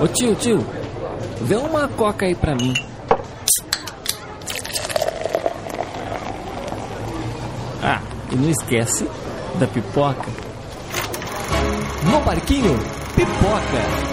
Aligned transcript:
Ô 0.00 0.08
tio, 0.08 0.34
tio, 0.34 0.66
vê 1.42 1.56
uma 1.56 1.86
coca 1.86 2.24
aí 2.24 2.34
pra 2.34 2.54
mim. 2.54 2.72
Ah, 7.82 8.00
e 8.32 8.34
não 8.34 8.48
esquece 8.48 9.06
da 9.58 9.66
pipoca. 9.66 10.26
No 12.10 12.20
barquinho, 12.22 12.78
pipoca. 13.14 14.09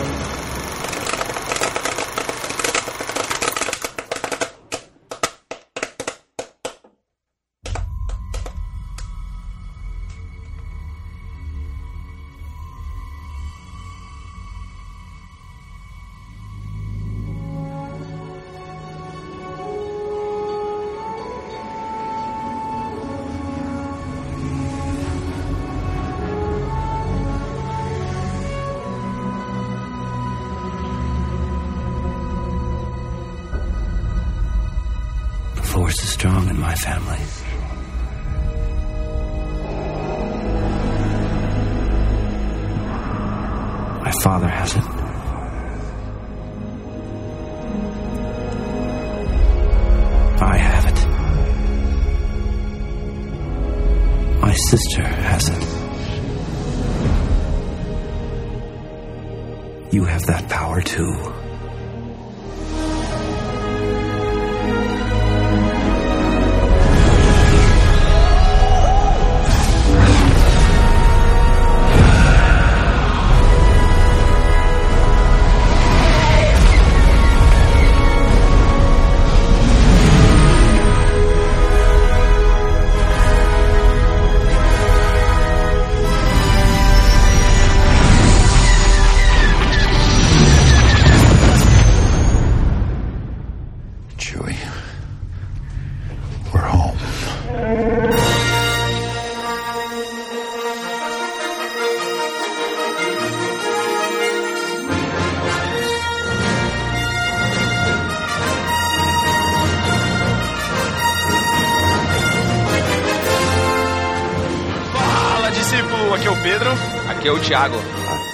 O 117.38 117.42
Thiago. 117.42 117.76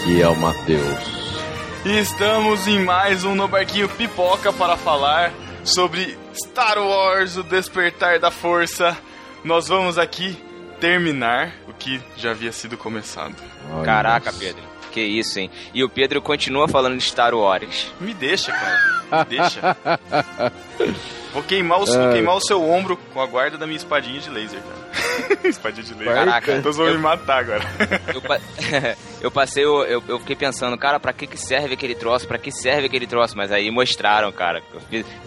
Aqui 0.01 0.21
é 0.21 0.27
o 0.27 0.35
Matheus. 0.35 0.99
E 1.83 1.99
estamos 1.99 2.67
em 2.67 2.79
mais 2.79 3.25
um 3.25 3.35
No 3.35 3.49
Barquinho 3.49 3.89
Pipoca 3.89 4.53
para 4.53 4.77
falar 4.77 5.33
sobre 5.63 6.17
Star 6.33 6.77
Wars, 6.79 7.35
o 7.35 7.43
Despertar 7.43 8.17
da 8.19 8.31
Força. 8.31 8.97
Nós 9.43 9.67
vamos 9.67 9.97
aqui 9.97 10.37
terminar 10.79 11.51
o 11.67 11.73
que 11.73 12.01
já 12.15 12.31
havia 12.31 12.53
sido 12.53 12.77
começado. 12.77 13.35
Olha 13.73 13.83
Caraca, 13.83 14.29
isso. 14.29 14.39
Pedro. 14.39 14.63
Que 14.91 15.01
isso, 15.01 15.39
hein? 15.39 15.51
E 15.73 15.83
o 15.83 15.89
Pedro 15.89 16.21
continua 16.21 16.67
falando 16.69 16.97
de 16.97 17.03
Star 17.03 17.33
Wars. 17.33 17.91
Me 17.99 18.13
deixa, 18.13 18.53
cara. 18.53 19.25
Me 19.25 19.37
deixa. 19.37 19.77
Vou 21.33 21.41
queimar, 21.43 21.81
o, 21.81 21.85
vou 21.85 21.99
Ai. 22.07 22.13
queimar 22.13 22.35
o 22.35 22.41
seu 22.41 22.63
ombro 22.69 22.95
com 22.95 23.19
a 23.19 23.25
guarda 23.25 23.57
da 23.57 23.65
minha 23.65 23.77
espadinha 23.77 24.19
de 24.19 24.29
laser, 24.29 24.59
cara. 24.61 25.39
espadinha 25.49 25.83
de 25.83 25.93
laser. 25.95 26.13
Caraca, 26.13 26.61
Todos 26.61 26.77
vão 26.77 26.87
eu- 26.87 26.93
me 26.93 26.99
matar 26.99 27.39
agora. 27.39 27.63
Eu, 28.13 28.21
pa- 28.21 28.39
eu 29.19 29.31
passei, 29.31 29.63
eu, 29.65 29.83
eu, 29.83 30.03
eu 30.07 30.19
fiquei 30.19 30.35
pensando, 30.35 30.77
cara, 30.77 30.99
pra 30.99 31.11
que, 31.11 31.25
que 31.25 31.37
serve 31.37 31.73
aquele 31.73 31.95
troço? 31.95 32.27
Pra 32.27 32.37
que 32.37 32.51
serve 32.51 32.85
aquele 32.85 33.07
troço? 33.07 33.35
Mas 33.35 33.51
aí 33.51 33.71
mostraram, 33.71 34.31
cara. 34.31 34.61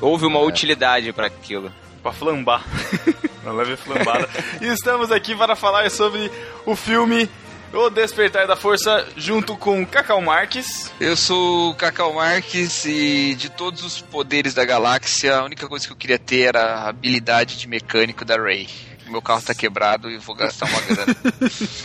Houve 0.00 0.26
uma 0.26 0.38
utilidade 0.40 1.12
pra 1.12 1.26
aquilo. 1.26 1.72
pra 2.02 2.12
flambar. 2.12 2.62
Uma 3.46 3.52
leve 3.52 3.76
flambada. 3.76 4.28
e 4.60 4.66
estamos 4.66 5.12
aqui 5.12 5.32
para 5.36 5.54
falar 5.54 5.88
sobre 5.88 6.32
o 6.64 6.74
filme 6.74 7.30
O 7.72 7.90
Despertar 7.90 8.46
da 8.46 8.56
Força, 8.56 9.06
junto 9.16 9.56
com 9.56 9.84
Cacau 9.84 10.20
Marques. 10.22 10.90
Eu 10.98 11.14
sou 11.16 11.70
o 11.70 11.74
Cacau 11.74 12.14
Marques 12.14 12.84
e 12.86 13.34
de 13.34 13.50
todos 13.50 13.82
os 13.84 14.00
poderes 14.00 14.54
da 14.54 14.64
galáxia, 14.64 15.36
a 15.36 15.44
única 15.44 15.68
coisa 15.68 15.86
que 15.86 15.92
eu 15.92 15.96
queria 15.96 16.18
ter 16.18 16.42
era 16.42 16.62
a 16.64 16.88
habilidade 16.88 17.58
de 17.58 17.68
mecânico 17.68 18.24
da 18.24 18.36
Ray. 18.36 18.68
Meu 19.08 19.20
carro 19.22 19.42
tá 19.42 19.54
quebrado 19.54 20.10
e 20.10 20.14
eu 20.14 20.20
vou 20.20 20.34
gastar 20.34 20.66
uma 20.68 20.80
grana. 20.80 21.16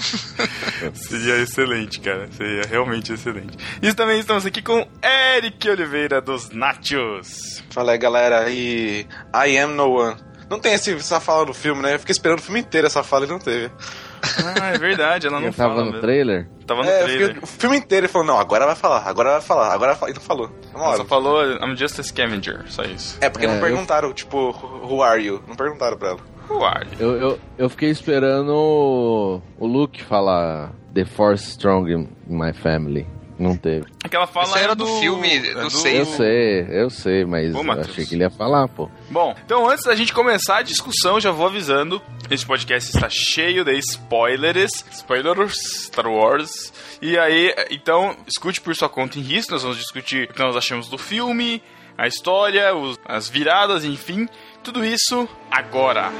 Seria 0.95 1.37
excelente, 1.37 1.99
cara. 1.99 2.27
Seria 2.35 2.63
realmente 2.63 3.13
excelente. 3.13 3.55
E 3.81 3.93
também 3.93 4.19
estamos 4.19 4.43
aqui 4.45 4.61
com 4.61 4.87
Eric 5.35 5.69
Oliveira 5.69 6.19
dos 6.21 6.49
Nachos. 6.49 7.61
Fala 7.69 7.91
aí, 7.91 7.97
galera. 7.99 8.49
E 8.49 9.05
I 9.35 9.57
am 9.59 9.73
no 9.75 9.91
one. 9.99 10.15
Não 10.49 10.59
tem 10.59 10.73
esse- 10.73 10.93
essa 10.95 11.19
fala 11.19 11.45
no 11.45 11.53
filme, 11.53 11.81
né? 11.83 11.93
Eu 11.93 11.99
fiquei 11.99 12.11
esperando 12.13 12.39
o 12.39 12.41
filme 12.41 12.59
inteiro 12.61 12.87
essa 12.87 13.03
fala 13.03 13.25
e 13.25 13.29
não 13.29 13.37
teve. 13.39 13.69
Ah, 14.61 14.69
é 14.73 14.77
verdade, 14.77 15.27
ela 15.27 15.39
não 15.39 15.47
Eu 15.47 15.53
tava 15.53 15.69
fala 15.73 15.85
no 15.85 15.91
mesmo. 15.91 16.01
trailer? 16.01 16.47
Tava 16.67 16.83
no 16.83 16.89
é, 16.89 17.01
eu 17.01 17.05
trailer. 17.05 17.27
fiquei, 17.27 17.43
o 17.43 17.47
filme 17.47 17.77
inteiro 17.77 18.05
ele 18.05 18.11
falou, 18.11 18.27
não, 18.27 18.39
agora 18.39 18.65
vai 18.65 18.75
falar, 18.75 19.03
agora 19.07 19.31
vai 19.31 19.41
falar, 19.41 19.73
agora 19.73 19.91
vai 19.93 19.99
falar. 19.99 20.11
E 20.11 20.13
não 20.15 20.21
falou. 20.21 20.51
Uma 20.73 20.79
Ela 20.83 20.87
hora. 20.89 20.97
só 20.97 21.05
falou 21.05 21.43
I'm 21.57 21.75
just 21.75 21.99
a 21.99 22.03
scavenger, 22.03 22.63
só 22.67 22.83
isso. 22.83 23.17
É, 23.21 23.29
porque 23.29 23.45
É, 23.45 23.49
não 23.49 23.55
eu- 23.55 23.61
perguntaram, 23.61 24.13
tipo, 24.13 24.51
who 24.83 25.01
are 25.01 25.21
you? 25.23 25.41
Não 25.47 25.55
perguntaram 25.55 25.97
pra 25.97 26.09
ela. 26.09 26.19
Uai. 26.49 26.85
Eu, 26.99 27.15
eu, 27.17 27.39
eu 27.57 27.69
fiquei 27.69 27.89
esperando 27.89 28.49
o, 28.53 29.41
o 29.57 29.65
Luke 29.67 30.03
falar 30.03 30.71
The 30.93 31.05
Force 31.05 31.45
Strong 31.51 31.91
in 31.93 32.07
my 32.27 32.51
family. 32.53 33.07
Não 33.41 33.57
teve. 33.57 33.85
Aquela 34.03 34.27
fala 34.27 34.45
Isso 34.49 34.57
era 34.59 34.71
é 34.73 34.75
do 34.75 34.85
filme, 34.99 35.39
do 35.39 35.61
é 35.61 35.69
seis. 35.71 35.97
Eu 35.97 36.05
sei, 36.05 36.67
eu 36.69 36.89
sei, 36.91 37.25
mas 37.25 37.55
Ô, 37.55 37.63
Matheus. 37.63 37.89
achei 37.89 38.05
que 38.05 38.13
ele 38.13 38.23
ia 38.23 38.29
falar, 38.29 38.67
pô. 38.67 38.87
Bom, 39.09 39.35
então 39.43 39.67
antes 39.67 39.83
da 39.83 39.95
gente 39.95 40.13
começar 40.13 40.57
a 40.57 40.61
discussão, 40.61 41.19
já 41.19 41.31
vou 41.31 41.47
avisando. 41.47 41.99
Este 42.29 42.45
podcast 42.45 42.95
está 42.95 43.07
cheio 43.09 43.65
de 43.65 43.73
spoilers. 43.79 44.85
Spoilers, 44.91 45.55
Star 45.85 46.07
Wars. 46.07 46.71
E 47.01 47.17
aí, 47.17 47.51
então, 47.71 48.15
escute 48.27 48.61
por 48.61 48.75
sua 48.75 48.87
conta 48.87 49.17
em 49.17 49.23
risco. 49.23 49.53
Nós 49.53 49.63
vamos 49.63 49.77
discutir 49.79 50.29
o 50.29 50.33
que 50.33 50.39
nós 50.39 50.55
achamos 50.55 50.87
do 50.87 50.97
filme, 50.99 51.63
a 51.97 52.05
história, 52.07 52.75
os- 52.75 52.99
as 53.05 53.27
viradas, 53.27 53.83
enfim. 53.83 54.27
Tudo 54.63 54.85
isso 54.85 55.27
agora. 55.49 56.11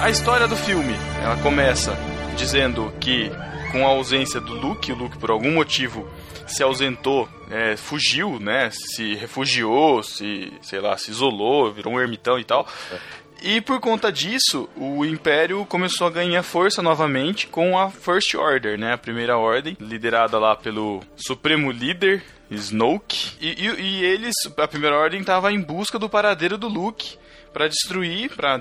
A 0.00 0.08
história 0.10 0.48
do 0.48 0.56
filme, 0.56 0.94
ela 1.22 1.36
começa 1.42 1.96
dizendo 2.36 2.92
que 3.00 3.30
com 3.70 3.86
a 3.86 3.90
ausência 3.90 4.40
do 4.40 4.54
Luke, 4.54 4.90
o 4.92 4.96
Luke 4.96 5.18
por 5.18 5.30
algum 5.30 5.52
motivo 5.52 6.08
se 6.46 6.62
ausentou, 6.62 7.28
é, 7.50 7.76
fugiu, 7.76 8.40
né, 8.40 8.70
se 8.72 9.14
refugiou, 9.14 10.02
se, 10.02 10.52
sei 10.62 10.80
lá, 10.80 10.96
se 10.96 11.10
isolou, 11.10 11.70
virou 11.72 11.94
um 11.94 12.00
ermitão 12.00 12.38
e 12.38 12.44
tal. 12.44 12.66
E 13.42 13.60
por 13.60 13.78
conta 13.80 14.10
disso, 14.10 14.68
o 14.76 15.04
Império 15.04 15.64
começou 15.66 16.06
a 16.06 16.10
ganhar 16.10 16.42
força 16.42 16.82
novamente 16.82 17.46
com 17.46 17.78
a 17.78 17.90
First 17.90 18.34
Order, 18.34 18.78
né, 18.78 18.94
a 18.94 18.98
primeira 18.98 19.36
ordem, 19.38 19.76
liderada 19.80 20.38
lá 20.38 20.56
pelo 20.56 21.00
Supremo 21.16 21.70
Líder 21.70 22.22
Snoke. 22.50 23.32
E, 23.40 23.48
e- 23.66 23.80
e 23.80 24.04
eles, 24.04 24.34
a 24.58 24.66
primeira 24.66 24.96
ordem, 24.96 25.22
tava 25.22 25.52
em 25.52 25.60
busca 25.60 25.98
do 25.98 26.08
paradeiro 26.08 26.58
do 26.58 26.68
Luke 26.68 27.16
pra 27.52 27.68
destruir, 27.68 28.30
pra 28.34 28.60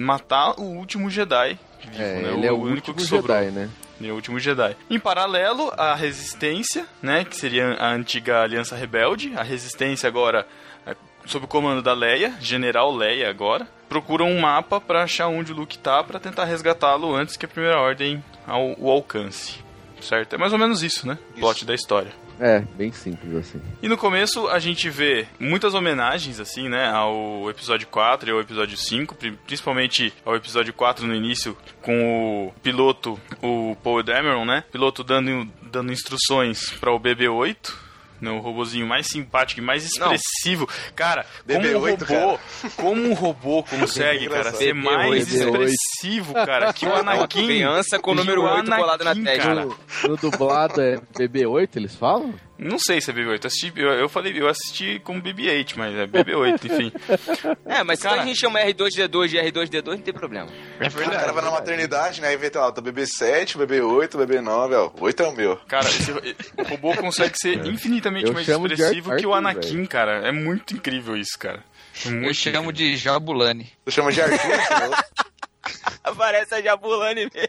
matar 0.00 0.58
o 0.58 0.62
último 0.64 1.08
Jedi. 1.10 1.58
vivo, 1.80 2.02
É, 2.02 2.22
né? 2.22 2.32
ele 2.34 2.46
é 2.46 2.52
o 2.52 2.56
último 2.56 2.98
Jedi, 3.00 3.50
né? 3.50 3.68
Ele 4.00 4.08
é 4.10 4.12
o 4.12 4.14
último 4.14 4.38
Jedi. 4.38 4.76
Em 4.88 4.98
paralelo, 4.98 5.72
a 5.76 5.94
Resistência, 5.94 6.86
né, 7.02 7.24
que 7.24 7.36
seria 7.36 7.72
a 7.74 7.90
antiga 7.92 8.42
Aliança 8.42 8.76
Rebelde, 8.76 9.32
a 9.36 9.42
Resistência 9.42 10.06
agora 10.06 10.46
é, 10.86 10.94
sob 11.26 11.44
o 11.46 11.48
comando 11.48 11.82
da 11.82 11.92
Leia, 11.94 12.34
General 12.40 12.94
Leia 12.94 13.28
agora, 13.28 13.66
procuram 13.88 14.30
um 14.30 14.40
mapa 14.40 14.80
pra 14.80 15.02
achar 15.02 15.26
onde 15.28 15.52
o 15.52 15.56
Luke 15.56 15.78
tá 15.78 16.02
pra 16.04 16.20
tentar 16.20 16.44
resgatá-lo 16.44 17.14
antes 17.14 17.36
que 17.36 17.44
a 17.46 17.48
Primeira 17.48 17.80
Ordem 17.80 18.22
ao, 18.46 18.74
o 18.78 18.90
alcance. 18.90 19.56
Certo? 20.00 20.34
É 20.34 20.38
mais 20.38 20.52
ou 20.52 20.58
menos 20.60 20.82
isso, 20.84 21.06
né? 21.08 21.18
O 21.36 21.40
plot 21.40 21.64
da 21.64 21.74
história. 21.74 22.12
É, 22.40 22.60
bem 22.76 22.92
simples 22.92 23.34
assim. 23.34 23.60
E 23.82 23.88
no 23.88 23.96
começo 23.96 24.46
a 24.48 24.58
gente 24.58 24.88
vê 24.88 25.26
muitas 25.40 25.74
homenagens, 25.74 26.38
assim, 26.40 26.68
né, 26.68 26.88
ao 26.90 27.50
episódio 27.50 27.86
4 27.88 28.28
e 28.28 28.32
ao 28.32 28.40
episódio 28.40 28.76
5, 28.76 29.14
pri- 29.14 29.32
principalmente 29.46 30.12
ao 30.24 30.36
episódio 30.36 30.72
4 30.72 31.06
no 31.06 31.14
início, 31.14 31.56
com 31.82 32.46
o 32.48 32.52
piloto, 32.62 33.18
o 33.42 33.76
Paul 33.82 34.02
Dameron, 34.02 34.44
né, 34.44 34.62
piloto 34.70 35.02
dando, 35.02 35.48
dando 35.62 35.92
instruções 35.92 36.70
para 36.80 36.92
o 36.92 36.98
BB-8, 37.00 37.74
o 38.20 38.40
robozinho 38.40 38.86
mais 38.86 39.06
simpático 39.06 39.60
e 39.60 39.64
mais 39.64 39.84
expressivo. 39.84 40.68
Cara, 40.94 41.24
como 41.46 41.58
um 41.58 41.62
BB-8, 41.62 42.02
robô, 42.04 42.38
como 42.76 43.02
um 43.02 43.14
robô 43.14 43.62
consegue, 43.62 44.28
cara, 44.30 44.52
ser 44.52 44.74
BB-8. 44.74 44.82
mais 44.82 45.28
BB-8. 45.28 45.44
expressivo, 45.44 46.34
cara, 46.34 46.72
que 46.72 46.86
o 46.86 46.88
Uma 46.88 46.98
Anakin... 47.00 47.46
criança 47.46 47.98
com 47.98 48.12
o 48.12 48.14
número 48.14 48.42
o 48.42 48.44
8 48.44 48.70
colado 48.70 49.04
na 49.04 49.14
testa. 49.14 49.38
cara. 49.48 49.64
No, 49.64 49.76
no 50.08 50.16
dublado 50.16 50.80
é 50.80 50.96
BB-8, 51.16 51.68
eles 51.76 51.94
falam? 51.94 52.34
Não 52.58 52.76
sei 52.78 53.00
se 53.00 53.10
é 53.10 53.14
BB-8. 53.14 53.44
Assisti, 53.46 53.72
eu, 53.76 53.90
eu 53.90 54.08
falei, 54.08 54.32
eu 54.36 54.48
assisti 54.48 54.98
com 55.04 55.20
BB-8, 55.22 55.74
mas 55.76 55.94
é 55.94 56.06
BB-8, 56.06 56.64
enfim. 56.64 56.92
É, 57.64 57.84
mas 57.84 58.00
Cara- 58.00 58.16
se 58.16 58.20
a 58.22 58.26
gente 58.26 58.40
chama 58.40 58.60
R2D2 58.60 59.28
de 59.28 59.36
R2D2, 59.36 59.84
não 59.86 59.98
tem 59.98 60.12
problema. 60.14 60.48
É 60.80 60.88
verdade. 60.88 61.16
O 61.16 61.20
cara 61.20 61.32
vai 61.32 61.44
na 61.44 61.50
maternidade, 61.50 62.20
né? 62.20 62.28
Aí 62.28 62.36
vê, 62.36 62.50
tá 62.50 62.60
lá, 62.60 62.72
tá 62.72 62.80
BB7, 62.82 63.56
BB8, 63.56 64.10
BB9, 64.10 64.72
ó. 64.74 64.90
8 65.04 65.22
é 65.22 65.28
o 65.28 65.32
meu. 65.36 65.56
Cara, 65.68 65.86
esse, 65.88 66.10
o 66.10 66.62
robô 66.68 66.94
consegue 66.96 67.34
ser 67.38 67.64
infinitamente 67.66 68.26
Eu 68.26 68.32
mais 68.32 68.48
expressivo 68.48 69.14
que 69.16 69.26
o 69.26 69.34
Anakin, 69.34 69.76
velho. 69.76 69.88
cara. 69.88 70.26
É 70.26 70.32
muito 70.32 70.74
incrível 70.74 71.16
isso, 71.16 71.38
cara. 71.38 71.62
É 72.04 72.08
muito 72.10 72.26
Eu 72.30 72.34
chamo 72.34 72.72
de 72.72 72.96
Jabulani. 72.96 73.70
Tu 73.84 73.92
chama 73.92 74.10
de 74.10 74.20
Arthur? 74.22 74.38
Aparece 76.02 76.54
a 76.54 76.62
Jabulani 76.62 77.28
mesmo. 77.32 77.48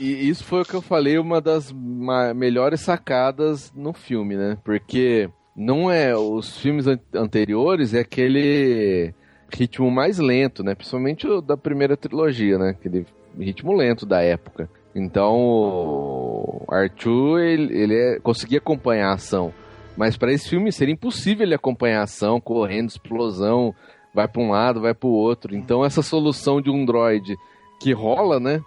E 0.00 0.28
isso 0.28 0.44
foi 0.44 0.62
o 0.62 0.64
que 0.64 0.74
eu 0.74 0.82
falei, 0.82 1.18
uma 1.18 1.40
das 1.40 1.72
melhores 2.36 2.80
sacadas 2.80 3.72
no 3.74 3.92
filme, 3.92 4.36
né? 4.36 4.56
Porque 4.64 5.28
não 5.56 5.90
é. 5.90 6.16
Os 6.16 6.56
filmes 6.58 6.86
an- 6.86 7.00
anteriores 7.14 7.94
é 7.94 8.00
aquele 8.00 9.12
ritmo 9.52 9.90
mais 9.90 10.18
lento, 10.18 10.62
né? 10.62 10.74
Principalmente 10.74 11.26
o 11.26 11.40
da 11.40 11.56
primeira 11.56 11.96
trilogia, 11.96 12.58
né? 12.58 12.70
Aquele 12.70 13.04
ritmo 13.38 13.72
lento 13.74 14.06
da 14.06 14.20
época. 14.22 14.70
Então, 14.94 15.34
o 15.36 16.64
Arthur, 16.68 17.40
ele, 17.40 17.76
ele 17.76 17.94
é- 17.94 18.20
conseguia 18.20 18.58
acompanhar 18.58 19.10
a 19.10 19.14
ação. 19.14 19.52
Mas 19.96 20.16
para 20.16 20.32
esse 20.32 20.48
filme 20.48 20.70
seria 20.70 20.94
impossível 20.94 21.44
ele 21.44 21.54
acompanhar 21.54 22.00
a 22.00 22.04
ação, 22.04 22.40
correndo, 22.40 22.88
explosão, 22.88 23.74
vai 24.14 24.28
para 24.28 24.40
um 24.42 24.50
lado, 24.50 24.80
vai 24.80 24.94
para 24.94 25.08
o 25.08 25.12
outro. 25.12 25.56
Então, 25.56 25.84
essa 25.84 26.02
solução 26.02 26.60
de 26.60 26.70
um 26.70 26.84
droid 26.84 27.36
que 27.80 27.92
rola, 27.92 28.38
né? 28.38 28.60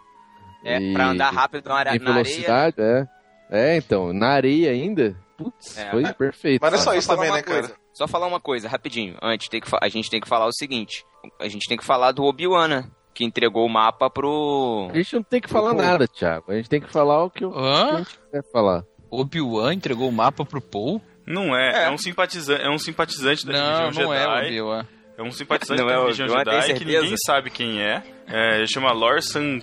É, 0.63 0.79
E- 0.79 0.93
pra 0.93 1.07
andar 1.09 1.31
rápido 1.31 1.67
na, 1.67 1.75
are- 1.75 1.89
em 1.95 1.99
na 1.99 2.11
areia. 2.11 2.23
velocidade, 2.23 2.75
é. 2.79 3.07
É, 3.49 3.75
então, 3.77 4.13
na 4.13 4.29
areia 4.29 4.71
ainda. 4.71 5.15
Putz, 5.37 5.77
É. 5.77 5.89
foi 5.91 6.13
perfeito. 6.13 6.61
Mas 6.61 6.71
não 6.71 6.79
é 6.79 6.81
só 6.81 6.89
cara. 6.91 6.97
isso 6.99 7.07
também, 7.07 7.31
né, 7.31 7.41
coisa, 7.41 7.67
cara? 7.69 7.81
Só 7.93 8.07
falar 8.07 8.27
uma 8.27 8.39
coisa, 8.39 8.69
rapidinho. 8.69 9.17
Antes, 9.21 9.49
tem 9.49 9.59
que 9.59 9.67
fa- 9.69 9.79
a 9.81 9.89
gente 9.89 10.09
tem 10.09 10.21
que 10.21 10.27
falar 10.27 10.45
o 10.45 10.53
seguinte. 10.53 11.03
A 11.39 11.47
gente 11.47 11.67
tem 11.67 11.77
que 11.77 11.83
falar 11.83 12.11
do 12.11 12.23
Obi-Wan, 12.23 12.67
né? 12.67 12.83
Que 13.13 13.25
entregou 13.25 13.65
o 13.65 13.69
mapa 13.69 14.09
pro... 14.09 14.87
A 14.91 14.95
gente 14.95 15.15
não 15.15 15.23
tem 15.23 15.41
que 15.41 15.49
falar 15.49 15.73
nada, 15.73 16.07
Thiago. 16.07 16.51
A 16.51 16.55
gente 16.55 16.69
tem 16.69 16.79
que 16.79 16.89
falar 16.91 17.23
o 17.25 17.29
que, 17.29 17.43
o 17.43 17.51
que 17.51 17.57
a 17.59 17.97
gente 17.97 18.19
quer 18.31 18.43
falar. 18.53 18.83
Obi-Wan 19.09 19.73
entregou 19.73 20.07
o 20.07 20.11
mapa 20.13 20.45
pro 20.45 20.61
Paul? 20.61 21.01
Não 21.27 21.53
é, 21.55 21.83
é, 21.83 21.83
É. 21.87 21.89
um 21.91 21.97
simpatizante, 21.97 22.61
é 22.63 22.69
um 22.69 22.77
simpatizante 22.77 23.45
da 23.45 23.51
Não, 23.53 23.79
religião 23.81 24.05
não 24.05 24.13
é. 24.13 24.45
Obi-Wan. 24.47 24.87
É 25.21 25.27
um 25.27 25.31
simpatizante 25.31 25.79
Não 25.81 25.87
da 25.87 25.93
é 25.93 25.97
o 25.97 26.01
religião 26.03 26.27
Jedi 26.27 26.73
que 26.73 26.85
ninguém 26.85 27.15
sabe 27.25 27.49
quem 27.49 27.81
é. 27.81 28.03
é 28.27 28.57
ele 28.57 28.67
chama 28.67 28.91
Lorsan... 28.91 29.59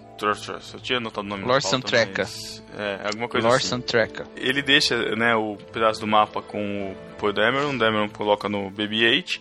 Eu 0.73 0.81
tinha 0.81 0.99
anotado 0.99 1.27
o 1.27 1.31
nome 1.31 1.45
Lorsan 1.45 1.81
Treca. 1.81 2.23
mas- 2.23 2.63
É, 2.77 3.01
alguma 3.07 3.29
coisa 3.29 3.49
Lorsan 3.49 3.77
assim. 3.77 3.85
Treca. 3.87 4.25
Ele 4.37 4.63
deixa 4.63 4.97
né, 5.17 5.35
o 5.35 5.57
pedaço 5.73 6.01
do 6.01 6.07
mapa 6.07 6.41
com 6.41 6.93
o 6.93 6.97
Paul 7.19 7.33
Dameron, 7.33 7.75
o 7.75 7.79
Dameron 7.79 8.09
coloca 8.09 8.49
no 8.49 8.71
BB-8. 8.71 9.41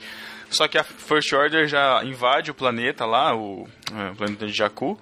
Só 0.49 0.67
que 0.67 0.77
a 0.77 0.83
First 0.83 1.31
Order 1.33 1.67
já 1.67 2.01
invade 2.05 2.49
o 2.51 2.53
planeta 2.55 3.05
lá, 3.05 3.35
o, 3.35 3.67
é, 3.93 4.11
o 4.11 4.15
planeta 4.15 4.45
de 4.47 4.53
Jakku, 4.53 4.97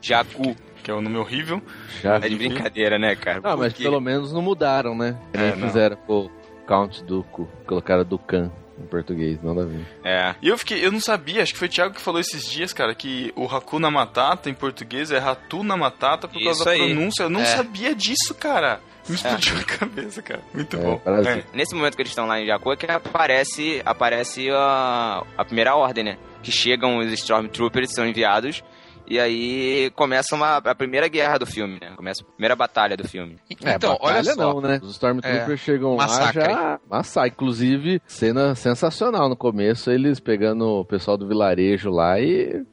Jakku. 0.00 0.56
que 0.82 0.90
é 0.90 0.94
um 0.94 1.02
nome 1.02 1.18
horrível. 1.18 1.60
Já 2.02 2.16
É 2.16 2.20
de 2.20 2.34
brincadeira, 2.34 2.98
né, 2.98 3.14
cara? 3.14 3.40
Ah, 3.44 3.56
mas 3.56 3.72
Porque- 3.72 3.82
pelo 3.84 4.00
menos 4.00 4.32
não 4.32 4.40
mudaram, 4.40 4.96
né? 4.96 5.18
Que 5.32 5.38
nem 5.38 5.48
É, 5.48 5.56
não. 5.56 5.66
fizeram 5.68 5.96
com 5.96 6.20
o 6.26 6.30
Count 6.66 7.04
Dooku. 7.04 7.46
Colocaram 7.66 8.04
Dukan 8.04 8.50
em 8.78 8.86
português, 8.86 9.42
nada 9.42 9.62
a 9.62 9.64
ver. 9.64 9.86
É. 10.04 10.34
E 10.42 10.48
eu 10.48 10.58
fiquei, 10.58 10.84
eu 10.84 10.92
não 10.92 11.00
sabia, 11.00 11.42
acho 11.42 11.52
que 11.52 11.58
foi 11.58 11.68
o 11.68 11.70
Thiago 11.70 11.94
que 11.94 12.00
falou 12.00 12.20
esses 12.20 12.44
dias, 12.50 12.72
cara, 12.72 12.94
que 12.94 13.32
o 13.34 13.44
Hakuna 13.46 13.90
Matata 13.90 14.50
em 14.50 14.54
português 14.54 15.10
é 15.10 15.18
Ratuna 15.18 15.76
Matata 15.76 16.28
por 16.28 16.34
causa 16.42 16.50
Isso 16.58 16.64
da 16.64 16.70
aí. 16.72 16.78
pronúncia. 16.94 17.22
Eu 17.24 17.30
não 17.30 17.40
É. 17.40 17.44
sabia 17.46 17.94
disso, 17.94 18.34
cara. 18.34 18.80
Me 19.08 19.14
explodiu 19.14 19.56
a 19.56 19.62
cabeça, 19.64 20.20
cara. 20.20 20.40
Muito 20.52 20.76
É, 20.76 20.80
bom. 20.80 21.00
É. 21.06 21.44
Nesse 21.54 21.74
momento 21.74 21.94
que 21.96 22.02
eles 22.02 22.10
estão 22.10 22.26
lá 22.26 22.40
em 22.40 22.46
Jakku 22.46 22.72
é 22.72 22.76
que 22.76 22.86
aparece, 22.90 23.80
aparece 23.84 24.50
a, 24.50 25.22
a 25.38 25.44
primeira 25.44 25.74
ordem, 25.76 26.02
né? 26.04 26.18
Que 26.42 26.50
chegam 26.50 26.98
os 26.98 27.12
Stormtroopers, 27.12 27.92
são 27.94 28.06
enviados, 28.06 28.62
e 29.08 29.18
aí 29.18 29.90
começa 29.94 30.34
uma, 30.34 30.56
a 30.56 30.74
primeira 30.74 31.08
guerra 31.08 31.38
do 31.38 31.46
filme, 31.46 31.78
né? 31.80 31.92
Começa 31.96 32.22
a 32.22 32.26
primeira 32.32 32.56
batalha 32.56 32.96
do 32.96 33.06
filme. 33.06 33.36
Então, 33.50 33.96
olha 34.00 34.22
só. 34.24 34.36
não, 34.36 34.60
né? 34.60 34.80
Os 34.82 34.90
Stormtroopers 34.92 35.48
É, 35.50 35.56
chegam 35.56 35.96
massacre. 35.96 36.40
lá 36.42 36.48
já... 36.48 36.80
Massacre. 36.90 37.30
Inclusive, 37.32 38.00
cena 38.06 38.54
sensacional 38.54 39.28
no 39.28 39.36
começo, 39.36 39.90
eles 39.90 40.20
pegando 40.20 40.64
o 40.80 40.84
pessoal 40.84 41.16
do 41.16 41.26
vilarejo 41.28 41.90
lá 41.90 42.18
e 42.20 42.64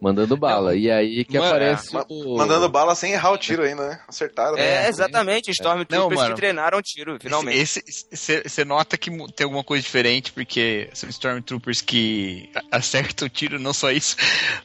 mandando 0.00 0.36
bala. 0.36 0.76
e 0.76 0.90
aí 0.90 1.24
que 1.24 1.38
Mano, 1.38 1.48
aparece 1.48 1.92
Ma- 1.94 2.04
o... 2.08 2.36
Mandando 2.36 2.68
bala 2.68 2.94
sem 2.94 3.12
errar 3.12 3.32
o 3.32 3.38
tiro 3.38 3.62
ainda, 3.62 3.88
né? 3.88 4.00
Acertaram, 4.06 4.56
né? 4.56 4.84
É, 4.84 4.88
exatamente, 4.88 5.50
Stormtroopers 5.50 6.10
Não, 6.10 6.16
mano. 6.22 6.34
que 6.34 6.40
treinaram 6.40 6.82
tiro, 6.82 7.18
finalmente. 7.20 7.82
Você 8.12 8.64
nota 8.64 8.96
que 8.98 9.10
tem 9.32 9.44
alguma 9.44 9.64
coisa 9.64 9.82
diferente, 9.82 10.32
porque 10.32 10.88
são 10.92 11.08
Stormtroopers 11.08 11.80
que 11.80 12.50
a- 12.54 12.76
acertam 12.78 13.26
o 13.26 13.30
tiro, 13.30 13.58
não 13.58 13.72
só 13.72 13.90
isso, 13.90 14.16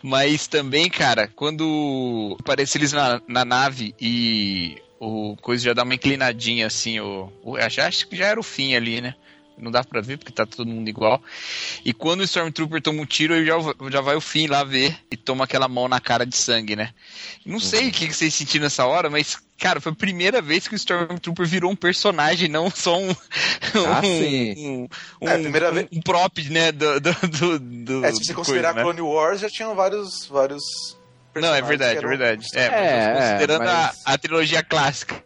mas 0.02 0.48
também, 0.48 0.90
cara, 0.90 1.28
quando 1.28 2.36
aparece 2.40 2.78
eles 2.78 2.92
na, 2.94 3.22
na 3.28 3.46
nave 3.46 3.96
e 4.00 4.78
o 5.00 5.36
coisa 5.42 5.64
já 5.64 5.74
dá 5.74 5.84
uma 5.84 5.96
inclinadinha 5.96 6.68
assim, 6.68 7.00
o, 7.00 7.32
o, 7.44 7.58
acho 7.58 8.08
que 8.08 8.16
já 8.16 8.28
era 8.28 8.40
o 8.40 8.44
fim 8.44 8.76
ali, 8.76 9.02
né? 9.02 9.16
Não 9.62 9.70
dá 9.72 9.84
pra 9.84 10.02
ver 10.02 10.18
porque 10.18 10.32
tá 10.34 10.46
todo 10.46 10.66
mundo 10.68 10.90
igual. 10.90 11.22
E 11.86 11.94
quando 11.94 12.22
o 12.22 12.24
Stormtrooper 12.24 12.82
toma 12.82 13.02
um 13.02 13.06
tiro, 13.06 13.36
ele 13.36 13.46
já, 13.46 13.56
já 13.92 14.02
vai 14.02 14.16
o 14.16 14.22
fim 14.22 14.48
lá 14.48 14.64
ver 14.64 14.98
e 15.12 15.16
toma 15.16 15.44
aquela 15.44 15.68
mão 15.68 15.88
na 15.88 16.00
cara 16.00 16.26
de 16.26 16.36
sangue, 16.36 16.76
né? 16.76 16.94
Não 17.46 17.60
sei 17.60 17.90
o 17.90 17.92
que 17.92 18.08
que 18.08 18.14
vocês 18.14 18.34
sentiram 18.34 18.64
nessa 18.64 18.86
hora, 18.86 19.08
mas, 19.10 19.38
cara, 19.60 19.80
foi 19.80 19.92
a 19.92 19.96
primeira 19.96 20.42
vez 20.42 20.68
que 20.68 20.74
o 20.74 20.76
Stormtrooper 20.76 21.46
virou 21.46 21.72
um 21.72 21.76
personagem, 21.76 22.50
não 22.50 22.72
só 22.72 22.98
um. 23.00 23.12
Ah, 23.12 24.00
um, 24.00 24.02
sim. 24.02 24.56
um, 24.58 24.88
um, 25.22 25.30
É, 25.30 25.38
primeira 25.38 25.70
um- 25.70 25.74
vez- 25.76 25.88
um 25.94 26.02
prop, 26.02 26.40
né? 26.50 26.72
Do, 26.72 27.00
do, 27.00 27.14
do, 27.28 27.60
do- 27.60 28.06
É, 28.06 28.12
se 28.12 28.26
você 28.26 28.34
considerar 28.34 28.74
coisa, 28.74 28.88
né? 28.90 28.94
Clone 28.96 29.02
Wars, 29.16 29.40
já 29.42 29.50
tinham 29.50 29.76
vários. 29.76 30.26
vários 30.26 30.64
Não, 31.36 31.54
é 31.54 31.62
verdade, 31.62 31.92
que 31.92 31.98
é 31.98 32.00
eram- 32.00 32.10
verdade. 32.10 32.48
É, 32.56 32.70
mas 32.70 32.80
É, 32.80 33.14
considerando 33.32 33.64
é, 33.64 33.66
mas- 33.68 34.02
a, 34.06 34.14
a 34.14 34.18
trilogia 34.18 34.64
clássica. 34.64 35.24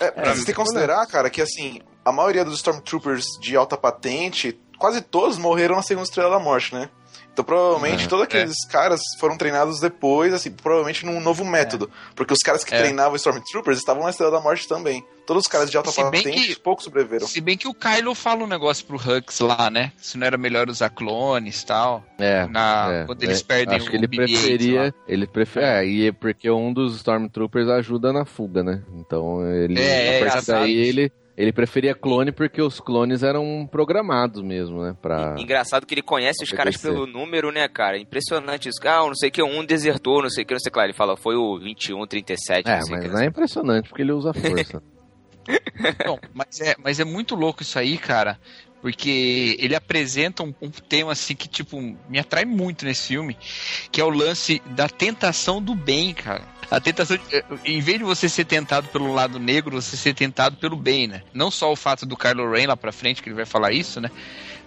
É, 0.00 0.10
pra 0.10 0.22
É, 0.24 0.30
você 0.30 0.36
tem 0.38 0.46
que 0.46 0.54
considerar, 0.54 1.06
cara, 1.06 1.30
que 1.30 1.40
assim, 1.40 1.80
a 2.04 2.12
maioria 2.12 2.44
dos 2.44 2.54
Stormtroopers 2.56 3.24
de 3.40 3.56
alta 3.56 3.76
patente, 3.76 4.58
quase 4.78 5.00
todos 5.00 5.38
morreram 5.38 5.76
na 5.76 5.82
segunda 5.82 6.04
estrela 6.04 6.30
da 6.30 6.38
morte, 6.38 6.74
né? 6.74 6.88
Então 7.32 7.42
provavelmente 7.46 8.04
É, 8.04 8.08
todos 8.08 8.24
aqueles 8.24 8.54
caras 8.66 9.00
foram 9.18 9.38
treinados 9.38 9.80
depois, 9.80 10.34
assim, 10.34 10.50
provavelmente 10.50 11.06
num 11.06 11.18
novo 11.18 11.46
método. 11.46 11.90
Porque 12.14 12.30
os 12.34 12.40
caras 12.40 12.62
que 12.62 12.74
É. 12.74 12.78
treinavam 12.78 13.16
Stormtroopers 13.16 13.78
estavam 13.78 14.02
na 14.04 14.10
estrela 14.10 14.30
da 14.32 14.40
morte 14.40 14.68
também. 14.68 15.02
Todos 15.26 15.44
os 15.44 15.46
caras 15.50 15.70
de 15.70 15.76
alta 15.78 15.90
patente, 15.92 16.58
poucos 16.60 16.84
sobreviveram. 16.84 17.26
Se 17.26 17.40
bem 17.40 17.56
que 17.56 17.66
o 17.66 17.72
Kylo 17.72 18.14
fala 18.14 18.44
um 18.44 18.46
negócio 18.46 18.84
pro 18.84 18.96
Hux 18.96 19.40
lá, 19.40 19.70
né? 19.70 19.92
Se 19.96 20.18
não 20.18 20.26
era 20.26 20.36
melhor 20.36 20.68
usar 20.68 20.90
clones 20.90 21.62
e 21.62 21.66
tal. 21.66 22.04
É, 22.18 22.46
Na, 22.48 22.88
é, 22.92 23.04
quando 23.06 23.22
eles 23.22 23.40
é, 23.40 23.44
perdem 23.44 23.76
Acho 23.76 23.86
o 23.86 23.90
que 23.90 23.96
ele 23.96 24.08
BB-8 24.08 24.18
lá. 24.20 24.24
preferia. 24.26 24.94
Ele 25.08 25.26
prefere. 25.26 25.64
É, 25.66 25.86
e 25.86 26.08
é 26.08 26.12
porque 26.12 26.50
um 26.50 26.70
dos 26.70 26.96
Stormtroopers 26.96 27.68
ajuda 27.68 28.12
na 28.12 28.26
fuga, 28.26 28.62
né? 28.62 28.82
Então 28.98 29.46
ele. 29.50 29.80
É, 29.80 30.18
é, 30.18 30.22
a 30.28 30.30
partir 30.32 30.46
daí 30.48 30.74
ele. 30.76 31.10
Ele 31.42 31.52
preferia 31.52 31.92
clone 31.92 32.30
porque 32.30 32.62
os 32.62 32.78
clones 32.78 33.24
eram 33.24 33.68
programados 33.68 34.40
mesmo, 34.42 34.80
né? 34.80 34.96
Pra... 35.02 35.34
Engraçado 35.36 35.84
que 35.84 35.92
ele 35.92 36.00
conhece 36.02 36.44
os 36.44 36.52
caras 36.52 36.76
pelo 36.76 37.04
número, 37.04 37.50
né, 37.50 37.66
cara? 37.66 37.98
Impressionante 37.98 38.68
isso. 38.68 38.78
Ah, 38.86 38.98
não 39.04 39.14
sei 39.16 39.28
o 39.28 39.32
que, 39.32 39.42
um 39.42 39.64
desertou, 39.64 40.22
não 40.22 40.30
sei 40.30 40.44
o 40.44 40.46
que, 40.46 40.54
não 40.54 40.60
sei 40.60 40.70
o 40.70 40.72
que 40.72 40.78
lá. 40.78 40.84
Ele 40.84 40.92
fala, 40.92 41.16
foi 41.16 41.34
o 41.34 41.58
21, 41.58 42.06
37, 42.06 42.68
É, 42.68 42.76
não 42.76 42.82
sei 42.82 42.94
mas 42.94 43.04
que. 43.04 43.10
não 43.10 43.20
é 43.20 43.26
impressionante 43.26 43.88
porque 43.88 44.02
ele 44.02 44.12
usa 44.12 44.32
força. 44.32 44.80
Não, 46.06 46.16
mas 46.32 46.60
é, 46.60 46.76
mas 46.78 47.00
é 47.00 47.04
muito 47.04 47.34
louco 47.34 47.62
isso 47.62 47.76
aí, 47.76 47.98
cara. 47.98 48.38
Porque 48.82 49.56
ele 49.60 49.76
apresenta 49.76 50.42
um, 50.42 50.52
um 50.60 50.68
tema 50.68 51.12
assim 51.12 51.36
que, 51.36 51.48
tipo, 51.48 51.80
me 52.08 52.18
atrai 52.18 52.44
muito 52.44 52.84
nesse 52.84 53.06
filme, 53.06 53.38
que 53.92 54.00
é 54.00 54.04
o 54.04 54.10
lance 54.10 54.60
da 54.66 54.88
tentação 54.88 55.62
do 55.62 55.72
bem, 55.72 56.12
cara. 56.12 56.42
A 56.68 56.80
tentação, 56.80 57.16
de, 57.16 57.36
eh, 57.36 57.44
em 57.64 57.80
vez 57.80 57.98
de 57.98 58.04
você 58.04 58.28
ser 58.28 58.44
tentado 58.44 58.88
pelo 58.88 59.12
lado 59.12 59.38
negro, 59.38 59.80
você 59.80 59.96
ser 59.96 60.14
tentado 60.14 60.56
pelo 60.56 60.74
bem, 60.74 61.06
né? 61.06 61.22
Não 61.32 61.48
só 61.48 61.70
o 61.70 61.76
fato 61.76 62.04
do 62.04 62.16
Kylo 62.16 62.50
Ren 62.50 62.66
lá 62.66 62.76
pra 62.76 62.90
frente, 62.90 63.22
que 63.22 63.28
ele 63.28 63.36
vai 63.36 63.44
falar 63.44 63.72
isso, 63.72 64.00
né? 64.00 64.10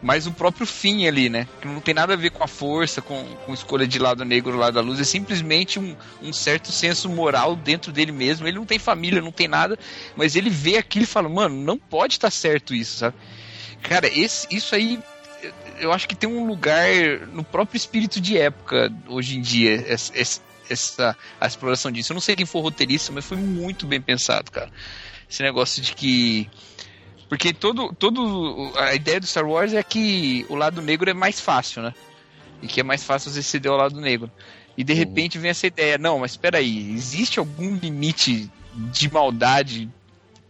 Mas 0.01 0.27
o 0.27 0.31
próprio 0.31 0.65
fim 0.65 1.07
ali, 1.07 1.29
né? 1.29 1.47
Que 1.59 1.67
não 1.67 1.81
tem 1.81 1.93
nada 1.93 2.13
a 2.13 2.17
ver 2.17 2.29
com 2.29 2.43
a 2.43 2.47
força, 2.47 3.01
com, 3.01 3.21
com 3.45 3.53
escolha 3.53 3.85
de 3.85 3.99
lado 3.99 4.23
negro 4.23 4.55
lado 4.55 4.75
da 4.75 4.81
luz, 4.81 4.99
é 4.99 5.03
simplesmente 5.03 5.77
um, 5.77 5.95
um 6.21 6.31
certo 6.31 6.71
senso 6.71 7.09
moral 7.09 7.55
dentro 7.55 7.91
dele 7.91 8.13
mesmo. 8.13 8.47
Ele 8.47 8.59
não 8.59 8.65
tem 8.65 8.79
família, 8.79 9.21
não 9.21 9.31
tem 9.31 9.47
nada, 9.47 9.77
mas 10.15 10.37
ele 10.37 10.49
vê 10.49 10.77
aquilo 10.77 11.03
e 11.03 11.07
fala, 11.07 11.27
mano, 11.27 11.55
não 11.55 11.77
pode 11.77 12.13
estar 12.13 12.31
certo 12.31 12.73
isso, 12.73 12.99
sabe? 12.99 13.15
Cara, 13.87 14.07
esse, 14.07 14.47
isso 14.49 14.73
aí 14.75 14.99
eu 15.79 15.91
acho 15.91 16.07
que 16.07 16.15
tem 16.15 16.29
um 16.29 16.47
lugar 16.47 16.87
no 17.31 17.43
próprio 17.43 17.77
espírito 17.77 18.19
de 18.19 18.37
época 18.37 18.91
hoje 19.07 19.37
em 19.37 19.41
dia, 19.41 19.85
essa, 19.87 20.41
essa 20.69 21.17
a 21.39 21.47
exploração 21.47 21.91
disso. 21.91 22.11
Eu 22.11 22.15
não 22.15 22.21
sei 22.21 22.35
quem 22.35 22.45
foi 22.45 22.61
o 22.61 22.63
roteirista, 22.63 23.11
mas 23.11 23.25
foi 23.25 23.37
muito 23.37 23.85
bem 23.85 24.01
pensado, 24.01 24.51
cara. 24.51 24.71
Esse 25.29 25.43
negócio 25.43 25.81
de 25.81 25.93
que. 25.93 26.49
Porque 27.27 27.53
todo, 27.53 27.93
todo. 27.93 28.71
A 28.75 28.93
ideia 28.95 29.19
do 29.19 29.27
Star 29.27 29.45
Wars 29.45 29.73
é 29.73 29.83
que 29.83 30.45
o 30.49 30.55
lado 30.55 30.81
negro 30.81 31.09
é 31.09 31.13
mais 31.13 31.39
fácil, 31.39 31.81
né? 31.81 31.93
E 32.61 32.67
que 32.67 32.79
é 32.79 32.83
mais 32.83 33.03
fácil 33.03 33.31
você 33.31 33.43
ceder 33.43 33.71
ao 33.71 33.77
lado 33.77 33.99
negro. 33.99 34.31
E 34.77 34.83
de 34.83 34.93
repente 34.93 35.37
vem 35.37 35.51
essa 35.51 35.67
ideia, 35.67 35.97
não, 35.97 36.19
mas 36.19 36.31
espera 36.31 36.57
aí, 36.57 36.91
existe 36.91 37.39
algum 37.39 37.75
limite 37.75 38.51
de 38.73 39.11
maldade 39.11 39.89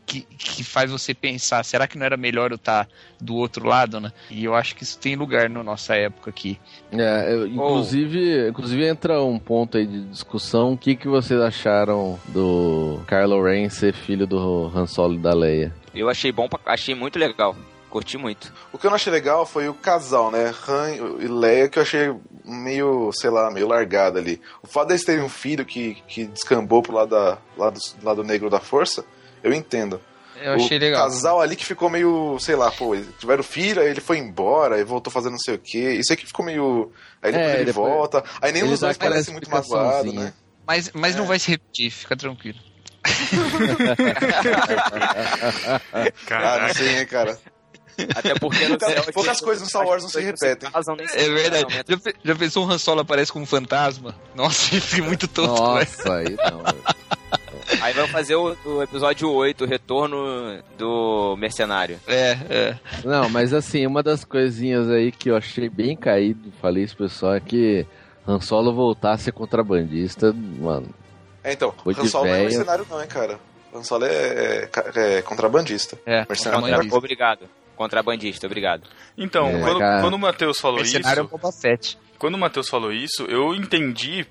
que, 0.06 0.22
que 0.22 0.64
faz 0.64 0.92
você 0.92 1.14
pensar, 1.14 1.64
será 1.66 1.88
que 1.88 1.98
não 1.98 2.06
era 2.06 2.16
melhor 2.16 2.52
eu 2.52 2.56
estar 2.56 2.88
do 3.20 3.36
outro 3.36 3.68
lado, 3.68 4.00
né? 4.00 4.12
E 4.30 4.44
eu 4.46 4.54
acho 4.54 4.76
que 4.76 4.84
isso 4.84 4.98
tem 5.00 5.16
lugar 5.16 5.50
na 5.50 5.64
nossa 5.64 5.96
época 5.96 6.30
aqui. 6.30 6.60
É, 6.92 7.34
eu- 7.34 7.48
inclusive, 7.48 8.50
inclusive 8.50 8.86
entra 8.88 9.22
um 9.24 9.40
ponto 9.40 9.78
aí 9.78 9.86
de 9.88 10.02
discussão. 10.06 10.74
O 10.74 10.78
que, 10.78 10.96
que 10.96 11.08
vocês 11.08 11.40
acharam 11.42 12.20
do 12.30 13.00
Kylo 13.08 13.44
Ren 13.44 13.70
ser 13.70 13.94
filho 13.94 14.28
do 14.28 14.72
Han 14.76 14.88
Solo 14.88 15.16
e 15.16 15.20
da 15.20 15.34
Leia? 15.34 15.74
Eu 15.94 16.10
achei 16.10 16.32
bom, 16.32 16.48
pra- 16.48 16.60
achei 16.66 16.94
muito 16.96 17.18
legal. 17.18 17.56
Curti 17.90 18.18
muito. 18.18 18.54
O 18.74 18.78
que 18.78 18.86
eu 18.86 18.90
não 18.90 18.96
achei 18.96 19.12
legal 19.12 19.46
foi 19.46 19.70
o 19.70 19.74
casal, 19.74 20.30
né? 20.30 20.54
Han 20.68 20.90
e 21.22 21.28
Leia, 21.30 21.70
que 21.70 21.80
eu 21.80 21.84
achei 21.84 22.14
meio, 22.44 23.10
sei 23.14 23.30
lá, 23.30 23.50
meio 23.50 23.68
largado 23.70 24.18
ali. 24.20 24.42
O 24.62 24.68
fato 24.68 24.90
deles 24.90 25.06
terem 25.06 25.24
um 25.24 25.30
filho 25.30 25.64
que, 25.66 25.96
que 26.08 26.26
descambou 26.26 26.82
pro 26.84 26.94
lado, 26.94 27.12
da, 27.12 27.38
lado, 27.58 27.80
lado 28.04 28.22
negro 28.24 28.50
da 28.50 28.60
força, 28.60 29.06
eu 29.46 29.54
entendo. 29.54 30.02
Eu 30.42 30.54
achei 30.54 30.78
o 30.78 30.82
legal. 30.82 31.04
casal 31.04 31.40
ali 31.40 31.56
que 31.56 31.66
ficou 31.66 31.90
meio, 31.90 32.38
sei 32.42 32.58
lá, 32.58 32.70
pô, 32.70 32.94
eles 32.94 33.08
tiveram 33.18 33.42
filho, 33.42 33.82
aí 33.82 33.88
ele 33.88 34.02
foi 34.02 34.18
embora, 34.18 34.76
aí 34.76 34.84
voltou 34.84 35.12
fazendo 35.12 35.32
não 35.32 35.40
sei 35.40 35.56
o 35.56 35.60
quê. 35.60 35.94
Isso 35.94 36.12
aqui 36.12 36.26
ficou 36.26 36.46
meio. 36.46 36.92
Aí 37.22 37.32
depois 37.32 37.52
É, 37.52 37.56
ele 37.56 37.66
depois- 37.66 37.94
volta. 37.94 38.22
Aí 38.42 38.52
dos 38.68 38.80
dá 38.82 38.88
dois 38.88 38.98
aquela 38.98 39.12
parece 39.14 39.32
muito 39.32 39.50
magoado, 39.50 40.08
explicaçãozinha. 40.08 40.24
né? 40.26 40.34
Mas, 40.68 40.92
mas 40.94 41.16
É. 41.16 41.18
não 41.20 41.26
vai 41.26 41.40
se 41.40 41.52
repetir, 41.52 41.90
fica 41.92 42.18
tranquilo. 42.18 42.60
Ah, 46.32 46.60
não 46.68 46.74
sei, 46.74 47.00
hein, 47.00 47.06
cara. 47.06 47.38
Até 48.16 48.36
porque 48.38 48.68
no 48.68 48.78
Poucas- 48.78 49.04
céu 49.04 49.14
poucas 49.14 49.40
coisas 49.40 49.64
no 49.64 49.70
Star 49.70 49.86
Wars 49.88 50.04
não 50.04 50.10
se 50.10 50.20
repetem. 50.20 50.70
casam 50.70 50.98
É 51.14 51.30
verdade. 51.30 51.74
Já, 51.88 51.98
já 52.26 52.36
pensou 52.36 52.66
um 52.66 52.70
Han 52.72 52.78
Solo 52.78 53.00
aparece 53.02 53.32
como 53.32 53.46
fantasma? 53.46 54.14
Nossa, 54.36 54.72
isso 54.76 54.98
é 54.98 55.02
muito 55.02 55.28
tonto, 55.30 55.54
velho. 55.56 55.66
Nossa, 55.76 56.14
aí 56.16 56.36
não. 56.36 56.62
Aí 57.86 57.94
vai 57.94 58.08
fazer 58.08 58.36
o, 58.36 58.58
o 58.66 58.82
episódio 58.82 59.32
8, 59.32 59.64
o 59.64 59.68
retorno 59.68 60.18
do 60.76 61.36
mercenário. 61.38 62.00
É, 62.08 62.32
é. 62.50 62.80
Não, 63.04 63.30
mas 63.30 63.54
assim, 63.54 63.86
uma 63.86 64.02
das 64.02 64.26
coisinhas 64.26 64.90
aí 64.90 65.12
que 65.12 65.30
eu 65.30 65.38
achei 65.38 65.70
bem 65.70 65.96
caído, 65.96 66.52
falei 66.60 66.84
isso 66.84 66.98
pro 66.98 67.06
pessoal, 67.06 67.36
é 67.36 67.40
que 67.40 67.86
Han 68.28 68.40
Solo 68.40 68.74
voltar 68.74 69.12
a 69.12 69.18
ser 69.20 69.34
contrabandista, 69.34 70.34
mano. 70.34 70.90
É, 71.44 71.54
então, 71.54 71.76
Han 71.86 72.06
Solo 72.08 72.26
não 72.26 72.34
é 72.34 72.42
mercenário, 72.42 72.88
não, 72.90 73.00
hein, 73.00 73.08
cara. 73.08 73.40
Han 73.72 73.84
Solo 73.84 74.06
é, 74.06 74.68
é, 74.96 75.18
é 75.18 75.22
contrabandista. 75.22 75.96
É, 76.08 76.26
Mercenário 76.28 76.90
é 76.90 76.96
Obrigado. 76.96 77.48
Contrabandista, 77.76 78.48
obrigado. 78.48 78.88
Então, 79.16 79.48
É, 79.48 79.60
quando, 79.60 79.80
cara. 79.80 80.02
quando 80.02 80.14
o 80.16 80.20
Matheus 80.20 80.58
falou 80.60 80.80
Mercenário 80.80 81.20
é 81.20 81.22
o 81.22 81.26
isso, 81.26 81.38
Boba 81.38 81.52
Fett. 81.52 82.00
quando 82.18 82.34
o 82.34 82.38
Matheus 82.40 82.68
falou 82.68 82.92
isso, 82.92 83.24
eu 83.30 83.54
entendi, 83.54 84.26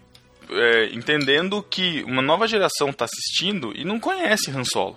é, 0.51 0.95
entendendo 0.95 1.63
que 1.63 2.03
uma 2.05 2.23
nova 2.23 2.47
geração 2.47 2.93
tá 2.93 3.05
assistindo 3.05 3.73
e 3.75 3.85
não 3.85 3.99
conhece 3.99 4.51
Han 4.51 4.65
Solo. 4.65 4.97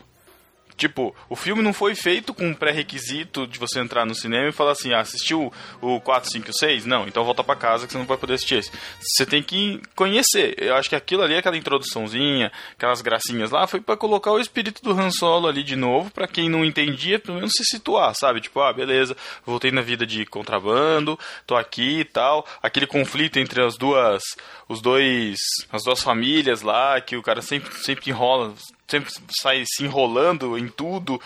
Tipo, 0.77 1.15
o 1.27 1.35
filme 1.35 1.63
não 1.63 1.73
foi 1.73 1.95
feito 1.95 2.35
com 2.35 2.45
um 2.45 2.53
pré-requisito 2.53 3.47
de 3.47 3.57
você 3.57 3.79
entrar 3.79 4.05
no 4.05 4.13
cinema 4.13 4.47
e 4.47 4.51
falar 4.51 4.73
assim, 4.73 4.93
ah, 4.93 4.99
assistiu 4.99 5.51
o 5.81 5.99
4, 5.99 6.29
5 6.29 6.47
e 6.47 6.51
o 6.51 6.53
6? 6.53 6.85
Não, 6.85 7.07
então 7.07 7.25
volta 7.25 7.43
pra 7.43 7.55
casa 7.55 7.87
que 7.87 7.93
você 7.93 7.97
não 7.97 8.05
vai 8.05 8.15
poder 8.15 8.35
assistir 8.35 8.59
esse. 8.59 8.71
Você 9.01 9.25
tem 9.25 9.41
que 9.41 9.81
conhecer. 9.95 10.53
Eu 10.59 10.75
acho 10.75 10.87
que 10.87 10.95
aquilo 10.95 11.23
ali, 11.23 11.35
aquela 11.35 11.57
introduçãozinha, 11.57 12.51
aquelas 12.73 13.01
gracinhas 13.01 13.49
lá, 13.49 13.65
foi 13.65 13.81
pra 13.81 13.97
colocar 13.97 14.31
o 14.31 14.39
espírito 14.39 14.83
do 14.83 14.91
Han 14.91 15.09
Solo 15.09 15.47
ali 15.47 15.63
de 15.63 15.75
novo, 15.75 16.11
pra 16.11 16.27
quem 16.27 16.47
não 16.47 16.63
entendia, 16.63 17.17
pelo 17.17 17.37
menos 17.37 17.53
se 17.57 17.65
situar, 17.65 18.13
sabe? 18.13 18.39
Tipo, 18.39 18.61
ah, 18.61 18.71
beleza, 18.71 19.17
voltei 19.43 19.71
na 19.71 19.81
vida 19.81 20.05
de 20.05 20.27
contrabando, 20.27 21.17
tô 21.47 21.55
aqui 21.55 22.01
e 22.01 22.05
tal. 22.05 22.45
Aquele 22.61 22.85
conflito 22.85 23.39
entre 23.39 23.63
as 23.63 23.75
duas, 23.77 24.21
os 24.69 24.79
dois, 24.79 25.39
as 25.71 25.83
duas 25.83 26.03
famílias 26.03 26.61
lá, 26.61 27.01
que 27.01 27.17
o 27.17 27.23
cara 27.23 27.41
sempre, 27.41 27.73
sempre 27.79 28.11
enrola, 28.11 28.53
sempre 28.89 29.11
sai 29.41 29.63
se 29.65 29.83
enrolando 29.83 30.57
em 30.57 30.67
tudo. 30.67 31.19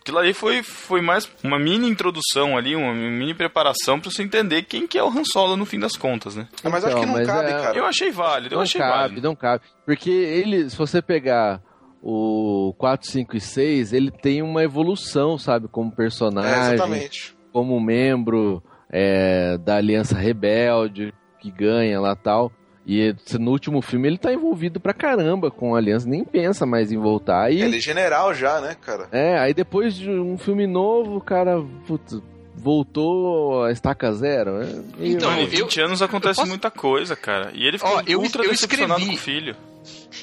Aquilo 0.00 0.18
ali 0.18 0.32
foi, 0.32 0.62
foi 0.62 1.02
mais 1.02 1.30
uma 1.44 1.58
mini 1.58 1.86
introdução 1.88 2.56
ali, 2.56 2.74
uma 2.74 2.94
mini 2.94 3.34
preparação 3.34 4.00
pra 4.00 4.10
você 4.10 4.22
entender 4.22 4.62
quem 4.62 4.86
que 4.86 4.96
é 4.96 5.02
o 5.02 5.08
Han 5.08 5.24
Solo 5.24 5.56
no 5.56 5.66
fim 5.66 5.78
das 5.78 5.94
contas, 5.96 6.34
né? 6.34 6.48
Ah, 6.64 6.70
mas 6.70 6.82
eu 6.82 6.88
acho 6.88 6.96
que 6.98 7.02
Então, 7.02 7.12
não 7.12 7.18
mas 7.18 7.26
cabe, 7.26 7.50
é- 7.50 7.60
cara. 7.60 7.78
Eu 7.78 7.84
achei 7.84 8.10
válido, 8.10 8.54
eu 8.54 8.56
Não 8.56 8.62
achei 8.62 8.80
cabe, 8.80 8.92
válido. 8.98 9.20
não 9.28 9.36
cabe. 9.36 9.64
Porque 9.84 10.08
ele, 10.10 10.70
se 10.70 10.76
você 10.76 11.02
pegar 11.02 11.60
o 12.02 12.74
4, 12.78 13.06
5 13.10 13.36
e 13.36 13.40
6, 13.40 13.92
ele 13.92 14.10
tem 14.10 14.40
uma 14.40 14.62
evolução, 14.62 15.36
sabe? 15.36 15.68
Como 15.68 15.92
É, 15.92 15.94
personagem, 15.94 16.74
exatamente. 16.74 17.36
como 17.52 17.78
membro 17.78 18.62
é, 18.90 19.58
da 19.58 19.76
Aliança 19.76 20.16
Rebelde, 20.16 21.12
que 21.40 21.50
ganha 21.50 22.00
lá 22.00 22.16
tal. 22.16 22.50
E 22.86 23.14
no 23.38 23.50
último 23.50 23.82
filme 23.82 24.08
ele 24.08 24.18
tá 24.18 24.32
envolvido 24.32 24.80
pra 24.80 24.92
caramba 24.94 25.50
com 25.50 25.74
a 25.74 25.78
Aliança, 25.78 26.08
nem 26.08 26.24
pensa 26.24 26.64
mais 26.66 26.90
em 26.90 26.96
voltar. 26.98 27.44
Aí, 27.44 27.60
Ele 27.60 27.76
é 27.76 27.80
general 27.80 28.34
já, 28.34 28.60
né, 28.60 28.74
cara? 28.80 29.06
é, 29.12 29.38
aí 29.38 29.52
depois 29.54 29.94
de 29.94 30.10
um 30.10 30.36
filme 30.38 30.66
novo, 30.66 31.16
o 31.16 31.20
cara 31.20 31.62
putz, 31.86 32.20
voltou 32.56 33.64
a 33.64 33.70
estaca 33.70 34.10
zero. 34.12 34.62
É 34.62 34.66
meio- 34.98 35.12
Então, 35.16 35.30
Mano, 35.30 35.42
em 35.42 35.44
eu- 35.44 35.50
20 35.66 35.80
anos 35.80 36.02
acontece 36.02 36.32
eu 36.40 36.42
posso- 36.42 36.48
muita 36.48 36.70
coisa, 36.70 37.14
cara. 37.14 37.50
E 37.54 37.66
ele 37.66 37.78
ficou 37.78 37.96
Ó, 37.96 38.02
eu- 38.06 38.20
ultra 38.20 38.44
eu 38.44 38.50
decepcionado 38.50 39.00
escrevi- 39.00 39.16
com 39.16 39.20
o 39.22 39.24
filho. 39.24 39.56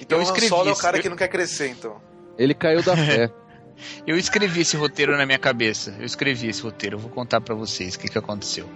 Então 0.01 0.17
Eu 0.17 0.23
o 0.23 0.27
Han 0.27 0.31
escrevi 0.31 0.47
Solo 0.49 0.69
é 0.69 0.73
o 0.73 0.75
cara 0.77 0.97
Eu- 0.97 1.01
que 1.03 1.09
não 1.09 1.15
quer 1.17 1.27
crescer, 1.29 1.69
então. 1.69 1.95
Ele 2.37 2.53
caiu 2.53 2.83
da 2.83 2.95
fé. 2.97 3.31
Eu 4.07 4.17
escrevi 4.17 4.61
esse 4.61 4.75
roteiro 4.75 5.15
na 5.15 5.25
minha 5.25 5.37
cabeça. 5.37 5.95
Eu 5.99 6.05
escrevi 6.05 6.47
esse 6.49 6.61
roteiro. 6.63 6.95
Eu 6.95 6.99
vou 6.99 7.11
contar 7.11 7.39
pra 7.39 7.53
vocês 7.53 7.93
o 7.95 7.99
que, 7.99 8.07
que 8.09 8.17
aconteceu. 8.17 8.67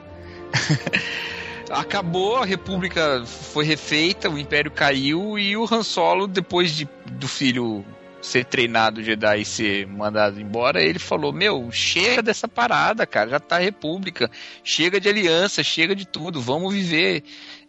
Acabou, 1.72 2.38
a 2.38 2.46
República 2.46 3.24
foi 3.26 3.66
refeita, 3.66 4.30
o 4.30 4.38
Império 4.38 4.72
caiu 4.72 5.38
e 5.38 5.56
o 5.56 5.68
Han 5.72 5.84
Solo, 5.84 6.28
depois 6.28 6.76
de, 6.76 6.88
do 7.12 7.28
filho 7.28 7.86
ser 8.22 8.46
treinado 8.46 9.04
Jedi 9.04 9.42
e 9.42 9.46
ser 9.46 9.88
mandado 9.88 10.40
embora, 10.40 10.82
ele 10.82 11.00
falou: 11.00 11.34
Meu, 11.34 11.72
chega 11.72 12.22
dessa 12.22 12.48
parada, 12.48 13.06
cara, 13.06 13.32
já 13.32 13.40
tá 13.40 13.56
a 13.56 13.60
República, 13.60 14.30
chega 14.64 15.00
de 15.00 15.10
aliança, 15.10 15.64
chega 15.64 15.96
de 15.96 16.06
tudo, 16.06 16.40
vamos 16.40 16.74
viver. 16.74 17.24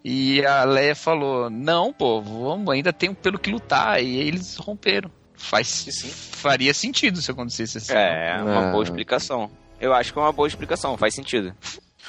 E 0.04 0.44
a 0.44 0.64
Leia 0.64 0.94
falou: 0.94 1.48
Não, 1.48 1.92
pô, 1.92 2.20
vamos, 2.20 2.72
ainda 2.74 2.92
tem 2.92 3.14
pelo 3.14 3.38
que 3.38 3.50
lutar. 3.50 4.02
E 4.02 4.16
eles 4.16 4.56
romperam. 4.56 5.10
Faz, 5.34 5.66
sim. 5.68 6.08
faria 6.08 6.72
sentido 6.72 7.20
se 7.20 7.30
acontecesse 7.30 7.78
assim. 7.78 7.92
É, 7.94 8.36
uma 8.42 8.70
boa 8.70 8.84
explicação. 8.84 9.50
Eu 9.80 9.92
acho 9.92 10.12
que 10.12 10.18
é 10.18 10.22
uma 10.22 10.32
boa 10.32 10.46
explicação, 10.46 10.96
faz 10.96 11.14
sentido. 11.14 11.52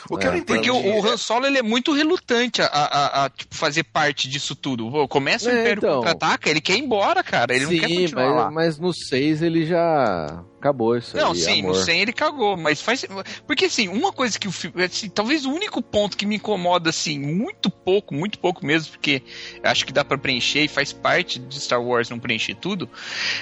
O 0.09 0.17
que 0.17 0.27
eu 0.27 0.31
não 0.31 0.37
É, 0.37 0.41
entendi. 0.41 0.69
Porque 0.69 0.71
o, 0.71 0.99
o 1.01 1.05
Han 1.07 1.17
Solo 1.17 1.45
ele 1.45 1.57
é 1.57 1.63
muito 1.63 1.93
relutante 1.93 2.61
a, 2.61 2.65
a- 2.67 3.25
a, 3.25 3.29
tipo, 3.29 3.55
fazer 3.55 3.83
parte 3.83 4.27
disso 4.29 4.55
tudo. 4.55 4.89
Pô, 4.91 5.07
começa 5.07 5.47
o 5.49 5.51
É, 5.51 5.61
Império 5.61 5.79
então. 5.79 5.95
contra-ataca, 5.97 6.49
ele 6.49 6.61
quer 6.61 6.75
ir 6.75 6.79
embora, 6.83 7.23
cara. 7.23 7.55
Ele 7.55 7.65
sim, 7.65 7.79
não 7.79 7.87
quer 7.87 7.95
continuar 7.95 8.25
mas, 8.27 8.35
lá. 8.35 8.51
mas 8.51 8.79
no 8.79 8.93
6 8.93 9.41
ele 9.41 9.65
já 9.65 10.43
acabou 10.59 10.97
isso 10.97 11.15
Não, 11.17 11.31
aí, 11.31 11.37
sim, 11.39 11.59
amor. 11.61 11.75
no 11.75 11.75
100 11.83 11.99
ele 12.01 12.13
cagou, 12.13 12.55
mas 12.57 12.81
faz. 12.81 13.05
Porque 13.45 13.65
assim, 13.65 13.87
uma 13.87 14.11
coisa 14.13 14.37
que 14.39 14.47
o 14.47 14.51
filme. 14.51 14.83
Assim, 14.83 15.09
talvez 15.09 15.45
o 15.45 15.51
único 15.51 15.81
ponto 15.81 16.15
que 16.17 16.25
me 16.25 16.35
incomoda, 16.35 16.89
assim, 16.89 17.19
muito 17.19 17.69
pouco, 17.69 18.13
muito 18.13 18.39
pouco 18.39 18.65
mesmo, 18.65 18.91
porque 18.91 19.21
acho 19.63 19.85
que 19.85 19.93
dá 19.93 20.03
pra 20.05 20.17
preencher 20.17 20.63
e 20.63 20.67
faz 20.67 20.91
parte 20.93 21.39
de 21.39 21.59
Star 21.59 21.81
Wars 21.81 22.09
não 22.09 22.19
preencher 22.19 22.55
tudo, 22.55 22.89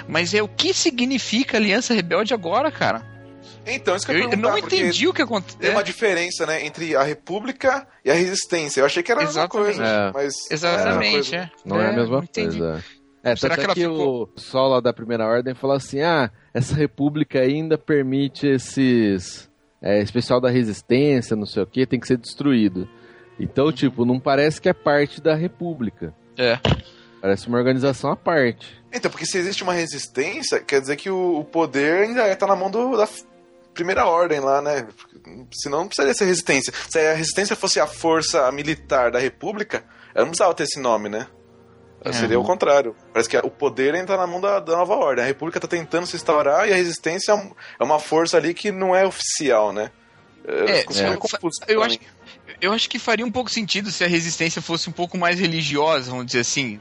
mas 0.08 0.34
é 0.34 0.42
o 0.42 0.48
que 0.48 0.74
significa 0.74 1.58
Aliança 1.58 1.94
Rebelde 1.94 2.34
agora, 2.34 2.72
cara. 2.72 3.06
Então, 3.66 3.96
isso 3.96 4.06
que 4.06 4.12
eu, 4.12 4.30
Eu, 4.32 4.38
não 4.38 4.58
entendi 4.58 5.08
o 5.08 5.12
que 5.14 5.18
Tem 5.18 5.26
aconteceu. 5.26 5.72
uma 5.72 5.84
diferença, 5.84 6.46
né, 6.46 6.66
entre 6.66 6.96
a 6.96 7.04
República 7.04 7.88
e 8.04 8.10
a 8.10 8.14
Resistência. 8.14 8.82
Eu 8.82 8.86
achei 8.86 9.04
que 9.04 9.12
era 9.12 9.22
a 9.22 9.26
mesma 9.26 9.48
coisa, 9.48 9.84
É. 9.84 10.12
mas... 10.12 10.34
Exatamente, 10.50 11.36
é. 11.36 11.40
é. 11.40 11.50
Não 11.64 11.80
é, 11.80 11.90
a 11.90 11.94
mesma 11.94 12.26
coisa. 12.26 12.84
É, 13.24 13.36
Será 13.36 13.54
que 13.56 13.62
é 13.62 13.64
ela 13.66 13.74
que 13.76 13.82
ficou- 13.82 14.24
o 14.24 14.28
pessoal 14.28 14.68
lá 14.70 14.80
da 14.80 14.92
Primeira 14.92 15.26
Ordem 15.28 15.54
falou 15.54 15.76
assim, 15.76 16.02
ah, 16.02 16.32
essa 16.54 16.74
república 16.76 17.40
ainda 17.40 17.78
permite 17.78 18.48
esses... 18.48 19.50
É, 19.84 20.00
esse 20.02 20.12
pessoal 20.14 20.40
da 20.42 20.50
resistência, 20.50 21.36
não 21.36 21.46
sei 21.46 21.64
o 21.64 21.68
que, 21.68 21.86
tem 21.88 22.00
que 22.00 22.08
ser 22.08 22.18
destruído. 22.18 22.88
Então, 23.40 23.72
tipo, 23.72 24.06
não 24.06 24.20
parece 24.20 24.62
que 24.62 24.70
é 24.70 24.74
parte 24.74 25.20
da 25.22 25.34
república. 25.36 26.14
É. 26.38 26.60
Parece 27.20 27.48
uma 27.48 27.58
organização 27.58 28.12
à 28.12 28.16
parte. 28.16 28.80
Então, 28.94 29.10
porque 29.10 29.26
se 29.26 29.38
existe 29.40 29.64
uma 29.64 29.74
resistência, 29.74 30.60
quer 30.60 30.82
dizer 30.82 30.96
que 30.98 31.10
o, 31.10 31.40
o 31.40 31.44
poder 31.44 32.04
ainda 32.08 32.36
tá 32.36 32.46
na 32.46 32.56
mão 32.56 32.70
do- 32.70 32.96
da 32.98 33.08
primeira 33.74 34.06
ordem 34.06 34.40
lá, 34.40 34.62
né? 34.62 34.88
Senão 35.54 35.80
não 35.80 35.88
precisaria 35.88 36.14
ser 36.14 36.26
resistência. 36.26 36.74
Se 36.90 37.00
a 37.00 37.14
resistência 37.14 37.56
fosse 37.56 37.80
a 37.80 37.88
força 37.88 38.52
militar 38.52 39.12
da 39.12 39.20
república, 39.20 39.84
ela 40.14 40.26
não 40.26 40.32
precisava 40.32 40.54
ter 40.54 40.64
esse 40.64 40.80
nome, 40.80 41.10
né? 41.10 41.28
Seria 42.14 42.40
o 42.40 42.44
contrário. 42.44 42.96
Parece 43.14 43.30
que 43.30 43.38
o 43.38 43.52
poder 43.52 43.94
ainda 43.94 44.08
tá 44.08 44.18
na 44.18 44.26
mão 44.26 44.42
da, 44.42 44.60
da 44.60 44.76
nova 44.76 44.96
ordem. 44.96 45.24
A 45.24 45.28
república 45.28 45.60
tá 45.60 45.68
tentando 45.68 46.08
se 46.08 46.16
instaurar 46.16 46.68
e 46.68 46.74
a 46.74 46.76
resistência 46.76 47.32
é 47.32 47.52
é 47.80 47.84
uma 47.84 48.00
força 48.00 48.38
ali 48.38 48.56
que 48.56 48.72
não 48.72 48.96
é 48.96 49.06
oficial, 49.06 49.72
né? 49.72 49.92
É, 50.48 50.80
é. 50.80 51.18
confuso 51.18 51.60
Eu 51.68 51.84
acho, 51.84 52.00
eu 52.60 52.74
acho 52.74 52.90
que 52.90 52.98
faria 52.98 53.26
um 53.26 53.32
pouco 53.32 53.52
sentido 53.52 53.92
se 53.92 54.04
a 54.04 54.08
resistência 54.08 54.60
fosse 54.62 54.90
um 54.90 54.92
pouco 54.92 55.16
mais 55.16 55.40
religiosa, 55.40 56.10
vamos 56.10 56.26
dizer 56.26 56.40
assim. 56.40 56.80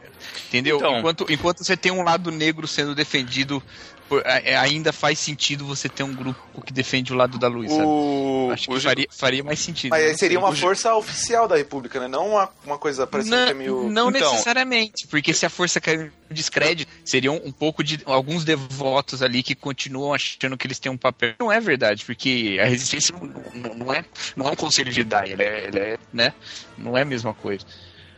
Entendeu? 0.49 0.79
Então. 0.79 0.99
enquanto, 0.99 1.27
enquanto 1.29 1.65
você 1.65 1.77
tem 1.77 1.93
um 1.93 2.03
lado 2.03 2.31
negro 2.31 2.67
sendo 2.67 2.95
defendido, 2.95 3.63
por- 4.11 4.23
é, 4.27 4.57
ainda 4.57 4.93
faz 4.93 5.19
sentido 5.21 5.65
você 5.65 5.89
ter 5.89 6.03
um 6.03 6.13
grupo 6.13 6.61
que 6.63 6.73
defende 6.73 7.13
o 7.13 7.17
lado 7.17 7.39
da 7.39 7.47
luz, 7.49 7.71
sabe? 7.71 7.85
O, 7.85 8.51
Acho 8.53 8.69
o 8.71 8.75
que 8.75 8.81
Ge- 8.81 8.89
faria, 8.89 9.07
faria 9.09 9.45
mais 9.45 9.61
sentido. 9.61 9.91
Mas 9.93 10.05
aí 10.05 10.19
seria 10.19 10.39
uma 10.39 10.53
força 10.55 10.93
oficial 10.97 11.47
da 11.47 11.57
república, 11.57 12.01
né? 12.01 12.09
Não 12.09 12.31
uma, 12.31 12.51
uma 12.67 12.77
coisa 12.77 13.07
parecendo 13.07 13.37
Não, 13.37 13.45
que 13.47 13.51
é 13.53 13.55
meio... 13.55 13.89
não 13.89 14.11
Então. 14.11 14.33
necessariamente, 14.33 15.07
porque 15.07 15.33
se 15.33 15.47
a 15.47 15.49
força 15.49 15.81
caiu 15.81 16.11
em 16.31 16.35
descrédito, 16.35 16.91
seriam 17.05 17.41
um 17.45 17.53
pouco 17.53 17.83
de 17.85 18.01
alguns 18.05 18.45
devotos 18.45 19.23
ali 19.23 19.43
que 19.43 19.55
continuam 19.55 20.13
achando 20.13 20.57
que 20.59 20.67
eles 20.67 20.79
têm 20.81 20.91
um 20.91 20.97
papel. 20.99 21.35
Não 21.39 21.51
é 21.53 21.61
verdade, 21.61 22.05
porque 22.05 22.59
a 22.61 22.65
resistência 22.67 23.15
não, 23.17 23.27
não- 23.55 23.75
não 23.77 23.95
é, 23.95 24.05
não 24.35 24.49
é 24.49 24.51
um 24.51 24.57
conselho 24.57 24.91
de 24.91 24.97
Jedi, 24.97 25.31
ele 25.31 25.43
é, 25.45 25.65
ele 25.69 25.79
é, 25.79 25.99
né? 26.13 26.35
Não 26.77 26.99
é 26.99 27.03
a 27.03 27.05
mesma 27.05 27.33
coisa. 27.33 27.65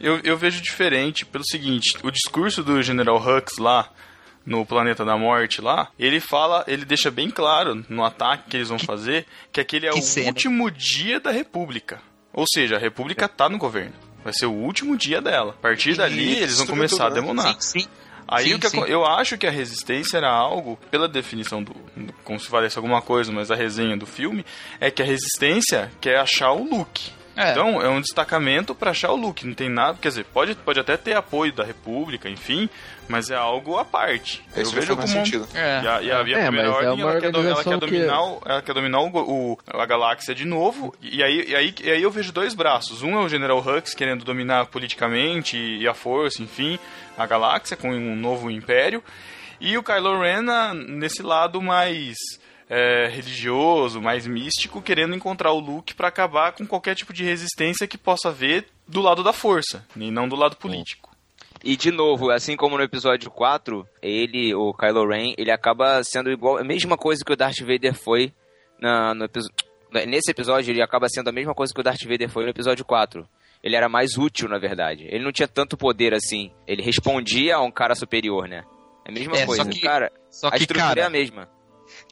Eu, 0.00 0.18
eu 0.24 0.36
vejo 0.36 0.60
diferente 0.60 1.24
pelo 1.24 1.44
seguinte, 1.46 1.96
o 2.02 2.10
discurso 2.10 2.62
do 2.64 2.82
General 2.82 3.16
Hux 3.16 3.58
lá 3.58 3.88
no 4.44 4.64
Planeta 4.66 5.04
da 5.04 5.16
Morte 5.16 5.60
lá, 5.60 5.88
ele 5.98 6.20
fala, 6.20 6.64
ele 6.66 6.84
deixa 6.84 7.10
bem 7.10 7.30
claro 7.30 7.84
no 7.88 8.04
ataque 8.04 8.50
que 8.50 8.56
eles 8.56 8.68
vão 8.68 8.78
fazer 8.78 9.26
que 9.52 9.60
aquele 9.60 9.86
é 9.86 9.90
que 9.90 9.98
o 9.98 10.02
cena. 10.02 10.28
último 10.28 10.70
dia 10.70 11.20
da 11.20 11.30
República. 11.30 12.00
Ou 12.32 12.44
seja, 12.52 12.76
a 12.76 12.78
República 12.78 13.28
tá 13.28 13.48
no 13.48 13.58
governo. 13.58 13.92
Vai 14.24 14.32
ser 14.32 14.46
o 14.46 14.52
último 14.52 14.96
dia 14.96 15.20
dela. 15.20 15.50
A 15.58 15.62
partir 15.62 15.96
dali, 15.96 16.36
eles 16.38 16.56
vão 16.58 16.66
começar 16.66 17.06
a 17.06 17.10
demonar. 17.10 17.54
Sim, 17.60 17.80
sim. 17.80 17.88
Aí 18.26 18.46
Sim, 18.48 18.54
o 18.54 18.58
que 18.58 18.68
sim. 18.70 18.80
eu 18.86 19.04
acho 19.04 19.36
que 19.36 19.46
a 19.46 19.50
resistência 19.50 20.16
era 20.16 20.30
algo, 20.30 20.78
pela 20.90 21.06
definição 21.08 21.62
do, 21.62 21.74
do- 21.94 22.12
como 22.24 22.38
se 22.40 22.48
valesse 22.48 22.78
alguma 22.78 23.02
coisa, 23.02 23.30
mas 23.32 23.50
a 23.50 23.54
resenha 23.54 23.96
do 23.96 24.06
filme 24.06 24.46
é 24.80 24.90
que 24.90 25.02
a 25.02 25.04
resistência 25.04 25.90
quer 26.00 26.18
achar 26.18 26.52
o 26.52 26.64
Luke. 26.64 27.10
É. 27.36 27.50
Então 27.52 27.80
é 27.80 27.88
um 27.88 28.00
destacamento 28.00 28.74
pra 28.74 28.90
achar 28.90 29.10
o 29.10 29.16
Luke, 29.16 29.46
não 29.46 29.54
tem 29.54 29.68
nada, 29.68 29.96
quer 30.00 30.08
dizer, 30.08 30.24
pode, 30.26 30.54
pode 30.54 30.78
até 30.78 30.96
ter 30.96 31.14
apoio 31.16 31.52
da 31.52 31.64
República, 31.64 32.28
enfim, 32.28 32.68
mas 33.08 33.30
é 33.30 33.34
algo 33.34 33.78
à 33.78 33.84
parte. 33.86 34.44
Isso 34.56 34.74
já 34.74 34.82
faz 34.82 34.98
mais 34.98 35.10
sentido. 35.10 35.48
É. 35.54 35.80
E 35.82 35.88
a, 35.88 36.02
e 36.02 36.10
a, 36.12 36.22
e 36.22 36.34
a 36.34 36.38
É, 36.38 36.42
primeira 36.42 36.68
é 36.68 36.70
ordem, 36.70 36.92
uma 37.04 37.10
ela, 37.12 37.20
quer, 37.20 37.34
ela 37.34 37.64
quer 37.64 37.70
que- 37.70 37.76
dominar, 37.86 38.22
o, 38.22 38.42
ela 38.44 38.62
quer 38.62 38.74
dominar 38.74 39.00
o, 39.00 39.08
o- 39.52 39.58
a 39.66 39.86
galáxia 39.86 40.34
de 40.34 40.44
novo. 40.44 40.94
E 41.00 41.22
aí, 41.22 41.46
e, 41.48 41.56
aí, 41.56 41.74
e 41.82 41.90
aí 41.90 42.02
eu 42.02 42.10
vejo 42.10 42.32
dois 42.32 42.52
braços. 42.54 43.02
Um 43.02 43.14
é 43.18 43.24
o 43.24 43.28
General 43.28 43.58
Hux 43.58 43.94
querendo 43.94 44.24
dominar 44.24 44.66
politicamente 44.66 45.56
e, 45.56 45.88
a 45.88 45.94
força, 45.94 46.42
enfim, 46.42 46.78
a 47.16 47.26
galáxia 47.26 47.76
com 47.76 47.90
um 47.90 48.14
novo 48.14 48.50
império. 48.50 49.02
E 49.60 49.78
o 49.78 49.82
Kylo 49.82 50.20
Ren 50.20 50.42
na- 50.42 50.74
nesse 50.74 51.22
lado 51.22 51.62
mais 51.62 52.16
é, 52.74 53.06
religioso, 53.08 54.00
mais 54.00 54.26
místico, 54.26 54.80
querendo 54.80 55.14
encontrar 55.14 55.52
o 55.52 55.60
Luke 55.60 55.92
para 55.94 56.08
acabar 56.08 56.52
com 56.52 56.66
qualquer 56.66 56.94
tipo 56.94 57.12
de 57.12 57.22
resistência 57.22 57.86
que 57.86 57.98
possa 57.98 58.30
haver 58.30 58.66
do 58.88 59.02
lado 59.02 59.22
da 59.22 59.32
força, 59.32 59.84
e 59.94 60.10
não 60.10 60.26
do 60.26 60.34
lado 60.36 60.56
político. 60.56 61.10
E 61.62 61.76
de 61.76 61.90
novo, 61.90 62.30
assim 62.30 62.56
como 62.56 62.76
no 62.78 62.82
episódio 62.82 63.30
4, 63.30 63.86
ele, 64.00 64.54
o 64.54 64.72
Kylo 64.72 65.06
Ren, 65.06 65.34
ele 65.36 65.50
acaba 65.50 66.02
sendo 66.02 66.30
igual, 66.30 66.56
a 66.58 66.64
mesma 66.64 66.96
coisa 66.96 67.22
que 67.24 67.32
o 67.32 67.36
Darth 67.36 67.60
Vader 67.60 67.94
foi 67.94 68.32
na, 68.80 69.14
no 69.14 69.24
episódio. 69.26 69.54
Nesse 70.08 70.30
episódio, 70.30 70.72
ele 70.72 70.80
acaba 70.82 71.06
sendo 71.10 71.28
a 71.28 71.32
mesma 71.32 71.54
coisa 71.54 71.72
que 71.74 71.78
o 71.80 71.84
Darth 71.84 72.02
Vader 72.04 72.30
foi 72.30 72.44
no 72.44 72.50
episódio 72.50 72.84
4. 72.84 73.28
Ele 73.62 73.76
era 73.76 73.88
mais 73.88 74.16
útil, 74.16 74.48
na 74.48 74.58
verdade. 74.58 75.04
Ele 75.08 75.22
não 75.22 75.30
tinha 75.30 75.46
tanto 75.46 75.76
poder 75.76 76.14
assim. 76.14 76.50
Ele 76.66 76.82
respondia 76.82 77.56
a 77.56 77.60
um 77.62 77.70
cara 77.70 77.94
superior, 77.94 78.48
né? 78.48 78.64
É 79.04 79.10
a 79.10 79.12
mesma 79.12 79.36
É, 79.36 79.40
só 79.40 79.46
coisa. 79.46 79.64
que- 79.68 79.80
cara, 79.80 80.10
Só 80.30 80.48
a 80.48 80.52
que, 80.52 80.56
estrutura 80.62 80.86
é 80.92 80.94
cara, 80.94 81.06
a 81.06 81.10
mesma. 81.10 81.48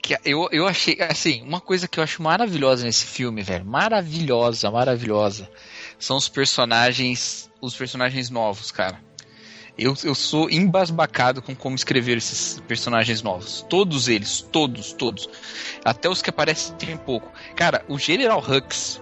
Que 0.03 0.19
eu, 0.25 0.49
eu 0.51 0.67
achei, 0.67 0.97
assim, 1.01 1.43
uma 1.43 1.61
coisa 1.61 1.87
que 1.87 1.99
eu 1.99 2.05
acho 2.05 2.23
maravilhosa 2.23 2.85
nesse 2.85 3.05
filme, 3.05 3.43
velho, 3.43 3.65
maravilhosa, 3.65 4.71
maravilhosa, 4.71 5.51
são 5.99 6.17
os 6.17 6.29
personagens, 6.29 7.51
os 7.61 7.75
personagens 7.75 8.31
novos, 8.31 8.71
cara. 8.71 9.01
Eu, 9.79 9.95
eu 10.05 10.15
sou 10.15 10.51
embasbacado 10.51 11.41
com 11.41 11.55
como 11.55 11.75
escrever 11.75 12.19
esses 12.19 12.61
personagens 12.69 13.23
novos. 13.23 13.65
Todos 13.69 14.09
eles, 14.09 14.43
todos, 14.43 14.93
todos. 14.93 15.29
Até 15.85 16.09
os 16.09 16.21
que 16.21 16.29
aparecem 16.29 16.77
tem 16.77 16.97
pouco. 16.97 17.33
Cara, 17.57 17.83
o 17.89 17.99
General 17.99 18.41
Hux, 18.41 19.01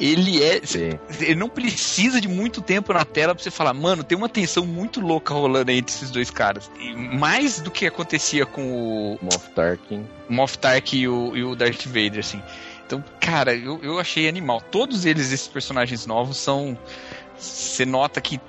ele 0.00 0.42
é. 0.42 0.60
Sim. 0.64 0.98
Ele 1.20 1.34
não 1.34 1.48
precisa 1.48 2.20
de 2.20 2.26
muito 2.28 2.60
tempo 2.62 2.92
na 2.92 3.04
tela 3.04 3.34
pra 3.34 3.42
você 3.44 3.50
falar, 3.50 3.74
mano, 3.74 4.02
tem 4.02 4.16
uma 4.16 4.28
tensão 4.28 4.64
muito 4.66 5.00
louca 5.00 5.34
rolando 5.34 5.70
aí 5.70 5.78
entre 5.78 5.94
esses 5.94 6.10
dois 6.10 6.30
caras. 6.30 6.70
E 6.80 6.94
mais 6.94 7.60
do 7.60 7.70
que 7.70 7.86
acontecia 7.86 8.46
com 8.46 8.72
o, 8.72 9.18
Moff 9.22 9.50
Tarkin. 9.50 10.06
Moff 10.28 10.58
Tark 10.58 10.92
e 10.94 11.06
o, 11.06 11.36
e 11.36 11.44
o 11.44 11.54
Darth 11.54 11.84
Vader, 11.86 12.20
assim. 12.20 12.42
Então, 12.86 13.04
cara, 13.20 13.54
eu, 13.54 13.78
eu 13.82 13.98
achei 13.98 14.28
animal. 14.28 14.60
Todos 14.60 15.04
eles, 15.04 15.30
esses 15.30 15.46
personagens 15.46 16.06
novos, 16.06 16.38
são. 16.38 16.76
Você 17.38 17.86
nota 17.86 18.20
que 18.20 18.40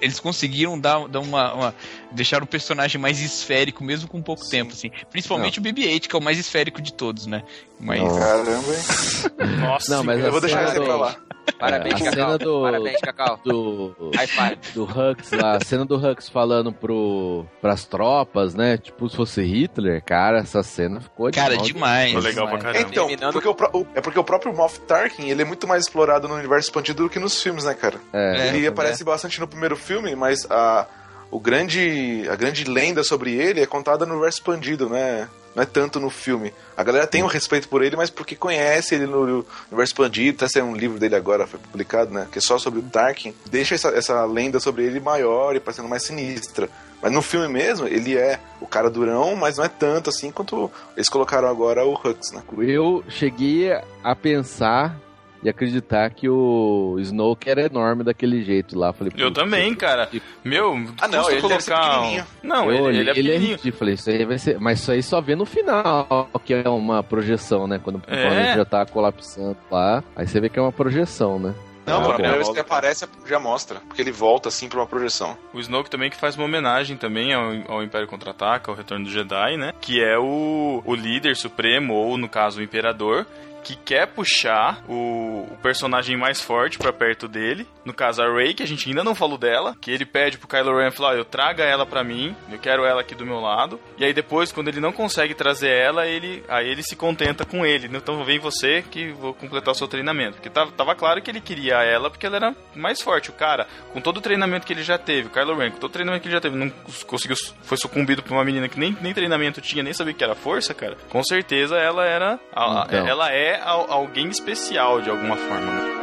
eles 0.00 0.18
conseguiram 0.18 0.78
dar, 0.78 1.06
dar 1.08 1.20
uma, 1.20 1.54
uma- 1.54 1.74
deixar 2.12 2.42
o 2.42 2.46
personagem 2.46 3.00
mais 3.00 3.20
esférico, 3.20 3.82
mesmo 3.84 4.08
com 4.08 4.20
pouco 4.22 4.48
tempo, 4.48 4.72
assim. 4.72 4.90
Principalmente 5.10 5.58
o 5.58 5.62
BB-8, 5.62 6.08
que 6.08 6.14
é 6.16 6.18
o 6.18 6.22
mais 6.22 6.38
esférico 6.38 6.80
de 6.82 6.92
todos, 6.92 7.26
né? 7.26 7.42
Mas. 7.78 8.00
Não. 8.02 8.18
Caramba, 8.18 8.50
hein? 8.74 9.58
Nossa, 9.60 9.96
Não, 9.96 10.04
mas 10.04 10.22
Eu 10.24 10.30
vou 10.32 10.40
deixar 10.40 10.72
do- 10.74 10.82
pra 10.84 10.96
lá. 10.96 11.16
Parabéns, 11.58 11.94
a 11.94 11.98
Cacau. 12.04 12.12
cena 12.12 12.38
do- 12.38 12.62
Parabéns, 12.62 13.00
Cacau. 13.00 13.40
Do, 13.44 14.10
High 14.14 14.26
five. 14.26 14.58
do 14.74 14.84
Hux 14.84 15.32
lá, 15.32 15.56
a 15.56 15.64
cena 15.64 15.84
do 15.84 15.96
Hux 15.96 16.28
falando 16.28 16.72
pro, 16.72 17.44
pras 17.60 17.84
tropas, 17.84 18.54
né? 18.54 18.78
Tipo, 18.78 19.08
se 19.08 19.16
fosse 19.16 19.42
Hitler, 19.42 20.02
cara, 20.04 20.38
essa 20.38 20.62
cena 20.62 21.00
ficou 21.00 21.30
Cara, 21.32 21.56
demais. 21.56 22.12
Foi 22.12 22.20
legal 22.22 22.46
pra 22.46 22.58
demais. 22.58 22.74
caramba. 22.76 22.90
Então, 22.92 23.06
Terminando- 23.08 23.32
porque 23.32 23.48
o 23.48 23.54
pró- 23.54 23.70
o- 23.72 23.86
é 23.94 24.00
porque 24.00 24.18
o 24.18 24.24
próprio 24.24 24.54
Moff 24.54 24.78
Tarkin, 24.80 25.28
ele 25.28 25.42
é 25.42 25.44
muito 25.44 25.66
mais 25.66 25.82
explorado 25.84 26.28
no 26.28 26.34
universo 26.34 26.68
expandido 26.68 27.02
do 27.02 27.10
que 27.10 27.18
nos 27.18 27.42
filmes, 27.42 27.64
né, 27.64 27.74
cara? 27.74 27.96
É, 28.12 28.48
ele 28.48 28.66
aparece 28.66 29.02
bastante 29.02 29.40
no 29.40 29.48
primeiro 29.48 29.76
filme, 29.76 30.14
mas 30.14 30.46
a, 30.50 30.86
o 31.30 31.38
grande, 31.38 32.26
a 32.30 32.36
grande 32.36 32.64
lenda 32.64 33.04
sobre 33.04 33.34
ele 33.34 33.60
é 33.60 33.66
contada 33.66 34.04
no 34.04 34.12
universo 34.12 34.38
expandido, 34.38 34.88
né? 34.88 35.28
Não 35.54 35.62
é 35.62 35.66
tanto 35.66 35.98
no 35.98 36.10
filme. 36.10 36.52
A 36.76 36.84
galera 36.84 37.06
tem 37.06 37.22
um 37.22 37.26
respeito 37.26 37.68
por 37.68 37.82
ele, 37.82 37.96
mas 37.96 38.08
porque 38.08 38.36
conhece 38.36 38.94
ele 38.94 39.06
no 39.06 39.20
universo 39.22 39.92
expandido, 39.92 40.36
até 40.36 40.48
saiu 40.48 40.66
um 40.66 40.76
livro 40.76 40.98
dele 40.98 41.16
agora, 41.16 41.46
foi 41.46 41.58
publicado, 41.58 42.12
né? 42.12 42.28
Que 42.30 42.38
é 42.38 42.40
só 42.40 42.56
sobre 42.56 42.78
o 42.78 42.82
Tarkin. 42.82 43.34
Deixa 43.50 43.74
essa, 43.74 43.88
essa 43.88 44.24
lenda 44.24 44.60
sobre 44.60 44.84
ele 44.84 45.00
maior 45.00 45.56
e 45.56 45.60
parecendo 45.60 45.88
mais 45.88 46.04
sinistra. 46.04 46.68
Mas 47.02 47.12
no 47.12 47.22
filme 47.22 47.48
mesmo, 47.48 47.88
ele 47.88 48.16
é 48.16 48.38
o 48.60 48.66
cara 48.66 48.90
durão, 48.90 49.34
mas 49.34 49.56
não 49.56 49.64
é 49.64 49.68
tanto 49.68 50.10
assim 50.10 50.30
quanto 50.30 50.70
eles 50.96 51.08
colocaram 51.08 51.48
agora 51.48 51.84
o 51.84 51.94
Hux, 51.94 52.32
né? 52.32 52.42
Eu 52.58 53.02
cheguei 53.08 53.72
a 54.04 54.14
pensar 54.14 54.96
e 55.42 55.48
acreditar 55.48 56.10
que 56.10 56.28
o 56.28 56.96
Snoke 57.00 57.48
era 57.48 57.62
enorme 57.66 58.04
daquele 58.04 58.42
jeito 58.42 58.78
lá. 58.78 58.92
Falei, 58.92 59.12
Eu 59.16 59.28
"Putz, 59.28 59.40
também, 59.42 59.74
cara. 59.74 60.08
Meu, 60.44 60.74
Ah, 61.00 61.08
não, 61.08 61.30
ele 61.30 61.40
colocar. 61.40 61.80
um- 61.80 61.92
pequenininho. 62.02 62.26
Não, 62.42 62.64
eu 62.66 62.72
ele, 62.72 62.82
olhei, 62.82 63.00
ele 63.00 63.10
é 63.10 63.18
ele 63.18 63.32
é 63.32 63.36
ridículo. 63.38 63.90
Isso 63.90 64.10
aí 64.10 64.24
vai 64.24 64.38
ser. 64.38 64.58
Mas 64.60 64.80
isso 64.80 64.92
aí 64.92 65.02
só 65.02 65.20
vê 65.20 65.34
no 65.34 65.46
final, 65.46 66.28
que 66.44 66.54
é 66.54 66.68
uma 66.68 67.02
projeção, 67.02 67.66
né? 67.66 67.80
Quando 67.82 67.96
o 67.96 68.02
É. 68.06 68.54
já 68.56 68.64
tá 68.64 68.84
colapsando 68.86 69.56
lá. 69.70 70.02
Aí 70.16 70.26
você 70.26 70.40
vê 70.40 70.48
que 70.48 70.58
é 70.58 70.62
uma 70.62 70.72
projeção, 70.72 71.38
né? 71.38 71.54
Não, 71.86 72.02
Ah, 72.02 72.10
a 72.10 72.12
primeira 72.14 72.36
vez 72.36 72.46
que 72.46 72.52
ele 72.52 72.60
aparece 72.60 73.08
já 73.26 73.40
mostra, 73.40 73.80
porque 73.80 74.00
ele 74.02 74.12
volta 74.12 74.48
assim 74.48 74.68
pra 74.68 74.78
uma 74.78 74.86
projeção. 74.86 75.36
O 75.52 75.58
Snoke 75.58 75.90
também 75.90 76.08
que 76.10 76.16
faz 76.16 76.36
uma 76.36 76.44
homenagem 76.44 76.96
também 76.96 77.32
ao, 77.34 77.50
ao 77.68 77.82
Império 77.82 78.06
Contra-Ataca, 78.06 78.70
ao 78.70 78.76
Retorno 78.76 79.06
do 79.06 79.10
Jedi, 79.10 79.56
né? 79.56 79.72
Que 79.80 80.00
é 80.00 80.16
o, 80.18 80.82
o 80.84 80.94
líder 80.94 81.34
supremo, 81.36 81.94
ou 81.94 82.16
no 82.16 82.28
caso 82.28 82.60
o 82.60 82.62
Imperador, 82.62 83.26
que 83.62 83.76
quer 83.76 84.06
puxar 84.06 84.82
o, 84.88 85.46
o 85.50 85.58
personagem 85.62 86.16
mais 86.16 86.40
forte 86.40 86.78
pra 86.78 86.92
perto 86.92 87.28
dele. 87.28 87.66
No 87.84 87.92
caso, 87.94 88.22
a 88.22 88.32
Rey, 88.32 88.54
que 88.54 88.62
a 88.62 88.66
gente 88.66 88.88
ainda 88.88 89.02
não 89.04 89.14
falou 89.14 89.38
dela. 89.38 89.74
Que 89.80 89.90
ele 89.90 90.04
pede 90.04 90.38
pro 90.38 90.48
Kylo 90.48 90.76
Ren 90.78 90.90
falar: 90.90 91.14
eu 91.16 91.24
traga 91.24 91.64
ela 91.64 91.84
pra 91.86 92.04
mim, 92.04 92.34
eu 92.50 92.58
quero 92.58 92.84
ela 92.84 93.00
aqui 93.00 93.14
do 93.14 93.24
meu 93.26 93.40
lado. 93.40 93.80
E 93.98 94.04
aí 94.04 94.12
depois, 94.12 94.52
quando 94.52 94.68
ele 94.68 94.80
não 94.80 94.92
consegue 94.92 95.34
trazer 95.34 95.70
ela, 95.70 96.06
ele 96.06 96.42
aí 96.48 96.68
ele 96.68 96.82
se 96.82 96.94
contenta 96.96 97.44
com 97.44 97.64
ele. 97.64 97.88
Então 97.92 98.22
vem 98.24 98.38
você 98.38 98.82
que 98.90 99.12
vou 99.12 99.32
completar 99.34 99.72
o 99.72 99.76
seu 99.76 99.88
treinamento. 99.88 100.34
Porque 100.34 100.50
tava, 100.50 100.70
tava 100.72 100.94
claro 100.94 101.20
que 101.22 101.30
ele 101.30 101.40
queria 101.40 101.76
ela 101.82 102.10
porque 102.10 102.26
ela 102.26 102.36
era 102.36 102.54
mais 102.74 103.00
forte. 103.00 103.30
O 103.30 103.32
cara, 103.34 103.66
com 103.92 104.00
todo 104.00 104.18
o 104.18 104.20
treinamento 104.20 104.66
que 104.66 104.72
ele 104.72 104.82
já 104.82 104.98
teve, 104.98 105.28
o 105.28 105.30
Kylo 105.30 105.56
Ren, 105.56 105.70
com 105.70 105.78
todo 105.78 105.90
o 105.90 105.92
treinamento 105.92 106.22
que 106.22 106.28
ele 106.28 106.34
já 106.34 106.40
teve, 106.40 106.56
não 106.56 106.70
conseguiu, 107.06 107.36
foi 107.62 107.76
sucumbido 107.76 108.22
pra 108.22 108.32
uma 108.34 108.44
menina 108.44 108.68
que 108.68 108.78
nem, 108.78 108.96
nem 109.00 109.12
treinamento 109.14 109.60
tinha, 109.60 109.82
nem 109.82 109.92
sabia 109.92 110.14
que 110.14 110.22
era 110.24 110.34
força, 110.34 110.72
cara. 110.74 110.96
Com 111.08 111.22
certeza 111.24 111.76
ela 111.78 112.04
era. 112.06 112.38
a- 112.52 112.84
Então. 112.86 113.06
Ela 113.06 113.32
é 113.32 113.49
al- 113.56 113.90
alguém 113.90 114.28
especial 114.28 115.00
de 115.00 115.10
alguma 115.10 115.36
forma, 115.36 115.66
né? 115.66 115.96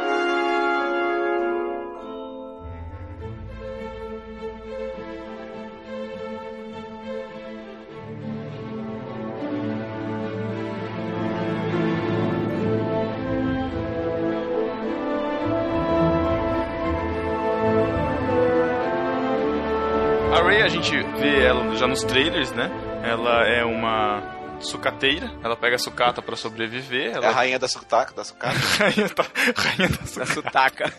A 20.34 20.42
Ray, 20.42 20.62
a 20.62 20.68
gente 20.68 20.94
vê 21.18 21.42
ela 21.44 21.74
já 21.76 21.86
nos 21.86 22.02
trailers, 22.04 22.52
né? 22.52 22.70
Ela 23.02 23.46
é 23.46 23.64
uma 23.64 24.22
sucateira, 24.60 25.30
ela 25.42 25.56
pega 25.56 25.76
a 25.76 25.78
sucata 25.78 26.20
pra 26.22 26.36
sobreviver. 26.36 27.10
É 27.10 27.14
a 27.14 27.16
Ela 27.16 27.30
rainha 27.30 27.58
da 27.58 27.68
sucata, 27.68 28.14
da 28.14 28.24
sucata. 28.24 28.56
rainha, 28.78 29.08
tá- 29.08 29.26
rainha 29.56 29.88
da 29.88 29.96
Da 29.96 30.26
sucata. 30.26 30.92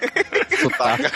Sutaca. 0.60 1.12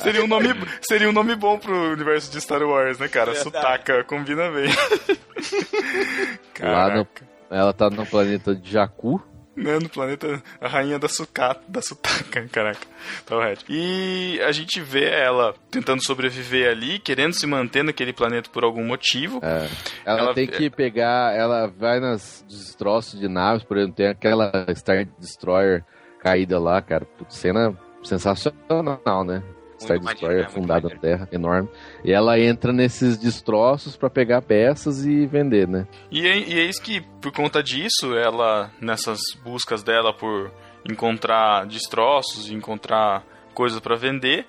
Seria 0.02 0.24
um 0.24 0.26
nome, 0.28 0.48
seria 0.82 1.08
um 1.08 1.12
nome 1.12 1.34
bom 1.36 1.58
pro 1.58 1.92
universo 1.92 2.30
de 2.30 2.40
Star 2.40 2.62
Wars, 2.62 2.98
né, 2.98 3.08
cara? 3.08 3.34
Sutaka, 3.34 4.04
combina 4.04 4.50
bem. 4.50 4.70
Lá 6.60 6.94
no, 6.94 7.06
ela 7.50 7.72
tá 7.72 7.88
no 7.90 8.04
planeta 8.06 8.54
de 8.54 8.70
Jakku. 8.72 9.20
Né, 9.60 9.78
no 9.80 9.88
planeta 9.88 10.42
a 10.60 10.68
rainha 10.68 10.98
da 10.98 11.08
sucata, 11.08 11.60
da 11.68 11.80
sutaka, 11.82 12.46
caraca, 12.52 12.80
tá 13.26 13.36
o 13.36 13.40
reto. 13.40 13.64
E 13.68 14.40
a 14.42 14.52
gente 14.52 14.80
vê 14.80 15.04
ela 15.10 15.54
tentando 15.70 16.04
sobreviver 16.04 16.70
ali, 16.70 16.98
querendo 16.98 17.32
se 17.34 17.46
manter 17.46 17.82
naquele 17.84 18.12
planeta 18.12 18.50
por 18.50 18.64
algum 18.64 18.84
motivo. 18.84 19.40
É. 19.42 19.68
Ela, 20.04 20.20
Ela- 20.20 20.34
tem 20.34 20.46
que 20.46 20.70
pegar. 20.70 21.34
Ela 21.36 21.66
vai 21.66 22.00
nas 22.00 22.44
destroços 22.48 23.18
de 23.20 23.28
naves, 23.28 23.62
por 23.62 23.76
exemplo, 23.76 23.96
tem 23.96 24.06
aquela 24.08 24.66
Star 24.74 25.06
Destroyer 25.18 25.84
caída 26.20 26.58
lá, 26.58 26.80
cara. 26.82 27.06
Cena 27.28 27.76
sensacional, 28.02 29.24
né? 29.24 29.42
Star 29.80 29.98
Destroyer 29.98 30.42
né? 30.42 30.48
Fundada 30.48 30.88
na. 30.88 30.96
Terra, 30.96 31.28
enorme. 31.32 31.68
E 32.04 32.12
ela 32.12 32.38
entra 32.38 32.72
nesses 32.72 33.16
destroços 33.18 33.96
pra 33.96 34.10
pegar 34.10 34.42
peças 34.42 35.04
e 35.06 35.26
vender, 35.26 35.66
né? 35.68 35.86
E 36.10 36.26
é, 36.26 36.38
e 36.38 36.58
é 36.60 36.64
isso 36.64 36.82
que, 36.82 37.00
por 37.20 37.32
conta 37.32 37.62
disso, 37.62 38.14
ela, 38.16 38.70
nessas 38.80 39.20
buscas 39.42 39.82
dela 39.82 40.12
por 40.12 40.50
encontrar 40.88 41.66
destroços, 41.66 42.50
encontrar 42.50 43.22
coisas 43.54 43.80
pra 43.80 43.96
vender, 43.96 44.46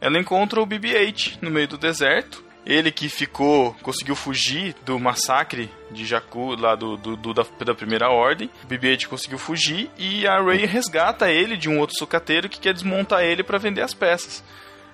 ela 0.00 0.18
encontra 0.18 0.60
o 0.60 0.66
BB-8 0.66 1.38
no 1.40 1.50
meio 1.50 1.68
do 1.68 1.78
deserto. 1.78 2.42
Ele 2.64 2.92
que 2.92 3.08
ficou, 3.08 3.74
conseguiu 3.82 4.14
fugir 4.14 4.72
do 4.84 4.96
massacre 4.96 5.68
de 5.90 6.04
Jakku, 6.06 6.54
lá 6.54 6.76
do, 6.76 6.96
do- 6.96 7.16
do- 7.16 7.34
da, 7.34 7.44
da 7.64 7.74
primeira 7.74 8.08
ordem. 8.08 8.48
O 8.62 8.66
BB-8 8.68 9.08
conseguiu 9.08 9.36
fugir 9.36 9.90
e 9.98 10.24
a 10.28 10.40
Rey 10.40 10.64
resgata 10.64 11.28
ele 11.28 11.56
de 11.56 11.68
um 11.68 11.80
outro 11.80 11.96
sucateiro 11.98 12.48
que 12.48 12.60
quer 12.60 12.72
desmontar 12.72 13.24
ele 13.24 13.42
pra 13.42 13.58
vender 13.58 13.82
as 13.82 13.92
peças. 13.92 14.44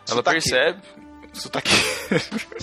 Ela 0.09 0.17
Sotaque. 0.17 0.41
percebe. 0.41 0.79
Sotaque. 1.33 1.71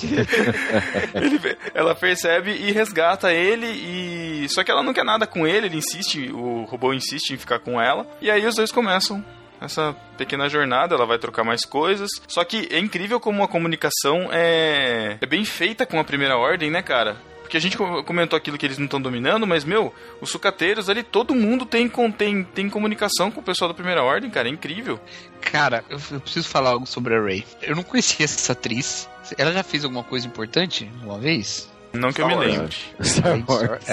Ele 1.14 1.58
ela 1.74 1.96
percebe 1.96 2.52
e 2.52 2.72
resgata 2.72 3.32
ele 3.32 3.68
e 3.68 4.50
só 4.50 4.64
que 4.64 4.72
ela 4.72 4.84
não 4.84 4.94
quer 4.94 5.06
nada 5.06 5.28
com 5.28 5.48
ele, 5.48 5.68
ele 5.68 5.78
insiste, 5.78 6.32
o 6.32 6.64
robô 6.64 6.94
insiste 6.94 7.32
em 7.32 7.38
ficar 7.38 7.60
com 7.60 7.80
ela. 7.80 8.06
E 8.22 8.30
aí 8.30 8.46
os 8.46 8.56
dois 8.56 8.72
começam 8.72 9.24
essa 9.62 9.96
pequena 10.18 10.50
jornada, 10.50 10.96
ela 10.96 11.06
vai 11.06 11.18
trocar 11.18 11.44
mais 11.44 11.66
coisas. 11.66 12.10
Só 12.28 12.44
que 12.44 12.68
é 12.72 12.80
incrível 12.80 13.20
como 13.20 13.44
a 13.44 13.48
comunicação 13.48 14.30
é, 14.32 15.18
é 15.22 15.26
bem 15.26 15.46
feita 15.46 15.86
com 15.86 16.00
a 16.00 16.04
primeira 16.04 16.38
ordem, 16.38 16.70
né, 16.70 16.82
cara? 16.82 17.18
Porque 17.46 17.58
a 17.58 17.62
gente 17.62 17.78
co- 17.78 18.04
comentou 18.04 18.36
aquilo 18.36 18.58
que 18.58 18.66
eles 18.66 18.80
não 18.80 18.86
estão 18.86 19.00
dominando, 19.00 19.46
mas, 19.46 19.64
meu, 19.64 19.94
os 20.20 20.32
sucateiros 20.32 20.90
ali, 20.90 21.04
todo 21.04 21.36
mundo 21.36 21.64
tem, 21.64 21.88
tem, 22.18 22.44
tem 22.44 22.70
comunicação 22.70 23.30
com 23.30 23.40
o 23.40 23.44
pessoal 23.44 23.68
da 23.70 23.74
primeira 23.76 24.02
ordem, 24.02 24.32
cara, 24.32 24.48
é 24.48 24.52
incrível. 24.52 25.00
Cara, 25.42 25.86
eu, 25.88 26.00
eu 26.12 26.20
preciso 26.20 26.48
falar 26.50 26.72
algo 26.72 26.88
sobre 26.88 27.14
a 27.16 27.22
Ray. 27.22 27.46
Eu 27.62 27.76
não 27.76 27.84
conhecia 27.84 28.26
essa 28.26 28.54
atriz. 28.54 29.08
Ela 29.38 29.54
já 29.54 29.62
fez 29.64 29.84
alguma 29.84 30.04
coisa 30.04 30.26
importante 30.26 30.90
uma 31.04 31.20
vez? 31.20 31.70
Não 31.94 32.12
que 32.12 32.20
eu 32.22 32.28
me 32.28 32.34
Star 32.34 32.48
Wars. 32.48 32.58
lembre. 32.58 32.76
Star 33.08 33.44
Wars. 33.48 33.90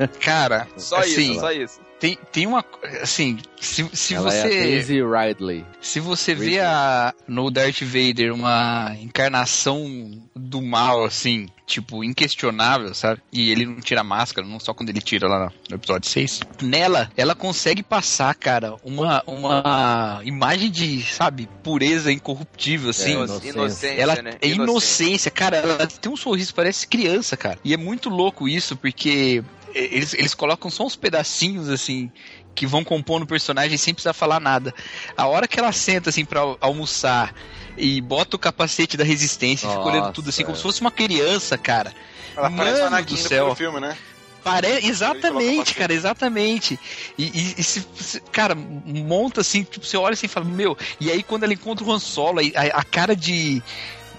É. 0.00 0.06
Cara, 0.20 0.66
Só 0.76 0.96
assim, 0.96 1.32
isso, 1.32 1.40
só 1.40 1.52
isso. 1.52 1.80
Tem, 2.00 2.18
tem 2.32 2.46
uma. 2.46 2.64
Assim, 3.02 3.38
se, 3.60 3.88
se 3.92 4.14
ela 4.14 4.34
é 4.34 4.40
a 4.40 4.42
você. 4.42 4.48
Daisy 4.48 5.00
Ridley. 5.02 5.64
Se 5.82 6.00
você 6.00 6.34
vê 6.34 6.58
a, 6.60 7.14
no 7.28 7.50
Darth 7.50 7.82
Vader 7.82 8.32
uma 8.32 8.96
encarnação 9.00 10.18
do 10.34 10.62
mal, 10.62 11.04
assim, 11.04 11.46
tipo, 11.66 12.02
inquestionável, 12.02 12.94
sabe? 12.94 13.20
E 13.30 13.50
ele 13.50 13.66
não 13.66 13.80
tira 13.80 14.00
a 14.00 14.04
máscara, 14.04 14.46
não 14.46 14.58
só 14.58 14.72
quando 14.72 14.88
ele 14.88 15.00
tira 15.02 15.28
lá 15.28 15.50
no- 15.68 15.76
episódio 15.76 16.08
6. 16.08 16.40
Nela, 16.62 17.12
ela 17.16 17.34
consegue 17.34 17.82
passar, 17.82 18.34
cara, 18.34 18.76
uma, 18.82 19.22
uma 19.26 20.20
imagem 20.24 20.70
de, 20.70 21.02
sabe, 21.02 21.48
pureza 21.62 22.10
incorruptível, 22.10 22.90
assim. 22.90 23.10
É, 23.10 23.14
Inocência, 23.14 23.50
inocência. 23.50 24.00
Ela 24.00 24.22
né? 24.22 24.34
é 24.40 24.48
inocência, 24.48 25.30
cara. 25.30 25.58
Ela 25.58 25.86
tem 25.86 26.10
um 26.10 26.16
sorriso, 26.16 26.54
parece 26.54 26.86
criança, 26.86 27.36
cara. 27.36 27.58
E 27.62 27.74
é 27.74 27.76
muito 27.76 28.08
louco 28.08 28.48
isso, 28.48 28.74
porque 28.74 29.44
eles, 29.74 30.14
eles 30.14 30.34
colocam 30.34 30.70
só 30.70 30.84
uns 30.84 30.96
pedacinhos, 30.96 31.68
assim, 31.68 32.10
que 32.54 32.66
vão 32.66 32.82
compondo 32.84 33.22
o 33.22 33.26
personagem 33.26 33.76
sem 33.78 33.94
precisar 33.94 34.12
falar 34.12 34.40
nada. 34.40 34.74
A 35.16 35.26
hora 35.26 35.46
que 35.48 35.58
ela 35.58 35.72
senta, 35.72 36.10
assim, 36.10 36.24
pra 36.24 36.40
al- 36.40 36.58
almoçar 36.60 37.34
e 37.76 38.00
bota 38.00 38.36
o 38.36 38.38
capacete 38.38 38.96
da 38.96 39.04
resistência 39.04 39.66
e 39.66 39.70
fica 39.70 39.84
olhando 39.86 40.00
Nossa, 40.02 40.12
tudo 40.14 40.28
assim, 40.30 40.44
como 40.44 40.56
se 40.56 40.62
fosse 40.62 40.80
uma 40.80 40.90
criança, 40.90 41.56
cara. 41.56 41.94
Ela 42.36 42.50
parece 42.50 42.80
o 42.80 42.84
Mano 42.84 42.96
Anakin 42.96 43.14
do 43.14 43.22
no 43.22 43.28
céu. 43.28 43.56
filme, 43.56 43.80
né? 43.80 43.96
Pare... 44.42 44.68
Exatamente, 44.86 45.74
cara, 45.74 45.92
exatamente. 45.92 46.78
E, 47.18 47.24
e- 47.24 47.54
e 47.58 47.62
se, 47.62 47.86
se- 47.94 48.20
cara, 48.32 48.54
monta 48.54 49.42
assim, 49.42 49.62
tipo, 49.64 49.84
você 49.84 49.96
olha 49.96 50.14
assim 50.14 50.26
e 50.26 50.28
fala, 50.30 50.46
meu, 50.46 50.76
e 50.98 51.10
aí 51.10 51.22
quando 51.22 51.44
ela 51.44 51.52
encontra 51.52 51.84
o 51.84 51.92
Han 51.92 51.98
Solo, 51.98 52.40
a, 52.40 52.78
a 52.80 52.84
cara 52.84 53.14
de, 53.14 53.62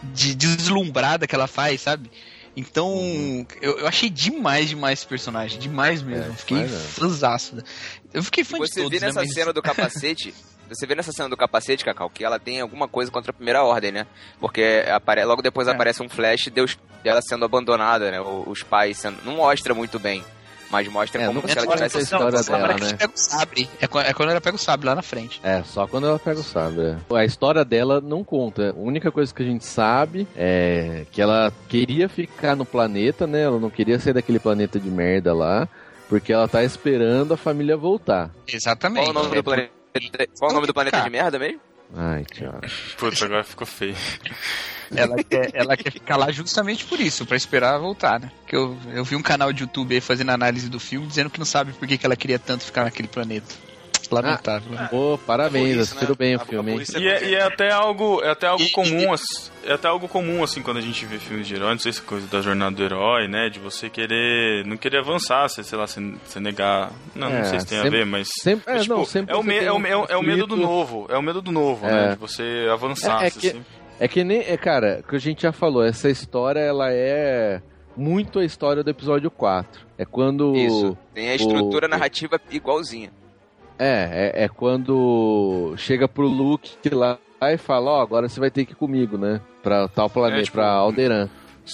de 0.03 0.35
deslumbrada 0.35 1.25
que 1.27 1.33
ela 1.35 1.47
faz, 1.47 1.81
sabe? 1.81 2.09
Então, 2.55 3.45
eu, 3.61 3.79
eu 3.79 3.87
achei 3.87 4.09
demais, 4.09 4.69
demais 4.69 4.99
esse 4.99 5.07
personagem, 5.07 5.57
demais 5.59 6.01
mesmo. 6.01 6.31
É, 6.33 6.35
Fiquei 6.35 6.57
né? 6.57 6.67
fãzaço. 6.67 7.57
Eu 8.13 8.21
fiquei 8.23 8.43
fã 8.43 8.57
de 8.59 8.67
Você 8.67 8.81
todos, 8.81 8.91
vê 8.91 8.99
né, 8.99 9.07
nessa 9.07 9.21
mas- 9.21 9.33
cena 9.33 9.53
do 9.53 9.61
capacete. 9.61 10.33
Você 10.69 10.87
vê 10.87 10.95
nessa 10.95 11.11
cena 11.11 11.27
do 11.27 11.35
capacete, 11.35 11.83
Cacau, 11.83 12.09
que 12.09 12.23
ela 12.23 12.39
tem 12.39 12.61
alguma 12.61 12.87
coisa 12.87 13.11
contra 13.11 13.31
a 13.31 13.33
primeira 13.33 13.61
ordem, 13.61 13.91
né? 13.91 14.07
Porque 14.39 14.85
apare... 14.89 15.21
logo 15.25 15.41
depois 15.41 15.67
É. 15.67 15.71
aparece 15.71 16.01
um 16.01 16.07
flash 16.07 16.47
Deus... 16.47 16.77
dela 17.03 17.19
sendo 17.21 17.43
abandonada, 17.43 18.09
né? 18.09 18.21
Os 18.21 18.63
pais 18.63 18.97
sendo. 18.97 19.21
Não 19.25 19.35
mostra 19.35 19.73
muito 19.73 19.99
bem. 19.99 20.23
Mas 20.71 20.87
mostra 20.87 21.21
É, 21.21 21.27
como 21.27 21.41
se 21.41 21.57
ela 21.57 21.67
tivesse. 21.67 21.83
essa 21.83 21.99
história 21.99 22.39
Não, 22.39 22.43
dela, 22.43 22.67
né? 22.79 22.93
pega 22.97 23.11
o 23.13 23.17
sabre. 23.19 23.69
É 23.81 23.87
quando, 23.87 24.05
é 24.05 24.13
quando 24.13 24.29
ela 24.29 24.41
pega 24.41 24.55
o 24.55 24.59
sabre 24.59 24.85
lá 24.87 24.95
na 24.95 25.01
frente. 25.01 25.39
É, 25.43 25.61
só 25.63 25.85
quando 25.85 26.07
ela 26.07 26.17
pega 26.17 26.39
o 26.39 26.43
sabre. 26.43 26.81
é. 27.11 27.15
A 27.15 27.25
história 27.25 27.65
dela 27.65 27.99
não 27.99 28.23
conta. 28.23 28.71
A 28.71 28.73
única 28.79 29.11
coisa 29.11 29.33
que 29.33 29.43
a 29.43 29.45
gente 29.45 29.65
sabe 29.65 30.27
é 30.35 31.05
que 31.11 31.21
ela 31.21 31.51
queria 31.67 32.07
ficar 32.07 32.55
no 32.55 32.65
planeta, 32.65 33.27
né? 33.27 33.41
Ela 33.43 33.59
não 33.59 33.69
queria 33.69 33.99
sair 33.99 34.13
daquele 34.13 34.39
planeta 34.39 34.79
de 34.79 34.89
merda 34.89 35.33
lá, 35.33 35.67
porque 36.07 36.31
ela 36.31 36.47
tá 36.47 36.63
esperando 36.63 37.33
a 37.33 37.37
família 37.37 37.75
voltar. 37.75 38.31
Exatamente. 38.47 39.11
Qual 39.11 39.11
o 39.11 39.13
nome 39.27 39.33
É 39.37 39.41
do 39.41 39.43
planeta? 39.43 39.71
Qual 40.39 40.51
o 40.51 40.53
nome 40.53 40.67
do 40.67 40.73
planeta 40.73 41.01
de 41.01 41.09
merda 41.09 41.37
mesmo? 41.37 41.59
Ai, 41.95 42.25
tchau. 42.25 42.59
Putz, 42.97 43.21
agora 43.21 43.43
ficou 43.43 43.67
feio. 43.67 43.95
Ela 44.95 45.23
quer, 45.23 45.51
ela 45.53 45.77
quer 45.77 45.91
ficar 45.91 46.17
lá 46.17 46.31
justamente 46.31 46.85
por 46.85 46.99
isso, 46.99 47.25
pra 47.25 47.37
esperar 47.37 47.77
voltar, 47.77 48.19
né? 48.19 48.31
Porque 48.41 48.55
eu, 48.55 48.77
eu 48.93 49.03
vi 49.03 49.15
um 49.15 49.21
canal 49.21 49.51
de 49.51 49.63
YouTube 49.63 49.93
aí 49.93 50.01
fazendo 50.01 50.31
análise 50.31 50.69
do 50.69 50.79
filme 50.79 51.07
dizendo 51.07 51.29
que 51.29 51.39
não 51.39 51.45
sabe 51.45 51.73
por 51.73 51.87
que, 51.87 51.97
que 51.97 52.05
ela 52.05 52.15
queria 52.15 52.39
tanto 52.39 52.63
ficar 52.63 52.83
naquele 52.83 53.07
planeta. 53.07 53.55
Lamentável. 54.15 54.71
né? 54.71 54.87
Pô, 54.89 55.19
parabéns, 55.25 55.63
Por 55.63 55.69
isso, 55.71 55.81
assistiram 55.81 56.09
né? 56.11 56.15
bem 56.17 56.33
A- 56.33 56.37
o 56.37 56.45
filme, 56.45 56.83
E 56.99 57.07
é, 57.07 57.29
e 57.29 57.35
é 57.35 57.41
até 57.43 57.71
algo, 57.71 58.21
é 58.23 58.29
até 58.31 58.47
algo 58.47 58.63
E- 58.63 58.69
comum, 58.71 59.13
ass- 59.13 59.51
é 59.65 59.73
até 59.73 59.87
algo 59.87 60.07
comum 60.07 60.43
assim 60.43 60.61
quando 60.61 60.77
a 60.77 60.81
gente 60.81 61.05
vê 61.05 61.17
filmes 61.17 61.47
de 61.47 61.55
herói, 61.55 61.71
não 61.71 61.79
sei 61.79 61.91
se 61.93 61.99
é 61.99 62.03
coisa 62.03 62.27
da 62.27 62.41
jornada 62.41 62.75
do 62.75 62.83
herói, 62.83 63.27
né, 63.27 63.49
de 63.49 63.59
você 63.59 63.89
querer, 63.89 64.65
não 64.65 64.77
querer 64.77 64.99
avançar, 64.99 65.47
se, 65.49 65.63
sei 65.63 65.77
lá, 65.77 65.87
se, 65.87 66.15
se 66.25 66.39
negar, 66.39 66.91
não, 67.15 67.29
não 67.29 67.37
É, 67.37 67.43
sei 67.45 67.59
se 67.59 67.67
tem 67.67 67.81
sempre- 67.81 67.97
a 67.97 67.99
ver, 67.99 68.05
mas 68.05 68.27
Sempre, 68.41 68.69
é, 68.69 68.73
mas, 68.73 68.83
tipo, 68.83 68.95
não, 68.95 69.05
sempre 69.05 69.33
é, 69.33 69.37
o 69.37 69.43
me- 69.43 69.57
é, 69.57 69.71
o, 69.71 69.75
um 69.77 69.85
é, 69.85 69.95
o- 69.97 70.05
é 70.09 70.17
o 70.17 70.21
medo 70.23 70.45
do 70.47 70.57
novo, 70.57 71.05
é 71.09 71.17
o 71.17 71.21
medo 71.21 71.41
do 71.41 71.51
novo, 71.51 71.85
É. 71.85 71.91
né, 71.91 72.09
de 72.13 72.15
você 72.17 72.67
avançar, 72.71 73.21
É- 73.21 73.25
é 73.25 73.27
assim. 73.27 73.39
que- 73.39 73.61
É 73.99 74.07
que 74.07 74.23
nem, 74.23 74.39
é, 74.39 74.57
cara, 74.57 75.03
que 75.07 75.15
a 75.15 75.19
gente 75.19 75.43
já 75.43 75.51
falou, 75.51 75.83
essa 75.83 76.09
história 76.09 76.59
ela 76.59 76.91
é 76.91 77.61
muito 77.95 78.39
a 78.39 78.43
história 78.45 78.83
do 78.83 78.89
episódio 78.89 79.29
4. 79.29 79.85
É 79.95 80.03
quando. 80.05 80.55
Isso. 80.55 80.97
Tem 81.13 81.29
a 81.29 81.35
estrutura 81.35 81.85
o- 81.85 81.89
narrativa 81.89 82.41
igualzinha. 82.49 83.11
É, 83.83 84.31
é, 84.35 84.43
é 84.43 84.47
quando 84.47 85.73
chega 85.77 86.07
pro 86.07 86.27
Luke 86.27 86.71
lá 86.93 87.17
e 87.41 87.57
fala, 87.57 87.91
ó, 87.91 88.01
agora 88.01 88.29
você 88.29 88.39
vai 88.39 88.51
ter 88.51 88.63
que 88.65 88.73
ir 88.73 88.75
comigo, 88.75 89.17
né? 89.17 89.41
Pra 89.63 89.87
tal 89.87 90.07
planeta, 90.09 90.41
É, 90.41 90.43
tipo, 90.43 90.57
pra 90.57 90.67
Alderan. 90.69 91.27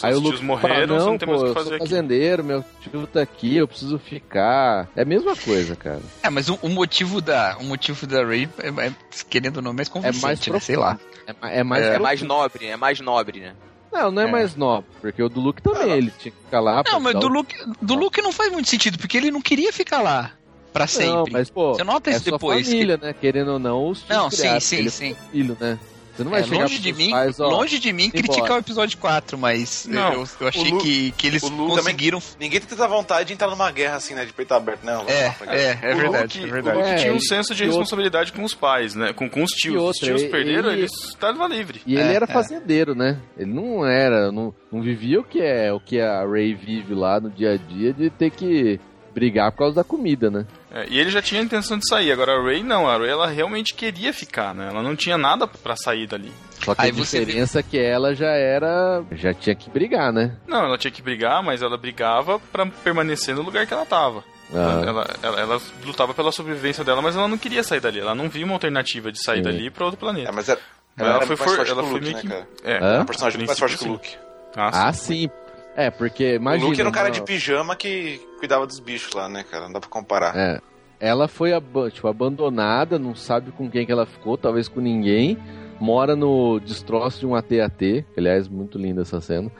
Aí 0.04 0.14
o 0.14 0.20
Luke 0.20 0.44
morreram, 0.44 0.76
fala, 0.76 1.00
não, 1.00 1.06
não 1.14 1.18
pô, 1.18 1.26
mais 1.28 1.42
o 1.42 1.46
eu 1.48 1.54
sou 1.54 1.62
aqui. 1.74 1.80
fazendeiro, 1.80 2.44
meu 2.44 2.64
tio 2.82 3.08
tá 3.08 3.22
aqui, 3.22 3.58
eu 3.58 3.68
preciso 3.68 3.98
ficar. 4.00 4.88
É 4.96 5.02
a 5.02 5.06
mesma 5.06 5.36
coisa, 5.36 5.76
cara. 5.76 6.02
É, 6.24 6.30
mas 6.30 6.48
o, 6.50 6.58
o 6.62 6.70
motivo 6.70 7.20
da, 7.22 7.58
o 7.60 7.64
motivo 7.64 8.06
da 8.08 8.24
Ray 8.24 8.48
é, 8.60 8.68
é, 8.88 8.92
querendo 9.30 9.58
ou 9.58 9.62
não, 9.64 9.74
mais 9.74 9.88
É 9.90 9.92
convincente, 9.92 10.22
mais 10.24 10.48
né? 10.48 10.60
sei 10.60 10.76
lá. 10.78 10.98
É, 11.44 11.60
é 11.60 11.64
mais 11.64 11.82
É, 11.84 11.86
profundo. 11.88 12.04
mais 12.04 12.22
nobre, 12.22 12.66
é 12.68 12.78
mais 12.78 13.00
nobre, 13.02 13.40
né? 13.42 13.54
Não, 13.92 14.12
não 14.12 14.22
é, 14.22 14.26
É. 14.28 14.32
mais 14.32 14.56
nobre, 14.56 14.90
porque 15.02 15.24
o 15.24 15.30
do 15.30 15.40
Luke 15.42 15.62
também, 15.62 15.90
ele 15.92 16.12
tinha 16.18 16.32
que 16.32 16.38
ficar 16.44 16.60
lá. 16.60 16.84
Não, 16.86 17.00
mas 17.00 17.14
do 17.16 17.26
o- 17.26 17.30
Luke, 17.30 17.56
do 17.82 17.96
Luke 17.96 18.22
não 18.22 18.32
faz 18.32 18.52
muito 18.52 18.70
sentido, 18.70 18.98
porque 18.98 19.18
ele 19.18 19.32
não 19.32 19.42
queria 19.42 19.74
ficar 19.74 20.02
lá 20.02 20.32
pra 20.78 20.88
sempre. 20.88 21.12
Não, 21.14 21.26
mas, 21.32 21.50
pô, 21.50 21.74
Você 21.74 21.84
nota 21.84 22.10
é 22.10 22.14
isso 22.14 22.24
sua 22.24 22.32
depois. 22.34 22.66
família, 22.68 22.98
né? 23.02 23.14
Querendo 23.20 23.54
ou 23.54 23.60
não, 23.60 23.90
os 23.90 24.02
que... 24.04 24.14
Não, 24.14 24.30
filhos 24.30 24.64
sim, 24.64 24.84
sim, 24.84 24.90
sim. 24.90 25.12
é 25.12 25.32
filho, 25.32 25.58
né? 25.60 25.80
Você 26.16 26.24
não 26.24 26.32
vai 26.32 26.42
É, 26.42 26.44
chegar 26.46 26.62
longe 26.62 26.80
de 26.80 26.94
mim, 26.94 27.12
pais, 27.12 27.40
ó, 27.40 27.48
longe 27.48 27.78
de 27.78 27.94
mim 27.94 28.06
embora. 28.06 28.24
criticar 28.24 28.52
o 28.54 28.60
episódio 28.60 28.98
4, 28.98 29.38
mas 29.38 29.86
Não, 29.88 30.14
eu, 30.14 30.28
eu 30.42 30.48
achei 30.48 30.72
Lu- 30.72 30.80
que, 30.80 31.12
que 31.12 31.28
eles 31.28 31.44
conseguiram. 31.44 32.20
Ninguém 32.40 32.60
tem 32.60 32.70
tanta 32.70 32.88
vontade 32.88 33.28
de 33.28 33.34
entrar 33.34 33.48
numa 33.52 33.70
guerra 33.70 33.98
assim, 33.98 34.16
né? 34.16 34.26
De 34.26 34.34
peito 34.34 34.52
aberto, 34.52 34.84
né? 34.84 35.00
É, 35.08 35.14
é, 35.46 35.80
é 35.92 35.94
o 35.94 35.98
verdade, 35.98 36.40
Luke, 36.40 36.50
é 36.50 36.52
verdade. 36.54 36.76
o 36.78 36.80
Luke 36.80 36.92
É, 36.92 36.96
tinha 36.96 37.14
um 37.14 37.18
e- 37.18 37.22
senso 37.28 37.54
de 37.54 37.62
e 37.62 37.68
outro- 37.68 37.82
responsabilidade 37.82 38.34
com 38.34 38.44
os 38.44 38.56
pais, 38.56 38.96
né? 38.96 39.14
Com, 39.14 39.30
com 39.30 39.44
os 39.44 39.52
tios. 39.52 39.76
E 39.76 39.78
os 39.78 39.98
tios 39.98 40.22
ele- 40.24 40.32
perderam, 40.32 40.72
ele- 40.72 40.80
ele 40.80 40.86
estava 40.88 41.48
livre. 41.48 41.82
E 41.86 41.94
ele 41.94 42.02
É, 42.10 42.16
era 42.16 42.26
é. 42.26 42.34
fazendeiro, 42.34 42.96
né? 42.96 43.20
Ele 43.38 43.54
não 43.54 43.86
era, 43.86 44.32
não, 44.32 44.52
não 44.72 44.82
vivia 44.82 45.20
o 45.20 45.24
que 45.24 45.40
é 45.40 45.72
o 45.72 45.80
que 45.80 46.02
a 46.02 46.26
Ray 46.26 46.56
vive 46.56 46.96
lá 46.96 47.20
no 47.20 47.30
dia 47.30 47.52
a 47.52 47.58
dia 47.58 47.94
de 47.94 48.10
ter 48.10 48.32
que 48.32 48.80
brigar 49.18 49.52
por 49.52 49.58
causa 49.60 49.76
da 49.78 49.84
comida, 49.84 50.30
né? 50.30 50.46
É, 50.72 50.86
e 50.90 51.00
ele 51.00 51.10
já 51.10 51.22
tinha 51.22 51.42
a 51.42 51.44
intenção 51.44 51.78
de 51.78 51.88
sair. 51.88 52.12
Agora 52.12 52.34
a 52.34 52.44
Ray 52.44 52.62
não. 52.62 52.88
A 52.88 52.96
Ray 52.98 53.10
ela 53.10 53.26
realmente 53.28 53.74
queria 53.74 54.14
ficar, 54.14 54.54
né? 54.54 54.70
Ela 54.72 54.84
não 54.84 54.96
tinha 54.96 55.18
nada 55.18 55.48
pra 55.48 55.76
sair 55.76 56.06
dali. 56.06 56.32
Só 56.64 56.76
que 56.76 56.82
Aí 56.82 56.90
a 56.92 56.94
você 56.94 57.20
vê- 57.20 57.26
diferença 57.26 57.60
é 57.60 57.64
que 57.64 57.80
ela 57.80 58.14
já 58.14 58.30
era, 58.30 59.04
já 59.14 59.34
tinha 59.34 59.56
que 59.56 59.70
brigar, 59.72 60.14
né? 60.14 60.36
Não, 60.48 60.66
ela 60.66 60.78
tinha 60.78 60.92
que 60.92 61.02
brigar, 61.02 61.42
mas 61.42 61.62
ela 61.64 61.78
brigava 61.78 62.40
pra 62.52 62.66
permanecer 62.66 63.34
no 63.36 63.42
lugar 63.42 63.66
que 63.66 63.74
ela 63.74 63.86
tava. 63.86 64.24
Ah. 64.54 64.82
Ela, 64.86 65.08
ela, 65.24 65.40
ela 65.42 65.62
lutava 65.86 66.14
pela 66.14 66.32
sobrevivência 66.32 66.84
dela, 66.84 67.02
mas 67.02 67.16
ela 67.16 67.28
não 67.28 67.38
queria 67.38 67.64
sair 67.64 67.80
dali. 67.80 68.00
Ela 68.00 68.14
não 68.16 68.30
via 68.30 68.46
uma 68.46 68.54
alternativa 68.54 69.12
de 69.12 69.22
sair 69.24 69.38
Sim. 69.38 69.44
dali 69.44 69.70
pra 69.72 69.86
outro 69.86 70.00
planeta. 70.00 70.30
É, 70.30 70.32
mas 70.32 70.48
era, 70.48 70.60
Ela, 70.98 71.10
ela, 71.10 71.26
foi, 71.26 71.36
foi 71.36 71.48
for, 71.48 71.56
forte 71.58 71.72
ela 71.72 71.82
que 71.82 71.88
o 71.88 71.92
foi 71.92 72.00
Luke, 72.00 72.12
meio 72.12 72.22
que. 72.22 72.28
né, 72.28 72.46
cara? 72.64 72.94
É? 72.94 72.98
É 72.98 73.00
um 73.02 73.06
personagem 73.06 73.38
muito 73.40 73.48
mais 73.50 73.60
forte 73.60 73.78
que 73.78 73.84
o 73.86 73.88
Luke. 73.92 74.16
Ah, 74.56 74.88
Ah, 74.88 74.94
sim. 74.94 75.30
É, 75.78 75.92
porque 75.92 76.34
imagina. 76.36 76.66
o 76.66 76.70
Luke 76.70 76.82
era 76.82 76.90
um 76.90 76.92
cara 76.92 77.08
uma- 77.10 77.14
de 77.14 77.22
pijama 77.22 77.76
que 77.76 78.20
cuidava 78.40 78.66
dos 78.66 78.80
bichos 78.80 79.14
lá, 79.14 79.30
né, 79.30 79.44
cara? 79.50 79.66
Não 79.66 79.74
dá 79.74 79.80
pra 79.80 79.88
comparar. 79.90 80.36
É. 80.36 80.60
Ela 81.00 81.28
foi 81.28 81.52
tipo, 81.94 82.08
abandonada, 82.08 82.98
não 82.98 83.14
sabe 83.16 83.52
com 83.52 83.70
quem 83.70 83.86
que 83.86 83.92
ela 83.92 84.08
ficou, 84.08 84.36
talvez 84.38 84.68
com 84.68 84.80
ninguém. 84.82 85.38
Mora 85.80 86.16
no 86.16 86.60
destroço 86.60 87.20
de 87.20 87.28
um 87.28 87.36
AT-AT, 87.36 88.04
aliás, 88.18 88.48
muito 88.48 88.80
linda 88.80 89.04
essa 89.04 89.22
cena. 89.22 89.52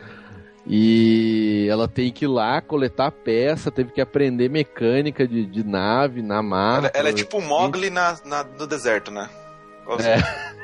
E 0.66 1.68
ela 1.70 1.88
tem 1.88 2.12
que 2.12 2.26
ir 2.26 2.28
lá 2.28 2.60
coletar 2.60 3.12
peça, 3.12 3.72
teve 3.72 3.92
que 3.92 4.02
aprender 4.02 4.50
mecânica 4.50 5.28
de, 5.28 5.46
de 5.46 5.64
nave, 5.64 6.22
na 6.22 6.42
mar. 6.42 6.80
Ela, 6.80 6.92
ela 6.94 7.10
é 7.10 7.14
tipo 7.14 7.40
Mogli 7.40 7.90
na, 7.90 8.18
na- 8.26 8.44
no 8.44 8.68
deserto, 8.68 9.12
né? 9.12 9.30
É. 10.00 10.48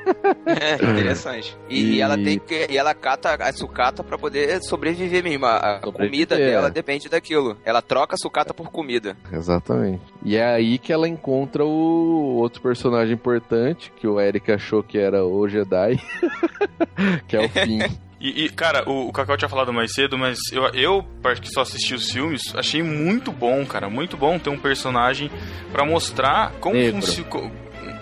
É, 0.46 0.74
interessante. 0.76 1.58
E, 1.70 1.80
E- 1.80 1.94
e 1.96 2.02
ela 2.02 2.18
tem 2.18 2.38
que. 2.38 2.68
E 2.70 2.78
ela 2.78 2.94
cata 2.94 3.36
a 3.36 3.54
sucata 3.54 4.04
pra 4.04 4.18
poder 4.18 4.62
sobreviver 4.62 5.24
mesmo. 5.24 5.46
A, 5.46 5.56
a 5.56 5.82
Sobreviver, 5.82 6.28
comida 6.28 6.36
dela 6.36 6.70
depende 6.70 7.08
daquilo. 7.08 7.58
Ela 7.64 7.82
troca 7.82 8.16
a 8.16 8.18
sucata 8.18 8.54
por 8.54 8.70
comida. 8.70 9.16
Exatamente. 9.32 10.02
E 10.26 10.36
é 10.36 10.46
aí 10.46 10.78
que 10.78 10.92
ela 10.92 11.08
encontra 11.08 11.64
o 11.64 12.36
outro 12.36 12.62
personagem 12.62 13.14
importante, 13.14 13.94
que 13.96 14.06
o 14.06 14.20
Eric 14.20 14.52
achou 14.52 14.84
que 14.84 14.98
era 14.98 15.24
o 15.26 15.48
Jedi, 15.48 15.98
que 17.26 17.38
é 17.38 17.40
o 17.40 17.48
Finn. 17.48 17.80
E, 18.20 18.46
e, 18.46 18.50
cara, 18.50 18.90
o, 18.90 19.08
o 19.10 19.12
Cacau 19.12 19.36
tinha 19.36 19.50
falado 19.50 19.74
mais 19.74 19.94
cedo, 19.94 20.18
mas 20.18 20.38
eu, 20.52 20.64
eu, 20.74 21.04
parte 21.22 21.42
que 21.42 21.50
só 21.50 21.62
assisti 21.62 21.94
os 21.94 22.10
filmes, 22.10 22.42
achei 22.56 22.82
muito 22.82 23.32
bom, 23.34 23.66
cara. 23.66 23.90
Muito 23.90 24.16
bom 24.16 24.40
ter 24.40 24.50
um 24.50 24.58
personagem 24.58 25.30
pra 25.74 25.86
mostrar 25.86 26.54
como 26.62 26.76
funciona. 26.92 27.52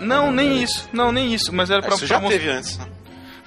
Não, 0.02 0.32
nem 0.32 0.62
isso. 0.62 0.90
Não, 0.92 1.12
nem 1.12 1.34
isso. 1.34 1.54
Mas 1.54 1.70
era 1.70 1.82
pra, 1.82 1.90
Isso 1.96 2.00
pra 2.00 2.08
já 2.08 2.20
mostrar. 2.20 2.40
teve 2.40 2.50
antes. 2.52 2.78
né? 2.78 2.86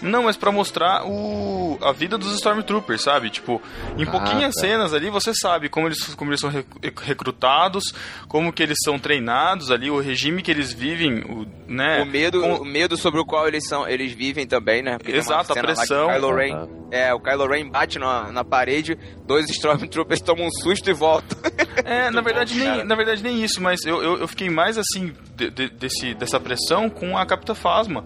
Não, 0.04 0.22
mas 0.24 0.36
pra 0.36 0.52
mostrar 0.52 1.04
o, 1.06 1.78
a 1.82 1.90
vida 1.92 2.16
dos 2.18 2.32
Stormtroopers, 2.34 3.02
sabe? 3.02 3.30
Tipo, 3.30 3.60
em 3.98 4.04
Ah, 4.04 4.10
pouquinhas 4.10 4.54
tá. 4.54 4.60
cenas 4.60 4.92
ali 4.94 5.10
você 5.10 5.32
sabe 5.34 5.68
como 5.68 5.86
eles, 5.88 6.14
como 6.14 6.30
eles 6.30 6.40
são 6.40 6.50
rec- 6.50 6.66
recrutados, 7.02 7.84
como 8.28 8.52
que 8.52 8.62
eles 8.62 8.76
são 8.84 8.98
treinados 8.98 9.70
ali, 9.70 9.90
o 9.90 9.98
regime 10.00 10.42
que 10.42 10.50
eles 10.50 10.72
vivem, 10.72 11.20
o, 11.24 11.46
né? 11.66 12.02
o, 12.02 12.06
medo, 12.06 12.40
com- 12.40 12.54
o 12.56 12.64
medo 12.64 12.96
sobre 12.96 13.20
o 13.20 13.24
qual 13.24 13.48
eles 13.48 13.66
são, 13.66 13.88
eles 13.88 14.12
vivem 14.12 14.46
também, 14.46 14.82
né? 14.82 14.98
Porque 14.98 15.12
Exato, 15.16 15.52
a 15.52 15.56
lá 15.56 15.62
pressão. 15.62 16.06
O 16.06 16.12
Kylo 16.12 16.34
Ren, 16.34 16.54
Ah. 16.54 16.66
é, 16.90 17.14
o 17.14 17.20
Kylo 17.20 17.46
Ren 17.48 17.68
bate 17.70 17.98
na, 17.98 18.30
na 18.30 18.44
parede, 18.44 18.98
dois 19.26 19.48
Stormtroopers 19.48 20.20
tomam 20.22 20.46
um 20.46 20.50
susto 20.62 20.88
e 20.90 20.92
voltam. 20.92 21.38
É, 21.84 22.08
na 22.08 22.20
verdade, 22.20 22.54
bom, 22.54 22.60
nem, 22.60 22.84
na 22.84 22.94
verdade 22.94 23.20
nem 23.22 23.42
isso, 23.42 23.60
mas 23.60 23.84
eu, 23.84 24.00
eu, 24.00 24.18
eu 24.18 24.28
fiquei 24.28 24.48
mais 24.48 24.78
assim 24.78 25.12
de- 25.36 25.50
de- 25.50 25.68
desse, 25.70 26.14
dessa 26.14 26.38
pressão 26.38 26.88
com 26.88 27.18
a 27.18 27.26
Capitã 27.26 27.52
Phasma. 27.52 28.04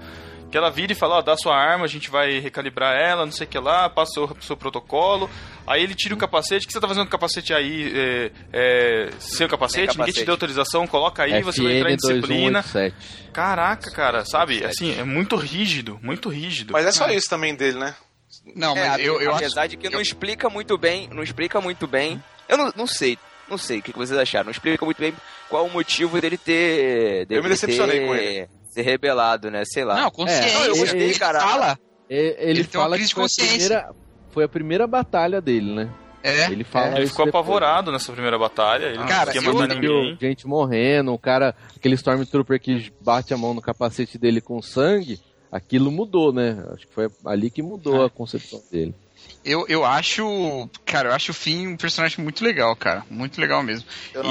Que 0.51 0.57
ela 0.57 0.71
vira 0.71 0.93
e 0.93 0.95
fala, 0.95 1.17
ó, 1.17 1.21
dá 1.23 1.37
sua 1.37 1.55
arma, 1.55 1.85
a 1.85 1.89
gente 1.89 2.11
vai 2.11 2.39
recalibrar 2.39 2.95
ela, 2.97 3.27
não 3.27 3.33
sei 3.33 3.47
o 3.47 3.51
que 3.51 3.59
lá, 3.59 3.89
passa 3.91 4.13
o 4.21 4.27
seu, 4.29 4.37
seu 4.41 4.57
protocolo. 4.57 5.29
Aí 5.67 5.83
ele 5.83 5.95
tira 5.95 6.15
o 6.15 6.19
capacete, 6.19 6.65
o 6.65 6.67
que 6.67 6.73
você 6.73 6.81
tá 6.81 6.89
fazendo 6.89 7.05
com 7.05 7.09
o 7.09 7.13
capacete 7.13 7.53
aí? 7.53 7.93
É, 7.95 8.31
é, 8.53 9.11
sem 9.19 9.47
o 9.47 9.51
capacete? 9.51 9.75
Sem 9.75 9.83
Ninguém 9.83 9.93
te 9.93 9.97
capacete. 9.99 10.25
deu 10.25 10.33
autorização, 10.35 10.87
coloca 10.87 11.23
aí, 11.23 11.43
você 11.43 11.63
vai 11.63 11.77
entrar 11.77 11.91
em 11.93 11.97
disciplina. 11.97 12.63
FN2187. 12.63 12.93
Caraca, 13.33 13.91
cara, 13.91 14.25
sabe? 14.25 14.65
Assim, 14.65 14.99
é 14.99 15.05
muito 15.05 15.37
rígido, 15.37 15.99
muito 16.03 16.31
rígido. 16.31 16.73
Mas 16.73 16.87
é 16.87 16.93
só 16.93 17.09
isso 17.11 17.29
também 17.29 17.55
dele, 17.55 17.79
né? 17.79 17.95
Não, 18.55 18.75
É, 18.77 18.89
mas 18.89 19.01
eu, 19.05 19.21
eu 19.21 19.31
acho. 19.31 19.45
apesar 19.45 19.67
de 19.67 19.77
que 19.77 19.91
não 19.91 20.01
explica 20.01 20.49
muito 20.49 20.79
bem, 20.79 21.09
não 21.13 21.23
explica 21.23 21.61
muito 21.61 21.87
bem. 21.87 22.23
Eu 22.49 22.57
não, 22.57 22.73
não 22.75 22.87
sei, 22.87 23.19
não 23.51 23.59
sei 23.59 23.81
o 23.81 23.83
que, 23.83 23.93
que 23.93 23.99
vocês 23.99 24.19
acharam. 24.19 24.47
Não 24.47 24.53
explica 24.53 24.83
muito 24.85 24.99
bem 24.99 25.13
qual 25.51 25.67
o 25.67 25.71
motivo 25.71 26.19
dele 26.21 26.39
ter. 26.39 27.27
Dele 27.27 27.41
Eu 27.41 27.43
me 27.43 27.51
decepcionei 27.51 28.01
ter, 28.01 28.07
com 28.07 28.15
ele. 28.15 28.49
Rebelado, 28.83 29.51
né? 29.51 29.63
Sei 29.65 29.85
lá. 29.85 30.03
Não, 30.03 30.11
consciência. 30.11 30.59
É, 30.59 30.69
eu 30.69 30.77
gostei, 30.77 31.01
ele 31.03 31.19
cara. 31.19 31.41
fala. 31.41 31.79
Ele, 32.09 32.37
Ele 32.39 32.65
tem 32.65 32.79
uma 32.81 32.85
fala 32.87 32.97
crise 32.97 33.09
que 33.09 33.09
de 33.09 33.15
foi 33.15 33.23
a, 33.23 33.25
consciência. 33.25 33.69
primeira, 33.81 33.95
foi 34.31 34.45
a 34.45 34.49
primeira 34.49 34.87
batalha 34.87 35.41
dele, 35.41 35.75
né? 35.75 35.91
É. 36.23 36.51
Ele 36.51 36.65
fala 36.65 36.97
Ele 36.97 37.05
isso 37.05 37.13
ficou 37.13 37.27
depois. 37.27 37.45
apavorado 37.45 37.93
nessa 37.93 38.13
primeira 38.13 38.37
batalha, 38.39 38.87
ele 38.87 38.99
Cara, 39.07 39.33
não 39.33 39.41
queria 39.41 39.89
eu- 39.89 40.03
ninguém. 40.03 40.19
gente 40.21 40.47
morrendo, 40.49 41.13
o 41.13 41.19
cara, 41.19 41.55
aquele 41.77 41.95
Stormtrooper 41.95 42.61
que 42.61 42.93
bate 43.01 43.33
a 43.33 43.37
mão 43.37 43.55
no 43.55 43.63
capacete 43.63 44.19
dele 44.19 44.41
com 44.41 44.61
sangue, 44.61 45.21
aquilo 45.53 45.93
mudou, 45.93 46.33
né? 46.33 46.63
Acho 46.75 46.87
que 46.89 46.93
foi 46.95 47.09
ali 47.25 47.51
que 47.51 47.63
mudou 47.63 48.05
a 48.05 48.11
concepção 48.11 48.61
dele. 48.71 48.95
Eu, 49.49 49.65
eu 49.69 49.85
acho. 49.85 50.69
Cara, 50.85 51.09
eu 51.09 51.15
acho 51.15 51.31
o 51.31 51.35
Finn 51.35 51.69
um 51.69 51.77
personagem 51.77 52.23
muito 52.23 52.45
legal, 52.45 52.77
cara. 52.77 53.03
Muito 53.11 53.41
legal 53.41 53.63
mesmo. 53.63 53.87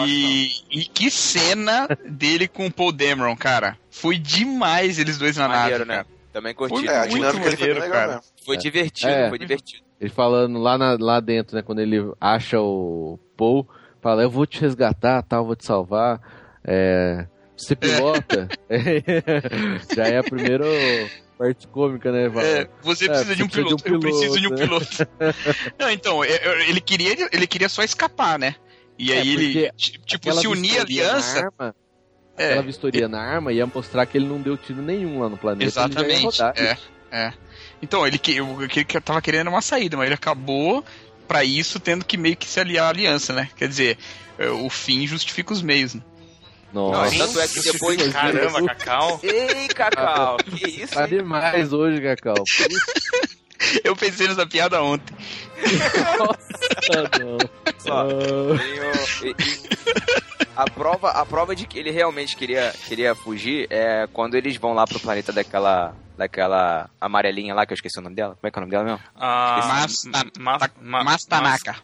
E, 0.06 0.52
e 0.70 0.86
que 0.86 1.10
cena 1.10 1.88
dele 2.06 2.48
com 2.48 2.68
o 2.68 2.72
Paul 2.72 2.92
Dameron, 2.92 3.36
cara. 3.36 3.78
Foi 3.90 4.18
demais 4.18 5.00
eles 5.00 5.18
dois 5.18 5.36
na 5.38 5.48
Maneiro, 5.48 5.86
nave, 5.86 5.90
né? 5.90 5.96
cara. 6.04 6.08
Também 6.32 6.54
Foi 6.54 6.70
curti. 6.70 6.88
É, 6.88 6.98
a 6.98 7.08
muito 7.08 7.26
foi 7.32 7.40
maneiro, 7.40 7.74
legal 7.80 7.92
cara. 7.92 8.08
mesmo. 8.08 8.22
Foi 8.46 8.58
divertido, 8.58 9.12
É. 9.12 9.30
foi 9.30 9.40
divertido. 9.40 9.84
Ele 10.00 10.10
falando 10.12 10.60
lá, 10.60 10.78
na- 10.78 10.96
lá 11.00 11.20
dentro, 11.20 11.56
né? 11.56 11.64
Quando 11.64 11.80
ele 11.80 11.98
acha 12.22 12.60
o 12.62 13.18
Paul, 13.36 13.68
fala, 14.00 14.22
eu 14.22 14.30
vou 14.30 14.46
te 14.46 14.62
resgatar, 14.62 15.24
tal, 15.24 15.46
vou 15.48 15.56
te 15.56 15.66
salvar. 15.66 16.22
É, 16.64 17.26
você 17.58 17.76
pilota? 17.76 18.48
Já 19.96 20.04
é 20.06 20.20
a 20.20 20.24
primeira 20.24 20.66
parte 21.38 21.68
cômica, 21.68 22.12
né? 22.12 22.30
Fala, 22.30 22.46
É, 22.46 22.68
você 22.82 23.06
É, 23.06 23.10
precisa 23.10 23.36
de 23.36 23.44
um 23.44 23.48
precisa 23.48 23.66
piloto, 23.68 23.84
de 23.84 23.90
um 23.92 23.94
eu 23.96 24.00
preciso 24.00 24.40
de 24.40 24.48
um 24.48 24.56
piloto, 24.56 24.88
piloto. 24.88 25.08
Não, 25.80 25.90
então, 25.90 26.24
é, 26.24 26.32
é, 26.32 26.70
ele 26.70 26.82
queria, 26.82 27.16
ele 27.32 27.48
queria 27.48 27.70
só 27.70 27.84
escapar, 27.84 28.40
né? 28.40 28.56
E 28.98 29.12
É, 29.14 29.20
aí 29.20 29.30
ele, 29.34 29.72
tipo, 30.06 30.34
se 30.34 30.48
unir 30.48 30.80
à 30.80 30.82
aliança. 30.82 31.40
arma- 31.60 31.76
É, 32.38 32.46
Aquela 32.46 32.62
vistoria 32.64 33.08
na 33.08 33.20
arma 33.22 33.52
ia 33.52 33.66
mostrar 33.66 34.06
que 34.06 34.18
ele 34.18 34.28
não 34.28 34.40
deu 34.42 34.58
tiro 34.58 34.82
nenhum 34.82 35.20
lá 35.20 35.30
no 35.30 35.38
planeta. 35.38 35.64
ele 35.64 35.68
exatamente. 35.68 36.42
É, 36.42 36.78
é. 37.12 37.34
Então, 37.82 38.06
ele 38.06 38.18
que, 38.18 38.40
o 38.42 38.68
que 38.68 38.80
ele 38.80 39.02
tava 39.02 39.22
querendo 39.22 39.48
uma 39.50 39.62
saída, 39.62 39.96
mas 39.98 40.06
ele 40.08 40.16
acabou 40.16 40.84
pra 41.28 41.44
isso 41.44 41.80
tendo 41.80 42.06
que 42.06 42.16
meio 42.18 42.36
que 42.38 42.48
se 42.48 42.60
aliar 42.60 42.86
à 42.86 42.90
aliança, 42.90 43.34
né? 43.34 43.50
Quer 43.56 43.68
dizer, 43.68 43.98
é, 44.38 44.48
o 44.50 44.70
fim 44.70 45.06
justifica 45.06 45.52
os 45.54 45.62
meios, 45.62 45.94
né? 45.96 46.02
Nossa, 46.74 47.16
Não, 47.16 47.26
tanto 47.28 47.40
é 47.40 47.48
que 47.48 47.62
depois. 47.72 48.14
Caramba, 48.14 48.64
Cacau. 48.66 49.20
Ei, 49.24 49.68
Cacau, 49.70 50.38
que 50.44 50.70
isso? 50.84 50.94
tá 50.94 51.08
demais 51.08 51.72
hoje, 51.74 52.02
Cacau. 52.02 52.44
Eu 53.84 53.96
pensei 53.96 54.28
nessa 54.28 54.46
piada 54.46 54.82
ontem. 54.84 55.16
Nossa, 56.20 57.10
não. 57.20 57.38
Só. 57.80 58.02
Ah, 58.02 58.08
Tenho- 58.58 59.32
e- 59.32 59.36
e- 59.44 60.48
A 60.56 60.66
prova, 60.70 61.10
a 61.12 61.26
prova 61.26 61.56
de 61.56 61.66
que 61.68 61.78
ele 61.80 61.90
realmente 61.92 62.36
queria, 62.36 62.74
queria 62.88 63.16
fugir 63.16 63.68
é 63.70 64.08
quando 64.12 64.36
eles 64.36 64.58
vão 64.58 64.74
lá 64.74 64.86
pro 64.86 65.00
planeta 65.00 65.32
daquela. 65.32 65.96
Daquela 66.18 66.90
amarelinha 67.00 67.54
lá, 67.54 67.64
que 67.64 67.74
eu 67.74 67.76
esqueci 67.76 68.00
o 68.00 68.02
nome 68.02 68.16
dela. 68.16 68.36
Como 68.42 68.48
é 68.48 68.52
que 68.52 68.58
é 68.58 68.60
o 68.60 68.62
nome 68.62 68.72
dela 68.72 68.84
mesmo? 68.84 69.00
Ah, 69.16 69.60
Mas- 69.82 70.04
ma- 70.06 70.26
ma- 70.40 70.70
ma- 70.82 71.04
Mas 71.04 71.26
Tanaka. 71.26 71.50
Mascanata. 71.74 71.84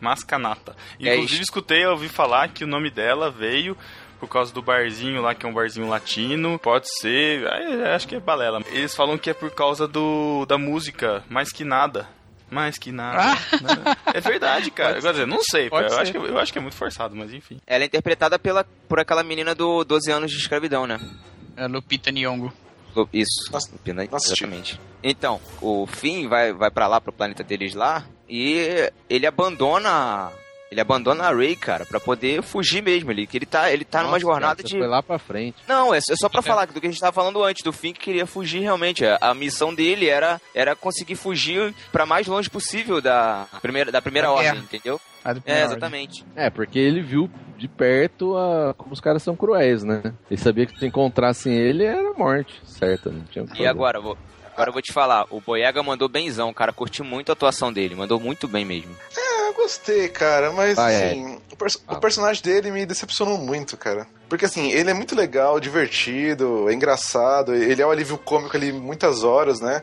Mascanata. 0.00 0.74
É 1.00 1.14
Inclusive, 1.14 1.34
isso. 1.34 1.42
escutei, 1.42 1.84
eu 1.84 1.90
ouvi 1.92 2.08
falar 2.08 2.48
que 2.48 2.64
o 2.64 2.66
nome 2.66 2.90
dela 2.90 3.30
veio 3.30 3.76
por 4.18 4.28
causa 4.28 4.52
do 4.52 4.62
barzinho 4.62 5.20
lá, 5.20 5.34
que 5.34 5.44
é 5.44 5.48
um 5.48 5.52
barzinho 5.52 5.88
latino. 5.88 6.58
Pode 6.58 6.86
ser, 7.00 7.46
ah, 7.46 7.94
acho 7.94 8.06
que 8.06 8.14
é 8.14 8.20
balela. 8.20 8.60
Eles 8.70 8.94
falam 8.94 9.18
que 9.18 9.30
é 9.30 9.34
por 9.34 9.50
causa 9.50 9.86
do 9.88 10.46
da 10.46 10.56
música, 10.56 11.24
mais 11.28 11.50
que 11.50 11.64
nada. 11.64 12.08
Mais 12.50 12.76
que 12.76 12.92
nada. 12.92 13.34
né? 13.62 13.96
É 14.12 14.20
verdade, 14.20 14.70
cara. 14.72 15.00
Quer 15.00 15.12
dizer, 15.12 15.26
não 15.26 15.42
sei, 15.42 15.68
eu 15.72 15.76
acho, 15.98 16.12
que, 16.12 16.18
eu 16.18 16.38
acho 16.38 16.52
que 16.52 16.58
é 16.58 16.62
muito 16.62 16.76
forçado, 16.76 17.16
mas 17.16 17.32
enfim. 17.32 17.58
Ela 17.66 17.84
é 17.84 17.86
interpretada 17.86 18.38
pela, 18.38 18.64
por 18.88 19.00
aquela 19.00 19.22
menina 19.24 19.54
do 19.54 19.82
12 19.84 20.12
anos 20.12 20.30
de 20.30 20.36
escravidão, 20.36 20.86
né? 20.86 21.00
É 21.56 21.66
Lupita 21.66 22.10
Nyong'o. 22.12 22.52
Isso, 23.12 23.50
Nossa, 23.50 24.32
exatamente. 24.32 24.80
Então, 25.02 25.40
o 25.60 25.86
Finn 25.86 26.28
vai, 26.28 26.52
vai 26.52 26.70
para 26.70 26.86
lá, 26.86 27.00
pro 27.00 27.12
planeta 27.12 27.42
deles 27.42 27.74
lá, 27.74 28.04
e 28.28 28.90
ele 29.08 29.26
abandona. 29.26 30.30
Ele 30.70 30.80
abandona 30.80 31.24
a 31.24 31.34
Rey, 31.34 31.54
cara, 31.54 31.84
pra 31.84 32.00
poder 32.00 32.42
fugir 32.42 32.82
mesmo 32.82 33.10
ali. 33.10 33.26
Que 33.26 33.36
ele 33.36 33.44
tá, 33.44 33.70
ele 33.70 33.84
tá 33.84 33.98
numa 33.98 34.12
Nossa, 34.12 34.20
jornada 34.20 34.56
cara, 34.62 34.68
de. 34.68 34.78
Foi 34.78 34.86
lá 34.86 35.02
pra 35.02 35.18
frente. 35.18 35.58
Não, 35.68 35.92
é, 35.92 35.98
é 35.98 36.16
só 36.16 36.30
pra 36.30 36.40
falar 36.40 36.66
do 36.66 36.80
que 36.80 36.86
a 36.86 36.90
gente 36.90 36.98
tava 36.98 37.12
falando 37.12 37.44
antes, 37.44 37.62
do 37.62 37.74
Finn 37.74 37.92
que 37.92 38.00
queria 38.00 38.24
fugir 38.24 38.60
realmente. 38.60 39.04
A, 39.04 39.18
a 39.20 39.34
missão 39.34 39.74
dele 39.74 40.08
era, 40.08 40.40
era 40.54 40.74
conseguir 40.74 41.16
fugir 41.16 41.74
pra 41.92 42.06
mais 42.06 42.26
longe 42.26 42.48
possível 42.48 43.02
da 43.02 43.46
primeira, 43.60 43.92
da 43.92 44.00
primeira 44.00 44.30
ordem, 44.30 44.62
entendeu? 44.62 44.98
É, 45.44 45.64
exatamente. 45.64 46.24
É, 46.34 46.50
porque 46.50 46.78
ele 46.78 47.00
viu 47.00 47.30
de 47.58 47.68
perto 47.68 48.36
a- 48.36 48.74
como 48.76 48.92
os 48.92 49.00
caras 49.00 49.22
são 49.22 49.36
cruéis, 49.36 49.82
né? 49.84 50.02
Ele 50.30 50.40
sabia 50.40 50.66
que 50.66 50.78
se 50.78 50.86
encontrassem 50.86 51.54
ele 51.54 51.84
era 51.84 52.12
morte, 52.14 52.60
certa, 52.64 53.10
não 53.10 53.22
tinha 53.24 53.44
o 53.44 53.48
E 53.56 53.66
agora, 53.66 54.00
vou, 54.00 54.16
agora 54.52 54.70
eu 54.70 54.72
vou 54.72 54.82
te 54.82 54.92
falar, 54.92 55.26
o 55.30 55.40
Boyega 55.40 55.82
mandou 55.82 56.08
benzão, 56.08 56.52
cara, 56.52 56.72
curti 56.72 57.02
muito 57.02 57.30
a 57.30 57.34
atuação 57.34 57.72
dele, 57.72 57.94
mandou 57.94 58.18
muito 58.18 58.48
bem 58.48 58.64
mesmo. 58.64 58.94
É, 59.16 59.48
eu 59.48 59.54
gostei, 59.54 60.08
cara, 60.08 60.50
mas 60.52 60.76
Ah, 60.78 60.90
é. 60.90 61.10
assim, 61.12 61.38
o, 61.52 61.56
pers- 61.56 61.76
o 61.76 61.80
Ah. 61.94 61.96
personagem 61.96 62.42
dele 62.42 62.70
me 62.72 62.84
decepcionou 62.84 63.38
muito, 63.38 63.76
cara. 63.76 64.06
Porque 64.28 64.46
assim, 64.46 64.72
ele 64.72 64.90
é 64.90 64.94
muito 64.94 65.14
legal, 65.14 65.60
divertido, 65.60 66.68
é 66.68 66.72
engraçado, 66.72 67.54
ele 67.54 67.80
é 67.80 67.86
o 67.86 67.90
alívio 67.90 68.16
cômico 68.18 68.56
ali 68.56 68.72
muitas 68.72 69.22
horas, 69.22 69.60
né? 69.60 69.82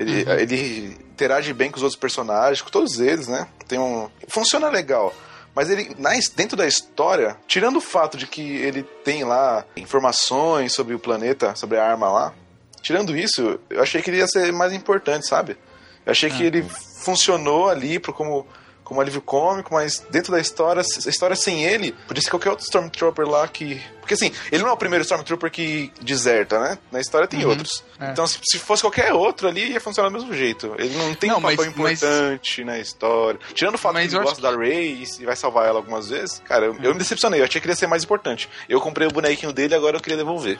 Ele, 0.00 0.24
ele 0.40 0.98
interage 1.12 1.52
bem 1.52 1.70
com 1.70 1.76
os 1.76 1.82
outros 1.82 2.00
personagens, 2.00 2.62
com 2.62 2.70
todos 2.70 2.98
eles, 2.98 3.28
né? 3.28 3.46
Tem 3.68 3.78
um. 3.78 4.08
Funciona 4.28 4.70
legal. 4.70 5.14
Mas 5.54 5.68
ele, 5.68 5.94
dentro 6.34 6.56
da 6.56 6.66
história, 6.66 7.36
tirando 7.46 7.76
o 7.76 7.80
fato 7.82 8.16
de 8.16 8.26
que 8.26 8.40
ele 8.40 8.82
tem 8.82 9.24
lá 9.24 9.62
informações 9.76 10.72
sobre 10.72 10.94
o 10.94 10.98
planeta, 10.98 11.54
sobre 11.54 11.76
a 11.76 11.84
arma 11.84 12.08
lá, 12.08 12.34
tirando 12.80 13.14
isso, 13.14 13.60
eu 13.68 13.82
achei 13.82 14.00
que 14.00 14.08
ele 14.08 14.18
ia 14.18 14.26
ser 14.26 14.50
mais 14.54 14.72
importante, 14.72 15.26
sabe? 15.26 15.58
Eu 16.06 16.12
achei 16.12 16.30
que 16.30 16.42
ele 16.42 16.62
funcionou 17.04 17.68
ali 17.68 17.98
pro, 17.98 18.14
como, 18.14 18.46
como 18.82 19.02
alívio 19.02 19.20
cômico, 19.20 19.74
mas 19.74 19.98
dentro 20.10 20.32
da 20.32 20.40
história, 20.40 20.80
a 20.80 21.10
história 21.10 21.36
sem 21.36 21.62
ele, 21.62 21.92
podia 22.08 22.22
ser 22.22 22.30
qualquer 22.30 22.50
outro 22.50 22.64
Stormtrooper 22.64 23.28
lá 23.28 23.46
que. 23.46 23.82
Porque 24.10 24.24
assim, 24.26 24.32
ele 24.50 24.64
não 24.64 24.70
é 24.70 24.72
o 24.72 24.76
primeiro 24.76 25.04
Stormtrooper 25.04 25.48
que 25.52 25.92
deserta, 26.02 26.58
né? 26.58 26.78
Na 26.90 26.98
história 27.00 27.28
tem 27.28 27.44
outros. 27.44 27.84
é. 28.00 28.10
Então, 28.10 28.26
se, 28.26 28.40
se 28.42 28.58
fosse 28.58 28.82
qualquer 28.82 29.12
outro 29.12 29.46
ali, 29.46 29.70
ia 29.70 29.80
funcionar 29.80 30.08
do 30.08 30.14
mesmo 30.14 30.34
jeito. 30.34 30.74
Ele 30.78 30.96
não 30.96 31.14
tem 31.14 31.30
Não, 31.30 31.38
um 31.38 31.42
papel 31.42 31.56
mas- 31.58 31.76
mas- 31.76 32.02
importante 32.02 32.64
na 32.64 32.78
história. 32.80 33.38
Tirando 33.54 33.76
o 33.76 33.78
fato 33.78 33.94
Mas 33.94 34.08
que 34.10 34.16
ele 34.16 34.24
gosta 34.24 34.42
da 34.42 34.50
Rey 34.56 35.04
e 35.20 35.24
vai 35.24 35.36
salvar 35.36 35.68
ela 35.68 35.78
algumas 35.78 36.08
vezes, 36.08 36.42
cara, 36.44 36.66
eu, 36.66 36.76
eu 36.82 36.92
me 36.92 36.98
decepcionei. 36.98 37.38
Eu 37.40 37.44
achei 37.44 37.60
que 37.60 37.66
ele 37.68 37.72
ia 37.72 37.76
ser 37.76 37.86
mais 37.86 38.02
importante. 38.02 38.48
Eu 38.68 38.80
comprei 38.80 39.06
o 39.06 39.12
bonequinho 39.12 39.52
dele 39.52 39.76
agora 39.76 39.96
eu 39.96 40.00
queria 40.00 40.18
devolver. 40.18 40.58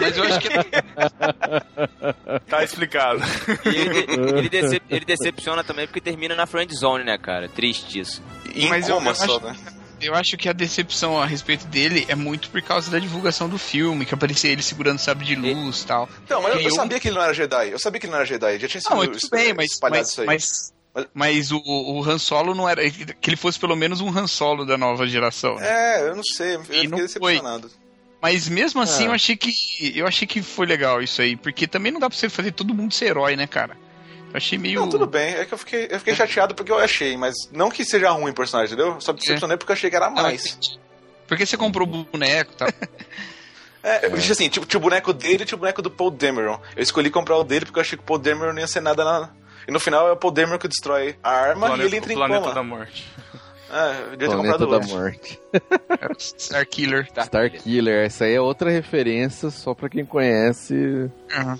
Mas 0.00 0.16
eu 0.16 0.24
acho 0.24 0.40
que 0.40 0.48
Tá 2.48 2.64
explicado. 2.64 3.20
E 3.66 3.76
ele, 3.76 4.38
ele, 4.38 4.48
decep- 4.48 4.84
ele 4.88 5.04
decepciona 5.04 5.62
também 5.62 5.86
porque 5.86 6.00
termina 6.00 6.34
na 6.34 6.46
friend 6.46 6.74
zone, 6.74 7.04
né, 7.04 7.18
cara? 7.18 7.46
Triste 7.48 8.00
isso. 8.00 8.22
E 8.54 8.64
em 8.64 8.68
Mas 8.70 8.88
eu- 8.88 8.94
coma 8.96 9.10
eu 9.10 9.14
só, 9.14 9.36
acho- 9.36 9.40
né? 9.44 9.56
Eu 10.04 10.14
acho 10.14 10.36
que 10.36 10.48
a 10.48 10.52
decepção 10.52 11.20
a 11.20 11.26
respeito 11.26 11.66
dele 11.66 12.04
é 12.08 12.14
muito 12.14 12.50
por 12.50 12.60
causa 12.62 12.90
da 12.90 12.98
divulgação 12.98 13.48
do 13.48 13.58
filme, 13.58 14.04
que 14.06 14.14
aparecia 14.14 14.50
ele 14.50 14.62
segurando 14.62 14.98
sabre 14.98 15.24
de 15.24 15.34
luz 15.34 15.82
e 15.82 15.86
tal. 15.86 16.08
Então, 16.24 16.42
mas 16.42 16.54
eu, 16.54 16.60
eu 16.60 16.70
sabia 16.70 17.00
que 17.00 17.08
ele 17.08 17.16
não 17.16 17.22
era 17.22 17.32
Jedi. 17.34 17.70
Eu 17.70 17.78
sabia 17.78 17.98
que 18.00 18.06
ele 18.06 18.10
não 18.12 18.18
era 18.18 18.26
Jedi. 18.26 18.58
Já 18.58 18.68
tinha 18.68 18.80
sido 18.80 18.94
Não, 18.94 19.06
tudo 19.06 19.28
bem, 19.30 19.52
mas, 19.54 19.72
espalhado 19.72 19.98
mas, 20.00 20.08
isso 20.10 20.20
aí. 20.20 20.26
mas, 20.26 20.72
mas 21.12 21.50
o, 21.52 21.58
o 21.64 22.02
Han 22.08 22.18
Solo 22.18 22.54
não 22.54 22.68
era. 22.68 22.82
Que 22.90 23.30
ele 23.30 23.36
fosse 23.36 23.58
pelo 23.58 23.74
menos 23.76 24.00
um 24.00 24.08
Han 24.16 24.26
Solo 24.26 24.64
da 24.64 24.76
nova 24.78 25.06
geração. 25.06 25.56
né? 25.56 25.66
É, 26.00 26.08
eu 26.08 26.14
não 26.16 26.22
sei. 26.24 26.56
Eu 26.56 26.60
E 26.60 26.64
fiquei 26.64 26.82
não 26.88 26.98
foi. 26.98 27.06
decepcionado. 27.06 27.70
Mas 28.22 28.48
mesmo 28.48 28.80
assim, 28.80 29.04
Ah. 29.04 29.06
eu 29.08 29.12
achei 29.12 29.36
que. 29.36 29.52
Eu 29.94 30.06
achei 30.06 30.26
que 30.26 30.40
foi 30.42 30.64
legal 30.66 31.02
isso 31.02 31.20
aí. 31.20 31.36
Porque 31.36 31.66
também 31.66 31.92
não 31.92 32.00
dá 32.00 32.08
pra 32.08 32.18
você 32.18 32.28
fazer 32.30 32.52
todo 32.52 32.72
mundo 32.74 32.94
ser 32.94 33.06
herói, 33.06 33.36
né, 33.36 33.46
cara? 33.46 33.76
Eu 34.34 34.38
achei 34.38 34.58
meio. 34.58 34.80
Não, 34.80 34.88
tudo 34.88 35.06
bem. 35.06 35.32
É 35.34 35.44
que 35.44 35.54
eu 35.54 35.58
fiquei, 35.58 35.86
eu 35.88 35.98
fiquei 36.00 36.12
chateado 36.12 36.56
porque 36.56 36.72
eu 36.72 36.78
achei, 36.78 37.16
mas 37.16 37.34
não 37.52 37.70
que 37.70 37.84
seja 37.84 38.10
ruim 38.10 38.32
o 38.32 38.34
personagem, 38.34 38.74
entendeu? 38.74 39.00
Só 39.00 39.12
me 39.12 39.20
decepcionei 39.20 39.56
porque 39.56 39.70
eu 39.70 39.74
achei 39.74 39.88
que 39.88 39.94
era 39.94 40.10
mais. 40.10 40.76
Porque 41.28 41.46
você 41.46 41.56
comprou 41.56 41.86
o 41.86 42.04
boneco 42.04 42.52
e 42.52 42.56
tal. 42.56 42.68
É, 43.86 44.06
eu 44.06 44.12
disse 44.12 44.32
assim, 44.32 44.48
tipo, 44.48 44.64
tinha 44.64 44.78
o 44.78 44.82
boneco 44.82 45.12
dele 45.12 45.42
e 45.42 45.44
tinha 45.44 45.56
o 45.56 45.58
boneco 45.58 45.82
do 45.82 45.90
Paul 45.90 46.10
Dameron. 46.10 46.58
Eu 46.74 46.82
escolhi 46.82 47.10
comprar 47.10 47.36
o 47.36 47.44
dele 47.44 47.66
porque 47.66 47.78
eu 47.78 47.82
achei 47.82 47.98
que 47.98 48.02
o 48.02 48.06
Paul 48.06 48.18
Dameron 48.18 48.54
não 48.54 48.60
ia 48.60 48.66
ser 48.66 48.80
nada 48.80 49.04
na... 49.04 49.28
E 49.68 49.70
no 49.70 49.78
final 49.78 50.08
é 50.08 50.12
o 50.12 50.16
Paul 50.16 50.32
Dameron 50.32 50.58
que 50.58 50.66
destrói 50.66 51.18
a 51.22 51.30
arma 51.30 51.76
e 51.76 51.82
ele 51.82 51.98
entra 51.98 52.08
o 52.08 52.12
em 52.12 52.16
planeta 52.16 52.40
coma. 52.40 52.54
da 52.54 52.62
morte. 52.62 53.06
É, 53.70 53.90
eu 53.90 54.16
devia 54.16 54.18
ter 54.18 54.26
Planeta 54.36 54.58
comprado 54.58 54.80
da. 54.80 54.86
Morte. 54.86 55.40
Star 56.18 56.66
Killer. 56.66 57.06
Star 57.24 57.50
Killer, 57.50 58.06
essa 58.06 58.24
aí 58.24 58.34
é 58.34 58.40
outra 58.40 58.70
referência 58.70 59.50
só 59.50 59.74
pra 59.74 59.90
quem 59.90 60.06
conhece. 60.06 61.10
Aham. 61.30 61.58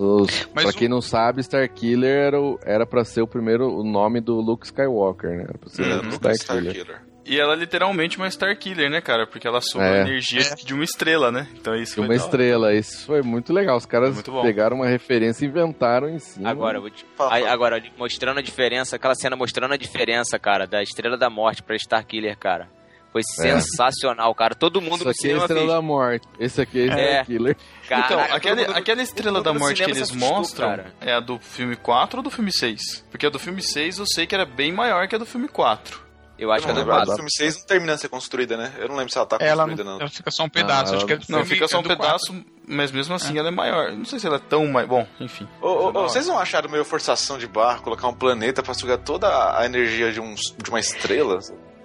Os, 0.00 0.48
Mas 0.54 0.64
pra 0.64 0.70
o- 0.72 0.74
quem 0.76 0.88
não 0.88 1.00
sabe, 1.02 1.42
Star 1.42 1.68
Killer 1.72 2.16
era, 2.26 2.40
o- 2.40 2.58
era 2.64 2.86
pra 2.86 3.04
ser 3.04 3.20
o 3.22 3.26
primeiro 3.26 3.68
o 3.68 3.84
nome 3.84 4.20
do 4.20 4.34
Luke 4.40 4.64
Skywalker, 4.64 5.30
né? 5.30 5.44
Era 5.48 5.58
pra 5.58 5.68
ser 5.68 5.82
Hum, 5.82 5.98
o 6.08 6.10
Lucas 6.12 6.38
Star 6.38 6.56
Killer. 6.56 6.72
Starkiller. 6.74 7.02
E 7.26 7.38
ela 7.38 7.52
é 7.52 7.56
literalmente 7.56 8.16
uma 8.16 8.28
Star 8.30 8.56
Killer, 8.58 8.90
né, 8.90 9.00
cara? 9.00 9.26
Porque 9.26 9.46
ela 9.46 9.60
soa 9.60 9.84
É. 9.84 9.98
a 9.98 10.00
energia 10.08 10.40
de 10.64 10.72
uma 10.74 10.82
estrela, 10.82 11.30
né? 11.30 11.46
Então 11.54 11.74
isso 11.76 11.92
De 11.92 11.96
foi 11.96 12.04
uma 12.06 12.14
estrela, 12.14 12.74
isso 12.74 13.06
foi 13.06 13.22
muito 13.22 13.52
legal. 13.52 13.76
Os 13.76 13.84
caras 13.86 14.20
pegaram 14.42 14.76
uma 14.78 14.88
referência 14.88 15.44
e 15.44 15.48
inventaram 15.48 16.08
em 16.08 16.18
cima. 16.18 16.48
Agora, 16.50 16.80
te... 16.90 17.04
Fala, 17.14 17.34
Aí, 17.34 17.42
fala. 17.42 17.52
agora, 17.52 17.82
mostrando 17.98 18.38
a 18.38 18.42
diferença, 18.42 18.96
aquela 18.96 19.14
cena 19.14 19.36
mostrando 19.36 19.72
a 19.74 19.76
diferença, 19.76 20.38
cara, 20.38 20.66
da 20.66 20.82
Estrela 20.82 21.16
da 21.18 21.28
Morte 21.30 21.62
pra 21.62 21.76
Starkiller, 21.76 22.36
cara. 22.38 22.68
Foi 23.12 23.22
sensacional, 23.24 24.34
cara. 24.34 24.54
Todo 24.54 24.80
mundo 24.80 24.96
Isso 24.96 25.04
no 25.04 25.10
aqui 25.10 25.28
é 25.30 25.36
Estrela 25.36 25.48
fez. 25.48 25.68
da 25.68 25.82
Morte. 25.82 26.28
Esse 26.38 26.60
aqui 26.60 26.82
é 26.82 26.86
Star 26.86 26.98
É. 27.00 27.24
Killer. 27.24 27.56
Então, 27.84 27.98
Caraca, 27.98 28.22
todo 28.26 28.36
aquele, 28.36 28.66
mundo- 28.66 28.76
aquela 28.76 29.02
estrela 29.02 29.42
da 29.42 29.52
morte 29.52 29.82
que 29.84 29.90
eles 29.90 30.10
mostram 30.12 30.68
cara. 30.68 30.94
é 31.00 31.12
a 31.14 31.20
do 31.20 31.38
filme 31.40 31.74
4 31.74 32.18
ou 32.18 32.22
do 32.22 32.30
filme 32.30 32.52
6? 32.52 33.04
Porque 33.10 33.26
a 33.26 33.30
do 33.30 33.38
filme 33.38 33.60
6 33.62 33.98
eu 33.98 34.06
sei 34.06 34.26
que 34.26 34.34
era 34.34 34.46
bem 34.46 34.72
maior 34.72 35.08
que 35.08 35.14
a 35.16 35.18
do 35.18 35.26
filme 35.26 35.48
4. 35.48 36.08
Eu 36.38 36.50
acho 36.52 36.66
Eu 36.66 36.72
que 36.74 36.80
é 36.80 36.84
do 36.84 36.90
a 36.92 37.04
do 37.04 37.14
filme 37.16 37.30
6 37.30 37.58
não 37.58 37.66
termina 37.66 37.94
de 37.96 38.00
ser 38.00 38.08
construída, 38.08 38.56
né? 38.56 38.72
Eu 38.78 38.88
não 38.88 38.94
lembro 38.96 39.12
se 39.12 39.18
ela 39.18 39.26
tá 39.26 39.36
Ela, 39.40 39.64
construída, 39.64 39.84
não. 39.84 40.00
ela 40.00 40.08
fica 40.08 40.30
só 40.30 40.44
um 40.44 40.48
pedaço. 40.48 40.94
Ah, 40.94 40.96
acho 40.96 41.06
que 41.06 41.12
é 41.12 41.16
do 41.16 41.24
Não, 41.28 41.44
fica 41.44 41.68
só 41.68 41.76
é 41.76 41.80
um 41.80 41.82
pedaço, 41.82 42.44
mas 42.66 42.90
mesmo 42.92 43.12
assim 43.14 43.36
ela 43.38 43.48
é 43.48 43.50
maior. 43.50 43.92
Não 43.92 44.04
sei 44.06 44.18
se 44.20 44.26
ela 44.26 44.36
é 44.36 44.38
tão 44.48 44.66
mais. 44.68 44.88
Bom, 44.88 45.06
enfim. 45.20 45.46
Ô, 45.60 45.66
ô, 45.68 45.88
ô, 45.88 45.92
vocês 46.08 46.26
não 46.28 46.38
acharam 46.38 46.70
meio 46.70 46.82
forçação 46.84 47.36
de 47.36 47.46
barra 47.46 47.80
colocar 47.80 48.06
um 48.08 48.14
planeta 48.14 48.62
pra 48.62 48.72
sugar 48.72 48.96
toda 48.98 49.28
a 49.58 49.66
energia 49.66 50.10
de, 50.12 50.18
um, 50.20 50.34
de 50.34 50.70
uma 50.70 50.80
estrela? 50.80 51.40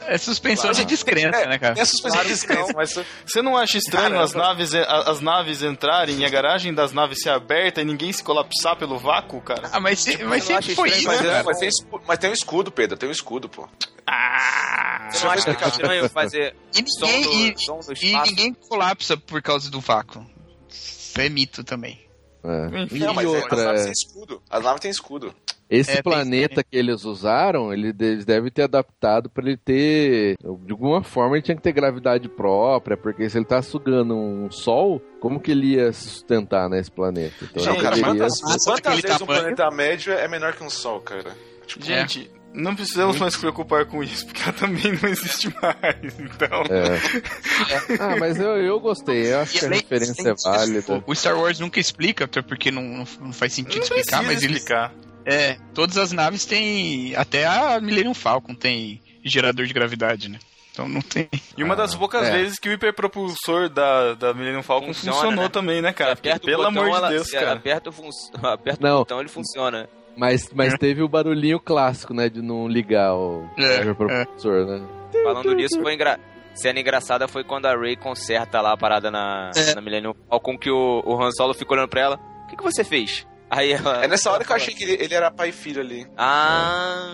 É 0.08 0.18
suspensão 0.18 0.72
de 0.72 0.86
descrença, 0.86 1.46
né, 1.46 1.58
cara? 1.58 1.82
A 1.82 1.86
suspensão 1.86 2.22
de 2.24 2.28
descrença, 2.30 2.74
mas 2.76 2.94
Você 3.26 3.42
não 3.42 3.58
acha 3.58 3.78
estranho 3.78 4.04
Caramba. 4.04 4.24
as 4.24 4.34
naves, 4.34 4.76
a- 4.76 4.84
as 5.10 5.20
naves 5.22 5.62
entrarem 5.64 6.20
e 6.20 6.26
a 6.26 6.30
garagem 6.30 6.74
das 6.74 6.92
naves 6.92 7.20
ser 7.22 7.30
aberta 7.30 7.82
e 7.82 7.86
ninguém 7.86 8.12
se 8.14 8.24
colapsar 8.24 8.76
pelo 8.76 9.00
vácuo, 9.00 9.42
cara? 9.42 9.70
Ah, 9.72 9.80
mas, 9.80 10.00
se- 10.00 10.24
mas 10.24 10.44
sempre 10.44 10.76
foi 10.76 10.90
isso, 10.90 11.08
Mas, 11.08 11.18
Mas, 11.18 11.26
é, 11.26 11.32
cara. 11.32 11.44
mas, 11.44 11.58
tem 11.58 11.70
escudo, 11.70 12.04
mas 12.08 12.20
tem 12.20 12.30
um 12.30 12.34
escudo, 12.34 12.72
Pedro, 12.72 12.98
tem 12.98 13.10
um 13.10 13.12
escudo, 13.12 13.50
pô. 13.50 13.68
Ah! 14.06 15.10
Você 15.12 15.24
não 15.26 15.32
acha 15.32 15.56
que 15.56 15.64
é 15.64 15.68
estranho 15.68 16.10
fazer 16.10 16.56
E 16.76 16.90
som 16.92 17.06
ninguém, 17.08 17.54
do, 17.54 17.60
e, 17.62 17.66
som 17.66 17.80
do 17.80 17.94
e 18.00 18.22
ninguém 18.30 18.54
colapsa 18.54 19.18
por 19.18 19.42
causa 19.42 19.72
do 19.72 19.80
vácuo. 19.80 20.26
Isso 20.70 21.20
é 21.20 21.30
mito 21.30 21.64
também. 21.64 22.05
É. 22.48 22.84
Enfim, 22.84 22.96
E 22.96 23.00
Não, 23.00 23.14
mas 23.14 23.26
é, 23.26 23.30
outra, 23.30 23.56
as 23.58 23.64
naves 23.66 23.84
têm 23.84 23.92
escudo. 23.92 24.42
As 24.50 24.64
naves 24.64 24.82
têm 24.82 24.92
escudo. 24.92 25.34
esse 25.70 25.92
É, 25.92 25.94
tem- 25.96 26.04
planeta 26.04 26.64
que 26.64 26.78
eles 26.78 27.04
usaram, 27.06 27.74
ele- 27.74 27.94
eles 28.00 28.24
devem 28.24 28.52
ter 28.52 28.62
adaptado 28.64 29.30
pra 29.30 29.44
ele 29.44 29.58
ter. 29.58 30.36
De 30.38 30.72
alguma 30.72 31.04
forma 31.04 31.36
ele 31.36 31.42
tinha 31.42 31.56
que 31.58 31.64
ter 31.64 31.72
gravidade 31.72 32.30
própria, 32.30 32.96
porque 32.96 33.28
se 33.30 33.38
ele 33.38 33.46
tá 33.46 33.62
sugando 33.64 34.16
um 34.16 34.52
sol, 34.52 35.02
como 35.20 35.40
que 35.40 35.52
ele 35.52 35.74
ia 35.76 35.92
se 35.92 36.08
sustentar 36.08 36.70
nesse 36.70 36.92
planeta? 36.92 37.34
Então 37.44 37.66
Não, 37.66 37.82
cara, 37.82 38.00
quantas, 38.00 38.40
quantas 38.64 39.02
vezes 39.02 39.16
um 39.22 39.26
tamanho. 39.26 39.42
planeta 39.42 39.72
médio 39.72 40.14
é 40.14 40.28
menor 40.28 40.54
que 40.54 40.64
um 40.64 40.70
sol, 40.70 41.00
cara? 41.02 41.36
Tipo, 41.66 41.84
Gente, 41.84 42.30
não 42.56 42.76
precisamos 42.76 43.18
mais 43.18 43.34
se 43.34 43.40
preocupar 43.40 43.86
com 43.86 44.04
isso, 44.04 44.26
porque 44.26 44.42
ela 44.44 44.54
também 44.54 44.92
não 45.02 45.10
existe 45.10 45.54
mais. 45.62 46.20
Então. 46.20 46.64
É. 46.70 47.96
Ah, 48.00 48.16
mas 48.20 48.40
eu, 48.40 48.58
eu 48.58 48.80
gostei, 48.80 49.32
eu 49.34 49.40
acho 49.42 49.56
E 49.58 49.60
que 49.60 49.66
a 49.66 49.70
referência 49.70 50.30
é 50.30 50.34
válida. 50.44 51.04
O 51.06 51.14
Star 51.16 51.38
Wars 51.38 51.60
nunca 51.60 51.80
explica, 51.80 52.26
até 52.26 52.42
porque 52.42 52.72
não, 52.72 53.06
não, 53.22 53.34
faz 53.34 53.54
sentido 53.54 53.78
Não 53.78 53.84
explicar, 53.84 54.24
mas 54.24 54.42
eles. 54.44 54.58
explicar. 54.58 54.94
É, 55.26 55.58
todas 55.74 55.98
as 55.98 56.12
naves 56.12 56.46
têm. 56.46 57.16
Até 57.16 57.46
a 57.46 57.80
Millennium 57.80 58.14
Falcon 58.14 58.54
tem 58.56 59.02
gerador 59.24 59.66
de 59.66 59.74
gravidade, 59.74 60.30
né? 60.30 60.40
Então 60.72 60.88
não 60.88 61.02
tem. 61.02 61.30
E 61.58 61.64
uma 61.64 61.76
das 61.76 61.96
poucas 61.96 62.28
é. 62.28 62.32
vezes 62.32 62.60
que 62.60 62.68
o 62.70 62.74
hiperpropulsor 62.74 63.70
da, 63.70 64.14
da 64.14 64.34
Millennium 64.34 64.62
Falcon 64.62 64.88
Funciona, 64.88 65.16
funcionou 65.16 65.44
né? 65.46 65.50
também, 65.50 65.82
né, 65.82 65.94
cara? 65.94 66.16
Porque, 66.16 66.30
Aperta 66.30 66.46
o 66.46 66.50
pelo 66.50 66.64
botão, 66.64 66.82
amor 66.82 66.92
de 66.92 66.98
ela- 66.98 67.10
Deus, 67.10 67.32
cara. 67.32 67.54
Aperta 67.58 67.90
o, 67.90 67.94
fun- 67.94 68.10
aperta 68.44 68.80
Não. 68.88 68.96
o 68.96 69.00
botão, 69.00 69.20
ele 69.20 69.30
funciona. 69.30 69.88
Mas, 70.18 70.50
mas 70.54 70.74
teve 70.78 71.02
o 71.04 71.08
barulhinho 71.10 71.60
clássico, 71.60 72.14
né? 72.14 72.30
De 72.30 72.42
não 72.42 72.68
ligar 72.68 73.14
o 73.16 73.50
É, 73.58 73.94
propulsor, 73.94 74.66
né? 74.66 74.88
Falando 75.24 75.54
nisso, 75.54 75.82
foi 75.82 75.94
engra... 75.94 76.20
cena 76.54 76.80
engraçada 76.80 77.28
foi 77.28 77.44
quando 77.44 77.66
a 77.66 77.76
Ray 77.76 77.96
conserta 77.96 78.62
lá 78.62 78.74
a 78.74 78.78
parada 78.78 79.10
na, 79.12 79.52
É. 79.56 79.76
na 79.76 79.82
Millennium 79.82 80.14
Falcon 80.30 80.58
que 80.58 80.70
o, 80.72 81.02
o 81.06 81.22
Han 81.22 81.32
Solo 81.32 81.54
fica 81.54 81.74
olhando 81.74 81.90
pra 81.90 82.02
ela. 82.02 82.20
O 82.44 82.48
que, 82.48 82.56
que 82.56 82.64
você 82.64 82.84
fez? 82.84 83.28
Aí 83.50 83.72
ela... 83.74 84.04
É 84.04 84.08
nessa 84.08 84.32
hora 84.32 84.44
que 84.44 84.52
eu 84.52 84.56
achei 84.56 84.74
que 84.74 84.84
ele, 84.84 85.04
ele 85.04 85.14
era 85.14 85.30
pai 85.32 85.50
e 85.50 85.52
filho 85.52 85.82
ali. 85.82 86.06
Ah... 86.18 87.14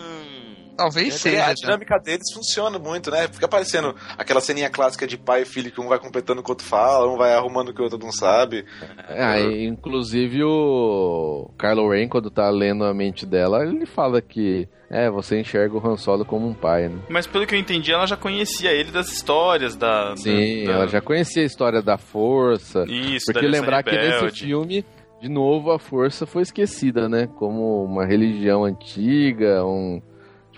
Talvez 0.78 1.16
É, 1.16 1.18
seja. 1.18 1.46
a 1.46 1.54
dinâmica 1.54 1.98
deles 2.00 2.32
funciona 2.34 2.80
muito, 2.80 3.12
né? 3.12 3.28
Fica 3.28 3.46
aparecendo 3.46 3.96
aquela 4.18 4.42
ceninha 4.42 4.70
clássica 4.70 5.06
de 5.06 5.18
pai 5.18 5.42
e 5.44 5.46
filho 5.46 5.72
que 5.72 5.80
um 5.82 5.88
vai 5.88 6.00
completando 6.00 6.42
o 6.42 6.44
que 6.44 6.50
o 6.50 6.54
outro 6.54 6.66
fala, 6.66 7.12
um 7.12 7.18
vai 7.18 7.34
arrumando 7.34 7.70
o 7.70 7.74
que 7.74 7.82
o 7.82 7.84
outro 7.84 8.00
não 8.00 8.12
sabe. 8.12 8.66
Ah, 9.10 9.40
e, 9.40 9.66
inclusive 9.66 10.44
o 10.44 11.50
Kylo 11.58 11.90
Ren, 11.90 12.08
quando 12.08 12.30
tá 12.32 12.50
lendo 12.50 12.84
a 12.84 12.94
mente 12.94 13.26
dela, 13.26 13.64
ele 13.66 13.86
fala 13.86 14.22
que 14.22 14.68
é, 14.90 15.10
você 15.10 15.40
enxerga 15.40 15.76
o 15.78 15.88
Han 15.88 15.98
Solo 15.98 16.26
como 16.26 16.48
um 16.48 16.54
pai, 16.54 16.88
né? 16.90 17.00
Mas 17.10 17.26
pelo 17.28 17.46
que 17.48 17.56
eu 17.56 17.60
entendi, 17.60 17.92
ela 17.92 18.06
já 18.06 18.18
conhecia 18.18 18.72
ele 18.72 18.92
das 18.92 19.12
histórias 19.12 19.76
da. 19.76 20.16
Sim, 20.18 20.66
da, 20.66 20.72
ela 20.74 20.88
já 20.88 21.00
conhecia 21.02 21.44
a 21.44 21.46
história 21.46 21.82
da 21.82 21.98
força. 21.98 22.84
Isso, 22.88 23.32
Porque 23.32 23.46
da 23.46 23.52
lembrar 23.52 23.84
que 23.84 23.92
nesse 23.92 24.16
Rebelde. 24.16 24.44
filme, 24.44 24.86
de 25.22 25.30
novo, 25.30 25.72
a 25.72 25.80
força 25.80 26.26
foi 26.26 26.42
esquecida, 26.42 27.08
né? 27.08 27.28
Como 27.38 27.84
uma 27.86 28.06
religião 28.06 28.64
antiga, 28.66 29.64
um, 29.66 30.02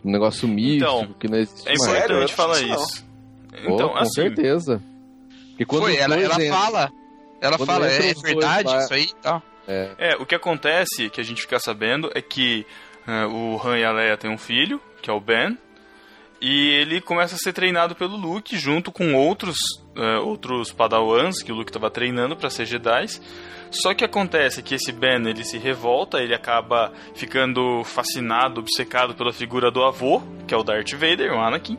um 0.04 0.12
negócio 0.12 0.48
místico 0.48 0.76
Então, 0.86 1.16
que 1.20 1.28
não 1.28 1.38
existe 1.38 1.68
É 1.68 1.72
mais. 1.72 1.82
Sério? 1.82 2.16
Eu 2.18 2.24
importante 2.24 2.30
não 2.30 2.36
falar 2.38 2.62
isso, 2.62 3.06
Então, 3.64 3.90
com 3.90 3.98
assim, 3.98 4.12
certeza. 4.14 4.82
Porque 5.50 5.66
quando 5.66 5.84
Foi, 5.84 5.96
ela, 5.98 6.16
dois 6.16 6.26
ela 6.26 6.44
entram- 6.44 6.58
fala. 6.60 6.92
Ela 7.42 7.58
fala, 7.58 7.88
é 7.88 8.00
dois 8.00 8.22
verdade 8.22 8.70
lá- 8.70 8.80
isso 8.84 8.94
aí 8.94 9.04
e 9.04 9.16
tal. 9.22 9.44
É, 9.68 10.16
o 10.20 10.26
que 10.26 10.36
acontece, 10.36 11.10
que 11.10 11.22
a 11.22 11.24
gente 11.24 11.42
fica 11.42 11.60
sabendo, 11.60 12.10
é 12.16 12.22
que 12.22 12.66
é, 13.08 13.26
o 13.26 13.60
Han 13.64 13.78
e 13.78 13.84
a 13.86 13.92
Leia 13.92 14.18
têm 14.18 14.32
um 14.32 14.38
filho, 14.38 14.82
que 15.02 15.10
é 15.10 15.14
o 15.14 15.20
Ben, 15.20 15.58
e 16.42 16.70
ele 16.82 17.00
começa 17.00 17.36
a 17.36 17.38
ser 17.38 17.54
treinado 17.54 17.96
pelo 17.96 18.18
Luke 18.18 18.58
junto 18.58 18.92
com 18.92 19.14
outros 19.14 19.56
é, 19.96 20.18
outros 20.18 20.72
padawans 20.72 21.42
que 21.44 21.52
o 21.52 21.56
Luke 21.56 21.70
estava 21.70 21.90
treinando 21.92 22.36
para 22.36 22.50
ser 22.50 22.66
Jedi. 22.66 23.06
Só 23.82 23.94
que 23.94 24.04
acontece 24.06 24.62
que 24.62 24.76
esse 24.76 24.92
Ben 24.92 25.28
ele 25.28 25.44
se 25.44 25.58
revolta, 25.58 26.20
ele 26.22 26.34
acaba 26.36 26.94
ficando 27.16 27.84
fascinado, 27.84 28.62
obcecado 28.62 29.16
pela 29.16 29.34
figura 29.34 29.72
do 29.72 29.84
avô, 29.84 30.22
que 30.48 30.54
é 30.54 30.58
o 30.58 30.64
Darth 30.64 30.92
Vader, 30.94 31.34
o 31.34 31.40
Anakin, 31.40 31.78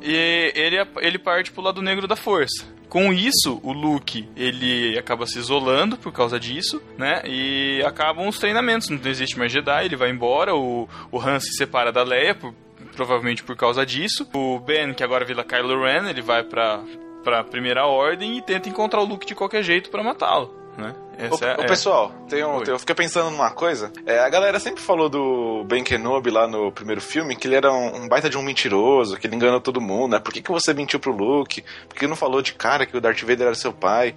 e 0.00 0.52
ele, 0.54 0.76
ele 1.00 1.18
parte 1.18 1.50
pro 1.52 1.62
lado 1.62 1.82
negro 1.82 2.06
da 2.08 2.16
força. 2.16 2.66
Com 2.88 3.12
isso, 3.12 3.60
o 3.62 3.70
Luke, 3.72 4.26
ele 4.34 4.96
acaba 4.98 5.26
se 5.26 5.38
isolando 5.38 5.98
por 5.98 6.10
causa 6.10 6.40
disso, 6.40 6.80
né? 6.96 7.20
E 7.26 7.82
acabam 7.84 8.26
os 8.26 8.38
treinamentos, 8.38 8.88
não 8.88 8.98
existe 9.04 9.38
mais 9.38 9.52
Jedi, 9.52 9.84
ele 9.84 9.96
vai 9.96 10.08
embora, 10.10 10.54
o, 10.54 10.88
o 11.12 11.20
Han 11.20 11.38
se 11.38 11.52
separa 11.54 11.92
da 11.92 12.02
Leia, 12.02 12.34
por- 12.34 12.54
provavelmente 12.96 13.42
por 13.44 13.54
causa 13.56 13.84
disso. 13.84 14.26
O 14.32 14.58
Ben, 14.58 14.94
que 14.94 15.04
agora 15.04 15.24
vira 15.26 15.44
Kylo 15.44 15.82
Ren, 15.84 16.08
ele 16.08 16.22
vai 16.22 16.42
pra, 16.42 16.80
pra 17.22 17.44
Primeira 17.44 17.84
Ordem 17.86 18.38
e 18.38 18.42
tenta 18.42 18.70
encontrar 18.70 19.02
o 19.02 19.04
Luke 19.04 19.26
de 19.26 19.34
qualquer 19.34 19.62
jeito 19.62 19.90
pra 19.90 20.02
matá-lo, 20.02 20.54
né? 20.78 20.94
Ô, 21.18 21.34
Essa 21.34 21.44
é, 21.46 21.56
ô, 21.56 21.60
é- 21.62 21.66
pessoal, 21.66 22.12
tem 22.28 22.44
um- 22.44 22.60
tem- 22.62 22.72
eu 22.72 22.78
fiquei 22.78 22.94
pensando 22.94 23.30
numa 23.30 23.50
coisa. 23.50 23.90
É, 24.06 24.20
a 24.20 24.28
galera 24.28 24.60
sempre 24.60 24.80
falou 24.82 25.08
do 25.08 25.64
Ben 25.66 25.82
Kenobi 25.82 26.30
lá 26.30 26.46
no 26.46 26.70
primeiro 26.70 27.00
filme, 27.00 27.34
que 27.34 27.46
ele 27.48 27.56
era 27.56 27.72
um, 27.72 28.02
um 28.04 28.08
baita 28.08 28.30
de 28.30 28.38
um 28.38 28.42
mentiroso, 28.42 29.16
que 29.16 29.26
ele 29.26 29.34
enganou 29.36 29.60
todo 29.60 29.80
mundo, 29.80 30.12
né? 30.12 30.18
Por 30.20 30.32
que, 30.32 30.40
que 30.40 30.50
você 30.50 30.72
mentiu 30.72 31.00
pro 31.00 31.12
Luke? 31.12 31.64
Por 31.88 31.98
que 31.98 32.06
não 32.06 32.14
falou 32.16 32.40
de 32.40 32.52
cara 32.54 32.86
que 32.86 32.96
o 32.96 33.00
Darth 33.00 33.20
Vader 33.22 33.46
era 33.48 33.54
seu 33.54 33.72
pai? 33.72 34.14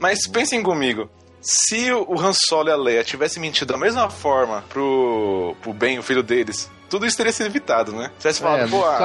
Mas 0.00 0.26
pensem 0.26 0.62
comigo. 0.62 1.08
Se 1.40 1.90
o 1.92 2.20
Han 2.20 2.32
Solo 2.32 2.68
e 2.68 2.72
a 2.72 2.76
Leia 2.76 3.02
tivessem 3.02 3.40
mentido 3.42 3.72
da 3.72 3.78
mesma 3.78 4.08
forma 4.08 4.62
pro, 4.68 5.56
pro 5.60 5.72
Ben, 5.72 5.98
o 5.98 6.02
filho 6.02 6.22
deles, 6.22 6.70
tudo 6.88 7.04
isso 7.04 7.16
teria 7.16 7.32
sido 7.32 7.46
evitado, 7.46 7.92
né? 7.92 8.10
Se 8.14 8.18
tivesse 8.20 8.40
falado, 8.40 8.60
É, 8.64 8.68
pô, 8.68 8.84
ah, 8.84 8.96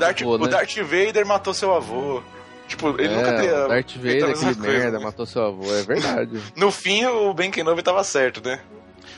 Darth, 0.00 0.22
pô, 0.22 0.34
o 0.34 0.38
né? 0.38 0.48
Darth 0.48 0.76
Vader 0.76 1.26
matou 1.26 1.54
seu 1.54 1.74
avô. 1.74 2.22
Tipo, 2.68 2.90
ele 3.00 3.12
é, 3.12 3.16
nunca 3.16 3.32
teria. 3.36 3.64
o 3.64 3.68
Darth 3.68 3.96
Vader, 3.96 4.24
aquele 4.24 4.34
coisa, 4.34 4.60
merda, 4.60 4.98
né? 4.98 5.04
matou 5.04 5.26
seu 5.26 5.42
avô, 5.42 5.74
é 5.74 5.82
verdade. 5.82 6.40
No 6.54 6.70
fim, 6.70 7.04
o 7.06 7.34
Ben 7.34 7.50
Kenobi 7.50 7.82
tava 7.82 8.04
certo, 8.04 8.46
né? 8.46 8.60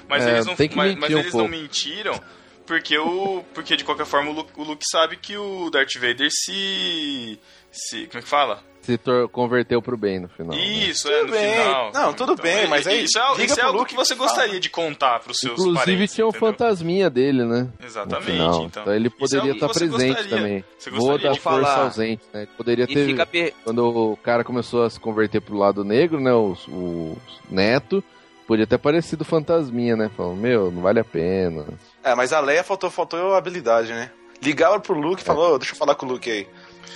Mas 0.09 0.25
É, 0.25 0.31
eles 0.31 0.47
não, 0.47 0.55
tem 0.55 0.69
que 0.69 0.77
mas, 0.77 0.95
mas 0.97 1.13
um 1.13 1.19
eles 1.19 1.35
não 1.35 1.49
mentiram 1.49 2.19
porque 2.67 2.97
o 2.97 3.45
porque 3.53 3.77
de 3.77 3.85
qualquer 3.85 4.07
forma 4.07 4.31
o 4.31 4.33
Luke, 4.33 4.53
o 4.57 4.63
Luke 4.63 4.85
sabe 4.89 5.17
que 5.17 5.37
o 5.37 5.69
Darth 5.71 5.95
Vader 5.95 6.29
se 6.31 7.39
se 7.73 8.07
como 8.07 8.21
é 8.21 8.23
que 8.23 8.29
fala? 8.29 8.63
Se 8.83 8.99
converteu 9.31 9.81
pro 9.83 9.97
bem 9.97 10.21
no 10.21 10.29
final. 10.29 10.57
né? 10.57 10.63
Isso, 10.63 11.07
é 11.09 11.19
Tudo 11.21 11.27
no 11.27 11.33
bem. 11.33 11.53
final. 11.63 11.91
Não, 11.93 12.13
tudo 12.15 12.35
bem, 12.35 12.67
mas 12.67 12.87
aí 12.87 13.05
isso 13.05 13.19
é, 13.19 13.31
liga 13.33 13.45
isso 13.45 13.61
é 13.61 13.63
algo 13.63 13.79
Luke 13.81 13.91
que 13.91 13.97
você 13.97 14.17
fala. 14.17 14.29
gostaria 14.29 14.59
de 14.59 14.71
contar 14.71 15.21
pros 15.21 15.39
seus 15.39 15.53
Inclusive 15.61 15.77
parentes. 15.85 16.15
tinha 16.15 16.27
o 16.27 16.31
entendeu? 16.31 16.49
fantasminha 16.49 17.11
dele, 17.11 17.45
né? 17.45 17.69
Exatamente, 17.85 18.31
final. 18.33 18.65
então. 18.65 18.93
ele 18.95 19.09
é 19.09 19.11
poderia 19.11 19.51
que 19.53 19.57
estar 19.59 19.67
você 19.69 19.87
presente 19.89 20.09
gostaria. 20.15 20.31
também. 20.37 20.65
Você 20.79 20.91
Voa 20.91 21.01
gostaria 21.01 21.29
da 21.29 21.33
de 21.35 21.41
força 21.41 21.61
falar. 21.67 21.85
ausente, 21.85 22.23
né? 22.33 22.41
Ele 22.43 22.51
Poderia 22.57 22.85
E 22.89 22.95
ter. 23.15 23.27
per... 23.27 23.55
Quando 23.65 24.13
o 24.13 24.17
cara 24.17 24.43
começou 24.45 24.83
a 24.83 24.91
se 24.91 24.99
converter 24.99 25.41
pro 25.43 25.57
lado 25.59 25.85
negro, 25.85 26.19
né? 26.19 26.33
O, 26.33 26.57
o 26.69 27.19
neto, 27.51 28.03
podia 28.47 28.67
ter 28.67 28.77
aparecido 28.77 29.25
fantasminha, 29.27 29.95
né? 29.95 30.11
Falando, 30.17 30.37
meu, 30.41 30.71
não 30.71 30.81
vale 30.81 31.01
a 31.01 31.05
pena. 31.05 31.67
É, 32.03 32.15
mas 32.15 32.33
a 32.33 32.41
Leia 32.41 32.65
faltou, 32.65 32.91
faltou 32.91 33.35
habilidade, 33.35 33.93
né? 33.93 34.11
Ligava 34.43 34.81
pro 34.81 34.99
Luke 34.99 35.21
e 35.21 35.25
falou, 35.25 35.55
"Ô, 35.55 35.59
deixa 35.59 35.75
eu 35.75 35.79
falar 35.79 35.95
com 35.95 36.07
o 36.07 36.09
Luke 36.09 36.31
aí. 36.31 36.49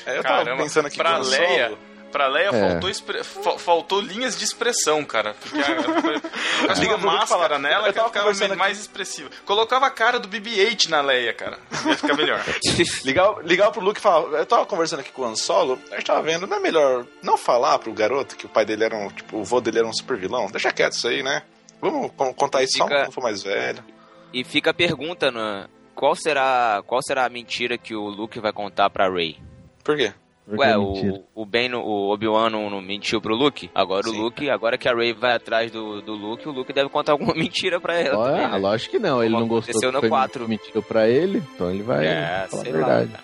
Aí 0.06 0.16
eu 0.16 0.22
tava 0.22 0.44
Caramba, 0.44 0.62
pensando 0.62 0.86
aqui 0.86 0.96
pra 0.96 1.18
Leia, 1.18 1.68
Solo. 1.68 1.78
pra 2.12 2.26
Leia 2.28 2.48
É. 2.52 2.70
faltou, 2.70 2.90
expre- 2.90 3.24
faltou 3.24 4.00
linhas 4.00 4.36
de 4.36 4.44
expressão, 4.44 5.04
cara. 5.04 5.34
Porque 5.34 5.58
a, 5.60 6.72
a, 6.72 6.74
Liga 6.74 6.96
uma 6.96 7.12
máscara 7.18 7.58
nela 7.58 7.88
eu 7.88 7.92
que 7.92 7.98
tava 7.98 8.32
ficava 8.32 8.56
mais 8.56 8.78
expressiva. 8.78 9.30
Colocava 9.44 9.86
a 9.86 9.90
cara 9.90 10.18
do 10.18 10.28
BB-8 10.28 10.88
na 10.88 11.00
Leia, 11.00 11.32
cara. 11.32 11.58
Ia 11.86 11.96
ficar 11.96 12.14
melhor. 12.14 12.42
Ligava, 13.04 13.42
ligava 13.42 13.70
pro 13.72 13.80
Luke 13.80 13.98
e 13.98 14.02
falava, 14.02 14.36
eu 14.36 14.46
tava 14.46 14.66
conversando 14.66 15.00
aqui 15.00 15.10
com 15.12 15.22
o 15.22 15.24
Han 15.26 15.36
Solo, 15.36 15.78
a 15.90 15.96
gente 15.96 16.06
tava 16.06 16.22
vendo, 16.22 16.46
não 16.46 16.56
é 16.56 16.60
melhor 16.60 17.06
não 17.22 17.36
falar 17.36 17.78
pro 17.78 17.92
garoto 17.92 18.36
que 18.36 18.46
o 18.46 18.48
pai 18.48 18.64
dele 18.64 18.84
era 18.84 18.96
um, 18.96 19.08
tipo, 19.08 19.38
o 19.38 19.44
vô 19.44 19.60
dele 19.60 19.78
era 19.78 19.86
um 19.88 19.92
super 19.92 20.16
vilão? 20.16 20.46
Deixa 20.50 20.72
quieto 20.72 20.92
isso 20.92 21.08
aí, 21.08 21.22
né? 21.22 21.42
Vamos 21.80 22.12
con- 22.16 22.32
contar 22.34 22.62
isso 22.62 22.78
só 22.78 22.84
Fica- 22.84 23.00
quando 23.02 23.12
for 23.12 23.22
mais 23.22 23.42
velho. 23.42 23.84
E 24.32 24.42
fica 24.44 24.70
a 24.70 24.74
pergunta, 24.74 25.30
né? 25.30 25.66
Qual 25.94 26.14
será, 26.16 26.82
qual 26.86 27.00
será 27.02 27.24
a 27.24 27.28
mentira 27.28 27.78
que 27.78 27.94
o 27.94 28.08
Luke 28.08 28.40
vai 28.40 28.52
contar 28.52 28.90
pra 28.90 29.08
Rey? 29.08 29.38
Por 29.84 29.96
quê? 29.96 30.12
Porque 30.46 30.60
Ué, 30.62 30.72
é 30.72 30.76
o, 30.76 31.24
o 31.34 31.46
Ben, 31.46 31.72
o 31.74 32.10
Obi-Wan 32.12 32.50
não, 32.50 32.68
não 32.68 32.82
mentiu 32.82 33.18
pro 33.20 33.34
Luke? 33.34 33.70
Agora 33.74 34.02
Sim. 34.02 34.10
o 34.18 34.22
Luke, 34.22 34.50
agora 34.50 34.76
que 34.76 34.86
a 34.86 34.94
Rey 34.94 35.12
vai 35.14 35.32
atrás 35.34 35.70
do, 35.70 36.02
do 36.02 36.12
Luke, 36.12 36.46
o 36.46 36.52
Luke 36.52 36.70
deve 36.72 36.90
contar 36.90 37.12
alguma 37.12 37.32
mentira 37.36 37.80
pra 37.80 37.94
ela. 37.98 38.18
Ó, 38.18 38.24
também, 38.26 38.44
ah, 38.44 38.48
né? 38.50 38.58
lógico 38.58 38.90
que 38.92 38.98
não, 38.98 39.22
ele 39.22 39.30
Como 39.32 39.40
não 39.40 39.48
gostou 39.48 39.80
que 39.80 39.86
no 39.90 40.00
foi 40.00 40.08
quatro. 40.10 40.46
mentiu 40.48 40.82
pra 40.82 41.08
ele, 41.08 41.42
então 41.54 41.70
ele 41.70 41.82
vai 41.82 42.06
É, 42.06 42.46
falar 42.50 42.60
a 42.60 42.64
sei 42.64 42.72
verdade. 42.72 43.12
lá. 43.12 43.20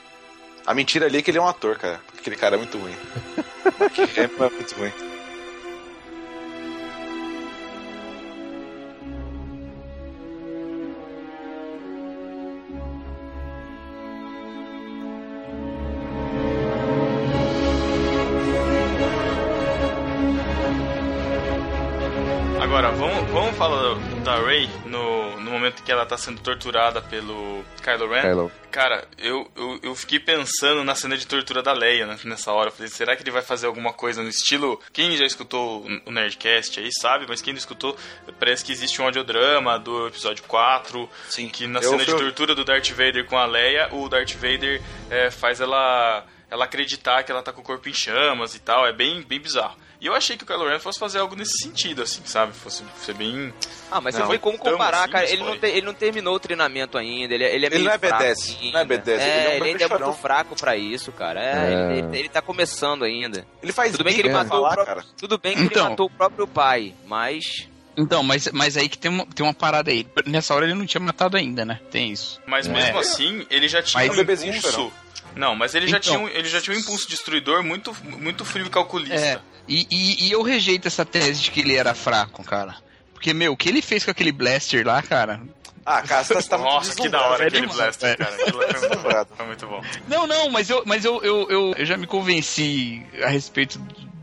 A 0.66 0.74
mentira 0.74 1.06
ali 1.06 1.18
é 1.18 1.22
que 1.22 1.30
ele 1.30 1.38
é 1.38 1.42
um 1.42 1.48
ator, 1.48 1.76
cara. 1.76 2.00
Aquele 2.18 2.36
cara 2.36 2.54
é 2.56 2.58
muito 2.58 2.78
ruim. 2.78 2.94
Aquele 3.80 4.11
é 4.24 4.28
muito 4.50 4.74
ruim. 4.76 4.92
Tá 26.11 26.18
sendo 26.18 26.40
torturada 26.40 27.00
pelo 27.00 27.64
Kylo 27.82 28.08
Ren. 28.12 28.22
Kylo. 28.22 28.52
Cara, 28.70 29.06
eu, 29.16 29.50
eu, 29.56 29.80
eu 29.82 29.94
fiquei 29.94 30.18
pensando 30.18 30.82
na 30.84 30.94
cena 30.94 31.16
de 31.16 31.26
tortura 31.26 31.62
da 31.62 31.72
Leia 31.72 32.04
né, 32.06 32.18
nessa 32.24 32.52
hora. 32.52 32.68
Eu 32.68 32.72
falei, 32.72 32.88
será 32.88 33.14
que 33.16 33.22
ele 33.22 33.30
vai 33.30 33.42
fazer 33.42 33.66
alguma 33.66 33.92
coisa 33.92 34.22
no 34.22 34.28
estilo. 34.28 34.80
Quem 34.92 35.16
já 35.16 35.24
escutou 35.24 35.86
o 36.04 36.11
Nerdcast 36.11 36.80
aí 36.80 36.90
sabe, 37.00 37.26
mas 37.28 37.40
quem 37.40 37.52
não 37.52 37.58
escutou, 37.58 37.96
parece 38.38 38.64
que 38.64 38.72
existe 38.72 39.00
um 39.00 39.04
audiodrama 39.04 39.78
do 39.78 40.08
episódio 40.08 40.42
4. 40.44 41.08
Sim. 41.28 41.48
Que 41.48 41.66
na 41.66 41.78
Eu 41.80 41.90
cena 41.90 42.04
de 42.04 42.11
fui- 42.11 42.20
tortura 42.20 42.54
do 42.54 42.64
Darth 42.64 42.90
Vader 42.90 43.24
com 43.26 43.38
a 43.38 43.46
Leia, 43.46 43.88
o 43.92 44.08
Darth 44.08 44.34
Vader 44.34 44.82
é, 45.11 45.30
faz 45.30 45.61
ela. 45.61 46.24
Ela 46.50 46.64
acreditar 46.64 47.22
que 47.22 47.30
ela 47.30 47.44
tá 47.44 47.52
com 47.52 47.61
o 47.61 47.64
corpo 47.64 47.88
em 47.88 47.94
chamas 47.94 48.56
e 48.56 48.58
tal, 48.58 48.84
é 48.84 48.92
bem, 48.92 49.22
bem 49.22 49.38
bizarro. 49.38 49.76
E 50.01 50.07
eu 50.07 50.14
achei 50.14 50.34
que 50.36 50.44
o 50.44 50.46
Kylo 50.46 50.66
Ren 50.66 50.78
fosse 50.78 50.98
fazer 50.98 51.18
algo 51.18 51.36
nesse 51.36 51.59
sentido, 51.62 52.03
assim, 52.03 52.22
sabe? 52.24 52.55
Fosse 52.55 52.82
ser 53.05 53.12
bem. 53.12 53.53
Ah, 53.90 54.01
mas 54.01 54.14
Não, 54.14 54.22
você 54.24 54.30
tem 54.32 54.40
como 54.40 54.57
comparar, 54.57 55.03
assim, 55.03 55.12
cara. 55.12 55.28
Ele 55.28 55.40
não, 55.42 55.48
foi. 55.48 55.59
tem- 55.59 55.70
ele 55.76 55.84
não 55.86 55.92
terminou 55.92 56.34
o 56.36 56.40
treinamento 56.40 56.96
ainda. 56.96 57.34
Ele, 57.34 57.44
é- 57.44 57.55
ele 57.55 57.66
é 57.66 57.68
Ele 57.68 57.74
meio 57.76 57.84
não 57.84 57.92
é 57.92 57.98
B10, 57.98 58.57
ainda. 58.62 58.72
não 58.72 58.80
é 58.80 58.84
B10, 58.86 59.09
ele 59.09 59.20
é 59.20 59.24
um 59.24 59.28
É, 59.53 59.57
ele 59.57 59.64
ainda 59.68 59.84
é 59.84 59.88
chorão. 59.88 60.07
muito 60.09 60.20
fraco 60.22 60.57
pra 60.57 60.74
isso, 60.76 61.12
cara. 61.12 61.40
É, 61.42 61.53
É. 61.92 61.98
Ele, 61.98 62.18
ele 62.18 62.28
tá 62.30 62.40
começando 62.40 63.05
ainda. 63.05 63.46
Ele 63.62 63.72
faz 63.72 63.92
Tudo 63.92 64.05
bem 64.05 64.14
que 64.14 64.20
ele 64.22 64.30
matou 64.30 64.46
o 64.46 64.62
falar, 64.62 64.72
próprio, 64.74 64.94
cara. 64.96 65.07
Tudo 65.18 65.38
bem 65.38 65.55
que 65.55 65.62
Então. 65.64 65.82
ele 65.82 65.90
matou 65.90 66.07
o 66.07 66.11
próprio 66.11 66.46
pai, 66.48 66.94
mas. 67.07 67.68
Então, 67.94 68.22
mas, 68.22 68.48
mas 68.53 68.78
aí 68.78 68.88
que 68.88 68.96
tem 68.96 69.11
uma, 69.11 69.26
tem 69.26 69.44
uma 69.44 69.53
parada 69.53 69.90
aí. 69.90 70.07
Nessa 70.24 70.55
hora 70.55 70.64
ele 70.64 70.72
não 70.74 70.86
tinha 70.86 71.01
matado 71.03 71.36
ainda, 71.36 71.64
né? 71.66 71.78
Tem 71.90 72.11
isso. 72.11 72.40
Mas 72.46 72.66
É. 72.66 72.70
mesmo 72.70 72.98
assim, 72.98 73.44
ele 73.51 73.68
já 73.68 73.82
tinha 73.82 74.03
Mas 74.03 74.12
um 74.12 74.16
bebezinho 74.16 74.55
impulso. 74.57 74.90
Não, 75.36 75.55
mas 75.55 75.74
ele 75.76 75.86
já, 75.86 75.98
Então. 75.98 76.12
tinha 76.14 76.18
um, 76.18 76.28
ele 76.28 76.48
já 76.48 76.61
tinha 76.61 76.74
um 76.76 76.80
impulso 76.80 77.09
destruidor 77.09 77.62
muito, 77.62 77.94
muito 78.03 78.44
frio 78.44 78.66
e 78.66 78.70
calculista. 78.70 79.14
É, 79.14 79.40
e, 79.71 79.87
e, 79.91 80.27
e 80.27 80.33
eu 80.33 80.43
rejeito 80.43 80.89
essa 80.89 81.05
tese 81.05 81.43
de 81.43 81.51
que 81.53 81.61
ele 81.61 81.77
era 81.77 81.95
fraco, 81.95 82.43
cara. 82.43 82.77
Porque, 83.14 83.33
meu, 83.33 83.53
o 83.53 83.57
que 83.57 83.68
ele 83.68 83.81
fez 83.81 84.05
com 84.05 84.11
aquele 84.11 84.33
blaster 84.33 84.85
lá, 84.85 85.01
cara, 85.01 85.41
Ah, 85.87 86.03
cara, 86.03 86.25
você 86.25 86.43
tá, 86.43 86.59
Nossa, 86.59 86.95
que 86.95 87.09
da 87.09 87.21
hora 87.23 87.47
aquele 87.47 87.66
Blaster, 87.66 88.16
cara. 88.16 88.35
Aquilo 88.35 88.59
foi 88.59 88.66
muito 88.66 88.81
bom. 88.81 88.89
Deslumbrado. 88.89 89.29
Foi 89.37 89.47
muito 89.47 89.66
bom. 89.66 89.83
Não, 90.09 90.27
não, 90.27 90.51
mas 90.51 90.68
eu, 90.71 90.83
mas 90.85 91.05
eu, 91.05 91.23
eu, 91.23 91.47
eu, 91.49 91.75
eu 91.77 91.87
já 91.87 91.97
me 91.97 92.07
convenci 92.07 93.07
a 93.23 93.29
respeito 93.29 93.81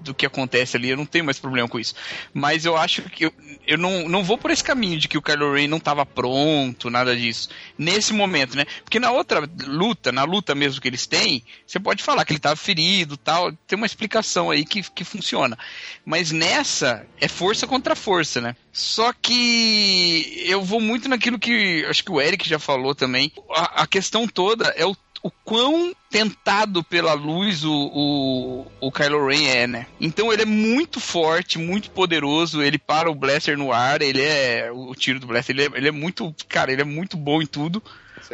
do 0.08 0.14
que 0.14 0.26
acontece 0.26 0.76
ali, 0.76 0.90
eu 0.90 0.98
não 0.98 1.06
tenho 1.06 1.26
mais 1.26 1.40
problema 1.40 1.68
com 1.68 1.80
isso. 1.80 1.94
Mas 2.34 2.66
eu 2.66 2.76
acho 2.76 3.04
que 3.04 3.26
eu, 3.26 3.34
eu 3.66 3.78
não, 3.78 4.10
não 4.10 4.24
vou 4.24 4.38
por 4.38 4.52
esse 4.52 4.64
caminho 4.64 5.00
de 5.00 5.08
que 5.08 5.18
o 5.18 5.22
Kylo 5.22 5.54
Ren 5.54 5.68
não 5.68 5.78
estava 5.78 6.06
pronto, 6.06 6.90
nada 6.90 7.16
disso. 7.16 7.50
Nesse 7.78 8.14
momento, 8.14 8.58
né? 8.58 8.66
Porque 8.84 9.00
na 9.00 9.12
outra 9.12 9.48
luta, 9.66 10.12
na 10.12 10.24
luta 10.24 10.56
mesmo 10.56 10.82
que 10.82 10.88
eles 10.88 11.06
têm, 11.06 11.44
você 11.66 11.80
pode 11.80 12.04
falar 12.04 12.26
que 12.26 12.34
ele 12.34 12.40
estava 12.40 12.56
ferido 12.56 13.18
tal, 13.18 13.52
tem 13.68 13.78
uma 13.78 13.86
explicação 13.86 14.50
aí 14.50 14.66
que, 14.66 14.82
que 14.84 15.04
funciona. 15.04 15.58
Mas 16.06 16.32
nessa, 16.32 17.06
é 17.20 17.28
força 17.28 17.68
contra 17.68 17.96
força, 17.96 18.42
né? 18.42 18.56
Só 18.72 19.12
que 19.12 20.44
eu 20.46 20.64
vou 20.64 20.80
muito 20.80 21.10
naquilo 21.10 21.40
que 21.40 21.84
acho 21.90 22.04
que 22.04 22.12
o 22.12 22.22
Eric 22.22 22.48
já 22.48 22.60
falou 22.60 22.94
também. 22.94 23.32
A, 23.50 23.84
a 23.84 23.88
questão 23.88 24.28
toda 24.28 24.68
é 24.78 24.86
o 24.86 24.96
o 25.24 25.32
quão 25.32 25.94
tentado 26.10 26.84
pela 26.84 27.14
luz 27.14 27.64
o, 27.64 27.74
o, 27.74 28.68
o 28.80 28.92
Kylo 28.92 29.28
Ren 29.28 29.48
é, 29.48 29.68
né? 29.68 29.88
Então 30.00 30.32
ele 30.32 30.44
é 30.44 30.46
muito 30.46 31.00
forte, 31.00 31.58
muito 31.58 31.92
poderoso, 31.92 32.62
ele 32.62 32.78
para 32.78 33.10
o 33.10 33.16
Blaster 33.16 33.58
no 33.58 33.72
ar, 33.72 34.02
ele 34.02 34.22
é. 34.22 34.72
O 34.72 34.94
tiro 34.96 35.20
do 35.20 35.28
Blaster, 35.28 35.56
ele 35.56 35.66
é, 35.66 35.78
ele 35.78 35.88
é 35.88 35.92
muito. 35.92 36.34
Cara, 36.48 36.72
ele 36.72 36.82
é 36.82 36.86
muito 36.86 37.18
bom 37.18 37.42
em 37.42 37.46
tudo. 37.46 37.82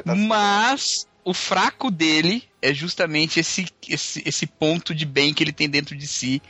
Tá 0.04 0.16
Mas 0.16 1.08
o 1.24 1.34
fraco 1.34 1.90
dele 1.90 2.44
é 2.62 2.74
justamente 2.74 3.40
esse, 3.40 3.66
esse, 3.88 4.22
esse 4.26 4.46
ponto 4.46 4.94
de 4.94 5.06
bem 5.06 5.34
que 5.34 5.44
ele 5.44 5.54
tem 5.54 5.70
dentro 5.70 5.96
de 5.96 6.08
si, 6.08 6.42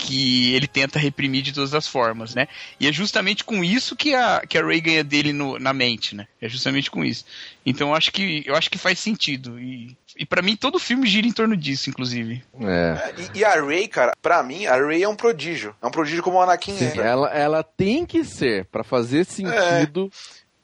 que 0.00 0.54
ele 0.54 0.66
tenta 0.66 0.98
reprimir 0.98 1.42
de 1.42 1.52
todas 1.52 1.74
as 1.74 1.86
formas, 1.86 2.34
né? 2.34 2.48
E 2.78 2.88
é 2.88 2.92
justamente 2.92 3.44
com 3.44 3.62
isso 3.62 3.94
que 3.94 4.14
a, 4.14 4.42
que 4.48 4.56
a 4.56 4.62
Ray 4.62 4.80
ganha 4.80 5.04
dele 5.04 5.32
no, 5.32 5.58
na 5.58 5.72
mente, 5.72 6.16
né? 6.16 6.26
É 6.40 6.48
justamente 6.48 6.90
com 6.90 7.04
isso. 7.04 7.24
Então 7.64 7.88
eu 7.88 7.94
acho 7.94 8.10
que, 8.10 8.42
eu 8.46 8.56
acho 8.56 8.70
que 8.70 8.78
faz 8.78 8.98
sentido. 8.98 9.60
E, 9.60 9.96
e 10.16 10.24
para 10.24 10.40
mim 10.40 10.56
todo 10.56 10.78
filme 10.78 11.06
gira 11.06 11.26
em 11.26 11.32
torno 11.32 11.56
disso, 11.56 11.90
inclusive. 11.90 12.42
É. 12.60 13.14
E, 13.34 13.38
e 13.40 13.44
a 13.44 13.60
Ray, 13.60 13.86
cara, 13.86 14.12
pra 14.22 14.42
mim, 14.42 14.66
a 14.66 14.76
Ray 14.76 15.02
é 15.02 15.08
um 15.08 15.16
prodígio. 15.16 15.74
É 15.82 15.86
um 15.86 15.90
prodígio 15.90 16.22
como 16.22 16.38
o 16.38 16.40
Anakin 16.40 16.76
Sim, 16.76 16.86
era. 16.86 17.02
ela, 17.02 17.28
ela 17.28 17.62
tem 17.62 18.06
que 18.06 18.24
ser, 18.24 18.64
pra 18.66 18.82
fazer 18.82 19.24
sentido, 19.26 20.10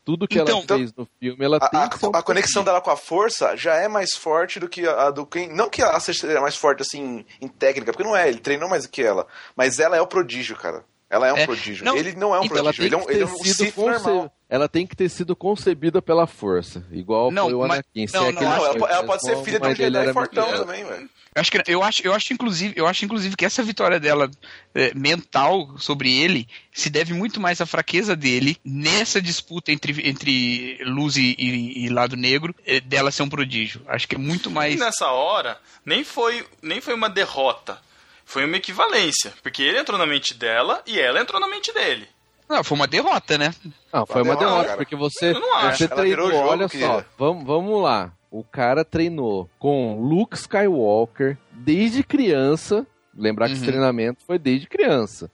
tudo 0.06 0.26
que 0.28 0.38
Então- 0.38 0.58
ela 0.66 0.78
fez 0.78 0.94
no 0.94 1.06
filme, 1.18 1.44
ela 1.44 1.56
A, 1.56 1.68
tem 1.68 1.80
a- 1.80 1.88
que 1.88 1.98
a 2.12 2.22
conexão 2.22 2.62
dela 2.62 2.80
com 2.80 2.90
a 2.92 2.96
força 2.96 3.56
já 3.56 3.74
é 3.74 3.88
mais 3.88 4.14
forte 4.14 4.60
do 4.60 4.68
que 4.68 4.86
a, 4.86 5.08
a 5.08 5.10
do 5.10 5.26
quem. 5.26 5.52
Não 5.52 5.68
que 5.68 5.82
ela 5.82 5.98
seja 5.98 6.40
mais 6.40 6.56
forte 6.56 6.80
assim 6.82 7.26
em 7.40 7.48
técnica, 7.48 7.92
porque 7.92 8.04
não 8.08 8.16
é, 8.16 8.28
ele 8.28 8.38
treinou 8.38 8.68
mais 8.68 8.84
do 8.84 8.88
que 8.88 9.02
ela. 9.02 9.26
Mas 9.56 9.80
ela 9.80 9.96
é 9.96 10.00
o 10.00 10.06
prodígio, 10.06 10.56
cara. 10.56 10.84
Ela 11.08 11.28
é 11.28 11.32
um 11.32 11.36
É. 11.36 11.46
prodígio. 11.46 11.84
Não, 11.84 11.96
ele 11.96 12.14
não 12.14 12.34
é 12.34 12.40
um 12.40 12.44
então 12.44 12.56
prodígio, 12.62 12.84
ele 12.84 12.94
é 12.94 12.98
um, 12.98 13.10
ele 13.10 13.22
é 13.22 13.26
um 13.26 13.36
Sith 13.38 13.72
conce- 13.74 14.04
normal. 14.04 14.32
Ela 14.48 14.68
tem 14.68 14.86
que 14.86 14.94
ter 14.96 15.08
sido 15.08 15.34
concebida 15.36 16.00
pela 16.02 16.26
força, 16.26 16.84
igual 16.90 17.30
Não, 17.30 17.44
foi 17.44 17.54
o 17.54 17.60
mas- 17.60 17.70
Anakin. 17.72 18.06
Se 18.06 18.14
não, 18.14 18.26
é 18.26 18.32
não, 18.32 18.42
Não, 18.42 18.88
ela, 18.88 19.04
pode 19.04 19.22
ser 19.22 19.36
filha 19.44 19.58
de 19.60 19.66
um 19.68 19.74
Jedi 19.74 19.96
era 20.02 20.12
fortão 20.12 20.46
muito- 20.48 20.60
também, 20.66 20.84
velho. 20.84 21.10
Eu 21.34 21.40
acho, 21.40 21.50
que, 21.52 21.62
eu, 21.66 21.82
acho, 21.82 22.06
eu, 22.06 22.14
acho, 22.14 22.32
inclusive, 22.32 22.74
eu 22.76 22.86
acho, 22.86 23.04
inclusive, 23.04 23.36
que 23.36 23.44
essa 23.44 23.62
vitória 23.62 24.00
dela 24.00 24.30
é, 24.74 24.94
mental 24.94 25.78
sobre 25.78 26.10
ele 26.18 26.48
se 26.72 26.88
deve 26.88 27.12
muito 27.12 27.40
mais 27.40 27.60
à 27.60 27.66
fraqueza 27.66 28.16
dele 28.16 28.56
nessa 28.64 29.20
disputa 29.20 29.70
entre, 29.70 30.08
entre 30.08 30.78
luz 30.84 31.16
e, 31.16 31.34
e- 31.38 31.84
e 31.84 31.88
lado 31.90 32.16
negro, 32.16 32.54
é, 32.64 32.80
dela 32.80 33.10
ser 33.10 33.22
um 33.22 33.28
prodígio. 33.28 33.82
Acho 33.86 34.08
que 34.08 34.14
é 34.14 34.18
muito 34.18 34.48
E 34.48 34.52
mais. 34.52 34.78
nessa 34.78 35.08
hora, 35.08 35.58
nem 35.84 36.02
foi, 36.04 36.44
nem 36.62 36.80
foi 36.80 36.94
uma 36.94 37.10
derrota. 37.10 37.78
Foi 38.26 38.44
uma 38.44 38.56
equivalência. 38.56 39.32
Porque 39.42 39.62
ele 39.62 39.78
entrou 39.78 39.96
na 39.98 40.04
mente 40.04 40.34
dela 40.34 40.82
e 40.86 40.98
ela 41.00 41.20
entrou 41.20 41.40
na 41.40 41.48
mente 41.48 41.72
dele. 41.72 42.06
Não, 42.48 42.62
foi 42.62 42.76
uma 42.76 42.86
derrota, 42.86 43.38
né? 43.38 43.54
Não, 43.92 44.04
foi 44.04 44.22
uma 44.22 44.36
derrota, 44.36 44.64
cara. 44.66 44.76
porque 44.76 44.94
você, 44.94 45.30
Eu 45.30 45.40
não 45.40 45.54
acho. 45.56 45.78
você 45.78 45.88
treinou, 45.88 46.30
jogo, 46.30 46.48
olha 46.48 46.68
querida. 46.68 46.88
só, 46.88 47.04
vamos, 47.16 47.44
vamos 47.44 47.82
lá. 47.82 48.12
O 48.30 48.44
cara 48.44 48.84
treinou 48.84 49.48
com 49.58 49.98
Luke 50.00 50.36
Skywalker 50.36 51.38
desde 51.52 52.02
criança. 52.02 52.86
Lembrar 53.16 53.46
que 53.46 53.52
esse 53.54 53.62
Uhum. 53.62 53.68
treinamento 53.68 54.18
foi 54.26 54.38
desde 54.38 54.66
criança. 54.68 55.30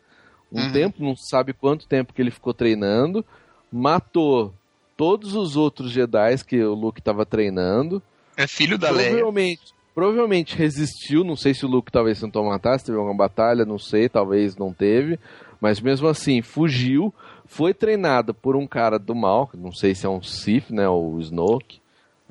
Um 0.53 0.61
Uhum. 0.63 0.73
tempo, 0.73 1.03
não 1.03 1.17
sabe 1.17 1.53
quanto 1.53 1.87
tempo 1.89 2.13
que 2.13 2.21
ele 2.23 2.31
ficou 2.31 2.55
treinando. 2.55 3.25
Matou 3.71 4.55
todos 4.97 5.35
os 5.35 5.57
outros 5.57 5.91
Jedi 5.91 6.37
que 6.47 6.63
o 6.63 6.75
Luke 6.75 7.01
estava 7.01 7.27
treinando. 7.27 8.03
É 8.37 8.47
filho 8.47 8.79
da 8.79 8.91
Leia. 8.91 9.11
Provavelmente, 9.11 9.75
provavelmente 9.95 10.57
resistiu. 10.57 11.25
Não 11.25 11.37
sei 11.37 11.55
se 11.55 11.65
o 11.65 11.69
Luke 11.69 11.91
talvez 11.93 12.21
tentou 12.21 12.45
matar, 12.45 12.79
se 12.79 12.87
teve 12.87 12.99
alguma 12.99 13.17
batalha, 13.17 13.65
não 13.65 13.79
sei, 13.79 14.09
talvez 14.09 14.57
não 14.57 14.73
teve. 14.73 15.19
Mas 15.61 15.81
mesmo 15.81 16.09
assim, 16.09 16.43
fugiu. 16.43 17.13
Foi 17.47 17.75
treinado 17.75 18.33
por 18.33 18.57
um 18.57 18.67
cara 18.67 18.99
do 18.99 19.15
mal, 19.15 19.51
não 19.55 19.73
sei 19.73 19.95
se 19.95 20.07
é 20.07 20.09
um 20.09 20.23
Sith, 20.23 20.71
né? 20.71 20.89
O 20.89 21.19
Snoke. 21.21 21.81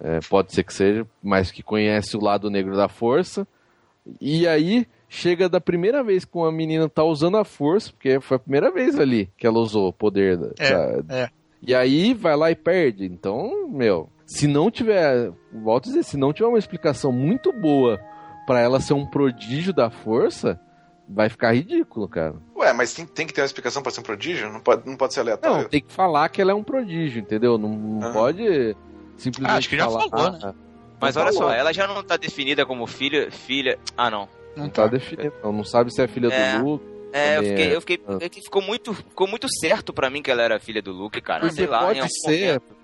É, 0.04 0.20
pode 0.30 0.52
ser 0.54 0.64
que 0.64 0.74
seja, 0.74 1.06
mas 1.22 1.52
que 1.52 1.62
conhece 1.62 2.18
o 2.18 2.22
lado 2.24 2.50
negro 2.50 2.76
da 2.76 2.88
força. 2.90 3.48
E 4.20 4.48
aí 4.48 4.88
chega 5.08 5.48
da 5.48 5.62
primeira 5.62 6.04
vez 6.04 6.26
que 6.26 6.36
uma 6.36 6.52
menina 6.52 6.90
tá 6.90 7.04
usando 7.04 7.38
a 7.38 7.44
força, 7.44 7.92
porque 7.92 8.20
foi 8.20 8.38
a 8.38 8.40
primeira 8.40 8.72
vez 8.72 9.00
ali 9.00 9.30
que 9.38 9.46
ela 9.46 9.60
usou 9.60 9.90
o 9.90 9.94
poder 9.94 10.40
É, 10.58 11.02
da- 11.04 11.16
é. 11.16 11.30
e 11.62 11.76
aí 11.76 12.16
vai 12.16 12.36
lá 12.36 12.50
e 12.50 12.56
perde. 12.56 13.06
Então, 13.06 13.68
meu, 13.70 14.10
se 14.34 14.48
não 14.48 14.72
tiver, 14.72 15.32
volto 15.54 15.86
a 15.86 15.88
dizer, 15.90 16.04
se 16.04 16.16
não 16.18 16.32
tiver 16.32 16.48
uma 16.48 16.58
explicação 16.60 17.12
muito 17.12 17.52
boa 17.52 18.00
pra 18.48 18.60
ela 18.60 18.80
ser 18.80 18.94
um 18.94 19.06
prodígio 19.06 19.74
da 19.74 19.90
força, 19.90 20.60
vai 21.08 21.28
ficar 21.30 21.54
ridículo, 21.54 22.08
cara. 22.08 22.36
Ué, 22.56 22.72
mas 22.74 22.94
tem, 22.94 23.06
tem 23.06 23.28
que 23.28 23.34
ter 23.34 23.42
uma 23.42 23.46
explicação 23.46 23.82
pra 23.84 23.92
ser 23.92 24.00
um 24.00 24.04
prodígio? 24.04 24.50
Não 24.52 24.60
pode, 24.62 24.88
não 24.90 24.96
pode 24.96 25.14
ser 25.14 25.20
aleatório? 25.20 25.58
Não, 25.64 25.70
tem 25.70 25.82
que 25.82 25.92
falar 25.92 26.30
que 26.30 26.42
ela 26.42 26.52
é 26.52 26.56
um 26.56 26.64
prodígio, 26.64 27.22
entendeu? 27.22 27.58
Não, 27.58 27.70
não 27.70 28.04
Aham. 28.08 28.14
pode 28.14 28.76
simplesmente 29.18 29.54
Ah, 29.54 29.58
acho 29.58 29.70
que 29.70 29.78
já 29.78 29.86
falar, 29.90 30.10
falou, 30.10 30.32
né? 30.32 30.40
ah, 30.44 30.54
Mas 31.00 31.16
não 31.16 31.24
olha 31.24 31.34
falou. 31.34 31.50
só, 31.50 31.54
ela 31.56 31.74
já 31.74 31.86
não 31.88 32.02
tá 32.04 32.16
definida 32.18 32.66
como 32.66 32.88
filha. 32.88 33.30
filha... 33.32 33.78
Ah, 33.98 34.10
não. 34.10 34.28
Não 34.56 34.70
tá 34.70 34.88
definido, 34.88 35.34
não, 35.44 35.52
não 35.52 35.64
sabe 35.64 35.94
se 35.94 36.02
é 36.02 36.08
filha 36.08 36.28
É. 36.32 36.58
do 36.58 36.66
Luke. 36.66 36.86
É, 37.14 37.38
eu 37.38 37.44
fiquei, 37.44 37.66
é. 37.66 37.76
eu 37.76 37.82
fiquei. 37.82 38.02
é 38.22 38.30
ficou 38.30 38.62
muito, 38.62 38.94
ficou 38.94 39.28
muito 39.28 39.48
certo 39.60 39.92
pra 39.94 40.10
mim 40.10 40.22
que 40.22 40.32
ela 40.32 40.42
era 40.42 40.60
filha 40.62 40.82
do 40.82 40.94
Luke, 40.94 41.20
cara. 41.22 41.42
Porque 41.42 41.56
Sei 41.56 41.68
lá, 41.68 41.80
pode 41.82 42.00
em 42.00 42.02
algum 42.02 42.14
ser. 42.26 42.46
momento. 42.48 42.81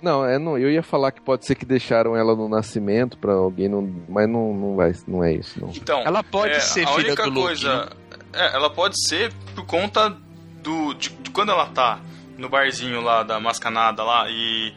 Não, 0.00 0.24
é, 0.24 0.38
não, 0.38 0.56
eu 0.56 0.70
ia 0.70 0.82
falar 0.82 1.10
que 1.10 1.20
pode 1.20 1.44
ser 1.44 1.56
que 1.56 1.64
deixaram 1.64 2.16
ela 2.16 2.34
no 2.36 2.48
nascimento 2.48 3.18
pra 3.18 3.32
alguém, 3.32 3.68
não, 3.68 3.82
mas 4.08 4.28
não, 4.28 4.54
não, 4.54 4.76
vai, 4.76 4.92
não 5.06 5.24
é 5.24 5.32
isso, 5.32 5.60
não. 5.60 5.70
Então, 5.70 6.00
Ela 6.02 6.22
pode 6.22 6.54
é, 6.54 6.60
ser 6.60 6.84
a 6.84 6.92
filha 6.92 7.08
única 7.08 7.22
do 7.24 7.30
Luke. 7.30 7.40
coisa, 7.42 7.84
né? 7.84 7.90
é, 8.32 8.54
ela 8.54 8.70
pode 8.70 8.94
ser 9.08 9.32
por 9.54 9.66
conta 9.66 10.16
do 10.62 10.94
de, 10.94 11.08
de 11.10 11.30
quando 11.30 11.50
ela 11.50 11.66
tá 11.66 12.00
no 12.36 12.48
barzinho 12.48 13.00
lá 13.00 13.24
da 13.24 13.40
mascanada 13.40 14.04
lá 14.04 14.26
e 14.28 14.72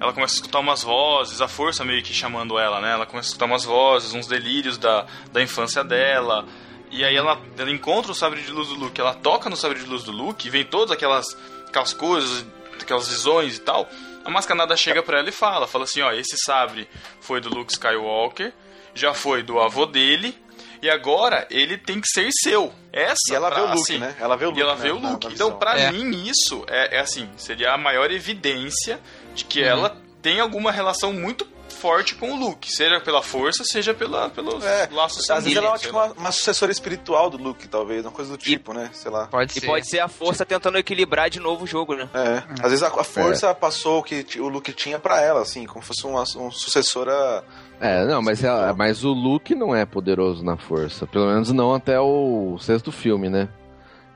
ela 0.00 0.12
começa 0.12 0.34
a 0.34 0.36
escutar 0.36 0.58
umas 0.58 0.82
vozes, 0.82 1.40
a 1.40 1.46
força 1.46 1.84
meio 1.84 2.02
que 2.02 2.12
chamando 2.12 2.58
ela, 2.58 2.80
né? 2.80 2.92
Ela 2.92 3.06
começa 3.06 3.28
a 3.28 3.30
escutar 3.30 3.46
umas 3.46 3.64
vozes, 3.64 4.12
uns 4.12 4.26
delírios 4.26 4.76
da, 4.76 5.06
da 5.32 5.40
infância 5.40 5.84
dela. 5.84 6.44
E 6.90 7.04
aí 7.04 7.14
ela, 7.16 7.40
ela 7.56 7.70
encontra 7.70 8.10
o 8.10 8.14
sabre 8.14 8.42
de 8.42 8.50
luz 8.50 8.68
do 8.68 8.74
Luke, 8.74 9.00
ela 9.00 9.14
toca 9.14 9.48
no 9.48 9.56
sabre 9.56 9.78
de 9.78 9.86
luz 9.86 10.02
do 10.02 10.12
Luke, 10.12 10.46
e 10.46 10.50
vem 10.50 10.64
todas 10.64 10.90
aquelas, 10.90 11.36
aquelas 11.66 11.92
coisas, 11.92 12.44
aquelas 12.80 13.08
visões 13.08 13.56
e 13.56 13.60
tal. 13.60 13.88
A 14.24 14.30
mascanada 14.30 14.76
chega 14.76 15.02
pra 15.02 15.18
ela 15.18 15.28
e 15.28 15.32
fala, 15.32 15.66
fala 15.66 15.84
assim, 15.84 16.00
ó, 16.00 16.10
esse 16.12 16.36
sabre 16.44 16.88
foi 17.20 17.40
do 17.40 17.48
Luke 17.48 17.72
Skywalker, 17.72 18.52
já 18.94 19.12
foi 19.12 19.42
do 19.42 19.60
avô 19.60 19.84
dele, 19.86 20.36
e 20.80 20.88
agora 20.88 21.46
ele 21.50 21.76
tem 21.78 22.00
que 22.00 22.08
ser 22.08 22.28
seu. 22.42 22.72
Essa 22.92 23.18
E 23.30 23.34
ela 23.34 23.48
pra- 23.50 23.56
vê 23.56 23.62
o 23.62 23.66
Luke, 23.70 23.80
assim, 23.82 23.98
né? 23.98 24.16
Ela 24.20 24.36
vê 24.36 24.44
o 24.46 24.48
Luke. 24.48 24.60
e 24.60 24.62
ela 24.62 24.74
né, 24.76 24.82
vê 24.82 24.90
o 24.92 24.98
Luke. 24.98 25.26
Então, 25.28 25.58
pra 25.58 25.78
É. 25.78 25.90
mim, 25.92 26.26
isso 26.26 26.64
é, 26.68 26.96
é 26.96 27.00
assim, 27.00 27.28
seria 27.36 27.72
a 27.72 27.78
maior 27.78 28.10
evidência 28.10 29.00
de 29.34 29.44
que 29.44 29.60
Uhum. 29.60 29.66
ela 29.66 29.96
tem 30.22 30.40
alguma 30.40 30.70
relação 30.72 31.12
muito 31.12 31.44
forte 31.84 32.14
com 32.14 32.32
o 32.32 32.36
Luke, 32.36 32.72
seja 32.72 32.98
pela 32.98 33.22
força, 33.22 33.62
seja 33.62 33.92
pela, 33.92 34.30
pelos 34.30 34.64
É, 34.64 34.88
laços 34.90 35.28
Às 35.28 35.44
vezes 35.44 35.58
ela 35.58 35.66
é 35.66 35.70
uma, 35.70 35.78
tipo, 35.78 35.92
uma, 35.94 36.06
uma 36.12 36.32
sucessora 36.32 36.72
espiritual 36.72 37.28
do 37.28 37.36
Luke, 37.36 37.68
talvez, 37.68 38.06
uma 38.06 38.10
coisa 38.10 38.30
do 38.30 38.38
tipo, 38.38 38.72
né? 38.72 38.88
Sei 38.94 39.10
lá. 39.10 39.26
Pode 39.26 39.52
E 39.58 39.60
ser. 39.60 39.66
pode 39.66 39.86
ser 39.86 39.98
a 40.00 40.08
força 40.08 40.46
tentando 40.46 40.78
equilibrar 40.78 41.28
de 41.28 41.38
novo 41.40 41.64
o 41.64 41.66
jogo, 41.66 41.94
né? 41.94 42.08
É. 42.14 42.42
Às 42.62 42.70
vezes 42.70 42.82
a, 42.82 42.86
a 42.88 43.04
força 43.04 43.54
passou 43.54 43.98
o 43.98 44.02
que 44.02 44.24
o 44.40 44.48
Luke 44.48 44.72
tinha 44.72 44.98
pra 44.98 45.20
ela, 45.20 45.42
assim, 45.42 45.66
como 45.66 45.84
fosse 45.84 46.06
uma, 46.06 46.24
uma 46.36 46.50
sucessora. 46.50 47.44
É, 47.80 48.06
não, 48.06 48.22
mas, 48.22 48.42
ela- 48.42 48.72
mas 48.72 49.04
o 49.04 49.12
Luke 49.12 49.54
não 49.54 49.76
é 49.76 49.84
poderoso 49.84 50.42
na 50.42 50.56
força. 50.56 51.06
Pelo 51.06 51.26
menos 51.26 51.52
não 51.52 51.74
até 51.74 52.00
o 52.00 52.56
sexto 52.58 52.90
filme, 52.90 53.28
né? 53.28 53.48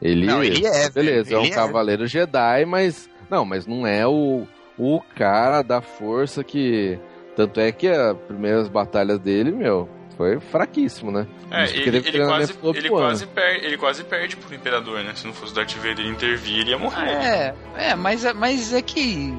Ele, 0.01 0.27
Não, 0.27 0.43
ele 0.43 0.65
é, 0.67 0.89
Beleza, 0.89 1.25
velho, 1.25 1.37
é 1.37 1.39
um 1.41 1.45
ele 1.45 1.53
é. 1.53 1.55
cavaleiro 1.55 2.07
Jedi, 2.07 2.65
mas. 2.65 3.11
Não, 3.29 3.45
mas 3.45 3.67
não 3.67 3.87
é 3.87 4.07
o, 4.07 4.47
o 4.79 5.01
cara 5.17 5.61
da 5.61 5.83
força 5.83 6.43
que. 6.45 6.99
Tanto 7.39 7.61
é 7.61 7.71
que 7.71 7.87
as 7.87 8.17
primeiras 8.27 8.67
batalhas 8.67 9.21
dele, 9.21 9.53
meu, 9.53 9.89
foi 10.17 10.41
fraquíssimo, 10.41 11.13
né? 11.13 11.25
É, 11.49 11.71
ele, 11.71 11.99
ele, 11.99 12.27
quase, 12.27 12.53
ele, 12.75 12.89
quase 12.91 13.27
perde, 13.29 13.65
ele 13.65 13.77
quase 13.77 14.03
perde 14.03 14.37
pro 14.37 14.53
Imperador, 14.53 15.05
né? 15.05 15.13
Se 15.15 15.25
não 15.25 15.33
fosse 15.33 15.53
o 15.53 15.55
Darth 15.55 15.73
Vader 15.77 16.05
intervir, 16.05 16.63
ele 16.63 16.71
ia 16.71 16.79
morrer. 16.79 17.09
É, 17.09 17.55
é, 17.77 17.95
mas, 17.95 18.25
mas 18.35 18.73
é 18.73 18.83
que. 18.83 19.33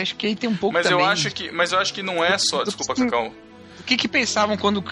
Acho 0.00 0.16
que 0.16 0.26
aí 0.26 0.34
tem 0.34 0.48
um 0.48 0.56
pouco 0.56 0.72
Mas 0.72 0.86
eu 0.86 0.92
também. 0.92 1.12
acho 1.12 1.30
que, 1.34 1.50
mas 1.52 1.72
eu 1.72 1.78
acho 1.78 1.92
que 1.92 2.02
não 2.02 2.24
é 2.24 2.38
só, 2.38 2.64
desculpa, 2.64 2.94
Cacau. 2.94 3.30
O 3.84 3.86
que 3.86 3.98
que 3.98 4.08
pensavam 4.08 4.56
quando, 4.56 4.82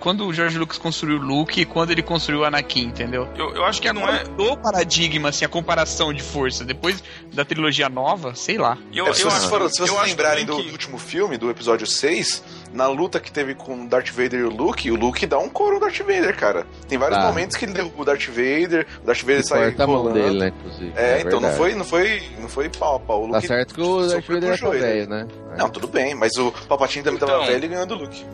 quando 0.00 0.26
o 0.26 0.34
George 0.34 0.58
Lucas 0.58 0.76
construiu 0.76 1.18
o 1.18 1.22
Luke 1.22 1.60
e 1.60 1.64
quando 1.64 1.92
ele 1.92 2.02
construiu 2.02 2.40
o 2.40 2.44
Anakin, 2.44 2.86
entendeu? 2.86 3.28
Eu, 3.38 3.54
eu 3.54 3.64
acho 3.64 3.80
que, 3.80 3.86
que 3.86 3.94
não 3.94 4.08
é. 4.08 4.24
mudou 4.24 4.54
o 4.54 4.56
paradigma, 4.56 5.28
assim, 5.28 5.44
a 5.44 5.48
comparação 5.48 6.12
de 6.12 6.20
força. 6.20 6.64
Depois 6.64 7.00
da 7.32 7.44
trilogia 7.44 7.88
nova, 7.88 8.34
sei 8.34 8.58
lá. 8.58 8.76
Eu, 8.92 9.06
É, 9.06 9.14
se 9.14 9.22
eu 9.22 9.30
vocês, 9.30 9.44
foram- 9.44 9.68
se 9.68 9.80
eu 9.80 9.86
vocês 9.86 9.96
acho 10.00 10.08
lembrarem 10.10 10.44
do 10.44 10.56
que- 10.56 10.70
último 10.72 10.98
filme, 10.98 11.38
do 11.38 11.48
episódio 11.50 11.86
6, 11.86 12.42
na 12.72 12.86
luta 12.88 13.20
que 13.20 13.30
teve 13.30 13.54
com 13.54 13.84
o 13.84 13.88
Darth 13.88 14.10
Vader 14.10 14.40
e 14.40 14.42
o 14.44 14.48
Luke, 14.50 14.90
o 14.90 14.96
Luke 14.96 15.26
dá 15.26 15.38
um 15.38 15.48
couro 15.48 15.74
no 15.74 15.80
Darth 15.80 15.98
Vader, 15.98 16.36
cara. 16.36 16.66
Tem 16.88 16.96
vários 16.98 17.18
Tá. 17.18 17.26
momentos 17.26 17.56
que 17.56 17.64
ele 17.64 17.72
derruba 17.72 18.02
o 18.02 18.04
Darth 18.04 18.26
Vader, 18.28 18.86
o 19.02 19.06
Darth 19.06 19.20
Vader 19.20 19.44
sai 19.46 19.74
a 19.78 19.86
mão 19.86 19.96
rolando. 19.96 20.14
dele, 20.18 20.38
né, 20.38 20.48
inclusive. 20.58 20.92
É, 20.96 21.20
então 21.20 21.40
não 21.40 21.50
foi, 21.52 21.74
não 21.74 21.84
foi, 21.84 22.22
não 22.40 22.48
foi 22.48 22.68
pau 22.68 22.96
a 22.96 23.00
pau. 23.00 23.24
O 23.24 23.28
Tá 23.30 23.36
Luke 23.36 23.46
certo 23.46 23.74
que 23.74 23.80
o 23.82 24.06
Darth 24.06 24.26
Vader 24.26 24.42
tá 24.42 24.48
puxou 24.50 24.74
ele. 24.74 24.82
velho, 24.82 25.08
né? 25.08 25.28
Não, 25.58 25.68
tudo 25.68 25.86
bem, 25.86 26.14
mas 26.14 26.32
o 26.36 26.50
Palpatine 26.68 27.04
também 27.04 27.20
tava 27.20 27.32
Então. 27.32 27.46
velho 27.46 27.64
e 27.64 27.68
ganhou 27.68 27.86
do 27.86 27.94
Luke. 27.96 28.24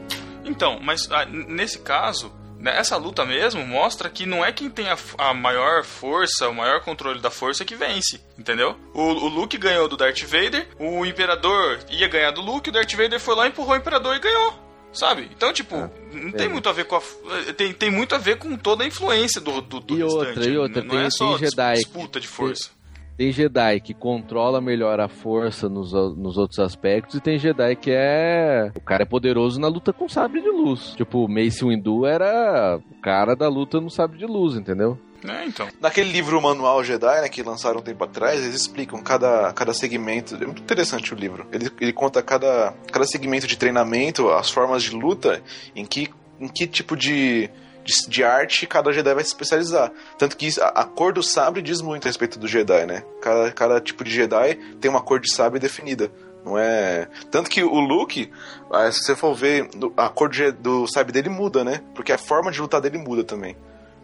Então, 0.45 0.79
mas 0.83 1.09
ah, 1.11 1.25
nesse 1.27 1.79
caso, 1.81 2.33
essa 2.65 2.97
luta 2.97 3.25
mesmo 3.25 3.65
mostra 3.67 4.09
que 4.11 4.27
não 4.27 4.45
é 4.45 4.51
quem 4.53 4.69
tem 4.69 4.89
a, 4.89 4.97
a 5.19 5.33
maior 5.35 5.85
força, 5.85 6.49
o 6.49 6.55
maior 6.55 6.81
controle 6.81 7.21
da 7.21 7.31
força 7.31 7.65
que 7.65 7.75
vence, 7.77 8.21
entendeu? 8.39 8.77
O, 8.93 9.03
o 9.03 9.29
Luke 9.29 9.57
ganhou 9.57 9.89
do 9.89 9.97
Darth 9.97 10.23
Vader, 10.23 10.69
o 10.79 11.05
Imperador 11.07 11.79
ia 11.91 12.09
ganhar 12.09 12.31
do 12.33 12.41
Luke, 12.41 12.69
o 12.71 12.73
Darth 12.73 12.93
Vader 12.95 13.21
foi 13.21 13.35
lá, 13.35 13.47
empurrou 13.47 13.75
o 13.75 13.77
Imperador 13.77 14.17
e 14.17 14.21
ganhou. 14.21 14.67
Sabe? 14.91 15.29
Então, 15.31 15.53
tipo, 15.53 15.77
não 16.13 16.33
tem 16.33 16.47
é. 16.47 16.49
muito 16.49 16.67
a 16.67 16.73
ver 16.73 16.85
com 16.87 16.97
a. 16.97 17.01
f- 17.01 17.53
Tem, 17.59 17.75
tem 17.75 17.91
muito 17.91 18.15
a 18.15 18.19
ver 18.19 18.39
com 18.39 18.57
toda 18.57 18.83
a 18.85 18.87
influência 18.87 19.39
do, 19.39 19.61
do, 19.61 19.81
do 19.81 19.99
E 19.99 20.03
outra, 20.03 20.45
e 20.47 20.57
outra, 20.57 20.83
não 20.83 20.89
tem- 20.97 21.05
é 21.05 21.11
só 21.11 21.29
tem 21.37 21.47
Jedi 21.47 21.75
dis- 21.75 21.85
disputa 21.85 22.19
de 22.19 22.27
força. 22.27 22.71
Tem 23.19 23.33
Jedi 23.33 23.81
que 23.81 23.93
controla 23.93 24.61
melhor 24.61 25.01
a 25.01 25.09
força 25.09 25.69
nos, 25.69 25.93
nos 25.93 26.39
outros 26.39 26.61
aspectos 26.61 27.17
e 27.17 27.21
tem 27.21 27.37
Jedi 27.37 27.75
que 27.75 27.91
é. 27.91 28.71
O 28.77 28.81
cara 28.81 29.03
é 29.03 29.07
poderoso 29.07 29.61
na 29.61 29.67
luta 29.67 29.93
com 29.93 30.09
sabre 30.09 30.41
de 30.41 30.49
luz. 30.49 30.95
Tipo, 30.97 31.25
o 31.25 31.29
Mace 31.29 31.65
Windu 31.65 32.07
era 32.07 32.79
o 32.79 33.01
cara 33.03 33.35
da 33.35 33.49
luta 33.49 33.81
no 33.81 33.91
sabre 33.91 34.19
de 34.19 34.25
luz, 34.25 34.55
entendeu? 34.55 34.97
É, 35.27 35.45
então. 35.45 35.67
Naquele 35.81 36.13
livro 36.13 36.41
Manual 36.41 36.85
Jedi, 36.85 37.21
né, 37.21 37.29
que 37.29 37.43
lançaram 37.43 37.81
um 37.81 37.83
tempo 37.83 38.05
atrás, 38.05 38.41
eles 38.41 38.55
explicam 38.55 39.03
cada, 39.03 39.53
cada 39.53 39.75
segmento. 39.75 40.37
É 40.37 40.47
muito 40.47 40.63
interessante 40.63 41.13
o 41.13 41.17
livro. 41.17 41.45
Ele, 41.51 41.69
ele 41.81 41.93
conta 41.93 42.23
cada, 42.23 42.73
cada 42.93 43.05
segmento 43.05 43.49
de 43.49 43.59
treinamento, 43.59 44.31
as 44.31 44.49
formas 44.49 44.81
de 44.85 44.93
luta, 44.93 45.43
em 45.75 45.85
que, 45.85 46.09
em 46.39 46.47
que 46.47 46.69
tipo 46.69 46.97
de, 46.97 47.51
de, 47.89 48.09
de 48.09 48.23
arte 48.25 48.67
cada 48.67 48.93
Jedi 48.93 49.15
vai 49.15 49.25
se 49.25 49.31
especializar. 49.31 49.91
Tanto 50.19 50.37
que 50.37 50.49
a, 50.61 50.83
a 50.83 50.85
cor 50.85 51.13
do 51.13 51.23
sabre 51.23 51.63
diz 51.63 51.81
muito 51.81 52.05
a 52.07 52.09
respeito 52.09 52.39
do 52.39 52.47
Jedi, 52.47 52.85
né? 52.87 53.03
Cada, 53.23 53.51
cada 53.53 53.81
tipo 53.81 54.05
de 54.05 54.11
Jedi 54.11 54.55
tem 54.81 54.91
uma 54.91 55.01
cor 55.01 55.19
de 55.19 55.33
sabre 55.35 55.59
definida. 55.59 56.11
Não 56.45 56.57
é. 56.59 57.09
Tanto 57.31 57.51
que 57.51 57.63
o 57.63 57.81
Luke, 57.81 58.31
ah, 58.71 58.91
se 58.93 59.03
você 59.05 59.17
for 59.17 59.35
ver, 59.35 59.69
a 59.97 60.09
cor 60.09 60.29
de- 60.29 60.53
do 60.53 60.87
sabre 60.87 61.13
dele 61.13 61.29
muda, 61.29 61.65
né? 61.65 61.81
Porque 61.95 62.13
a 62.13 62.19
forma 62.19 62.51
de 62.51 62.61
lutar 62.61 62.81
dele 62.81 62.99
muda 62.99 63.25
também. 63.25 63.57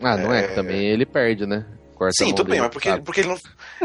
Ah, 0.03 0.17
não 0.17 0.33
é, 0.33 0.45
É. 0.45 0.49
também 0.49 0.85
ele 0.87 1.07
perde, 1.07 1.47
né? 1.47 1.65
Corta 1.95 2.13
Sim, 2.19 2.35
tudo 2.35 2.51
bem, 2.51 2.61
mas 2.61 2.71
porque, 2.71 2.91
porque 3.05 3.21
ele 3.21 3.29
não. 3.29 3.39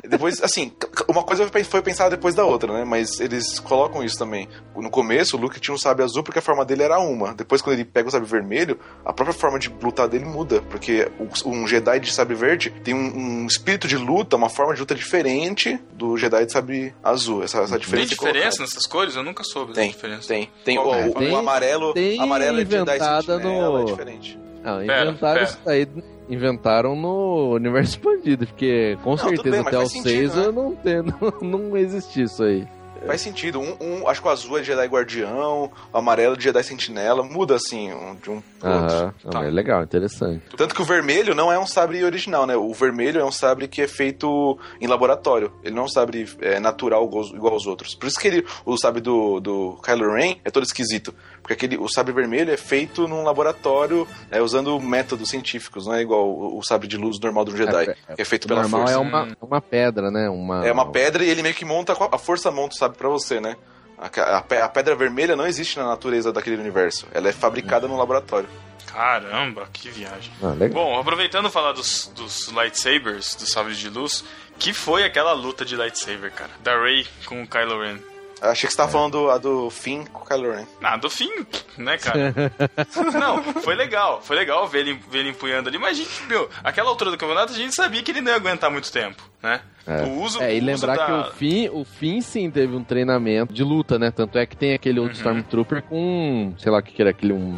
Depois, 0.07 0.41
assim, 0.41 0.71
uma 1.07 1.21
coisa 1.23 1.47
foi 1.63 1.81
pensada 1.81 2.09
depois 2.09 2.33
da 2.33 2.43
outra, 2.43 2.73
né? 2.73 2.83
Mas 2.83 3.19
eles 3.19 3.59
colocam 3.59 4.03
isso 4.03 4.17
também. 4.17 4.47
No 4.75 4.89
começo, 4.89 5.37
o 5.37 5.39
Luke 5.39 5.59
tinha 5.59 5.75
um 5.75 5.77
sabre 5.77 6.03
azul 6.03 6.23
porque 6.23 6.39
a 6.39 6.41
forma 6.41 6.65
dele 6.65 6.81
era 6.83 6.97
uma. 6.99 7.33
Depois, 7.35 7.61
quando 7.61 7.75
ele 7.75 7.85
pega 7.85 8.07
o 8.07 8.11
sabre 8.11 8.27
vermelho, 8.27 8.79
a 9.05 9.13
própria 9.13 9.33
forma 9.37 9.59
de 9.59 9.69
lutar 9.81 10.07
dele 10.07 10.25
muda. 10.25 10.61
Porque 10.63 11.07
um 11.45 11.67
Jedi 11.67 11.99
de 11.99 12.11
sabre 12.11 12.33
verde 12.35 12.71
tem 12.83 12.93
um, 12.95 13.43
um 13.43 13.45
espírito 13.45 13.87
de 13.87 13.95
luta, 13.97 14.35
uma 14.35 14.49
forma 14.49 14.73
de 14.73 14.79
luta 14.79 14.95
diferente 14.95 15.79
do 15.93 16.17
Jedi 16.17 16.45
de 16.47 16.51
sabre 16.51 16.93
azul. 17.03 17.43
Essa, 17.43 17.59
essa 17.59 17.71
Tem 17.73 17.79
diferença. 17.79 18.05
é 18.05 18.15
diferença 18.15 18.39
colocada. 18.57 18.63
nessas 18.63 18.85
cores? 18.87 19.15
Eu 19.15 19.23
nunca 19.23 19.43
soube 19.43 19.73
Tem, 19.73 19.89
diferença. 19.91 20.27
Tem, 20.27 20.49
tem. 20.65 20.75
Qual 20.77 20.95
é? 20.95 21.07
o- 21.07 21.13
Tem- 21.13 21.31
o 21.31 21.37
amarelo, 21.37 21.93
tem 21.93 22.19
amarelo 22.19 22.57
é 22.59 22.65
Jedi 22.65 22.75
inventada 22.75 23.21
Sentinela, 23.37 23.69
no- 23.69 23.81
é 23.81 23.85
diferente. 23.91 24.39
Não, 24.63 24.79
Pera, 24.85 25.09
inventaram 25.09 25.33
pera. 25.35 25.43
isso 25.43 25.59
aí. 25.69 25.87
Inventaram 26.29 26.95
no 26.95 27.53
universo 27.55 27.97
expandido, 27.97 28.45
porque 28.47 28.97
com 29.03 29.15
tudo 29.15 29.29
certeza 29.29 29.51
bem, 29.51 29.59
até 29.61 29.77
o 29.77 29.79
faz 29.79 29.91
sentido, 29.91 30.09
6 30.31 30.35
né? 30.35 30.45
eu 30.45 30.51
não, 30.53 30.77
não, 31.41 31.59
não 31.69 31.77
existia 31.77 32.23
isso 32.25 32.43
aí. 32.43 32.67
Faz 33.07 33.21
sentido. 33.21 33.61
Um, 33.61 33.77
um- 33.79 34.07
acho 34.09 34.21
que 34.21 34.27
o 34.27 34.29
azul 34.31 34.59
é 34.59 34.63
Jedi 34.63 34.85
Guardião, 34.87 35.71
o 35.93 35.97
amarelo 35.97 36.35
é 36.35 36.39
Jedi 36.41 36.61
Sentinela. 36.65 37.23
Muda 37.23 37.55
assim 37.55 37.93
um- 37.93 38.15
de 38.15 38.29
um 38.29 38.41
pro 38.59 38.69
outro. 38.69 39.13
Não, 39.23 39.31
Tá. 39.31 39.45
é 39.45 39.49
legal, 39.49 39.81
interessante. 39.81 40.43
Tanto 40.57 40.75
que 40.75 40.81
o 40.81 40.85
vermelho 40.85 41.33
não 41.33 41.49
é 41.49 41.57
um 41.57 41.65
sabre 41.65 42.03
original, 42.03 42.45
né? 42.45 42.57
O 42.57 42.73
vermelho 42.73 43.21
é 43.21 43.23
um 43.23 43.31
sabre 43.31 43.69
que 43.69 43.81
é 43.81 43.87
feito 43.87 44.59
em 44.81 44.87
laboratório. 44.87 45.49
Ele 45.63 45.73
não 45.73 45.83
é 45.83 45.85
um 45.85 45.89
sabre 45.89 46.27
é, 46.41 46.59
natural 46.59 47.05
igual, 47.05 47.23
aos- 47.23 47.31
igual 47.33 47.53
aos 47.53 47.65
outros. 47.65 47.95
Por 47.95 48.07
isso 48.07 48.19
que 48.19 48.27
ele, 48.27 48.45
o 48.65 48.75
sabre 48.77 48.99
do, 48.99 49.39
do 49.39 49.79
Kylo 49.81 50.13
Ren 50.13 50.35
é 50.43 50.51
todo 50.51 50.63
esquisito. 50.63 51.15
Porque 51.49 51.65
aquele, 51.65 51.81
o 51.81 51.89
sabre 51.89 52.13
vermelho 52.13 52.51
é 52.53 52.57
feito 52.57 53.07
num 53.07 53.23
laboratório 53.23 54.07
é, 54.29 54.39
usando 54.39 54.79
métodos 54.79 55.31
científicos, 55.31 55.87
não 55.87 55.95
é 55.95 56.01
igual 56.03 56.29
o, 56.29 56.59
o 56.59 56.63
sabre 56.63 56.87
de 56.87 56.95
luz 56.95 57.19
normal 57.19 57.43
do 57.43 57.57
Jedi, 57.57 57.89
É, 58.07 58.15
que 58.15 58.21
é 58.21 58.25
feito 58.25 58.47
pela 58.47 58.61
normal 58.61 58.81
força. 58.81 58.93
é 58.93 58.97
uma, 58.99 59.27
uma 59.41 59.59
pedra, 59.59 60.11
né? 60.11 60.29
Uma, 60.29 60.63
É 60.63 60.71
uma 60.71 60.91
pedra 60.91 61.23
e 61.23 61.29
ele 61.29 61.41
meio 61.41 61.55
que 61.55 61.65
monta, 61.65 61.93
a 62.11 62.17
força 62.19 62.51
monta 62.51 62.75
o 62.75 62.77
sabre 62.77 62.99
pra 62.99 63.09
você, 63.09 63.41
né? 63.41 63.55
A, 63.97 64.05
a 64.37 64.65
a 64.65 64.69
pedra 64.69 64.95
vermelha 64.95 65.35
não 65.35 65.47
existe 65.47 65.79
na 65.79 65.87
natureza 65.87 66.31
daquele 66.31 66.55
universo. 66.57 67.07
Ela 67.11 67.29
é 67.29 67.31
fabricada 67.31 67.87
no 67.87 67.97
laboratório. 67.97 68.47
Caramba, 68.85 69.67
que 69.73 69.89
viagem. 69.89 70.31
Ah. 70.43 70.53
Bom, 70.71 70.99
aproveitando 70.99 71.49
falar 71.49 71.71
dos, 71.71 72.11
dos 72.15 72.49
lightsabers, 72.49 73.33
dos 73.33 73.51
sabres 73.51 73.77
de 73.77 73.89
luz, 73.89 74.23
que 74.59 74.71
foi 74.71 75.03
aquela 75.03 75.33
luta 75.33 75.65
de 75.65 75.75
lightsaber, 75.75 76.31
cara? 76.31 76.51
Da 76.63 76.79
Rey 76.79 77.07
com 77.25 77.41
o 77.41 77.47
Kylo 77.47 77.81
Ren. 77.81 77.97
Achei 78.41 78.67
que 78.67 78.71
você 78.71 78.77
tava 78.77 78.91
falando 78.91 79.29
a 79.29 79.37
do 79.37 79.69
Finn 79.69 80.05
com 80.05 80.23
o 80.23 80.25
Kylo 80.25 80.51
Ren. 80.53 80.65
Ah, 80.81 80.95
do 80.97 81.09
fim, 81.09 81.29
né, 81.77 81.97
cara? 81.97 82.33
não, 83.19 83.43
foi 83.61 83.75
legal. 83.75 84.21
Foi 84.21 84.35
legal 84.35 84.67
ver 84.67 84.79
ele, 84.79 84.99
ver 85.09 85.19
ele 85.19 85.29
empunhando 85.29 85.67
ali, 85.69 85.77
mas 85.77 85.91
a 85.99 86.01
gente, 86.03 86.23
meu, 86.23 86.49
aquela 86.63 86.89
altura 86.89 87.11
do 87.11 87.17
campeonato 87.17 87.51
a 87.51 87.55
gente 87.55 87.75
sabia 87.75 88.01
que 88.01 88.11
ele 88.11 88.21
não 88.21 88.31
ia 88.31 88.37
aguentar 88.37 88.71
muito 88.71 88.91
tempo, 88.91 89.21
né? 89.43 89.61
É. 89.85 90.03
O 90.03 90.21
uso, 90.21 90.41
É, 90.41 90.51
e 90.55 90.59
o 90.59 90.63
uso 90.63 90.65
lembrar 90.65 90.95
da... 90.95 91.05
que 91.05 91.11
o 91.11 91.31
Finn, 91.33 91.69
o 91.73 91.83
Finn 91.83 92.21
sim 92.21 92.49
teve 92.51 92.75
um 92.75 92.83
treinamento 92.83 93.53
de 93.53 93.63
luta, 93.63 93.97
né? 93.99 94.11
Tanto 94.11 94.37
é 94.37 94.45
que 94.45 94.55
tem 94.55 94.73
aquele 94.73 94.99
Uhum. 94.99 95.05
outro 95.05 95.17
Stormtrooper 95.17 95.81
com, 95.83 96.53
sei 96.59 96.71
lá 96.71 96.79
o 96.79 96.83
que 96.83 96.93
que 96.93 97.01
era, 97.01 97.11
aquele 97.11 97.33
um 97.33 97.49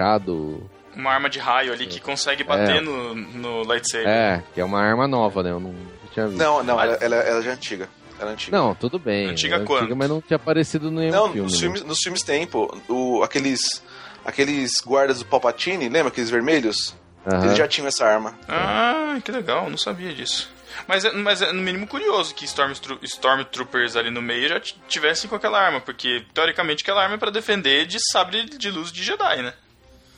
machado. 0.00 0.70
Uma 0.94 1.12
arma 1.12 1.28
de 1.30 1.38
raio 1.38 1.72
ali 1.72 1.86
que 1.86 2.00
consegue 2.00 2.44
bater 2.44 2.76
É. 2.76 2.80
no, 2.80 3.14
no 3.14 3.62
lightsaber. 3.64 4.08
É, 4.08 4.42
que 4.54 4.60
é 4.60 4.64
uma 4.64 4.80
arma 4.80 5.06
nova, 5.06 5.42
né? 5.42 5.50
Eu 5.50 5.60
não 5.60 5.74
tinha 6.12 6.26
visto. 6.26 6.38
Não, 6.38 6.62
não, 6.62 6.80
ela, 6.80 6.94
ela, 7.00 7.16
ela 7.16 7.42
já 7.42 7.50
é 7.50 7.54
antiga. 7.54 7.88
Ela 8.20 8.30
é 8.30 8.32
antiga. 8.34 8.56
Não, 8.56 8.74
tudo 8.74 8.98
bem. 8.98 9.28
Antiga 9.28 9.56
é 9.56 9.60
quanto? 9.64 9.96
mas 9.96 10.08
não 10.08 10.20
tinha 10.20 10.36
aparecido 10.36 10.90
no 10.90 11.00
nenhum 11.00 11.12
Não, 11.12 11.24
filme. 11.32 11.40
nos, 11.42 11.52
né? 11.54 11.58
filmes, 11.58 11.82
nos 11.82 11.98
filmes 12.00 12.22
tem, 12.22 12.46
pô. 12.46 12.76
O, 12.88 13.22
aqueles, 13.22 13.60
aqueles 14.24 14.80
guardas 14.84 15.20
do 15.20 15.24
Palpatine, 15.24 15.88
lembra 15.88 16.08
aqueles 16.08 16.28
vermelhos? 16.30 16.94
Aham. 17.26 17.44
Eles 17.46 17.56
já 17.58 17.66
tinham 17.66 17.88
essa 17.88 18.04
arma. 18.06 18.38
Ah, 18.48 19.18
que 19.24 19.30
legal, 19.32 19.68
não 19.70 19.78
sabia 19.78 20.12
disso. 20.12 20.50
Mas 20.86 21.04
é, 21.04 21.12
mas 21.12 21.42
é 21.42 21.52
no 21.52 21.60
mínimo 21.60 21.86
curioso 21.86 22.34
que 22.34 22.44
Stormtro- 22.44 22.98
Stormtroopers 23.02 23.96
ali 23.96 24.10
no 24.10 24.22
meio 24.22 24.48
já 24.48 24.60
tivessem 24.60 25.28
com 25.28 25.36
aquela 25.36 25.60
arma, 25.60 25.80
porque 25.80 26.24
teoricamente 26.32 26.82
aquela 26.82 27.02
arma 27.02 27.16
é 27.16 27.18
pra 27.18 27.30
defender 27.30 27.86
de 27.86 27.98
sabre 28.12 28.44
de 28.44 28.70
luz 28.70 28.90
de 28.92 29.02
Jedi, 29.02 29.42
né? 29.42 29.52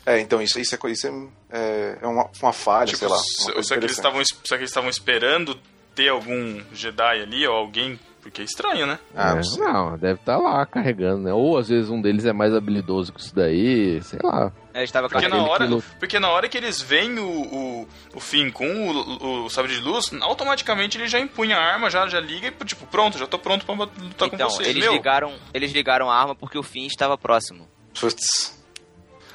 É, 0.05 0.19
então 0.21 0.43
isso, 0.43 0.59
isso, 0.61 0.75
é, 0.75 0.91
isso 0.91 1.07
é, 1.07 1.59
é, 1.59 1.99
é 2.03 2.07
uma, 2.07 2.29
uma 2.41 2.53
falha, 2.53 2.87
Tipo, 2.87 2.99
sei 2.99 3.09
lá. 3.09 3.17
uma 3.17 3.63
será 3.63 3.79
que 3.81 3.87
eles 3.87 3.97
estavam 3.97 4.23
que 4.23 4.55
eles 4.55 4.71
estavam 4.71 4.91
esperando 4.91 5.59
ter 5.95 6.09
algum 6.09 6.61
Jedi 6.72 7.22
ali 7.22 7.47
ou 7.47 7.55
alguém? 7.55 7.99
Porque 8.20 8.40
é 8.40 8.45
estranho, 8.45 8.86
né? 8.86 9.01
Ah, 9.16 9.34
É, 9.34 9.59
não 9.59 9.99
deve 9.99 10.20
estar 10.20 10.36
lá 10.38 10.64
carregando, 10.64 11.22
né? 11.24 11.32
Ou 11.32 11.59
às 11.59 11.68
vezes 11.68 11.90
um 11.90 12.01
deles 12.01 12.24
é 12.24 12.32
mais 12.32 12.55
habilidoso 12.55 13.12
que 13.12 13.20
isso 13.20 13.34
daí, 13.34 14.01
sei 14.03 14.20
lá. 14.22 14.53
É, 14.72 14.84
estava 14.84 15.09
Porque 15.09 15.26
na, 15.26 15.43
hora, 15.43 15.66
que 15.66 15.82
porque 15.99 16.20
na 16.20 16.30
hora 16.30 16.49
que 16.49 16.57
eles 16.57 16.80
veem 16.80 17.18
o, 17.18 17.26
o, 17.28 17.88
o 18.14 18.20
Finn 18.20 18.53
com 18.53 18.64
o, 18.64 19.45
o 19.47 19.51
sabre 19.51 19.74
de 19.74 19.80
luz, 19.80 20.12
automaticamente 20.20 20.97
ele 20.97 21.09
já 21.09 21.18
empunha 21.18 21.57
a 21.57 21.61
arma, 21.61 21.90
já, 21.90 22.07
já 22.07 22.20
liga 22.20 22.47
e 22.47 22.64
tipo, 22.64 22.86
pronto, 22.86 23.18
já 23.18 23.26
tô 23.26 23.40
pronto 23.40 23.66
pra 23.66 23.74
lutar 23.74 23.93
Então, 24.05 24.28
com 24.30 24.36
vocês. 24.38 24.68
eles 24.68 24.84
Meu, 24.84 24.93
ligaram, 24.93 25.34
eles 25.53 25.72
ligaram 25.72 26.09
a 26.09 26.16
arma 26.16 26.34
porque 26.36 26.57
o 26.57 26.62
fim 26.62 26.86
estava 26.86 27.18
próximo. 27.18 27.66
Putz. 28.01 28.62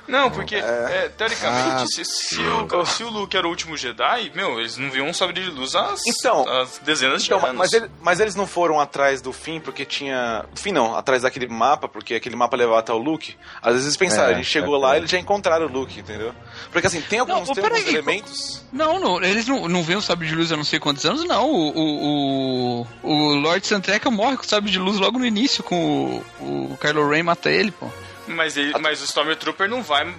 Não, 0.07 0.31
porque 0.31 0.55
é, 0.55 1.09
teoricamente, 1.17 1.83
Ah. 1.83 1.85
se, 1.87 2.05
se, 2.05 2.39
o, 2.41 2.85
se 2.85 3.03
o 3.03 3.09
Luke 3.09 3.35
era 3.35 3.45
o 3.45 3.49
último 3.49 3.75
Jedi, 3.75 4.31
meu, 4.33 4.59
eles 4.59 4.77
não 4.77 4.89
viam 4.89 5.07
um 5.07 5.13
sabre 5.13 5.41
de 5.43 5.49
luz 5.49 5.75
há 5.75 5.93
Então, 6.07 6.47
as 6.61 6.77
dezenas 6.79 7.23
de 7.23 7.27
Então, 7.33 7.43
anos. 7.45 7.57
mas, 7.57 7.73
ele- 7.73 7.91
mas 8.01 8.19
eles 8.19 8.33
não 8.35 8.47
foram 8.47 8.79
atrás 8.79 9.21
do 9.21 9.33
fim 9.33 9.59
porque 9.59 9.83
tinha. 9.85 10.45
Fim 10.55 10.71
não, 10.71 10.95
atrás 10.95 11.23
daquele 11.23 11.47
mapa, 11.47 11.87
porque 11.89 12.15
aquele 12.15 12.35
mapa 12.35 12.55
levava 12.55 12.79
até 12.79 12.93
o 12.93 12.97
Luke. 12.97 13.35
Às 13.61 13.73
vezes 13.73 13.85
eles 13.87 13.97
pensaram, 13.97 14.29
É, 14.29 14.33
a 14.33 14.37
gente 14.37 14.45
chegou 14.47 14.75
é 14.75 14.79
lá 14.79 14.87
e 14.87 14.91
verdade. 14.91 14.99
eles 15.01 15.11
já 15.11 15.19
encontraram 15.19 15.65
o 15.65 15.69
Luke, 15.69 15.99
entendeu? 15.99 16.33
Porque 16.71 16.87
assim, 16.87 17.01
tem 17.01 17.19
alguns, 17.19 17.47
Não, 17.47 17.53
tem 17.55 17.63
alguns 17.63 17.87
elementos. 17.87 18.65
Não, 18.71 18.99
não, 18.99 19.21
eles 19.23 19.47
não, 19.47 19.67
não 19.67 19.83
veem 19.83 19.97
o 19.99 20.01
sabre 20.01 20.27
de 20.27 20.35
luz 20.35 20.51
há 20.51 20.57
não 20.57 20.63
sei 20.63 20.79
quantos 20.79 21.05
anos, 21.05 21.23
não. 21.25 21.51
O, 21.51 21.69
o, 21.77 22.81
o, 22.81 22.87
o 23.03 23.35
Lord 23.35 23.65
Santreca 23.67 24.09
morre 24.09 24.37
com 24.37 24.43
o 24.43 24.47
sabre 24.47 24.71
de 24.71 24.79
luz 24.79 24.97
logo 24.99 25.19
no 25.19 25.25
início, 25.25 25.63
com 25.63 26.21
o, 26.39 26.71
o 26.73 26.77
Kylo 26.79 27.09
Ren 27.09 27.23
mata 27.23 27.49
ele, 27.49 27.71
pô. 27.71 27.87
Mas, 28.28 28.57
ele, 28.57 28.78
mas 28.80 29.01
o 29.01 29.05
Stormtrooper 29.05 29.69
não 29.69 29.82
vai 29.82 30.13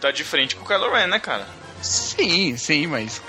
dar 0.00 0.10
de 0.12 0.24
frente 0.24 0.56
com 0.56 0.64
o 0.64 0.66
Kylo 0.66 0.90
Ren, 0.92 1.06
né, 1.06 1.18
cara? 1.18 1.46
Sim, 1.82 2.56
sim, 2.56 2.86
mas 2.86 3.22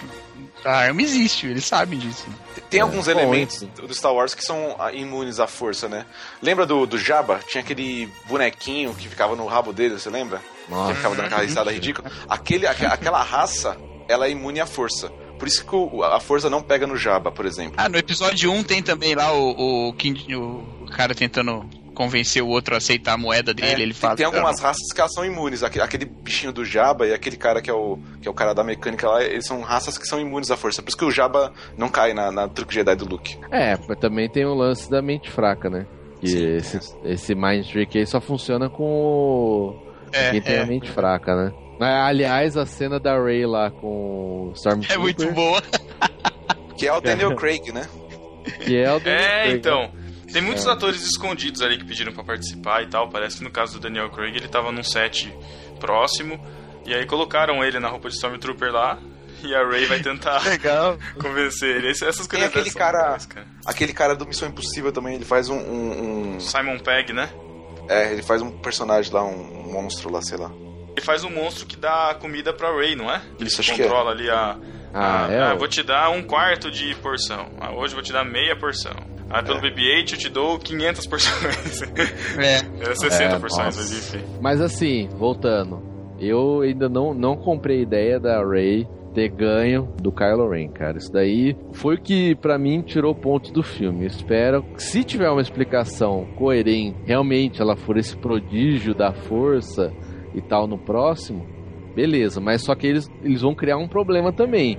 A 0.65 0.71
arma 0.77 1.01
existe, 1.01 1.47
eles 1.47 1.65
sabem 1.65 1.97
disso. 1.99 2.25
Tem 2.69 2.79
alguns 2.81 3.05
bom, 3.05 3.11
elementos 3.11 3.61
do 3.61 3.93
Star 3.93 4.13
Wars 4.13 4.33
que 4.33 4.43
são 4.43 4.75
ah, 4.79 4.91
imunes 4.93 5.39
à 5.39 5.47
força, 5.47 5.89
né? 5.89 6.05
Lembra 6.41 6.65
do, 6.65 6.85
do 6.85 6.97
Jabba? 6.97 7.39
Tinha 7.47 7.61
aquele 7.63 8.09
bonequinho 8.27 8.93
que 8.95 9.07
ficava 9.09 9.35
no 9.35 9.45
rabo 9.45 9.73
dele, 9.73 9.97
você 9.99 10.09
lembra? 10.09 10.39
Que 10.65 10.71
Nossa. 10.71 10.95
ficava 10.95 11.15
dando 11.15 11.25
aquela 11.25 11.41
risada 11.41 11.71
ridícula. 11.71 12.09
Aquele, 12.29 12.67
aque- 12.67 12.85
aquela 12.85 13.21
raça, 13.23 13.77
ela 14.07 14.27
é 14.27 14.31
imune 14.31 14.59
à 14.61 14.65
força. 14.65 15.09
Por 15.39 15.47
isso 15.47 15.65
que 15.65 15.75
o- 15.75 16.03
a 16.03 16.19
força 16.19 16.49
não 16.49 16.61
pega 16.61 16.85
no 16.85 16.95
Jabba, 16.95 17.31
por 17.31 17.45
exemplo. 17.45 17.73
Ah, 17.77 17.89
no 17.89 17.97
episódio 17.97 18.51
1 18.51 18.63
tem 18.63 18.81
também 18.83 19.15
lá 19.15 19.33
o, 19.33 19.89
o, 19.89 19.93
King- 19.93 20.35
o 20.35 20.85
cara 20.95 21.15
tentando 21.15 21.67
convencer 21.93 22.41
o 22.41 22.47
outro 22.47 22.73
a 22.73 22.77
aceitar 22.77 23.13
a 23.13 23.17
moeda 23.17 23.53
dele. 23.53 23.67
É, 23.69 23.73
ele 23.73 23.85
tem- 23.85 23.93
fala. 23.93 24.15
tem 24.15 24.25
algumas 24.25 24.59
raças 24.59 24.91
que 24.93 24.99
elas 24.99 25.13
são 25.13 25.25
imunes. 25.25 25.63
Aquele, 25.63 25.83
aquele 25.83 26.05
bichinho 26.05 26.51
do 26.51 26.63
Jabba 26.65 27.05
e 27.07 27.13
aquele 27.13 27.37
cara 27.37 27.61
que 27.61 27.69
é, 27.69 27.73
o, 27.73 27.99
que 28.21 28.27
é 28.27 28.31
o 28.31 28.33
cara 28.33 28.53
da 28.53 28.63
mecânica 28.63 29.07
lá, 29.09 29.23
eles 29.23 29.45
são 29.45 29.61
raças 29.61 29.97
que 29.97 30.05
são 30.05 30.19
imunes 30.19 30.49
à 30.51 30.57
força. 30.57 30.81
Por 30.81 30.89
isso 30.89 30.97
que 30.97 31.05
o 31.05 31.11
Jabba 31.11 31.51
não 31.77 31.89
cai 31.89 32.13
na, 32.13 32.31
na 32.31 32.47
truque 32.47 32.73
Jedi 32.73 32.95
do 32.95 33.05
Luke. 33.05 33.37
É, 33.51 33.77
mas 33.87 33.99
também 33.99 34.29
tem 34.29 34.45
o 34.45 34.53
lance 34.53 34.89
da 34.89 35.01
mente 35.01 35.29
fraca, 35.29 35.69
né? 35.69 35.85
Que 36.19 36.27
Sim. 36.27 36.55
esse, 36.55 36.79
esse 37.03 37.35
Mind 37.35 37.65
Trick 37.67 37.97
aí 37.97 38.05
só 38.05 38.21
funciona 38.21 38.69
com 38.69 38.83
o... 38.83 39.75
É, 40.13 40.31
quem 40.31 40.41
tem 40.41 40.55
é. 40.55 40.61
a 40.61 40.65
mente 40.65 40.89
fraca, 40.91 41.35
né? 41.35 41.51
Ah, 41.79 42.05
Aliás, 42.07 42.55
a 42.57 42.65
cena 42.65 42.99
da 42.99 43.17
Ray 43.19 43.45
lá 43.45 43.71
com 43.71 44.49
o 44.49 44.51
Stormtrooper, 44.55 44.95
É 44.95 44.99
muito 44.99 45.31
boa. 45.31 45.61
Que 46.77 46.87
é 46.87 46.93
o 46.93 46.99
Daniel 47.01 47.35
Craig, 47.35 47.71
né? 47.71 47.87
que 48.65 48.75
é 48.77 48.91
o 48.93 48.99
Daniel 48.99 49.23
É, 49.23 49.59
Craig, 49.59 49.65
né? 49.65 49.91
Tem 50.31 50.41
muitos 50.41 50.65
É. 50.65 50.71
atores 50.71 51.01
escondidos 51.03 51.61
ali 51.61 51.77
que 51.77 51.85
pediram 51.85 52.11
pra 52.13 52.23
participar 52.23 52.83
e 52.83 52.87
tal. 52.87 53.09
Parece 53.09 53.37
que 53.37 53.43
no 53.43 53.51
caso 53.51 53.73
do 53.73 53.79
Daniel 53.79 54.09
Craig 54.09 54.35
ele 54.35 54.47
tava 54.47 54.71
num 54.71 54.83
set 54.83 55.33
próximo. 55.79 56.39
E 56.85 56.93
aí 56.93 57.05
colocaram 57.05 57.63
ele 57.63 57.79
na 57.79 57.89
roupa 57.89 58.09
de 58.09 58.15
Stormtrooper 58.15 58.71
lá. 58.71 58.97
E 59.43 59.55
a 59.55 59.63
Ray 59.67 59.85
vai 59.85 59.99
tentar 59.99 60.41
Legal. 60.45 60.97
convencer 61.19 61.77
ele. 61.77 61.89
Essas 61.89 62.27
Tem 62.27 62.39
coisas 62.39 62.47
aquele 62.49 62.63
dessas 62.65 62.73
são 62.73 62.79
cara- 62.81 63.03
legais, 63.05 63.25
cara. 63.25 63.47
Aquele 63.65 63.93
cara 63.93 64.15
do 64.15 64.25
Missão 64.27 64.47
Impossível 64.49 64.91
também, 64.91 65.15
ele 65.15 65.25
faz 65.25 65.49
um. 65.49 65.57
um- 65.57 66.35
um- 66.35 66.39
Simon 66.39 66.77
Pegg, 66.79 67.11
né? 67.13 67.29
é, 67.89 68.11
ele 68.13 68.21
faz 68.21 68.41
um 68.41 68.51
personagem 68.59 69.11
lá, 69.11 69.23
um, 69.23 69.71
monstro 69.73 70.11
lá, 70.11 70.21
sei 70.21 70.37
lá. 70.37 70.51
Ele 70.95 71.01
faz 71.01 71.23
um 71.23 71.29
monstro 71.31 71.65
que 71.65 71.75
dá 71.75 72.15
comida 72.19 72.53
pra 72.53 72.71
Ray, 72.71 72.95
não 72.95 73.11
é? 73.11 73.19
Ele 73.39 73.47
Isso, 73.47 73.61
acho 73.61 73.73
que 73.73 73.81
é. 73.81 73.85
controla 73.85 74.11
ali 74.11 74.29
a. 74.29 74.57
Ah, 74.93 75.25
a- 75.25 75.31
é? 75.31 75.41
ah, 75.41 75.53
vou 75.55 75.67
te 75.67 75.81
dar 75.81 76.09
um 76.09 76.21
quarto 76.21 76.69
de 76.69 76.93
porção. 76.95 77.49
Ah, 77.59 77.71
hoje 77.71 77.93
eu 77.93 77.95
vou 77.97 78.03
te 78.03 78.13
dar 78.13 78.23
meia 78.23 78.55
porção. 78.55 78.93
Ah, 79.31 79.41
pelo 79.43 79.57
É. 79.59 79.61
BB-8 79.71 80.13
eu 80.13 80.17
te 80.17 80.29
dou 80.29 80.59
500 80.59 81.07
porções. 81.07 81.81
É. 82.37 82.55
é 82.91 82.95
60 82.95 83.23
É, 83.23 83.39
porções, 83.39 83.77
nossa. 83.77 84.19
mas 84.41 84.61
assim, 84.61 85.07
voltando. 85.17 85.81
Eu 86.19 86.61
ainda 86.61 86.87
não, 86.87 87.13
não 87.13 87.35
comprei 87.35 87.79
a 87.79 87.81
ideia 87.83 88.19
da 88.19 88.43
Ray 88.43 88.87
ter 89.13 89.27
ganho 89.29 89.89
do 90.01 90.11
Kylo 90.11 90.49
Ren, 90.49 90.69
cara. 90.69 90.97
Isso 90.97 91.11
daí 91.11 91.55
foi 91.73 91.95
o 91.95 92.01
que 92.01 92.35
pra 92.35 92.57
mim 92.57 92.81
tirou 92.81 93.13
pontos 93.15 93.51
do 93.51 93.63
filme. 93.63 94.01
Eu 94.03 94.07
espero 94.07 94.63
que 94.63 94.81
se 94.83 95.03
tiver 95.03 95.29
uma 95.29 95.41
explicação 95.41 96.25
coerente, 96.37 96.95
realmente 97.05 97.61
ela 97.61 97.75
for 97.75 97.97
esse 97.97 98.15
prodígio 98.15 98.93
da 98.93 99.11
força 99.11 99.91
e 100.33 100.41
tal 100.41 100.65
no 100.67 100.77
próximo, 100.77 101.45
beleza. 101.95 102.39
Mas 102.39 102.61
só 102.63 102.73
que 102.75 102.87
eles, 102.87 103.09
eles 103.23 103.41
vão 103.41 103.53
criar 103.55 103.77
um 103.77 103.87
problema 103.87 104.31
também. 104.31 104.77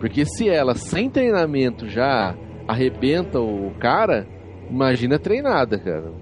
Porque 0.00 0.24
se 0.24 0.48
ela, 0.48 0.74
sem 0.74 1.08
treinamento, 1.10 1.86
já 1.88 2.34
arrebenta 2.68 3.40
o 3.40 3.74
cara, 3.80 4.26
imagina 4.70 5.18
treinada, 5.18 5.78
cara. 5.78 6.12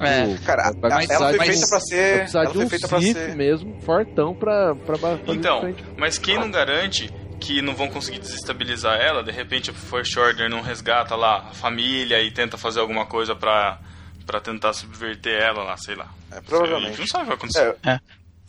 É. 0.00 0.26
Tipo, 0.28 0.44
Cara, 0.46 0.72
vai 0.80 0.90
ela 0.90 0.96
precisar 0.96 1.18
foi 1.18 1.38
de 1.38 1.44
feita 1.44 1.66
um- 1.66 1.68
pra 1.68 1.78
Vai 1.78 1.86
ser. 1.86 2.16
precisar 2.18 2.38
Ela 2.40 2.48
de 2.48 2.54
foi 2.54 2.64
um 2.64 2.68
feita 2.70 2.88
pra 2.88 3.00
Sith 3.00 3.16
ser. 3.16 3.36
mesmo, 3.36 3.80
fortão, 3.82 4.34
pra, 4.34 4.74
pra, 4.74 4.96
Então, 5.28 5.74
mas 5.98 6.16
quem 6.18 6.38
não 6.38 6.50
garante 6.50 7.12
que 7.38 7.60
não 7.60 7.74
vão 7.74 7.88
conseguir 7.88 8.18
desestabilizar 8.18 8.98
ela? 8.98 9.22
De 9.22 9.30
repente 9.30 9.70
o 9.70 9.74
First 9.74 10.16
Order 10.16 10.48
não 10.48 10.62
resgata 10.62 11.14
lá 11.14 11.48
a 11.50 11.54
família 11.54 12.18
e 12.22 12.30
tenta 12.30 12.56
fazer 12.56 12.80
alguma 12.80 13.04
coisa 13.04 13.34
pra, 13.36 13.78
pra 14.24 14.40
tentar 14.40 14.72
subverter 14.72 15.34
ela 15.42 15.64
lá, 15.64 15.76
sei 15.76 15.94
lá. 15.96 16.06
É, 16.30 16.34
A 16.36 16.38
gente 16.38 16.48
provavelmente. 16.48 16.98
não 16.98 17.06
sabe 17.06 17.24
o 17.24 17.26
que 17.26 17.28
vai 17.28 17.36
acontecer. 17.36 17.76
É, 17.86 18.00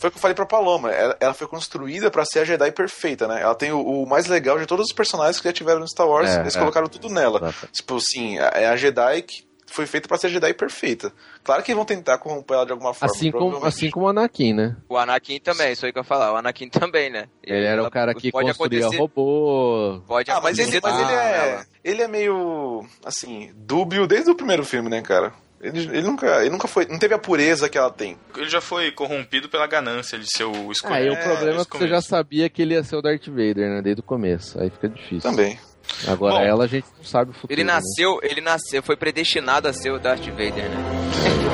Foi 0.02 0.08
o 0.08 0.12
que 0.12 0.18
eu 0.18 0.22
falei 0.22 0.34
pra 0.34 0.48
Paloma. 0.48 0.92
Ela, 0.92 1.16
ela 1.20 1.34
foi 1.36 1.46
construída 1.46 2.10
pra 2.10 2.26
ser 2.26 2.40
a 2.40 2.44
Jedi 2.44 2.72
perfeita, 2.72 3.28
né? 3.28 3.40
Ela 3.40 3.54
tem 3.54 3.72
o, 3.72 3.80
o 3.80 4.10
mais 4.10 4.26
legal 4.26 4.58
de 4.58 4.66
todos 4.66 4.88
os 4.88 4.94
personagens 4.94 5.38
que 5.40 5.48
já 5.48 5.54
tiveram 5.54 5.80
no 5.80 5.88
Star 5.88 6.08
Wars. 6.08 6.28
É, 6.32 6.40
eles 6.42 6.56
é. 6.56 6.60
colocaram 6.60 6.88
tudo 6.88 7.08
nela. 7.08 7.38
Exato. 7.38 7.68
Tipo 7.72 7.98
assim, 7.98 8.40
é 8.40 8.66
a 8.68 8.76
Jedi 8.76 9.22
que 9.22 9.44
foi 9.68 9.86
feita 9.86 10.08
pra 10.08 10.18
ser 10.18 10.26
a 10.28 10.30
Jedi 10.32 10.56
perfeita. 10.56 11.14
Claro 11.44 11.62
que 11.62 11.76
vão 11.76 11.86
tentar 11.86 12.18
corromper 12.18 12.56
ela 12.58 12.66
de 12.66 12.72
alguma 12.72 12.96
forma. 12.96 13.14
Assim 13.16 13.30
como, 13.32 13.64
assim 13.64 13.92
como 13.92 14.08
o 14.08 14.10
Anakin, 14.10 14.54
né? 14.54 14.76
O 14.90 14.98
Anakin 14.98 15.40
também, 15.40 15.72
isso 15.72 15.86
aí 15.86 15.94
que 15.94 16.00
eu 16.00 16.02
ia 16.02 16.08
falar. 16.08 16.34
O 16.34 16.36
Anakin 16.36 16.68
também, 16.68 17.12
né? 17.12 17.28
E 17.46 17.54
Ele 17.54 17.66
era 17.68 17.84
o 17.84 17.92
cara 17.92 18.16
que 18.16 18.32
pode 18.32 18.48
construía 18.48 18.80
acontecer- 18.82 19.00
robô. 19.00 20.02
Pode 20.08 20.32
Ah, 20.32 20.42
mas 20.42 20.58
ele, 20.58 20.80
mas 20.82 21.00
ele 21.00 21.12
é. 21.14 21.62
Ele 21.84 22.02
é 22.02 22.08
meio. 22.08 22.86
assim, 23.06 23.52
dúbio 23.56 24.08
desde 24.08 24.32
o 24.32 24.36
primeiro 24.36 24.66
filme, 24.66 24.90
né, 24.90 25.02
cara? 25.04 25.32
Ele, 25.62 25.80
ele 25.80 26.02
nunca. 26.02 26.42
Ele 26.42 26.50
nunca 26.50 26.68
foi. 26.68 26.86
Não 26.86 26.98
teve 26.98 27.14
a 27.14 27.20
pureza 27.20 27.70
que 27.70 27.78
ela 27.78 27.92
tem. 27.92 28.18
Ele 28.36 28.50
já 28.50 28.60
foi 28.62 28.92
corrompido 28.92 29.48
pela 29.48 29.68
ganância 29.68 30.18
de 30.18 30.26
ser 30.32 30.44
o 30.46 30.72
escolhido. 30.72 31.02
Aí 31.02 31.10
o 31.10 31.14
É, 31.14 31.16
problema 31.24 31.42
é 31.42 31.54
desde 31.54 31.70
que 31.70 31.78
você 31.78 31.88
já 31.88 32.02
sabia 32.02 32.50
que 32.50 32.62
ele 32.62 32.74
ia 32.74 32.84
ser 32.84 32.96
o 32.96 33.02
Darth 33.02 33.28
Vader, 33.28 33.70
né? 33.70 33.82
Desde 33.82 34.02
o 34.02 34.04
começo. 34.04 34.60
Aí 34.60 34.70
fica 34.70 34.90
difícil. 34.90 35.30
Também. 35.30 35.60
Agora 36.08 36.36
Bom, 36.36 36.42
ela 36.42 36.64
a 36.64 36.68
gente 36.68 36.88
não 36.98 37.04
sabe 37.04 37.32
o 37.32 37.34
futuro. 37.34 37.54
Ele 37.54 37.64
né? 37.64 37.74
nasceu, 37.74 38.20
ele 38.24 38.42
nasceu, 38.42 38.82
foi 38.82 38.96
predestinado 38.96 39.68
a 39.68 39.74
ser 39.74 39.92
o 39.92 40.00
Darth 40.00 40.26
Vader, 40.26 40.70
né? 40.70 40.78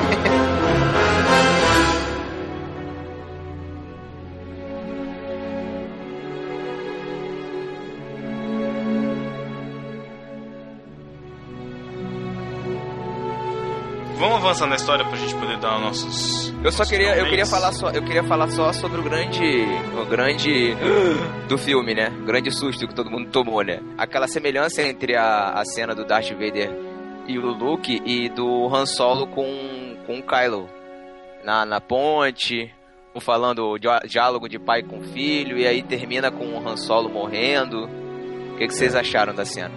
avançar 14.58 14.66
na 14.66 14.76
história 14.76 15.04
pra 15.04 15.16
gente 15.16 15.34
poder 15.34 15.56
dar 15.58 15.78
nossos. 15.80 16.52
Eu 16.64 16.72
só 16.72 16.84
queria, 16.84 17.16
eu 17.16 17.26
queria 17.26 17.46
falar 17.46 17.72
só, 17.72 17.90
eu 17.90 18.02
queria 18.02 18.24
falar 18.24 18.48
só 18.48 18.72
sobre 18.72 19.00
o 19.00 19.04
grande, 19.04 19.64
o 20.00 20.04
grande 20.06 20.74
do 21.48 21.56
filme, 21.56 21.94
né? 21.94 22.08
O 22.20 22.24
grande 22.24 22.50
susto 22.50 22.86
que 22.86 22.94
todo 22.94 23.10
mundo 23.10 23.30
tomou, 23.30 23.62
né? 23.62 23.80
Aquela 23.96 24.26
semelhança 24.26 24.82
entre 24.82 25.16
a, 25.16 25.50
a 25.50 25.64
cena 25.64 25.94
do 25.94 26.04
Darth 26.04 26.30
Vader 26.32 26.70
e 27.26 27.38
o 27.38 27.46
Luke 27.46 28.02
e 28.04 28.28
do 28.28 28.66
Han 28.74 28.86
Solo 28.86 29.26
com, 29.28 29.96
com 30.06 30.18
o 30.18 30.22
Kylo 30.22 30.68
na, 31.44 31.64
na 31.64 31.80
ponte, 31.80 32.72
um 33.14 33.20
falando 33.20 33.78
dia- 33.78 34.00
diálogo 34.06 34.48
de 34.48 34.58
pai 34.58 34.82
com 34.82 35.00
filho 35.02 35.56
e 35.56 35.66
aí 35.66 35.82
termina 35.82 36.30
com 36.30 36.44
o 36.46 36.68
Han 36.68 36.76
Solo 36.76 37.08
morrendo. 37.08 37.88
O 38.52 38.56
que, 38.58 38.66
que 38.66 38.74
vocês 38.74 38.94
acharam 38.96 39.32
da 39.34 39.44
cena? 39.44 39.70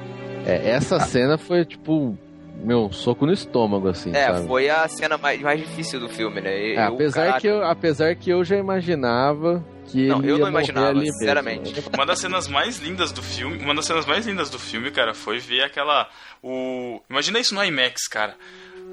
É, 0.46 0.72
essa 0.72 1.00
cena 1.00 1.38
foi 1.38 1.64
tipo. 1.66 2.18
Meu, 2.56 2.92
soco 2.92 3.26
no 3.26 3.34
estômago, 3.34 3.88
assim, 3.90 4.12
É, 4.16 4.28
sabe? 4.28 4.48
foi 4.48 4.70
a 4.70 4.88
cena 4.88 5.18
mais, 5.18 5.42
mais 5.42 5.60
difícil 5.60 6.00
do 6.00 6.08
filme, 6.08 6.42
né? 6.42 6.74
É, 6.74 6.84
apesar, 6.84 7.22
caraca, 7.26 7.42
que 7.42 7.48
eu, 7.48 7.64
apesar 7.64 8.16
que 8.16 8.30
eu 8.30 8.44
já 8.44 8.56
imaginava 8.56 9.66
que 9.88 10.08
Não, 10.08 10.20
ele 10.20 10.32
eu 10.32 10.36
ia 10.38 10.42
não 10.44 10.50
imaginava, 10.50 10.90
ali 10.90 11.00
mesmo. 11.00 11.14
sinceramente. 11.18 11.84
Uma 11.94 12.06
das 12.06 12.20
cenas 12.20 12.48
mais 12.48 12.78
lindas 12.78 13.12
do 13.12 13.22
filme, 13.24 13.58
uma 13.58 13.74
das 13.74 13.86
cenas 13.86 14.06
mais 14.06 14.28
lindas 14.28 14.50
do 14.50 14.60
filme, 14.60 14.92
cara, 14.92 15.14
foi 15.14 15.40
ver 15.40 15.64
aquela 15.64 16.08
o 16.44 17.02
Imagina 17.10 17.40
isso 17.40 17.56
no 17.56 17.64
IMAX, 17.64 18.08
cara. 18.08 18.36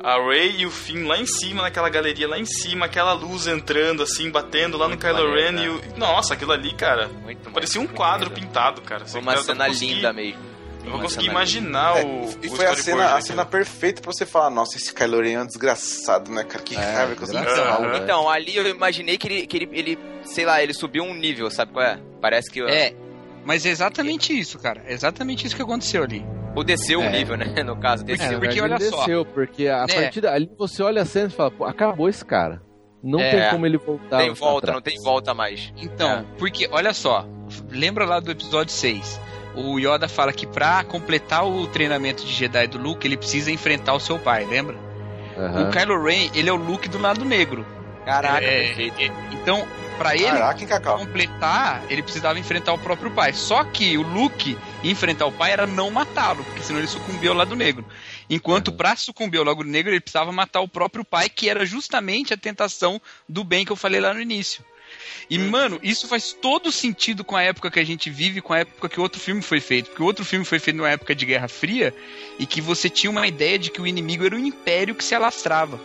A 0.03 0.15
Ray 0.17 0.61
e 0.61 0.67
o 0.67 0.71
Finn 0.71 1.07
lá 1.07 1.19
em 1.19 1.27
cima, 1.27 1.63
naquela 1.63 1.89
galeria 1.89 2.29
lá 2.29 2.39
em 2.39 2.45
cima, 2.45 2.87
aquela 2.87 3.13
luz 3.13 3.47
entrando 3.49 4.03
assim, 4.03 4.31
batendo 4.31 4.79
lá 4.79 4.85
no 4.85 4.91
Muito 4.91 5.01
Kylo 5.05 5.29
maneiro, 5.29 5.57
Ren 5.57 5.65
e 5.65 5.69
o... 5.69 5.99
Nossa, 5.99 6.35
aquilo 6.35 6.53
ali, 6.53 6.73
cara, 6.73 7.09
Muito 7.23 7.51
parecia 7.51 7.81
um 7.81 7.85
muito 7.85 7.97
quadro 7.97 8.31
maneiro. 8.31 8.47
pintado, 8.49 8.81
cara. 8.83 9.05
Foi 9.07 9.21
uma 9.21 9.37
cena 9.39 9.67
consegui- 9.67 9.95
linda 9.95 10.13
mesmo. 10.13 10.41
Eu 10.89 10.93
vou 10.93 11.01
Uma 11.01 11.05
conseguir 11.05 11.25
cena 11.27 11.33
imaginar 11.33 11.99
É, 11.99 12.05
o 12.05 12.31
e 12.43 12.47
o 12.49 12.51
foi 12.57 12.67
a 12.67 12.75
cena, 12.75 13.15
a 13.15 13.21
cena 13.21 13.45
perfeita 13.45 14.01
pra 14.01 14.13
você 14.13 14.25
falar, 14.27 14.51
nossa, 14.51 14.77
esse 14.77 14.93
Kylo 14.93 15.21
Ren 15.21 15.33
é 15.35 15.43
um 15.43 15.47
desgraçado, 15.47 16.31
né, 16.31 16.45
cara? 16.45 16.65
Que 16.65 16.75
É, 16.77 16.79
raiva 16.79 17.15
que 17.15 17.23
eu 17.23 17.35
raiva. 17.35 17.99
Então, 17.99 18.29
ali 18.29 18.57
eu 18.57 18.67
imaginei 18.69 19.19
que 19.19 19.29
ele, 19.29 19.47
que 19.47 19.57
ele, 19.57 19.69
ele, 19.73 19.99
sei 20.23 20.45
lá, 20.45 20.63
ele 20.63 20.73
subiu 20.73 21.05
um 21.05 21.15
nível, 21.15 21.51
sabe 21.51 21.73
qual 21.73 21.85
é? 21.85 21.99
Parece 22.21 22.51
que 22.51 22.61
É, 22.63 22.95
mas 23.45 23.65
é 23.67 23.69
exatamente 23.71 24.39
isso, 24.39 24.59
cara. 24.59 24.83
É 24.87 24.93
exatamente 24.93 25.47
isso 25.47 25.55
que 25.57 25.63
aconteceu 25.63 26.03
ali. 26.03 26.25
ou 26.57 26.65
desceu 26.65 26.99
um 26.99 27.05
É. 27.05 27.13
nível, 27.13 27.37
né? 27.37 27.45
No 27.63 27.77
caso, 27.77 28.03
É, 28.03 28.07
desceu. 28.07 28.33
na 28.33 28.39
porque 28.41 28.61
olha 28.61 28.81
só. 28.81 28.97
desceu, 28.97 29.25
porque 29.27 29.69
a 29.69 29.85
É. 29.89 29.95
partir 30.03 30.21
dali 30.23 30.51
você 30.59 30.83
olha 30.83 31.03
a 31.03 31.05
cena 31.05 31.29
e 31.29 31.31
fala, 31.31 31.51
pô, 31.51 31.65
acabou 31.65 32.09
esse 32.09 32.25
cara. 32.25 32.61
Não 33.01 33.21
É. 33.21 33.31
tem 33.31 33.51
como 33.51 33.65
ele 33.65 33.79
voltar. 33.79 34.19
tem 34.19 34.33
volta, 34.33 34.67
trás. 34.67 34.75
não 34.75 34.83
tem 34.83 35.01
volta 35.01 35.33
mais. 35.35 35.73
Então, 35.77 36.11
É. 36.11 36.25
porque, 36.37 36.67
olha 36.73 36.93
só, 36.93 37.25
lembra 37.71 38.05
lá 38.05 38.19
do 38.19 38.31
episódio 38.33 38.73
6? 38.73 39.21
O 39.59 39.79
Yoda 39.79 40.09
fala 40.09 40.33
que 40.33 40.47
pra 40.47 40.85
completar 40.85 41.45
o 41.45 41.67
treinamento 41.67 42.25
de 42.25 42.33
Jedi 42.33 42.69
do 42.69 42.79
Luke, 42.79 43.07
ele 43.07 43.17
precisa 43.17 43.51
enfrentar 43.51 43.95
o 43.95 44.01
seu 44.01 44.19
pai, 44.19 44.45
lembra? 44.45 44.77
Aham. 45.37 45.69
O 45.69 45.73
Kylo 45.73 46.03
Ren, 46.03 46.31
ele 46.35 46.49
é 46.49 46.53
o 46.53 46.57
Luke 46.57 46.89
do 46.89 46.99
lado 46.99 47.25
negro. 47.25 47.67
Caraca, 48.05 48.45
É, 48.45 48.69
perfeito. 48.69 49.01
é, 49.01 49.11
então, 49.33 49.67
pra 49.99 50.15
ele 50.15 50.25
Caraca, 50.25 50.81
completar, 50.81 51.83
ele 51.91 52.03
precisava 52.03 52.39
enfrentar 52.39 52.73
o 52.73 52.79
próprio 52.79 53.11
pai. 53.11 53.33
Só 53.33 53.65
que 53.65 53.99
o 53.99 54.03
Luke 54.03 54.57
enfrentar 54.83 55.27
o 55.27 55.33
pai 55.33 55.53
era 55.53 55.67
não 55.67 55.91
matá-lo, 55.91 56.43
porque 56.45 56.63
senão 56.63 56.79
ele 56.79 56.87
sucumbia 56.89 57.31
ao 57.31 57.37
lado 57.37 57.55
negro. 57.57 57.85
Enquanto 58.31 58.73
pra 58.73 58.97
sucumbir 58.97 59.39
ao 59.39 59.45
lado 59.45 59.65
negro, 59.65 59.93
ele 59.93 60.01
precisava 60.01 60.33
matar 60.33 60.61
o 60.61 60.69
próprio 60.69 61.05
pai, 61.05 61.29
que 61.29 61.49
era 61.51 61.67
justamente 61.67 62.33
a 62.33 62.37
tentação 62.37 63.01
do 63.29 63.45
bem 63.45 63.65
que 63.65 63.73
eu 63.73 63.77
falei 63.77 64.01
lá 64.01 64.15
no 64.15 64.21
início. 64.21 64.65
E, 65.29 65.39
mano, 65.39 65.79
isso 65.83 66.09
faz 66.09 66.33
todo 66.33 66.73
sentido 66.73 67.25
com 67.25 67.37
a 67.37 67.43
época 67.43 67.71
que 67.71 67.79
a 67.79 67.85
gente 67.85 68.11
vive, 68.11 68.41
com 68.41 68.53
a 68.53 68.61
época 68.61 68.89
que 68.89 68.99
o 68.99 69.03
outro 69.03 69.21
filme 69.21 69.43
foi 69.43 69.61
feito. 69.61 69.91
Porque 69.91 70.03
o 70.03 70.07
outro 70.07 70.25
filme 70.25 70.45
foi 70.45 70.59
feito 70.59 70.77
numa 70.77 70.91
época 70.91 71.15
de 71.15 71.27
Guerra 71.27 71.49
Fria 71.49 71.95
e 72.39 72.47
que 72.47 72.61
você 72.61 72.89
tinha 72.89 73.11
uma 73.11 73.27
ideia 73.27 73.59
de 73.59 73.71
que 73.71 73.81
o 73.81 73.87
inimigo 73.87 74.25
era 74.25 74.35
um 74.35 74.45
império 74.45 74.95
que 74.95 75.05
se 75.05 75.15
alastrava. 75.15 75.81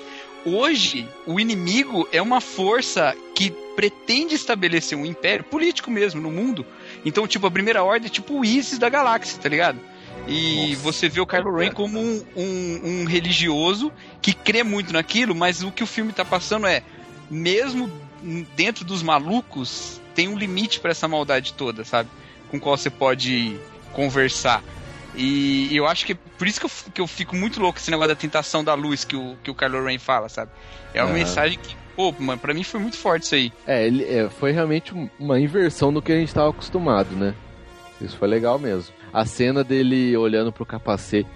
Hoje, 0.45 1.07
o 1.25 1.39
inimigo 1.39 2.07
é 2.11 2.21
uma 2.21 2.41
força 2.41 3.15
que 3.33 3.49
pretende 3.75 4.35
estabelecer 4.35 4.97
um 4.97 5.05
império 5.05 5.43
político 5.45 5.89
mesmo 5.89 6.21
no 6.21 6.29
mundo. 6.29 6.65
Então, 7.05 7.27
tipo, 7.27 7.47
a 7.47 7.51
primeira 7.51 7.83
ordem 7.83 8.07
é 8.07 8.11
tipo 8.11 8.39
o 8.39 8.45
ISIS 8.45 8.77
da 8.77 8.89
galáxia, 8.89 9.39
tá 9.39 9.47
ligado? 9.47 9.79
E 10.27 10.75
você 10.75 11.09
vê 11.09 11.19
o 11.19 11.27
Kylo 11.27 11.57
Ren 11.57 11.71
como 11.71 11.99
um, 11.99 12.25
um, 12.35 12.81
um 12.83 13.05
religioso 13.05 13.91
que 14.21 14.33
crê 14.33 14.63
muito 14.63 14.93
naquilo, 14.93 15.35
mas 15.35 15.63
o 15.63 15.71
que 15.71 15.83
o 15.83 15.87
filme 15.87 16.13
tá 16.13 16.23
passando 16.23 16.65
é, 16.65 16.83
mesmo 17.29 17.91
dentro 18.55 18.85
dos 18.85 19.03
malucos, 19.03 20.01
tem 20.15 20.27
um 20.27 20.37
limite 20.37 20.79
para 20.79 20.91
essa 20.91 21.07
maldade 21.07 21.53
toda, 21.53 21.83
sabe? 21.83 22.09
Com 22.49 22.59
qual 22.59 22.77
você 22.77 22.89
pode 22.89 23.57
conversar. 23.91 24.63
E 25.15 25.75
eu 25.75 25.85
acho 25.87 26.05
que 26.05 26.15
por 26.15 26.47
isso 26.47 26.59
que 26.59 26.65
eu, 26.65 26.71
que 26.93 27.01
eu 27.01 27.07
fico 27.07 27.35
muito 27.35 27.59
louco 27.59 27.77
esse 27.77 27.91
negócio 27.91 28.09
da 28.15 28.19
tentação 28.19 28.63
da 28.63 28.73
luz 28.73 29.03
que 29.03 29.15
o, 29.15 29.37
que 29.43 29.51
o 29.51 29.55
Kylo 29.55 29.83
Ren 29.85 29.99
fala, 29.99 30.27
sabe? 30.29 30.51
É 30.93 31.01
uma 31.01 31.09
Aham. 31.09 31.19
mensagem 31.19 31.59
que, 31.59 31.75
pô, 31.95 32.11
mano, 32.17 32.39
pra 32.39 32.53
mim 32.53 32.63
foi 32.63 32.79
muito 32.79 32.97
forte 32.97 33.23
isso 33.23 33.35
aí. 33.35 33.51
É, 33.67 33.85
ele, 33.85 34.03
é, 34.05 34.29
foi 34.29 34.51
realmente 34.51 34.93
um- 34.95 35.07
uma 35.19 35.39
inversão 35.39 35.93
do 35.93 36.01
que 36.01 36.11
a 36.11 36.15
gente 36.15 36.33
tava 36.33 36.49
acostumado, 36.49 37.15
né? 37.15 37.35
Isso 38.01 38.17
foi 38.17 38.27
legal 38.27 38.57
mesmo. 38.57 38.93
A 39.11 39.23
cena 39.25 39.63
dele 39.63 40.15
olhando 40.17 40.51
pro 40.51 40.65
capacete 40.65 41.29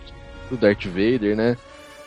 do 0.50 0.58
Darth 0.58 0.86
Vader, 0.86 1.36
né? 1.36 1.56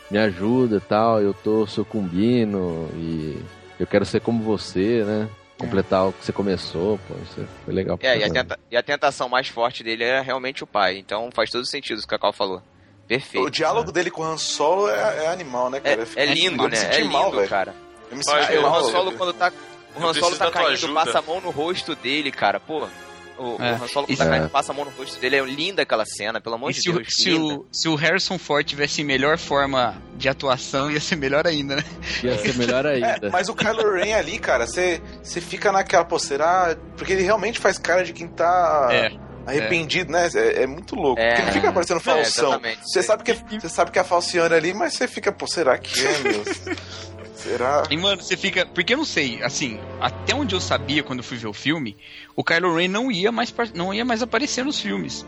Me 0.09 0.17
ajuda 0.17 0.75
e 0.77 0.81
tal, 0.81 1.21
eu 1.21 1.33
tô 1.33 1.65
sucumbindo 1.65 2.89
e 2.95 3.37
eu 3.81 3.87
quero 3.87 4.05
ser 4.05 4.21
como 4.21 4.43
você, 4.43 5.03
né? 5.03 5.29
Completar 5.57 6.07
o 6.07 6.13
que 6.13 6.25
você 6.25 6.31
começou, 6.31 6.99
pô, 7.07 7.13
isso 7.23 7.47
foi 7.63 7.73
legal. 7.73 7.95
pra 7.97 8.09
É, 8.09 8.17
e 8.17 8.23
a, 8.23 8.29
tenta- 8.31 8.59
e 8.71 8.75
a 8.77 8.81
tentação 8.81 9.29
mais 9.29 9.47
forte 9.47 9.83
dele 9.83 10.03
era 10.03 10.21
realmente 10.21 10.63
o 10.63 10.67
pai. 10.67 10.97
Então 10.97 11.29
faz 11.33 11.49
todo 11.51 11.65
sentido 11.65 11.99
o 11.99 12.01
que 12.07 12.15
a 12.15 12.17
Cacau 12.17 12.33
falou. 12.33 12.61
Perfeito. 13.07 13.45
O 13.45 13.49
diálogo 13.51 13.91
dele 13.91 14.09
com 14.09 14.21
o 14.21 14.25
Han 14.25 14.37
Solo 14.37 14.89
é, 14.89 15.25
é 15.25 15.27
animal, 15.27 15.69
né, 15.69 15.79
É, 15.83 15.95
cara? 15.97 16.07
é 16.15 16.25
lindo, 16.25 16.63
Eu 16.63 16.69
me 16.69 16.75
né? 16.75 16.95
É 16.99 17.03
mal, 17.03 17.25
lindo, 17.25 17.37
velho. 17.37 17.49
cara. 17.49 17.75
Eu 18.09 18.17
me 18.17 18.23
senti 18.23 18.57
o 18.57 18.61
mal. 18.63 18.79
Han 18.79 18.83
Solo 18.91 19.11
quando 19.13 19.33
tá. 19.33 19.51
O 19.95 20.03
Han 20.07 20.13
Solo 20.13 20.37
tá 20.37 20.49
caindo, 20.49 20.69
ajuda. 20.71 20.93
passa 20.93 21.19
a 21.19 21.21
mão 21.21 21.39
no 21.41 21.51
rosto 21.51 21.93
dele, 21.95 22.31
cara. 22.31 22.59
Pô. 22.59 22.87
O, 23.41 23.55
o 23.57 23.61
É. 23.63 23.71
Han 23.73 23.87
Solo 23.87 24.07
quando 24.07 24.33
É. 24.33 24.47
passa 24.47 24.71
a 24.71 24.75
mão 24.75 24.85
no 24.85 24.91
rosto 24.91 25.19
dele. 25.19 25.35
É 25.37 25.41
linda 25.43 25.81
aquela 25.81 26.05
cena, 26.05 26.39
pelo 26.39 26.55
amor 26.55 26.71
E 26.71 26.73
de 26.73 26.81
se, 26.81 26.89
o, 26.89 26.93
Deus. 26.93 27.07
se, 27.09 27.29
linda. 27.31 27.55
o, 27.55 27.65
se 27.71 27.89
o 27.89 27.95
Harrison 27.95 28.37
Ford 28.37 28.65
tivesse 28.65 29.03
melhor 29.03 29.37
forma 29.37 30.01
de 30.15 30.29
atuação, 30.29 30.91
ia 30.91 30.99
ser 30.99 31.15
melhor 31.15 31.47
ainda, 31.47 31.75
né? 31.77 31.83
Ia 32.23 32.37
ser 32.37 32.55
melhor 32.55 32.85
É, 32.87 32.93
ainda. 33.13 33.29
mas 33.31 33.49
o 33.49 33.55
Kylo 33.55 33.93
Ren 33.95 34.13
ali, 34.13 34.37
cara, 34.37 34.67
você 34.67 35.01
você 35.23 35.41
fica 35.41 35.71
naquela 35.71 36.05
posteira, 36.05 36.45
ah, 36.45 36.75
porque 36.97 37.13
ele 37.13 37.23
realmente 37.23 37.59
faz 37.59 37.77
cara 37.77 38.03
de 38.03 38.13
quem 38.13 38.27
tá 38.27 38.89
É. 38.91 39.11
arrependido, 39.45 40.11
né? 40.11 40.29
É, 40.35 40.63
é 40.63 40.67
muito 40.67 40.95
louco. 40.95 41.19
É. 41.19 41.29
Porque 41.31 41.45
não 41.45 41.53
fica 41.53 41.71
parecendo 41.73 41.99
É, 41.99 42.03
falsão. 42.03 42.49
exatamente. 42.49 42.81
Você 42.83 43.01
sabe 43.03 43.23
que 43.23 43.33
você 43.59 43.69
sabe 43.69 43.91
que 43.91 43.97
é 43.97 44.01
a 44.01 44.05
falciane 44.05 44.53
ali, 44.53 44.73
mas 44.73 44.93
você 44.93 45.07
fica, 45.07 45.31
pô, 45.31 45.47
será 45.47 45.77
que 45.77 46.05
é, 46.05 46.19
meu? 46.19 46.43
será? 47.41 47.83
E, 47.89 47.97
mano, 47.97 48.21
você 48.21 48.37
fica. 48.37 48.65
Porque 48.65 48.93
eu 48.93 48.97
não 48.97 49.05
sei, 49.05 49.41
assim, 49.43 49.79
até 49.99 50.33
onde 50.35 50.55
eu 50.55 50.61
sabia 50.61 51.03
quando 51.03 51.19
eu 51.19 51.23
fui 51.23 51.37
ver 51.37 51.47
o 51.47 51.53
filme, 51.53 51.97
o 52.35 52.43
Kylo 52.43 52.75
Ren 52.75 52.87
não 52.87 53.11
ia 53.11 53.31
mais, 53.31 53.53
não 53.73 53.93
ia 53.93 54.05
mais 54.05 54.21
aparecer 54.21 54.63
nos 54.63 54.79
filmes. 54.79 55.25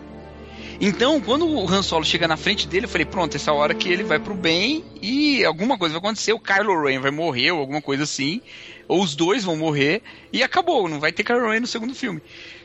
Então, 0.79 1.21
quando 1.21 1.47
o 1.47 1.69
Han 1.69 1.81
Solo 1.81 2.03
chega 2.03 2.27
na 2.27 2.35
frente 2.35 2.67
dele, 2.67 2.85
eu 2.85 2.89
falei, 2.89 3.05
pronto, 3.05 3.35
essa 3.35 3.53
hora 3.53 3.73
que 3.73 3.87
ele 3.89 4.03
vai 4.03 4.19
pro 4.19 4.33
bem 4.33 4.83
e 5.01 5.45
alguma 5.45 5.77
coisa 5.77 5.93
vai 5.93 5.99
acontecer, 5.99 6.33
o 6.33 6.39
Kylo 6.39 6.83
Ren 6.83 6.99
vai 6.99 7.11
morrer 7.11 7.51
ou 7.51 7.59
alguma 7.59 7.81
coisa 7.81 8.03
assim, 8.03 8.41
ou 8.87 9.01
os 9.01 9.15
dois 9.15 9.43
vão 9.43 9.55
morrer 9.55 10.01
e 10.31 10.41
acabou, 10.43 10.89
não 10.89 10.99
vai 10.99 11.11
ter 11.11 11.23
Kylo 11.23 11.49
Ren 11.49 11.61
no 11.61 11.67
segundo 11.67 11.93
filme. 11.93 12.21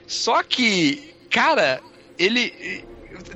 Só 0.07 0.43
que, 0.43 1.15
cara, 1.31 1.81
ele 2.19 2.85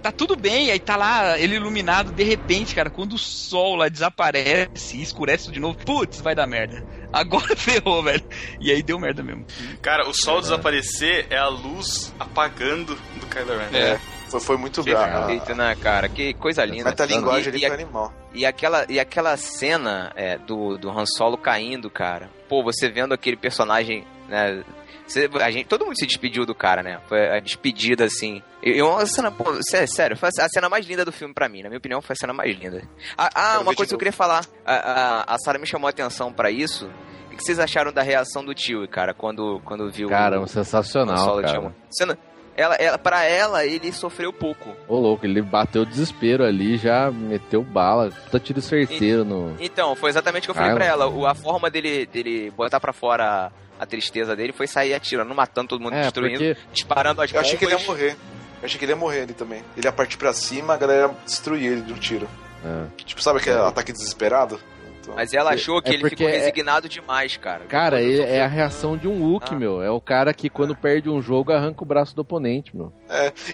tá 0.00 0.12
tudo 0.12 0.36
bem, 0.36 0.70
aí 0.70 0.78
tá 0.78 0.96
lá 0.96 1.38
ele 1.38 1.56
iluminado, 1.56 2.12
de 2.12 2.24
repente, 2.24 2.74
cara, 2.74 2.90
quando 2.90 3.14
o 3.14 3.18
sol 3.18 3.76
lá 3.76 3.88
desaparece 3.88 4.96
e 4.96 5.02
escurece 5.02 5.50
de 5.50 5.60
novo, 5.60 5.78
putz, 5.84 6.20
vai 6.20 6.34
dar 6.34 6.46
merda. 6.46 6.84
Agora 7.12 7.54
ferrou, 7.56 8.02
velho. 8.02 8.24
E 8.60 8.70
aí 8.70 8.82
deu 8.82 8.98
merda 8.98 9.22
mesmo. 9.22 9.44
Cara, 9.82 10.08
o 10.08 10.14
sol 10.14 10.40
desaparecer 10.40 11.26
é 11.28 11.36
a 11.36 11.48
luz 11.48 12.12
apagando 12.18 12.94
do 13.20 13.26
Kylo 13.26 13.58
Ren. 13.58 13.76
É, 13.76 14.00
foi, 14.32 14.40
foi 14.40 14.56
muito 14.56 14.82
bravo. 14.82 15.26
Perfeito, 15.26 15.54
né, 15.54 15.76
cara? 15.80 16.08
Que 16.08 16.34
coisa 16.34 16.64
linda. 16.64 16.90
Mas 16.90 17.00
a 17.00 17.06
linguagem 17.06 17.46
E- 17.46 17.48
ali 17.56 17.64
e, 17.64 17.66
foi 17.68 17.74
animal. 17.76 18.12
E 18.34 18.44
aquela, 18.46 18.84
e 18.88 18.98
aquela 18.98 19.36
cena 19.36 20.12
é, 20.16 20.36
do, 20.38 20.76
do 20.78 20.90
Han 20.90 21.04
Solo 21.06 21.36
caindo, 21.38 21.88
cara. 21.90 22.28
Pô, 22.48 22.62
você 22.64 22.88
vendo 22.88 23.12
aquele 23.14 23.36
personagem, 23.36 24.04
né? 24.28 24.64
você- 25.06 25.28
a 25.40 25.50
gente, 25.50 25.66
todo 25.66 25.84
mundo 25.84 25.96
se 25.98 26.06
despediu 26.06 26.44
do 26.46 26.54
cara, 26.54 26.82
né? 26.82 26.98
Foi 27.08 27.28
a 27.36 27.38
despedida, 27.40 28.04
assim. 28.04 28.42
E 28.62 28.70
e 28.78 28.82
uma 28.82 29.04
cena, 29.06 29.30
pô, 29.30 29.44
sé- 29.62 29.86
sério, 29.86 30.16
foi 30.16 30.28
a 30.38 30.48
cena 30.48 30.68
mais 30.68 30.86
linda 30.86 31.04
do 31.04 31.12
filme 31.12 31.34
pra 31.34 31.48
mim. 31.48 31.62
Na 31.62 31.68
minha 31.68 31.78
opinião, 31.78 32.00
foi 32.00 32.14
a 32.14 32.16
cena 32.16 32.32
mais 32.32 32.56
linda. 32.58 32.82
Ah, 33.18 33.30
ah, 33.34 33.60
uma 33.60 33.74
coisa 33.74 33.90
que 33.90 33.94
eu 33.94 33.98
queria 33.98 34.12
falar. 34.12 34.44
A, 34.64 34.74
a, 34.74 35.34
a 35.34 35.38
Sarah 35.38 35.58
me 35.58 35.66
chamou 35.66 35.86
a 35.86 35.90
atenção 35.90 36.32
pra 36.32 36.50
isso. 36.50 36.90
O 37.30 37.36
que 37.36 37.42
vocês 37.44 37.58
acharam 37.58 37.90
da 37.92 38.02
reação 38.02 38.44
do 38.44 38.54
tio, 38.54 38.86
cara, 38.86 39.14
quando, 39.14 39.58
quando 39.64 39.90
viu 39.90 40.06
Caramba, 40.08 40.44
o 40.44 40.48
sensacional, 40.48 41.16
Solo 41.16 41.40
cara. 41.42 41.58
tinha- 41.58 41.74
Cena, 41.90 42.18
ela, 42.56 42.74
ela, 42.76 42.98
pra 42.98 43.24
ela, 43.24 43.64
ele 43.64 43.92
sofreu 43.92 44.32
pouco. 44.32 44.76
Ô 44.88 44.98
louco, 44.98 45.24
ele 45.26 45.40
bateu 45.42 45.84
desespero 45.84 46.44
ali, 46.44 46.76
já 46.76 47.10
meteu 47.10 47.62
bala, 47.62 48.10
puta 48.10 48.38
tiro 48.38 48.60
certeiro 48.60 49.24
no. 49.24 49.56
Então, 49.60 49.94
foi 49.96 50.10
exatamente 50.10 50.44
o 50.44 50.46
que 50.46 50.50
eu 50.50 50.54
falei 50.54 50.70
Ah, 50.72 50.74
pra 50.74 50.84
ela. 50.84 51.08
O- 51.08 51.26
a 51.26 51.34
forma 51.34 51.70
dele, 51.70 52.06
dele 52.06 52.50
botar 52.56 52.78
pra 52.80 52.92
fora 52.92 53.50
a, 53.80 53.86
tristeza 53.86 54.36
dele 54.36 54.52
foi 54.52 54.66
sair 54.66 54.94
atirando, 54.94 55.34
matando 55.34 55.68
todo 55.68 55.80
mundo, 55.82 55.94
É, 55.94 56.02
destruindo, 56.02 56.38
porque 56.38 56.56
disparando 56.72 57.20
as 57.22 57.32
Eu 57.32 57.40
achei 57.40 57.56
que 57.56 57.64
ele 57.64 57.72
ia 57.74 57.78
morrer. 57.86 58.16
Eu 58.60 58.66
achei 58.66 58.78
que 58.78 58.84
ele 58.84 58.92
ia 58.92 58.96
morrer 58.96 59.22
ali 59.22 59.32
também. 59.32 59.62
Ele 59.76 59.86
ia 59.86 59.92
partir 59.92 60.16
pra 60.18 60.32
cima, 60.32 60.74
a 60.74 60.76
galera 60.76 61.08
ia 61.08 61.14
destruir 61.24 61.72
ele 61.72 61.80
de 61.82 61.92
um 61.92 61.96
tiro. 61.96 62.28
É. 62.64 62.84
Tipo, 63.04 63.20
sabe 63.20 63.40
aquele 63.40 63.56
ataque 63.58 63.92
desesperado? 63.92 64.60
Então, 65.02 65.14
Mas 65.16 65.34
ela 65.34 65.50
achou 65.52 65.82
que 65.82 65.90
É 65.90 65.94
ele 65.94 66.08
ficou 66.08 66.28
é- 66.28 66.32
resignado 66.38 66.88
demais, 66.88 67.36
cara. 67.36 67.64
Cara, 67.64 68.00
ele- 68.00 68.22
é 68.22 68.40
a 68.42 68.46
reação 68.46 68.96
de 68.96 69.08
um 69.08 69.20
Wookie, 69.22 69.54
Ah. 69.54 69.58
meu. 69.58 69.82
É 69.82 69.90
o 69.90 70.00
cara 70.00 70.32
que 70.32 70.48
quando 70.48 70.74
perde 70.76 71.10
um 71.10 71.20
jogo 71.20 71.52
arranca 71.52 71.82
o 71.82 71.86
braço 71.86 72.14
do 72.14 72.22
oponente, 72.22 72.74
meu. 72.76 72.92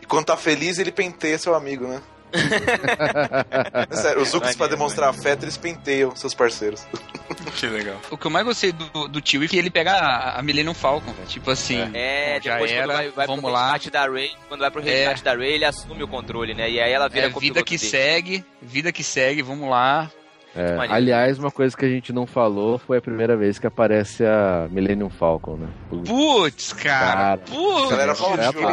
E 0.00 0.06
quando 0.06 0.26
tá 0.26 0.36
feliz, 0.36 0.78
ele 0.78 0.92
penteia 0.92 1.38
seu 1.38 1.54
amigo, 1.54 1.86
né? 1.86 2.00
É 3.90 3.96
Sério, 3.96 4.20
os 4.22 4.28
Zucos, 4.28 4.50
pra 4.50 4.66
Maneiro, 4.66 4.76
demonstrar 4.76 5.08
afeto, 5.08 5.44
eles 5.44 5.56
penteiam 5.56 6.14
seus 6.14 6.34
parceiros. 6.34 6.86
Que 7.58 7.66
legal. 7.66 7.96
O 8.10 8.16
que 8.16 8.26
eu 8.26 8.30
mais 8.30 8.44
gostei 8.44 8.70
do, 8.72 9.08
do 9.08 9.20
tio 9.20 9.42
é 9.42 9.48
que 9.48 9.56
ele 9.58 9.70
pega 9.70 9.92
a, 9.92 10.38
a 10.38 10.42
Millennium 10.42 10.74
Falcon, 10.74 11.12
velho. 11.12 11.26
Tipo 11.26 11.50
assim. 11.50 11.80
É, 11.94 12.38
já 12.42 12.52
depois 12.52 12.70
era, 12.70 12.84
quando 12.86 12.96
vai, 12.96 13.10
vai 13.10 13.26
vamos 13.26 13.42
pro 13.42 13.50
lá. 13.52 13.78
da 13.90 14.06
Ray, 14.06 14.30
quando 14.48 14.60
vai 14.60 14.70
pro 14.70 14.80
resgate 14.82 15.24
da 15.24 15.34
Ray, 15.34 15.54
ele 15.54 15.64
assume 15.64 16.02
o 16.02 16.08
controle, 16.08 16.54
né? 16.54 16.70
E 16.70 16.80
aí 16.80 16.92
ela 16.92 17.08
vira 17.08 17.26
É, 17.26 17.30
vida 17.30 17.62
que 17.62 17.76
dele. 17.76 17.90
segue, 17.90 18.44
vida 18.62 18.92
que 18.92 19.02
segue, 19.02 19.42
vamos 19.42 19.68
lá. 19.68 20.10
É, 20.56 20.76
aliás, 20.88 21.38
uma 21.38 21.50
coisa 21.50 21.76
que 21.76 21.84
a 21.84 21.88
gente 21.88 22.12
não 22.12 22.26
falou 22.26 22.78
foi 22.78 22.98
a 22.98 23.02
primeira 23.02 23.36
vez 23.36 23.58
que 23.58 23.66
aparece 23.66 24.24
a 24.24 24.66
Millennium 24.70 25.10
Falcon, 25.10 25.56
né? 25.56 25.68
Putz, 25.88 26.72
cara. 26.72 27.12
Cara, 27.14 27.38
Putz, 27.38 27.90
galera 27.90 28.14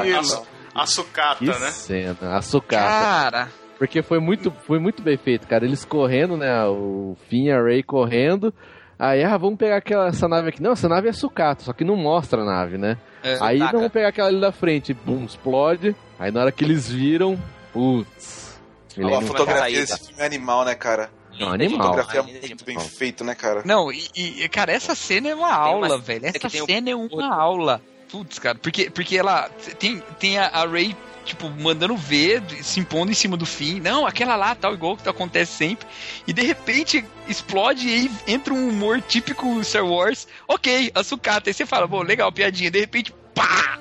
grilo. 0.02 0.46
A 0.74 0.86
sucata, 0.86 1.38
que 1.38 1.46
né? 1.46 1.72
cena, 1.72 2.18
a 2.36 2.42
sucata. 2.42 2.84
cara. 2.84 3.50
Porque 3.78 4.02
foi 4.02 4.20
muito, 4.20 4.52
foi 4.66 4.80
muito 4.80 5.02
bem 5.02 5.18
feito, 5.18 5.48
cara. 5.48 5.66
Eles 5.66 5.86
correndo, 5.86 6.38
né? 6.38 6.66
O 6.66 7.16
Finn 7.30 7.46
e 7.46 7.52
a 7.52 7.62
Ray 7.62 7.84
correndo. 7.84 8.54
Aí, 8.98 9.24
ah, 9.24 9.38
vamos 9.38 9.58
pegar 9.58 9.78
aquela, 9.78 10.08
essa 10.08 10.28
nave 10.28 10.50
aqui. 10.50 10.62
Não, 10.62 10.72
essa 10.72 10.88
nave 10.88 11.10
é 11.10 11.14
sucata, 11.14 11.64
só 11.64 11.74
que 11.74 11.84
não 11.84 11.98
mostra 11.98 12.42
a 12.42 12.46
nave, 12.46 12.78
né? 12.78 12.98
É. 13.22 13.38
Aí 13.42 13.58
Sucata. 13.58 13.78
vamos 13.78 13.92
pegar 13.92 14.08
aquela 14.10 14.30
ali 14.30 14.40
da 14.40 14.52
frente, 14.52 14.94
bum, 14.94 15.26
explode. 15.26 15.96
Aí 16.18 16.32
na 16.32 16.42
hora 16.42 16.52
que 16.52 16.64
eles 16.64 16.90
viram, 16.90 17.38
putz. 17.74 18.58
A 18.96 19.00
Millennium 19.00 19.28
fotografia 19.28 19.80
desse 19.82 20.08
filme 20.08 20.22
é 20.22 20.26
animal, 20.26 20.64
né, 20.64 20.76
cara? 20.76 21.10
Não, 21.40 21.50
A 21.50 21.54
animal. 21.54 21.94
fotografia 21.94 22.20
é 22.20 22.24
muito 22.48 22.66
bem 22.66 22.80
feita, 22.80 23.24
né, 23.24 23.36
cara? 23.36 23.62
Não, 23.66 23.92
e, 23.92 24.08
e, 24.16 24.50
cara, 24.50 24.72
essa 24.72 24.96
cena 24.96 25.30
é 25.30 25.36
uma 25.36 25.48
uma 25.48 25.56
aula, 25.56 25.90
cena 25.90 26.02
velho. 26.02 26.26
Essa 26.28 26.48
um- 26.48 26.66
cena 26.66 26.90
é 26.90 26.96
uma 26.96 27.34
aula. 27.36 27.82
Putz, 28.10 28.40
cara, 28.40 28.58
porque, 28.58 28.90
porque 28.90 29.18
ela 29.18 29.50
tem, 29.80 30.02
tem 30.20 30.38
a, 30.38 30.48
a 30.48 30.66
Ray, 30.66 30.96
tipo, 31.26 31.50
mandando 31.50 31.98
ver, 31.98 32.42
se 32.62 32.80
impondo 32.80 33.12
em 33.12 33.16
cima 33.16 33.36
do 33.36 33.46
fim. 33.46 33.80
Não, 33.82 34.06
aquela 34.06 34.36
lá, 34.36 34.54
tal, 34.56 34.74
igual 34.74 34.96
que 34.96 35.10
acontece 35.10 35.52
sempre. 35.54 35.86
E 36.26 36.32
de 36.32 36.42
repente 36.44 37.04
explode 37.28 37.88
e 37.88 37.94
aí 37.94 38.12
entra 38.28 38.54
um 38.54 38.70
humor 38.70 39.02
típico 39.02 39.62
Star 39.64 39.86
Wars. 39.86 40.28
Ok, 40.48 40.92
a 40.96 41.04
sucata. 41.04 41.50
Aí 41.50 41.54
você 41.54 41.66
fala, 41.66 41.88
bom, 41.88 42.04
legal, 42.04 42.32
piadinha. 42.32 42.70
De 42.72 42.80
repente, 42.80 43.14
pá! 43.34 43.80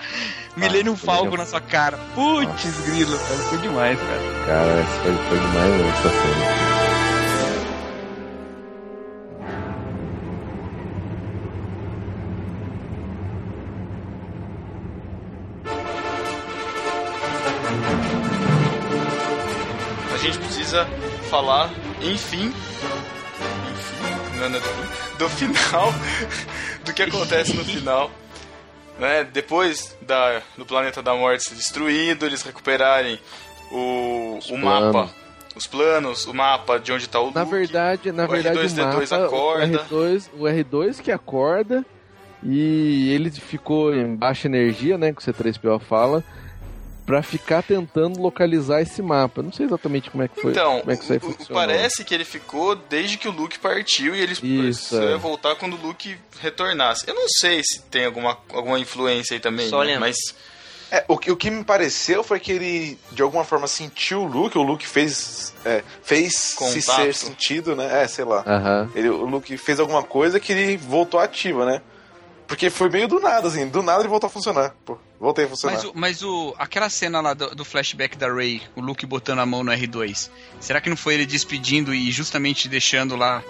Millennium 0.56 0.94
Millennium 0.94 0.96
Falcon 0.96 1.36
na 1.36 1.46
sua 1.46 1.60
cara. 1.60 1.98
Putz, 2.14 2.80
grilo, 2.86 3.18
cara. 3.18 3.38
Foi 3.40 3.58
demais, 3.58 3.98
cara. 3.98 4.20
Cara, 4.46 4.84
foi, 5.02 5.14
foi 5.28 5.38
demais 5.38 5.70
mesmo, 5.70 5.88
essa 5.90 6.08
cena. 6.08 6.73
Gente 20.24 20.38
precisa 20.38 20.86
falar, 21.28 21.70
enfim. 22.00 22.46
Enfim, 22.46 24.38
Não, 24.38 24.48
não 24.48 24.58
é 24.58 24.62
do, 25.18 25.28
final. 25.28 25.92
do 26.84 26.92
que 26.92 27.02
acontece 27.02 27.54
no 27.54 27.64
final. 27.64 28.10
Né? 28.98 29.24
Depois 29.24 29.96
da, 30.00 30.40
do 30.56 30.64
planeta 30.64 31.02
da 31.02 31.14
morte 31.14 31.44
ser 31.44 31.54
destruído, 31.54 32.24
eles 32.24 32.42
recuperarem 32.42 33.18
o, 33.70 34.38
o 34.50 34.56
mapa. 34.56 35.10
Os 35.54 35.66
planos, 35.66 36.26
o 36.26 36.34
mapa 36.34 36.80
de 36.80 36.90
onde 36.90 37.04
está 37.04 37.20
o 37.20 37.26
Luke. 37.26 37.36
Na 37.36 37.44
verdade, 37.44 38.10
na 38.10 38.24
o 38.24 38.28
verdade 38.28 38.58
R2D2 38.58 38.78
o 38.78 38.84
mapa, 38.86 39.26
acorda. 39.26 39.86
O 39.90 39.94
R2, 39.94 40.30
o 40.32 40.42
R2 40.44 41.00
que 41.02 41.12
acorda 41.12 41.84
e 42.42 43.10
ele 43.12 43.30
ficou 43.30 43.94
em 43.94 44.16
baixa 44.16 44.48
energia, 44.48 44.98
né, 44.98 45.12
que 45.12 45.18
o 45.18 45.32
C3PO 45.32 45.80
fala, 45.80 46.24
pra 47.06 47.22
ficar 47.22 47.62
tentando 47.62 48.20
localizar 48.20 48.80
esse 48.80 49.02
mapa. 49.02 49.42
Não 49.42 49.52
sei 49.52 49.66
exatamente 49.66 50.10
como 50.10 50.22
é 50.22 50.28
que 50.28 50.40
foi, 50.40 50.52
Então, 50.52 50.80
como 50.80 50.90
é 50.92 50.96
que 50.96 51.02
isso 51.04 51.12
aí 51.12 51.18
o- 51.18 51.20
funcionou. 51.20 51.54
parece 51.62 52.04
que 52.04 52.14
ele 52.14 52.24
ficou 52.24 52.74
desde 52.74 53.16
que 53.18 53.28
o 53.28 53.30
Luke 53.30 53.58
partiu 53.58 54.14
e 54.16 54.20
ele 54.20 54.32
Isso, 54.42 54.94
ia 54.96 55.10
é. 55.10 55.16
voltar 55.16 55.54
quando 55.56 55.74
o 55.74 55.80
Luke 55.80 56.16
retornasse. 56.40 57.04
Eu 57.06 57.14
não 57.14 57.28
sei 57.28 57.62
se 57.62 57.80
tem 57.82 58.06
alguma, 58.06 58.38
alguma 58.52 58.78
influência 58.78 59.34
aí 59.34 59.40
também, 59.40 59.68
Só 59.68 59.82
né? 59.84 59.98
mas 59.98 60.16
É, 60.90 61.04
o, 61.08 61.18
que- 61.18 61.32
o 61.32 61.36
que 61.36 61.50
me 61.50 61.64
pareceu 61.64 62.22
foi 62.22 62.38
que 62.38 62.52
ele, 62.52 62.98
de 63.10 63.20
alguma 63.20 63.42
forma, 63.42 63.66
sentiu 63.66 64.20
o 64.22 64.26
Luke, 64.26 64.56
o 64.56 64.62
Luke 64.62 64.86
fez, 64.86 65.52
é, 65.64 65.82
fez 66.02 66.34
se 66.36 66.56
Contato. 66.56 66.80
ser 67.02 67.14
sentido, 67.14 67.74
né? 67.74 68.02
É, 68.04 68.06
sei 68.06 68.24
lá. 68.24 68.44
Ele, 68.94 69.08
o 69.08 69.24
Luke 69.24 69.56
fez 69.58 69.80
alguma 69.80 70.02
coisa 70.04 70.38
que 70.38 70.52
ele 70.52 70.76
voltou 70.76 71.18
ativa, 71.18 71.66
né? 71.66 71.82
Porque 72.46 72.70
foi 72.70 72.90
meio 72.90 73.08
do 73.08 73.18
nada, 73.18 73.48
assim, 73.48 73.66
do 73.66 73.82
nada 73.82 74.00
ele 74.02 74.08
voltou 74.08 74.28
a 74.28 74.30
funcionar. 74.30 74.74
Pô, 74.84 74.96
voltei 75.24 75.44
a 75.46 75.48
funcionar. 75.48 75.74
Mas, 75.76 75.84
o, 75.84 75.92
mas 75.94 76.22
o, 76.22 76.54
aquela 76.58 76.88
cena 76.88 77.20
lá 77.20 77.34
do, 77.34 77.54
do 77.54 77.64
flashback 77.64 78.16
da 78.16 78.32
Ray, 78.32 78.62
o 78.76 78.80
Luke 78.80 79.04
botando 79.06 79.40
a 79.40 79.46
mão 79.46 79.64
no 79.64 79.72
R2, 79.72 80.30
será 80.60 80.80
que 80.80 80.88
não 80.88 80.96
foi 80.96 81.14
ele 81.14 81.26
despedindo 81.26 81.92
e 81.94 82.10
justamente 82.12 82.68
deixando 82.68 83.16
lá 83.16 83.42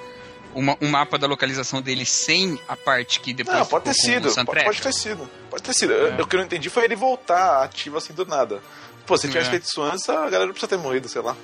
uma- 0.55 0.77
um 0.81 0.89
mapa 0.89 1.19
da 1.19 1.27
localização 1.27 1.83
dele 1.83 2.05
sem 2.07 2.59
a 2.69 2.77
parte 2.77 3.19
que 3.21 3.33
depois 3.35 3.59
Não, 3.59 3.67
pode 3.67 3.85
ter 3.87 3.95
sido, 3.95 4.33
pode, 4.47 4.65
pode 4.65 4.81
ter 4.83 4.93
sido. 4.95 5.29
Pode 5.51 5.63
ter 5.63 5.75
sido. 5.75 5.93
Eu- 5.93 6.23
O 6.23 6.27
que 6.27 6.37
eu 6.37 6.39
não 6.39 6.47
entendi 6.47 6.71
foi 6.71 6.85
ele 6.85 6.95
voltar 6.97 7.63
ativo 7.65 7.97
assim 7.99 8.13
do 8.15 8.25
nada. 8.25 8.63
Pô, 9.07 9.19
se 9.19 9.27
ele 9.27 9.33
tivesse 9.33 9.49
É. 9.49 9.51
feito 9.51 9.65
isso 9.65 9.83
antes, 9.83 10.09
a 10.09 10.15
galera 10.15 10.47
não 10.47 10.53
precisa 10.53 10.69
ter 10.69 10.79
morrido, 10.79 11.09
sei 11.09 11.21
lá. 11.23 11.37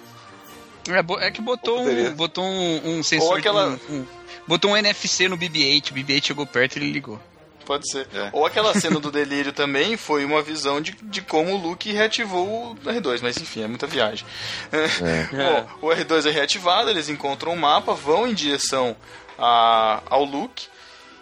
É, 0.88 1.26
é 1.26 1.30
que 1.30 1.42
botou 1.42 1.80
um, 1.86 2.14
botou 2.14 2.42
um, 2.44 2.98
um 2.98 3.02
sensor. 3.02 3.28
Ou 3.32 3.36
aquela- 3.36 3.68
um- 3.68 3.78
um- 3.96 4.06
botou 4.46 4.70
um 4.70 4.76
NFC 4.76 5.28
no 5.28 5.36
BB-8, 5.36 5.90
o 5.90 5.94
BB-8 5.94 6.26
chegou 6.28 6.46
perto 6.46 6.76
e 6.76 6.78
ele 6.78 6.90
ligou. 6.92 7.20
Pode 7.64 7.90
ser. 7.90 8.06
É. 8.14 8.30
Ou 8.32 8.44
aquela 8.46 8.72
cena 8.78 8.98
do 9.00 9.10
delírio 9.10 9.52
também 9.52 9.96
foi 9.96 10.24
uma 10.24 10.42
visão 10.42 10.80
de, 10.80 10.92
de 11.02 11.22
como 11.22 11.54
o 11.54 11.56
Luke 11.56 11.92
reativou 11.92 12.72
o 12.72 12.76
R2, 12.76 13.20
mas 13.22 13.36
enfim, 13.36 13.62
é 13.62 13.66
muita 13.68 13.86
viagem. 13.86 14.26
Bom, 15.80 15.88
o 15.88 15.90
R2 15.90 16.26
é 16.26 16.30
reativado, 16.30 16.90
eles 16.90 17.08
encontram 17.08 17.52
o 17.52 17.56
mapa, 17.56 17.94
vão 17.94 18.26
em 18.26 18.34
direção 18.34 18.96
a, 19.38 20.02
ao 20.10 20.24
Luke, 20.24 20.66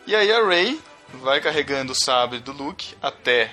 e 0.06 0.14
aí 0.16 0.32
a 0.32 0.46
Rey 0.46 0.80
vai 1.14 1.40
carregando 1.40 1.92
o 1.92 1.96
sabre 2.04 2.38
do 2.38 2.52
Luke 2.52 2.94
até 3.02 3.50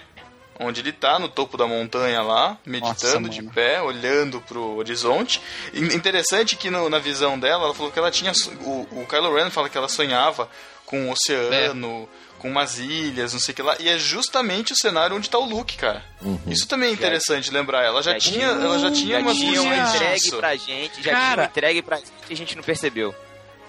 onde 0.57 0.79
ele 0.79 0.93
tá, 0.93 1.19
no 1.19 1.27
topo 1.27 1.57
da 1.57 1.67
montanha 1.67 2.21
lá, 2.21 2.57
meditando 2.65 3.27
Nossa, 3.27 3.41
de 3.41 3.43
pé, 3.49 3.81
olhando 3.81 4.39
pro 4.39 4.77
horizonte. 4.77 5.41
E 5.73 5.81
Interessante 5.81 6.55
que 6.55 6.69
no- 6.69 6.89
na 6.89 6.97
visão 6.97 7.37
dela, 7.37 7.65
ela 7.65 7.73
falou 7.73 7.91
que 7.91 7.99
ela 7.99 8.09
tinha. 8.09 8.31
O, 8.61 8.87
o 9.01 9.05
Kylo 9.05 9.35
Ren 9.35 9.49
fala 9.49 9.67
que 9.67 9.77
ela 9.77 9.89
sonhava 9.89 10.49
com 10.85 10.97
um 11.01 11.11
oceano, 11.11 12.07
com 12.39 12.49
umas 12.49 12.77
ilhas, 12.79 13.33
não 13.33 13.39
sei 13.39 13.53
o 13.53 13.55
que 13.55 13.61
lá. 13.61 13.75
E 13.79 13.87
é 13.89 13.97
justamente 13.97 14.73
o 14.73 14.75
cenário 14.75 15.15
onde 15.15 15.29
tá 15.29 15.37
o 15.39 15.45
Luke, 15.45 15.77
cara. 15.77 16.03
Isso 16.47 16.67
também 16.67 16.89
é 16.89 16.93
interessante 16.93 17.49
lembrar. 17.51 17.83
Ela 17.83 18.01
já, 18.03 18.13
Já 18.13 18.19
tinha, 18.19 18.33
tinha- 18.49 18.65
ela 18.65 18.79
já 18.79 18.91
tinha 18.91 19.15
já 19.15 19.21
umas 19.21 19.37
tinham 19.37 19.63
visões 19.63 19.95
entregue 19.95 20.19
disso. 20.19 20.37
pra 20.37 20.55
gente, 20.55 21.01
já 21.03 21.11
Cara. 21.11 21.33
tinham 21.33 21.45
entregue 21.45 21.81
pra 21.81 21.97
gente 21.97 22.11
e 22.29 22.33
a 22.33 22.37
gente 22.37 22.55
não 22.55 22.63
percebeu. 22.63 23.15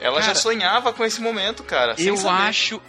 Ela 0.00 0.20
já 0.20 0.26
Cara, 0.28 0.38
sonhava 0.38 0.92
com 0.92 1.04
esse 1.04 1.20
momento, 1.20 1.62
cara. 1.62 1.94
Eu 1.98 2.16
saber. 2.16 2.42
acho. 2.42 2.82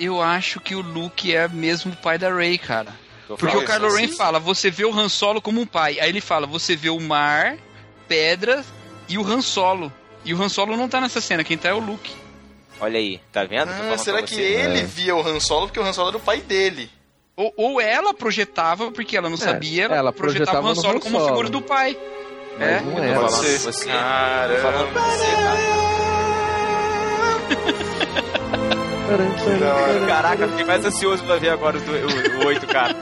Eu 0.00 0.20
acho 0.22 0.58
que 0.60 0.74
o 0.74 0.80
Luke 0.80 1.34
é 1.34 1.46
mesmo 1.46 1.92
o 1.92 1.96
pai 1.96 2.18
da 2.18 2.28
Ray, 2.32 2.58
cara. 2.58 2.92
Tô 3.28 3.36
Porque 3.36 3.56
o 3.56 3.64
Kylo 3.64 3.94
Ren 3.94 4.04
assim. 4.06 4.16
fala, 4.16 4.38
você 4.40 4.70
vê 4.70 4.84
o 4.84 4.92
Han 4.98 5.08
Solo 5.08 5.40
como 5.40 5.60
um 5.60 5.66
pai. 5.66 5.98
Aí 6.00 6.08
ele 6.08 6.20
fala, 6.20 6.46
você 6.46 6.74
vê 6.74 6.90
o 6.90 6.98
mar, 7.00 7.56
pedras 8.08 8.66
e 9.08 9.16
o 9.18 9.26
Han 9.26 9.40
Solo. 9.40 9.92
E 10.24 10.34
o 10.34 10.42
Han 10.42 10.48
Solo 10.48 10.76
não 10.76 10.88
tá 10.88 11.00
nessa 11.00 11.20
cena, 11.20 11.44
quem 11.44 11.56
tá 11.56 11.68
é 11.68 11.72
o 11.74 11.78
Luke. 11.78 12.10
Olha 12.80 12.98
aí, 12.98 13.20
tá 13.32 13.44
vendo? 13.44 13.70
Ah, 13.70 13.96
será 13.96 14.22
que 14.22 14.34
você. 14.34 14.42
ele 14.42 14.80
É. 14.80 14.82
via 14.84 15.14
o 15.16 15.20
Han 15.26 15.38
Solo 15.40 15.66
porque 15.66 15.78
o 15.80 15.82
Han 15.84 15.92
Solo 15.92 16.08
era 16.08 16.16
o 16.16 16.20
pai 16.20 16.40
dele? 16.40 16.90
Ou, 17.36 17.52
ou 17.56 17.80
ela 17.80 18.12
projetava, 18.14 18.90
porque 18.92 19.16
ela 19.16 19.28
não 19.28 19.36
sabia, 19.36 19.84
ela, 19.84 19.96
ela 19.96 20.12
projetava, 20.12 20.60
projetava 20.62 20.66
o 20.68 20.70
Han 20.70 20.74
Solo 20.74 20.96
Han 20.98 21.00
como 21.00 21.16
Solo. 21.18 21.28
figura 21.30 21.48
do 21.50 21.62
pai. 21.62 21.96
Mas 22.58 22.68
É? 22.68 22.80
não 22.80 22.94
Tô 22.94 23.02
era. 23.02 23.18
pra 23.20 23.28
ser. 23.30 23.58
você. 23.58 23.86
Caramba. 23.88 25.00
Tô 25.00 25.83
Caraca, 30.06 30.48
fiquei 30.48 30.64
mais 30.64 30.84
ansioso 30.84 31.22
pra 31.24 31.36
ver 31.36 31.50
agora 31.50 31.76
o, 31.78 31.80
do- 31.80 31.92
o, 31.92 32.44
o 32.44 32.46
8, 32.46 32.66
cara. 32.66 32.94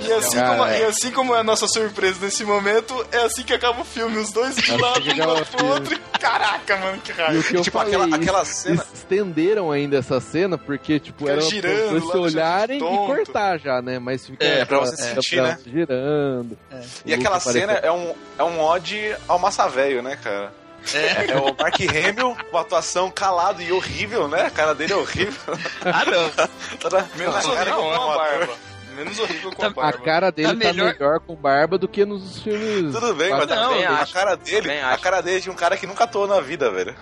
E 0.00 0.12
assim, 0.12 0.36
Cara, 0.36 0.50
como, 0.50 0.64
é. 0.66 0.80
e 0.80 0.84
assim 0.84 1.10
como 1.10 1.34
é 1.34 1.40
a 1.40 1.44
nossa 1.44 1.66
surpresa 1.68 2.18
nesse 2.20 2.44
momento, 2.44 3.06
é 3.12 3.18
assim 3.18 3.42
que 3.42 3.52
acaba 3.52 3.80
o 3.80 3.84
filme. 3.84 4.16
Os 4.18 4.32
dois 4.32 4.54
de 4.56 4.62
Assim 4.72 4.80
lado, 4.80 5.00
um 5.10 5.26
lado 5.34 5.46
pro 5.46 5.66
outro. 5.66 5.94
e 5.94 6.18
Caraca, 6.18 6.76
mano, 6.76 6.98
que 7.02 7.10
E 7.10 7.14
o 7.14 7.16
raiva. 7.16 7.42
que 7.42 7.56
eu 7.56 7.62
Tipo, 7.62 7.78
falei, 7.78 7.94
aquela- 7.94 8.16
aquela 8.16 8.44
cena- 8.44 8.86
estenderam 8.94 9.70
ainda 9.70 9.98
essa 9.98 10.20
cena, 10.20 10.56
porque, 10.56 10.98
tipo, 11.00 11.20
Fica 11.20 11.32
era 11.32 11.40
girando 11.42 11.88
pra 11.90 11.98
deixa 12.00 12.18
olharem 12.18 12.76
e 12.78 12.80
cortar 13.06 13.58
já, 13.58 13.82
né? 13.82 13.98
Mas 13.98 14.26
fica 14.26 14.44
É, 14.44 14.64
pra 14.64 14.78
você 14.78 14.94
é, 14.94 15.14
sentir, 15.14 15.36
pra- 15.36 15.48
né? 15.48 15.58
girando. 15.66 16.58
E 17.04 17.12
aquela 17.14 17.40
cena 17.40 17.72
é 17.74 17.90
um, 17.90 18.14
é 18.38 18.42
um 18.44 18.60
ode 18.60 19.14
ao 19.28 19.38
Massa 19.38 19.68
Velho, 19.68 20.02
né, 20.02 20.16
cara? 20.22 20.52
É. 20.94 21.36
o 21.36 21.54
Mark 21.58 21.76
Hamill 21.80 22.36
com 22.50 22.58
a 22.58 22.60
atuação 22.60 23.10
calado 23.10 23.62
e 23.62 23.72
horrível, 23.72 24.28
né? 24.28 24.42
A 24.46 24.50
cara 24.50 24.74
dele 24.74 24.92
é 24.92 24.96
horrível. 24.96 25.58
Ah, 25.84 26.04
não. 26.04 26.78
Toda- 26.78 27.08
Menos 27.16 27.34
a 27.36 27.54
cara 27.54 27.76
horrível 27.78 28.00
com 28.00 28.10
a 28.12 28.16
barba. 28.16 28.54
Menos 28.96 29.18
horrível 29.18 29.52
com 29.52 29.62
a 29.62 29.66
A 29.66 29.70
barba. 29.70 29.98
cara 30.04 30.30
dele 30.30 30.48
Tá 30.48 30.52
tá 30.54 30.58
melhor- 30.58 30.92
melhor... 30.98 31.20
com 31.20 31.34
barba 31.34 31.78
do 31.78 31.88
que 31.88 32.04
nos 32.04 32.42
filmes. 32.42 32.92
Tudo 32.94 33.14
bem, 33.14 33.30
mas. 33.30 33.46
Não, 33.48 33.72
a, 33.82 33.88
a 33.88 34.02
acho. 34.02 34.12
cara 34.12 34.36
dele, 34.36 34.70
a 34.80 34.98
cara 34.98 35.20
dele 35.22 35.36
é 35.38 35.40
de 35.40 35.50
um 35.50 35.54
cara 35.54 35.76
que 35.76 35.86
nunca 35.86 36.04
atuou 36.04 36.26
na 36.26 36.40
vida, 36.40 36.70
velho. 36.70 36.94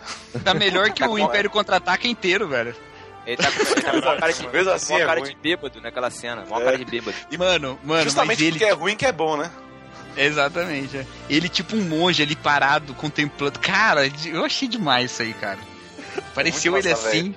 Tá 0.45 0.55
melhor 0.55 0.91
que 0.91 1.03
o 1.03 1.19
Império 1.19 1.51
Contra-Ataca 1.51 2.07
inteiro, 2.07 2.47
velho. 2.47 2.75
Ele 3.27 3.37
tá 3.37 3.51
com, 3.51 3.61
ele 3.61 3.83
tá 3.83 3.91
com 3.91 3.97
uma 3.99 4.17
cara 4.17 4.33
de, 4.33 4.47
assim 4.71 4.93
uma 4.95 5.01
é 5.03 5.07
cara 5.07 5.21
de 5.21 5.35
bêbado 5.37 5.81
naquela 5.81 6.11
cena. 6.11 6.43
Uma 6.45 6.61
É. 6.61 6.65
cara 6.65 6.79
de 6.79 6.85
bêbado. 6.85 7.17
E, 7.31 7.37
mano, 7.37 7.79
mano, 7.85 8.03
Justamente 8.05 8.39
mas 8.39 8.41
ele... 8.41 8.51
porque 8.53 8.65
é 8.65 8.73
ruim 8.73 8.97
que 8.97 9.05
é 9.07 9.13
bom, 9.13 9.37
né? 9.37 9.51
Exatamente. 10.17 10.99
é. 10.99 11.07
Ele 11.29 11.49
tipo 11.49 11.77
um 11.77 11.83
monge 11.83 12.23
ali 12.23 12.37
parado, 12.37 12.95
contemplando. 12.95 13.59
Cara, 13.59 14.11
eu 14.27 14.45
achei 14.45 14.69
demais 14.69 15.13
isso 15.13 15.23
aí, 15.23 15.33
cara. 15.35 15.59
Pareceu 16.35 16.77
ele 16.77 16.91
massa, 16.91 17.09
assim. 17.09 17.35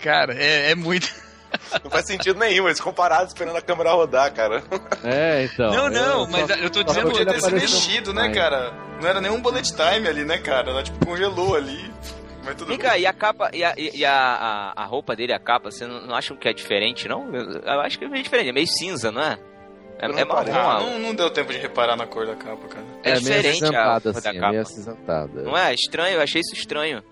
Cara, 0.00 0.34
é, 0.34 0.70
é 0.70 0.74
muito... 0.74 1.08
Não 1.82 1.90
faz 1.90 2.06
sentido 2.06 2.38
nenhum, 2.38 2.66
eles 2.66 2.80
comparados 2.80 3.28
esperando 3.28 3.56
a 3.56 3.62
câmera 3.62 3.92
rodar, 3.92 4.32
cara. 4.32 4.62
É, 5.02 5.44
então. 5.44 5.70
Não, 5.70 5.88
não, 5.88 6.20
eu 6.22 6.28
mas 6.28 6.46
só- 6.48 6.54
eu 6.54 6.68
tô 6.68 6.82
dizendo 6.82 7.10
ele 7.16 7.24
ter 7.24 7.40
se 7.40 7.50
mexido, 7.50 8.12
né, 8.12 8.30
cara? 8.30 8.72
Não 9.00 9.08
era 9.08 9.20
nenhum 9.20 9.40
bullet 9.40 9.72
time 9.74 10.06
ali, 10.08 10.24
né, 10.24 10.38
cara? 10.38 10.70
Ela, 10.70 10.82
tipo, 10.82 11.04
congelou 11.06 11.54
ali. 11.54 11.90
Mas 12.44 12.56
tudo 12.56 12.68
Vem 12.68 12.78
cá, 12.78 12.98
e 12.98 13.06
a 13.06 13.12
capa, 13.12 13.50
e 13.54 13.64
a, 13.64 13.74
e 13.76 14.04
a, 14.04 14.12
a, 14.76 14.82
a 14.82 14.84
roupa 14.84 15.16
dele, 15.16 15.32
a 15.32 15.38
capa, 15.38 15.70
você 15.70 15.86
não, 15.86 16.06
não 16.06 16.14
acham 16.14 16.36
que 16.36 16.48
é 16.48 16.52
diferente, 16.52 17.08
não? 17.08 17.34
Eu, 17.34 17.50
eu 17.60 17.80
acho 17.80 17.98
que 17.98 18.04
é 18.04 18.08
meio 18.08 18.22
diferente, 18.22 18.50
é 18.50 18.52
meio 18.52 18.66
cinza, 18.68 19.10
não 19.10 19.22
é? 19.22 19.38
É, 19.98 20.08
não 20.08 20.18
é 20.18 20.24
marrom. 20.24 20.52
Ah, 20.52 20.80
não, 20.80 20.98
não 20.98 21.14
deu 21.14 21.30
tempo 21.30 21.52
de 21.52 21.58
reparar 21.58 21.96
na 21.96 22.06
cor 22.06 22.26
da 22.26 22.34
capa, 22.36 22.68
cara. 22.68 22.84
é, 23.02 23.10
É, 23.10 23.12
meio 23.14 23.22
diferente 23.24 23.64
a 23.64 23.92
roupa 23.92 24.10
assim, 24.10 24.20
da 24.22 24.30
é 24.30 24.34
capa. 24.34 24.48
meio 24.50 24.62
acinzentada. 24.62 25.42
Não 25.42 25.56
é? 25.56 25.72
Estranho, 25.74 26.16
eu 26.16 26.22
achei 26.22 26.40
isso 26.40 26.54
estranho. 26.54 27.02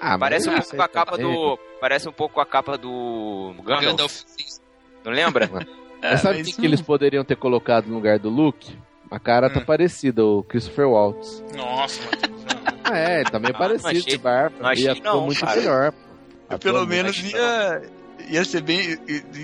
Ah, 0.00 0.18
Parece 0.18 0.48
um 0.48 0.54
pouco 0.54 0.76
com 0.76 0.82
a 0.82 0.88
capa 0.88 1.16
tá- 1.16 1.22
do. 1.22 1.58
Parece 1.80 2.08
um 2.08 2.12
pouco 2.12 2.34
com 2.36 2.40
a 2.40 2.46
capa 2.46 2.76
do 2.78 3.54
Gandalf. 3.64 3.84
Gandalf. 3.84 4.22
Não 5.04 5.12
lembra? 5.12 5.48
Mas 6.02 6.20
sabe 6.20 6.42
o 6.42 6.44
que, 6.44 6.52
que 6.52 6.64
eles 6.66 6.80
poderiam 6.80 7.24
ter 7.24 7.36
colocado 7.36 7.86
no 7.86 7.94
lugar 7.94 8.18
do 8.18 8.28
Luke? 8.28 8.76
A 9.10 9.20
cara 9.20 9.50
tá 9.50 9.60
Hum. 9.60 9.64
parecida, 9.64 10.24
o 10.24 10.42
Christopher 10.42 10.88
Waltz. 10.88 11.44
Nossa. 11.54 12.00
Ah, 12.84 12.98
é, 12.98 13.20
ele 13.20 13.30
tá 13.30 13.38
meio 13.38 13.54
Ah, 13.54 13.58
parecido 13.58 13.88
achei- 13.90 14.02
de 14.02 14.18
barba. 14.18 14.56
não 14.60 14.68
achei 14.70 14.90
e 14.92 15.00
não, 15.00 15.20
muito 15.26 15.40
cara. 15.40 15.56
melhor. 15.60 15.92
Eu, 16.50 16.58
pelo 16.58 16.86
menos 16.86 17.16
ia, 17.18 17.82
ia 18.28 18.44
ser 18.44 18.60
bem, 18.62 18.96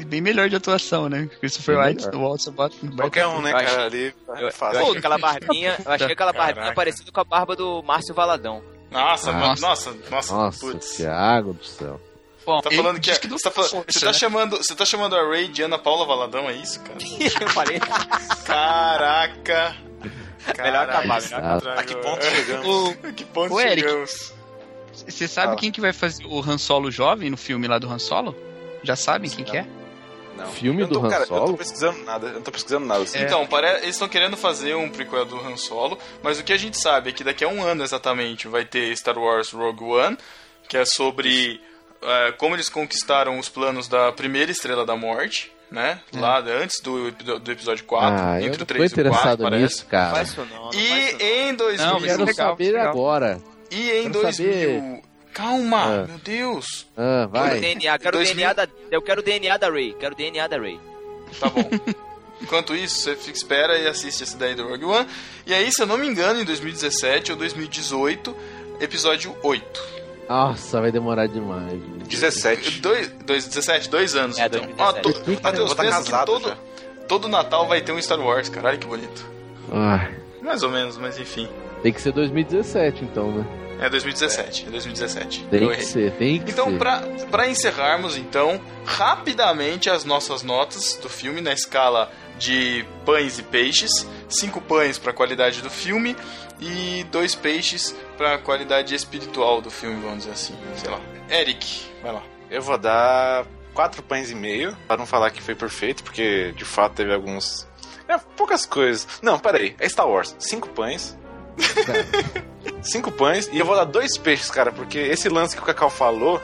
bem 0.07 0.21
melhor 0.21 0.49
de 0.49 0.57
atuação, 0.57 1.09
né? 1.09 1.29
Christopher 1.41 1.77
Bem 1.79 1.87
White, 1.89 2.07
melhor. 2.07 2.21
o 2.21 2.29
Walter 2.29 2.51
Bot. 2.51 2.77
Qualquer 2.97 3.27
um, 3.27 3.41
né, 3.43 3.51
Eu 3.51 3.57
cara, 3.57 3.85
ali 3.87 4.15
Eu, 4.29 4.35
é 4.37 4.45
eu 4.45 4.53
fácil. 4.53 4.81
achei 4.83 4.99
aquela 4.99 5.19
barbinha, 5.19 5.77
eu 5.85 5.93
achei 5.93 6.13
aquela 6.13 6.33
barbinha 6.33 6.55
Caraca. 6.57 6.75
parecida 6.75 7.11
com 7.13 7.21
a 7.21 7.25
barba 7.25 7.55
do 7.57 7.83
Márcio 7.83 8.15
Valadão. 8.15 8.63
Nossa, 8.91 9.33
mano, 9.33 9.61
nossa, 9.61 9.95
nossa, 10.11 10.35
Nossa, 10.35 10.59
putz. 10.61 10.97
Thiago 10.97 11.53
do 11.53 11.65
céu. 11.65 12.01
Bom, 12.47 12.61
Tá 12.63 12.71
falando 12.71 12.99
que, 12.99 13.11
é- 13.11 13.21
não 13.29 13.37
você, 13.37 13.43
tá 13.45 13.51
força, 13.51 13.85
você 13.87 14.01
tá 14.01 14.07
né? 14.07 14.13
chamando, 14.15 14.57
você 14.57 14.75
tá 14.75 14.85
chamando 14.87 15.15
a 15.15 15.29
Ray 15.29 15.49
de 15.49 15.61
Ana 15.63 15.79
Paula 15.79 16.07
Valadão, 16.07 16.49
é 16.49 16.55
isso, 16.55 16.81
cara? 16.81 16.99
Eu 17.43 17.49
falei, 17.51 17.79
Caraca. 18.47 19.77
Melhor 20.57 20.89
acabar, 20.89 21.21
melhor 21.21 21.61
Caraca, 21.61 21.81
A 21.81 21.85
que 21.85 21.95
ponto 21.97 22.25
chegamos? 22.25 22.97
A 23.05 23.13
que 23.13 23.25
ponto 23.27 23.61
Eric. 23.61 23.81
chegamos? 23.87 24.33
Você 25.07 25.29
sabe 25.29 25.53
Ah. 25.53 25.57
quem 25.57 25.71
que 25.71 25.81
vai 25.81 25.93
fazer 25.93 26.25
o 26.25 26.41
Han 26.41 26.57
Solo 26.59 26.91
jovem 26.91 27.29
no 27.31 27.37
filme 27.37 27.69
lá 27.69 27.79
do 27.79 27.87
Han 27.91 27.99
Solo? 27.99 28.35
Já 28.83 28.97
sabem 28.97 29.31
quem 29.31 29.45
que 29.45 29.57
é? 29.57 29.67
Não. 30.37 30.47
Filme 30.53 30.83
Eu 30.83 30.87
não 30.87 30.95
tô- 30.95 31.01
do 31.01 31.07
Han 31.07 31.11
cara, 31.11 31.23
Eu 31.25 31.27
Solo? 31.27 31.47
tô 31.53 31.57
pesquisando 31.57 32.05
nada, 32.05 32.27
eu 32.29 32.33
não 32.35 32.43
tô 32.43 32.53
pesquisando 32.53 32.87
nada. 32.87 33.03
Assim. 33.03 33.19
Então, 33.21 33.45
pare... 33.47 33.67
eles 33.79 33.91
estão 33.97 34.09
querendo 34.09 34.37
fazer 34.37 34.75
um 34.77 34.89
prequel 34.89 35.25
do 35.25 35.37
Han 35.37 35.57
Solo, 35.57 35.99
mas 36.23 36.39
o 36.39 36.45
que 36.45 36.53
a 36.53 36.57
gente 36.57 36.79
sabe 36.81 37.11
é 37.11 37.13
que 37.13 37.25
daqui 37.25 37.45
a 37.45 37.49
um 37.49 37.61
ano 37.63 37.83
exatamente 37.83 38.47
vai 38.47 38.65
ter 38.65 38.97
Star 38.97 39.19
Wars 39.19 39.51
Rogue 39.51 39.83
One, 39.83 40.17
que 40.69 40.77
é 40.77 40.85
sobre 40.85 41.61
é, 42.01 42.33
como 42.33 42.55
eles 42.55 42.69
conquistaram 42.69 43.37
os 43.39 43.49
planos 43.49 43.89
da 43.89 44.13
primeira 44.13 44.53
Estrela 44.53 44.87
da 44.87 44.95
Morte, 44.97 45.51
né? 45.73 46.01
Lá 46.15 46.39
antes 46.39 46.81
do, 46.81 47.11
do 47.11 47.51
episódio 47.51 47.85
4, 47.85 48.09
Ah, 48.09 48.41
eu 48.41 48.47
entre 48.47 48.49
não 48.49 48.55
o 48.55 48.59
tô 48.59 48.65
3 48.67 48.83
e 48.83 48.87
o 48.87 48.97
4, 48.97 49.01
interessado 49.01 49.43
parece. 49.43 49.63
nisso, 49.65 49.87
cara. 49.87 50.15
Faz 50.15 50.29
isso 50.29 50.41
não, 50.41 50.47
não 50.57 50.73
faz 50.73 50.77
isso 50.77 50.87
E 50.87 51.13
não. 51.13 51.49
em 51.51 51.55
2000... 51.55 51.87
Não, 51.87 51.95
Eu 51.99 52.05
quero 52.05 52.25
legal, 52.25 52.51
saber 52.51 52.65
legal. 52.73 52.89
agora. 52.89 53.41
E 53.73 53.91
em 53.91 54.03
Quero 54.05 54.13
2000... 54.23 54.53
saber. 54.53 55.03
Calma, 55.39 55.85
Ah. 56.03 56.07
meu 56.09 56.19
Deus. 56.19 56.85
Ah, 56.97 57.29
Quero 57.33 57.45
vai. 57.47 57.61
DNA, 57.61 57.99
quero 57.99 58.17
2000. 58.19 58.35
DNA 58.35 58.53
da, 58.53 58.69
eu 58.91 59.01
quero 59.01 59.21
o 59.21 59.25
DNA 59.25 59.57
da 59.57 59.71
Ray. 59.71 59.95
Quero 59.99 60.13
o 60.15 60.17
DNA 60.17 60.49
da 60.49 60.59
Ray. 60.59 60.81
Tá 61.39 61.49
bom. 61.49 61.71
Enquanto 62.43 62.75
isso, 62.75 63.01
você 63.01 63.15
fica, 63.15 63.37
espera 63.37 63.79
e 63.79 63.87
assiste 63.87 64.23
esse 64.25 64.37
daí 64.37 64.55
do 64.57 64.67
Rogue 64.69 64.85
One. 64.85 65.07
E 65.47 65.55
aí, 65.55 65.71
se 65.73 65.81
eu 65.81 65.87
não 65.87 65.97
me 65.97 66.07
engano, 66.09 66.41
em 66.41 66.45
2017 66.45 67.31
ou 67.33 67.39
2018, 67.39 68.35
episódio 68.81 69.37
8. 69.43 69.99
Nossa, 70.29 70.81
vai 70.81 70.91
demorar 70.93 71.27
demais. 71.29 71.81
17. 72.09 72.81
Dois, 72.81 73.09
dois, 73.25 73.45
17, 73.47 73.89
dois 73.89 74.15
anos, 74.17 74.39
É, 74.39 74.47
então. 74.47 74.61
2017. 74.61 75.39
Ó, 75.41 75.43
Matheus, 75.43 75.75
tá 75.75 75.83
pensa 75.85 76.03
que 76.21 76.27
todo, 76.27 76.49
já. 76.49 76.57
todo 77.09 77.29
Natal 77.29 77.67
vai 77.69 77.81
ter 77.81 77.93
um 77.93 78.01
Star 78.03 78.21
Wars, 78.21 78.49
cara. 78.49 78.69
Olha 78.69 78.77
que 78.79 78.87
bonito. 78.87 79.25
Ah, 79.73 80.09
Mais 80.43 80.63
ou 80.63 80.71
menos, 80.71 80.97
mas 80.99 81.19
enfim. 81.19 81.49
tem 81.83 81.93
que 81.93 82.01
ser 82.01 82.13
2017, 82.13 83.05
então, 83.05 83.31
né? 83.33 83.45
É 83.81 83.89
2017, 83.89 84.67
é 84.67 84.71
2017. 84.71 85.45
Tem 85.51 85.63
eu 85.63 85.71
que 85.71 85.85
ser, 85.85 86.13
tem 86.13 86.41
que 86.43 86.51
Então, 86.51 86.71
ser. 86.71 86.79
pra, 86.79 87.01
pra 87.31 87.49
encerrarmos, 87.49 88.17
então, 88.17 88.61
rapidamente 88.85 89.89
as 89.89 90.05
nossas 90.05 90.43
notas 90.43 90.97
do 91.01 91.09
filme 91.09 91.41
na 91.41 91.53
escala 91.53 92.11
de 92.39 92.85
pães 93.05 93.39
e 93.39 93.43
peixes. 93.43 94.07
Cinco 94.29 94.61
pães 94.61 94.99
pra 94.99 95.13
qualidade 95.13 95.63
do 95.63 95.71
filme 95.71 96.17
e 96.61 97.05
dois 97.11 97.35
peixes 97.35 97.95
pra 98.17 98.39
qualidade 98.39 98.95
espiritual 98.95 99.61
do 99.61 99.71
filme, 99.71 100.01
vamos 100.03 100.19
dizer 100.19 100.33
assim. 100.33 100.55
Sei 100.77 100.91
lá. 100.91 101.01
Eric, 101.31 101.83
vai 102.03 102.13
lá. 102.13 102.23
Eu 102.51 102.63
vou 102.63 102.77
dar 102.79 103.47
quatro 103.75 104.03
pães 104.03 104.31
e 104.31 104.35
meio, 104.35 104.77
para 104.87 104.97
não 104.97 105.07
falar 105.07 105.31
que 105.31 105.41
foi 105.43 105.55
perfeito, 105.55 106.03
porque 106.03 106.53
de 106.57 106.65
fato 106.65 106.95
teve 106.95 107.13
alguns. 107.15 107.67
É, 108.09 108.19
poucas 108.37 108.65
coisas. 108.67 109.07
Não, 109.23 109.39
peraí. 109.39 109.77
É 109.79 109.89
Star 109.89 110.09
Wars. 110.09 110.35
Cinco 110.39 110.69
pães. 110.71 111.17
Cinco 112.83 113.11
pães. 113.11 113.49
E 113.53 113.59
eu 113.59 113.67
vou 113.67 113.75
dar 113.77 113.85
dois 113.85 114.17
peixes, 114.17 114.51
cara, 114.51 114.73
porque 114.73 114.99
esse 114.99 115.29
lance 115.29 115.57
que 115.57 115.63
o 115.63 115.65
Cacau 115.67 115.91
falou 115.91 116.41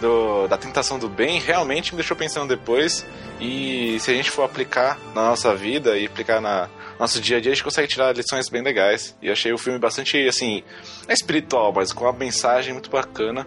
do- 0.00 0.46
da 0.48 0.56
tentação 0.58 0.98
do 0.98 1.08
bem 1.08 1.38
realmente 1.40 1.92
me 1.92 1.96
deixou 1.96 2.16
pensando 2.16 2.48
depois. 2.48 3.06
E 3.40 3.98
se 4.00 4.10
a 4.10 4.14
gente 4.14 4.30
for 4.30 4.42
aplicar 4.44 4.98
na 5.14 5.22
nossa 5.30 5.54
vida 5.54 5.96
e 5.98 6.06
aplicar 6.06 6.40
na 6.40 6.68
nosso 6.98 7.20
dia 7.20 7.38
a 7.38 7.40
dia, 7.40 7.50
a 7.50 7.54
gente 7.54 7.64
consegue 7.64 7.88
tirar 7.88 8.14
lições 8.14 8.48
bem 8.48 8.62
legais. 8.62 9.16
E 9.20 9.28
achei 9.30 9.52
o 9.52 9.58
filme 9.58 9.78
bastante, 9.78 10.28
assim, 10.28 10.62
é 11.08 11.12
espiritual, 11.12 11.72
mas 11.72 11.92
com 11.92 12.04
uma 12.04 12.12
mensagem 12.12 12.72
muito 12.72 12.88
bacana 12.90 13.46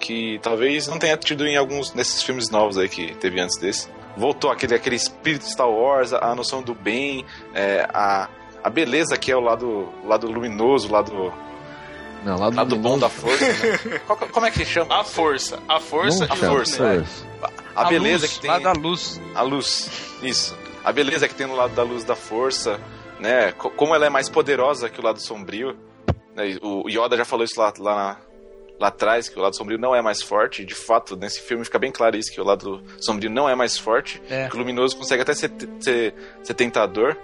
que 0.00 0.38
talvez 0.42 0.88
não 0.88 0.98
tenha 0.98 1.16
tido 1.16 1.46
em 1.46 1.56
alguns 1.56 1.90
desses 1.90 2.22
filmes 2.22 2.50
novos 2.50 2.76
aí 2.78 2.88
que 2.88 3.14
teve 3.16 3.40
antes 3.40 3.56
desse. 3.58 3.88
Voltou 4.16 4.50
aquele, 4.50 4.74
aquele 4.74 4.96
espírito 4.96 5.44
Star 5.44 5.68
Wars, 5.70 6.12
a 6.12 6.34
noção 6.34 6.60
do 6.62 6.74
bem, 6.74 7.24
é, 7.54 7.86
a, 7.92 8.28
a 8.64 8.70
beleza 8.70 9.16
que 9.16 9.30
é 9.30 9.36
o 9.36 9.40
lado, 9.40 9.92
o 10.02 10.08
lado 10.08 10.28
luminoso, 10.28 10.88
o 10.88 10.92
lado, 10.92 11.32
Não, 12.24 12.38
lá 12.38 12.50
do, 12.50 12.56
lado 12.56 12.76
bom 12.76 12.98
da 12.98 13.08
força. 13.08 13.44
né? 13.46 13.98
Qual- 14.06 14.18
como 14.18 14.46
é 14.46 14.50
que 14.50 14.64
chama? 14.64 15.00
A 15.00 15.04
força. 15.04 15.58
A 15.68 15.78
força 15.80 16.26
Não 16.26 16.34
e 16.36 16.38
o 16.38 16.42
força. 16.50 16.82
né? 16.84 17.04
força. 17.04 17.52
A, 17.76 17.84
beleza 17.84 18.26
luz, 18.26 18.32
que 18.34 18.40
tem. 18.40 18.50
Lá 18.50 18.58
da 18.58 18.72
luz. 18.72 19.20
A 19.34 19.42
luz, 19.42 19.90
isso. 20.22 20.56
A 20.84 20.90
beleza 20.92 21.28
que 21.28 21.34
tem 21.34 21.46
no 21.46 21.54
lado 21.54 21.74
da 21.74 21.82
luz 21.82 22.02
da 22.04 22.16
força, 22.16 22.80
né? 23.20 23.52
Co- 23.52 23.70
Como 23.70 23.94
ela 23.94 24.06
é 24.06 24.10
mais 24.10 24.28
poderosa 24.28 24.88
que 24.90 25.00
o 25.00 25.04
lado 25.04 25.20
sombrio. 25.20 25.76
né? 26.34 26.56
O 26.62 26.88
Yoda 26.88 27.16
já 27.16 27.24
falou 27.24 27.44
isso 27.44 27.58
lá, 27.60 27.72
lá, 27.78 27.94
na- 27.94 28.16
lá 28.80 28.88
atrás, 28.88 29.28
que 29.28 29.38
o 29.38 29.42
lado 29.42 29.54
sombrio 29.56 29.78
não 29.78 29.94
é 29.94 30.02
mais 30.02 30.20
forte. 30.22 30.64
De 30.64 30.74
fato, 30.74 31.16
nesse 31.16 31.40
filme 31.40 31.64
fica 31.64 31.78
bem 31.78 31.92
claro 31.92 32.16
isso, 32.16 32.32
que 32.32 32.40
o 32.40 32.44
lado 32.44 32.82
sombrio 33.00 33.30
não 33.30 33.48
é 33.48 33.54
mais 33.54 33.78
forte. 33.78 34.20
É. 34.28 34.48
Que 34.48 34.56
o 34.56 34.58
luminoso 34.58 34.96
consegue 34.96 35.22
até 35.22 35.34
ser, 35.34 35.52
ser, 35.80 36.14
ser 36.42 36.54
tentador. 36.54 37.16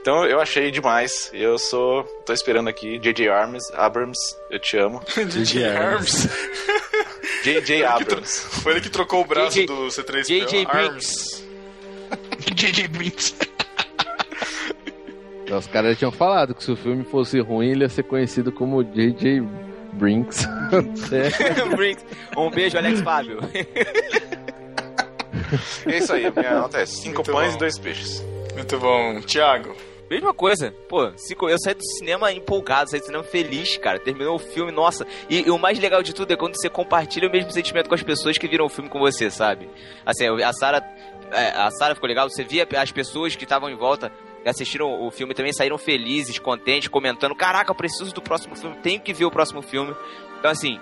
Então 0.00 0.24
eu 0.24 0.40
achei 0.40 0.70
demais. 0.70 1.30
Eu 1.34 1.58
sou. 1.58 2.04
tô 2.24 2.32
esperando 2.32 2.68
aqui. 2.68 2.98
J.J. 2.98 3.28
Abrams, 3.28 3.72
Abrams, 3.74 4.36
eu 4.50 4.58
te 4.58 4.76
amo. 4.76 5.00
DJ 5.26 5.64
Arms. 5.66 6.28
J.J. 7.42 7.84
Abrams. 7.84 8.40
Foi 8.62 8.72
ele 8.72 8.80
que 8.80 8.90
trocou 8.90 9.20
o 9.22 9.24
braço 9.24 9.52
JJ 9.56 9.66
do 9.66 9.86
C3PO. 9.88 10.24
JJ 10.24 10.66
Arms. 10.70 11.44
J.J. 12.54 12.88
Brinks. 12.88 13.34
Os 15.50 15.66
caras 15.66 15.92
já 15.92 15.96
tinham 15.96 16.12
falado 16.12 16.54
que 16.54 16.62
se 16.62 16.70
o 16.70 16.76
filme 16.76 17.04
fosse 17.04 17.40
ruim, 17.40 17.70
ele 17.70 17.84
ia 17.84 17.88
ser 17.88 18.02
conhecido 18.02 18.52
como 18.52 18.82
J.J. 18.84 19.40
Brinks. 19.94 20.46
É. 21.10 21.64
Brinks. 21.76 22.04
um 22.36 22.50
beijo, 22.50 22.76
Alex 22.76 23.00
Fábio. 23.02 23.38
É 25.86 25.96
isso 25.98 26.12
aí, 26.12 26.30
minha 26.30 26.60
nota 26.60 26.78
é 26.78 26.84
5 26.86 27.14
Muito 27.14 27.32
pães 27.32 27.50
bom. 27.52 27.56
e 27.56 27.58
dois 27.58 27.78
peixes. 27.78 28.22
Muito 28.58 28.78
bom. 28.78 29.20
Thiago. 29.22 29.74
Mesma 30.10 30.32
coisa. 30.32 30.74
Pô, 30.88 31.10
cinco- 31.16 31.48
eu 31.50 31.58
saí 31.58 31.74
do 31.74 31.84
cinema 31.84 32.32
empolgado, 32.32 32.88
saí 32.90 32.98
do 33.00 33.06
cinema 33.06 33.22
feliz, 33.24 33.76
cara. 33.76 33.98
Terminou 33.98 34.36
o 34.36 34.38
filme, 34.38 34.72
nossa. 34.72 35.06
E, 35.28 35.46
e 35.46 35.50
o 35.50 35.58
mais 35.58 35.78
legal 35.78 36.02
de 36.02 36.14
tudo 36.14 36.32
é 36.32 36.36
quando 36.36 36.54
você 36.56 36.68
compartilha 36.70 37.28
o 37.28 37.30
mesmo 37.32 37.50
sentimento 37.52 37.88
com 37.88 37.94
as 37.94 38.02
pessoas 38.02 38.38
que 38.38 38.48
viram 38.48 38.64
o 38.64 38.68
filme 38.70 38.88
com 38.88 38.98
você, 38.98 39.30
sabe? 39.30 39.68
Assim, 40.06 40.24
a 40.42 40.52
Sarah. 40.54 40.82
é, 41.30 41.48
A 41.50 41.70
Sarah 41.70 41.94
ficou 41.94 42.08
legal, 42.08 42.28
você 42.28 42.42
via 42.42 42.66
as 42.78 42.90
pessoas 42.90 43.36
que 43.36 43.44
estavam 43.44 43.68
em 43.68 43.76
volta 43.76 44.10
e 44.44 44.48
assistiram 44.48 45.06
o 45.06 45.10
filme 45.10 45.34
também 45.34 45.52
saíram 45.52 45.76
felizes, 45.76 46.38
contentes, 46.38 46.88
comentando: 46.88 47.34
Caraca, 47.34 47.70
eu 47.70 47.74
preciso 47.74 48.14
do 48.14 48.22
próximo 48.22 48.56
filme, 48.56 48.76
tenho 48.82 49.00
que 49.00 49.12
ver 49.12 49.26
o 49.26 49.30
próximo 49.30 49.60
filme. 49.60 49.94
Então, 50.38 50.50
assim, 50.50 50.80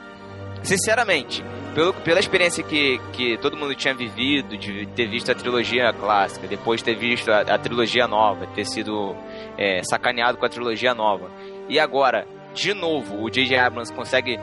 sinceramente, 0.66 1.44
pelo, 1.74 1.94
pela 1.94 2.18
experiência 2.20 2.62
que, 2.62 2.98
que 3.12 3.38
todo 3.38 3.56
mundo 3.56 3.74
tinha 3.74 3.94
vivido, 3.94 4.56
de 4.58 4.86
ter 4.86 5.08
visto 5.08 5.30
a 5.30 5.34
trilogia 5.34 5.92
clássica, 5.92 6.46
depois 6.46 6.82
ter 6.82 6.96
visto 6.96 7.30
a, 7.30 7.40
a 7.40 7.58
trilogia 7.58 8.06
nova, 8.08 8.46
ter 8.48 8.64
sido 8.64 9.14
é, 9.56 9.82
sacaneado 9.84 10.36
com 10.36 10.44
a 10.44 10.48
trilogia 10.48 10.94
nova, 10.94 11.30
e 11.68 11.78
agora, 11.78 12.26
de 12.54 12.74
novo, 12.74 13.22
o 13.22 13.30
J.J. 13.30 13.56
Abrams 13.58 13.92
consegue 13.92 14.38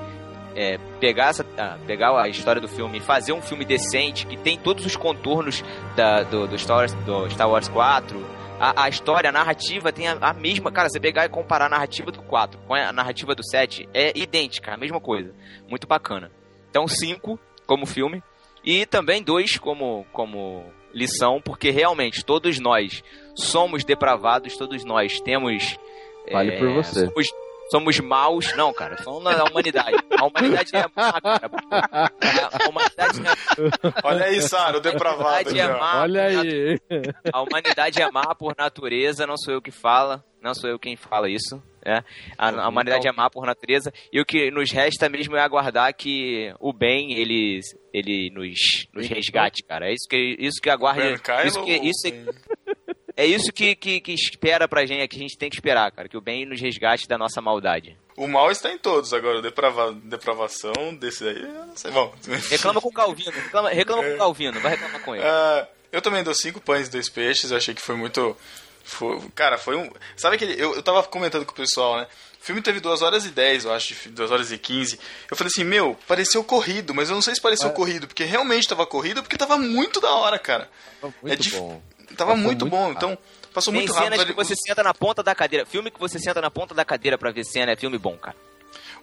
é, 0.56 0.78
pegar, 1.00 1.30
essa, 1.30 1.46
ah, 1.58 1.78
pegar 1.86 2.20
a 2.20 2.28
história 2.28 2.62
do 2.62 2.68
filme 2.68 2.98
e 2.98 3.02
fazer 3.02 3.34
um 3.34 3.42
filme 3.42 3.66
decente, 3.66 4.26
que 4.26 4.38
tem 4.38 4.58
todos 4.58 4.86
os 4.86 4.96
contornos 4.96 5.64
da, 5.96 6.24
do, 6.24 6.48
do, 6.48 6.58
Star 6.58 6.78
Wars, 6.78 6.94
do 6.94 7.30
Star 7.30 7.50
Wars 7.50 7.68
4. 7.68 8.24
A, 8.64 8.86
a 8.86 8.90
história, 8.90 9.30
a 9.30 9.34
narrativa 9.34 9.92
tem 9.92 10.08
a, 10.08 10.14
a 10.22 10.34
mesma. 10.34 10.72
Cara, 10.72 10.88
você 10.88 10.98
pegar 10.98 11.26
e 11.26 11.30
comparar 11.30 11.66
a 11.66 11.70
narrativa 11.70 12.10
do 12.10 12.22
4 12.22 12.62
com 12.62 12.74
a 12.74 12.94
narrativa 12.94 13.36
do 13.36 13.44
7 13.46 13.90
é 13.94 14.18
idêntica, 14.18 14.74
a 14.74 14.78
mesma 14.78 15.02
coisa. 15.02 15.36
Muito 15.68 15.86
bacana. 15.86 16.32
Então, 16.70 16.88
5 16.88 17.38
como 17.68 17.86
filme. 17.86 18.24
E 18.64 18.86
também 18.86 19.22
dois 19.22 19.58
como, 19.58 20.06
como 20.14 20.64
lição, 20.94 21.42
porque 21.42 21.72
realmente 21.72 22.24
todos 22.24 22.58
nós 22.58 23.04
somos 23.36 23.84
depravados, 23.84 24.56
todos 24.56 24.86
nós 24.86 25.20
temos. 25.20 25.78
Fale 26.32 26.58
por 26.58 26.70
você. 26.70 27.08
Somos, 27.08 27.28
somos 27.74 28.00
maus. 28.00 28.56
Não, 28.56 28.72
cara, 28.72 28.98
falando 28.98 29.36
da 29.36 29.46
humanidade. 29.46 29.98
A 30.16 30.26
humanidade 30.26 30.76
é 30.76 30.86
má, 30.96 31.20
cara. 31.20 31.50
A 32.52 32.70
humanidade 32.70 33.20
é, 33.20 34.08
Olha 34.08 34.26
aí, 34.26 34.42
Sara, 34.42 34.78
o 34.78 34.80
a 34.80 34.84
depravado. 34.84 35.22
humanidade 35.24 35.60
é 35.60 35.68
má. 35.68 36.02
Olha 36.02 36.22
por 36.24 36.46
aí. 36.46 36.80
a 37.34 37.42
humanidade 37.42 38.02
é 38.02 38.12
má 38.12 38.36
por 38.36 38.56
natureza, 38.56 39.26
não 39.26 39.38
sou 39.38 39.56
eu 39.56 39.62
que 39.62 39.72
fala, 39.72 40.24
não 40.40 40.54
sou 40.54 40.70
eu 40.70 40.78
quem 40.78 40.96
fala 40.96 41.28
isso. 41.28 41.62
É. 41.86 42.04
A, 42.38 42.50
a 42.50 42.70
humanidade 42.70 43.08
é 43.08 43.12
má 43.12 43.30
por 43.30 43.46
natureza 43.46 43.92
e 44.12 44.22
o 44.22 44.26
que 44.26 44.50
nos 44.52 44.72
resta 44.72 45.10
mesmo 45.10 45.36
é 45.36 45.42
aguardar 45.42 45.94
que 45.94 46.54
o 46.60 46.72
bem 46.72 47.12
ele, 47.12 47.60
ele 47.92 48.30
nos, 48.30 48.88
nos 48.94 49.08
resgate, 49.08 49.64
cara. 49.64 49.90
É 49.90 49.94
isso 49.94 50.08
que 50.08 50.38
isso 50.40 50.62
que 50.62 50.70
aguarda. 50.70 51.20
Isso 51.44 51.62
que, 51.64 51.74
isso, 51.74 52.08
é 53.16 53.26
isso 53.26 53.52
que, 53.52 53.76
que, 53.76 54.00
que 54.02 54.14
espera 54.14 54.68
pra 54.68 54.86
gente, 54.86 55.08
que 55.08 55.16
a 55.18 55.20
gente 55.20 55.38
tem 55.38 55.50
que 55.50 55.56
esperar, 55.56 55.92
cara. 55.92 56.08
Que 56.10 56.18
o 56.18 56.22
bem 56.22 56.46
nos 56.46 56.60
resgate 56.62 57.08
da 57.08 57.18
nossa 57.18 57.42
maldade. 57.42 57.98
O 58.16 58.28
mal 58.28 58.52
está 58.52 58.72
em 58.72 58.78
todos 58.78 59.14
agora. 59.14 59.42
Deprava... 59.42 59.92
Depravação 59.94 60.94
desse 60.96 61.28
aí, 61.28 61.42
eu 61.42 61.66
não 61.66 61.76
sei. 61.78 61.92
Bom. 61.92 62.14
Reclama 62.50 62.80
com 62.82 62.90
o 62.90 62.94
Calvino, 62.94 63.32
reclama, 63.32 63.70
reclama 63.70 64.04
com 64.04 64.14
o 64.14 64.18
Calvino, 64.18 64.60
vai 64.60 64.72
reclamar 64.72 65.02
com 65.02 65.16
ele. 65.16 65.24
Ah, 65.26 65.68
eu 65.92 66.02
também 66.02 66.24
dou 66.24 66.34
cinco 66.34 66.60
pães 66.62 66.88
e 66.88 66.92
dois 66.92 67.10
peixes. 67.10 67.52
Eu 67.52 67.58
achei 67.58 67.74
que 67.74 67.82
foi 67.82 67.96
muito. 67.96 68.36
foi- 68.84 69.20
cara, 69.36 69.58
foi 69.58 69.76
um. 69.76 69.90
Sabe 70.16 70.36
aquele. 70.36 70.54
Eu, 70.62 70.76
eu 70.76 70.84
tava 70.84 71.02
comentando 71.04 71.46
com 71.46 71.52
o 71.54 71.56
pessoal, 71.56 71.98
né? 71.98 72.08
O 72.42 72.46
filme 72.46 72.62
teve 72.62 72.82
2 72.82 73.02
horas 73.02 73.26
e 73.26 73.30
10, 73.30 73.64
eu 73.64 73.74
acho, 73.74 74.10
2 74.10 74.30
horas 74.30 74.52
e 74.52 74.58
15. 74.58 75.00
Eu 75.32 75.38
falei 75.38 75.48
assim, 75.50 75.64
meu, 75.64 75.98
pareceu 76.06 76.44
corrido, 76.44 76.94
mas 76.94 77.08
eu 77.08 77.16
não 77.16 77.22
sei 77.22 77.34
se 77.34 77.40
pareceu 77.40 77.70
corrido, 77.70 78.06
porque 78.06 78.26
realmente 78.26 78.68
tava 78.68 78.86
corrido, 78.86 79.24
porque 79.24 79.38
tava 79.38 79.58
muito 79.58 80.02
da 80.02 80.12
hora, 80.14 80.38
cara. 80.38 80.70
Muito 81.02 81.16
É 81.26 81.36
dif- 81.38 81.56
bom. 81.56 81.82
Tava 82.16 82.32
Passou 82.32 82.44
muito, 82.44 82.66
muito 82.66 82.72
bom, 82.72 82.82
rápido. 82.94 82.98
então 82.98 83.18
passou 83.54 83.72
Tem 83.74 83.82
muito 83.82 83.94
cenas 83.94 84.20
rápido. 84.20 84.28
que 84.28 84.34
você 84.34 84.54
senta 84.56 84.82
na 84.84 84.94
ponta 84.94 85.22
da 85.24 85.34
cadeira. 85.36 85.66
Filme 85.66 85.92
que 85.92 86.00
você 86.00 86.20
senta 86.20 86.42
na 86.42 86.50
ponta 86.52 86.74
da 86.74 86.84
cadeira 86.86 87.18
pra 87.18 87.32
ver 87.32 87.44
cena 87.44 87.72
é 87.72 87.76
filme 87.76 87.98
bom, 87.98 88.18
cara. 88.18 88.36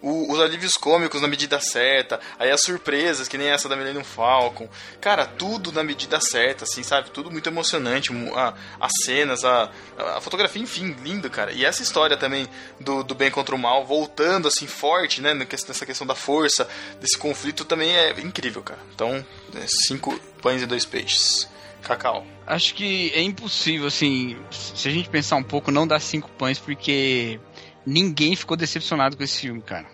O- 0.03 0.33
os 0.33 0.41
alívios 0.41 0.73
cômicos 0.73 1.21
na 1.21 1.29
medida 1.29 1.61
certa, 1.61 2.19
aí 2.39 2.51
as 2.51 2.63
surpresas, 2.63 3.29
que 3.29 3.37
nem 3.37 3.49
essa 3.49 3.69
da 3.69 3.77
Millennium 3.77 4.03
Falcon. 4.03 4.67
Cara, 4.99 5.27
tudo 5.27 5.71
na 5.73 5.85
medida 5.85 6.19
certa, 6.23 6.65
assim, 6.65 6.83
sabe? 6.83 7.11
Tudo 7.11 7.31
muito 7.31 7.49
emocionante. 7.51 8.11
a- 8.35 8.55
as 8.81 8.93
cenas, 9.05 9.45
a, 9.45 9.71
a 10.17 10.21
fotografia, 10.23 10.63
enfim, 10.63 10.97
lindo, 11.03 11.29
cara. 11.29 11.53
E 11.53 11.67
essa 11.67 11.83
história 11.83 12.17
também 12.17 12.49
do, 12.81 13.05
do 13.05 13.15
bem 13.15 13.31
contra 13.31 13.55
o 13.55 13.59
mal, 13.59 13.85
voltando 13.85 14.49
assim 14.49 14.67
forte, 14.67 15.21
né? 15.21 15.35
Nessa 15.35 15.85
questão 15.85 16.07
da 16.07 16.15
força, 16.15 16.67
desse 16.99 17.19
conflito 17.19 17.67
também 17.67 17.95
é 17.95 18.11
incrível, 18.21 18.63
cara. 18.63 18.81
Então, 18.95 19.25
é, 19.55 19.67
cinco 19.87 20.19
pães 20.41 20.63
e 20.63 20.67
dois 20.67 20.87
peixes. 20.87 21.47
Cacau. 21.83 22.27
Acho 22.51 22.75
que 22.75 23.13
é 23.15 23.23
impossível, 23.23 23.87
assim, 23.87 24.37
se 24.51 24.89
a 24.89 24.91
gente 24.91 25.09
pensar 25.09 25.37
um 25.37 25.43
pouco, 25.43 25.71
não 25.71 25.87
dar 25.87 26.01
cinco 26.01 26.29
pães, 26.33 26.59
porque 26.59 27.39
ninguém 27.87 28.35
ficou 28.35 28.57
decepcionado 28.57 29.17
com 29.17 29.23
esse 29.23 29.41
filme, 29.43 29.63
cara. 29.63 29.87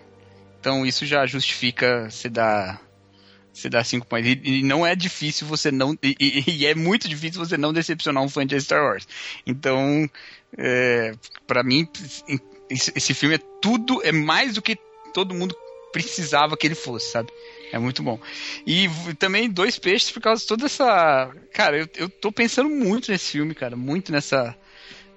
Então 0.59 0.83
isso 0.83 1.05
já 1.05 1.23
justifica 1.27 2.09
você 2.09 2.27
dar, 2.27 2.81
você 3.53 3.69
dar 3.69 3.83
cinco 3.83 4.07
pães. 4.07 4.25
E, 4.25 4.41
e 4.43 4.63
não 4.63 4.83
é 4.83 4.95
difícil 4.95 5.45
você 5.45 5.69
não. 5.69 5.95
E, 6.01 6.43
e- 6.47 6.65
é 6.65 6.73
muito 6.73 7.07
difícil 7.07 7.45
você 7.45 7.57
não 7.57 7.71
decepcionar 7.71 8.23
um 8.23 8.27
fã 8.27 8.43
de 8.43 8.59
Star 8.59 8.83
Wars. 8.83 9.07
Então, 9.45 10.09
é, 10.57 11.13
para 11.45 11.61
mim, 11.61 11.87
esse, 12.71 12.91
esse 12.95 13.13
filme 13.13 13.35
é 13.35 13.39
tudo, 13.61 14.01
é 14.03 14.11
mais 14.11 14.55
do 14.55 14.63
que 14.63 14.75
todo 15.13 15.35
mundo 15.35 15.55
precisava 15.93 16.57
que 16.57 16.65
ele 16.65 16.73
fosse, 16.75 17.11
sabe? 17.11 17.29
É 17.71 17.77
muito 17.77 18.01
bom. 18.01 18.19
E 18.65 18.87
também 19.19 19.49
dois 19.49 19.77
peixes 19.77 20.09
por 20.11 20.21
causa 20.21 20.41
de 20.41 20.47
toda 20.47 20.65
essa. 20.65 21.31
Cara, 21.53 21.77
eu, 21.79 21.89
eu 21.95 22.09
tô 22.09 22.31
pensando 22.31 22.69
muito 22.69 23.11
nesse 23.11 23.31
filme, 23.31 23.53
cara. 23.53 23.75
Muito 23.75 24.11
nessa. 24.11 24.55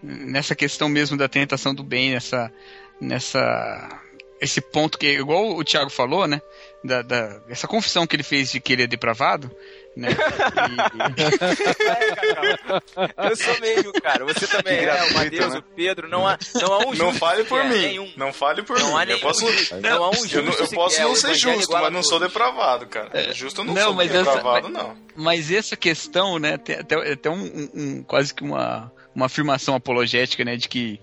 Nessa 0.02 0.55
questão 0.55 0.89
mesmo 0.89 1.16
da 1.16 1.28
tentação 1.28 1.74
do 1.74 1.85
bem, 1.85 2.10
nessa. 2.12 2.52
Nessa. 3.01 4.01
Esse 4.40 4.60
ponto 4.60 4.97
que, 4.98 5.06
igual 5.06 5.55
o 5.55 5.62
Thiago 5.62 5.90
falou, 5.90 6.27
né? 6.27 6.40
Da, 6.82 7.02
da- 7.02 7.43
essa 7.48 7.68
confissão 7.68 8.06
que 8.06 8.16
ele 8.16 8.22
fez 8.22 8.51
de 8.51 8.59
que 8.59 8.72
ele 8.72 8.82
é 8.85 8.86
depravado, 8.86 9.55
né? 9.96 10.08
Eu 13.30 13.36
sou 13.36 13.60
meio, 13.60 13.92
cara. 14.00 14.24
Você 14.24 14.46
também 14.46 14.78
Que 14.78 14.84
é, 14.84 15.02
o 15.04 15.14
Matheus, 15.14 15.52
né? 15.54 15.58
o 15.58 15.62
Pedro. 15.62 16.08
Não 16.08 16.26
há, 16.26 16.38
não 16.60 16.72
há 16.72 16.78
um 16.78 16.90
justo 16.94 17.04
Não 17.04 17.14
fale 17.14 17.44
por 17.44 17.64
mim. 17.64 17.70
nenhum. 17.78 18.12
Não 18.16 18.32
fale 18.32 18.62
por 18.62 18.78
Não 18.78 18.88
mim. 18.88 18.94
há 18.96 19.02
eu 19.02 19.06
nenhum 19.06 19.20
posso, 19.20 19.50
justo. 19.52 19.76
Não 19.80 20.04
há 20.04 20.10
um 20.10 20.14
eu, 20.14 20.42
não- 20.42 20.52
eu 20.52 20.58
justo 20.58 20.74
posso 20.74 20.94
sequer, 20.96 21.08
não 21.08 21.14
ser 21.16 21.34
justo, 21.34 21.72
mas 21.72 21.92
não 21.92 22.02
sou 22.02 22.20
depravado, 22.20 22.86
cara. 22.86 23.32
Justo 23.32 23.60
eu 23.60 23.64
não, 23.64 23.74
Não, 23.74 23.82
sou 23.84 23.94
mas 23.94 24.10
essa- 24.14 24.24
depravado, 24.24 24.68
mas- 24.70 24.82
não. 24.82 24.96
Mas 25.16 25.50
essa 25.50 25.76
questão, 25.76 26.38
né, 26.38 26.56
tem 26.56 26.76
até, 26.76 27.12
até 27.12 27.30
um, 27.30 27.34
um- 27.42 27.70
um- 27.74 28.02
quase 28.02 28.32
que 28.34 28.42
uma, 28.42 28.90
uma 29.14 29.26
afirmação 29.26 29.74
apologética, 29.74 30.44
né, 30.44 30.56
de 30.56 30.68
que 30.68 31.00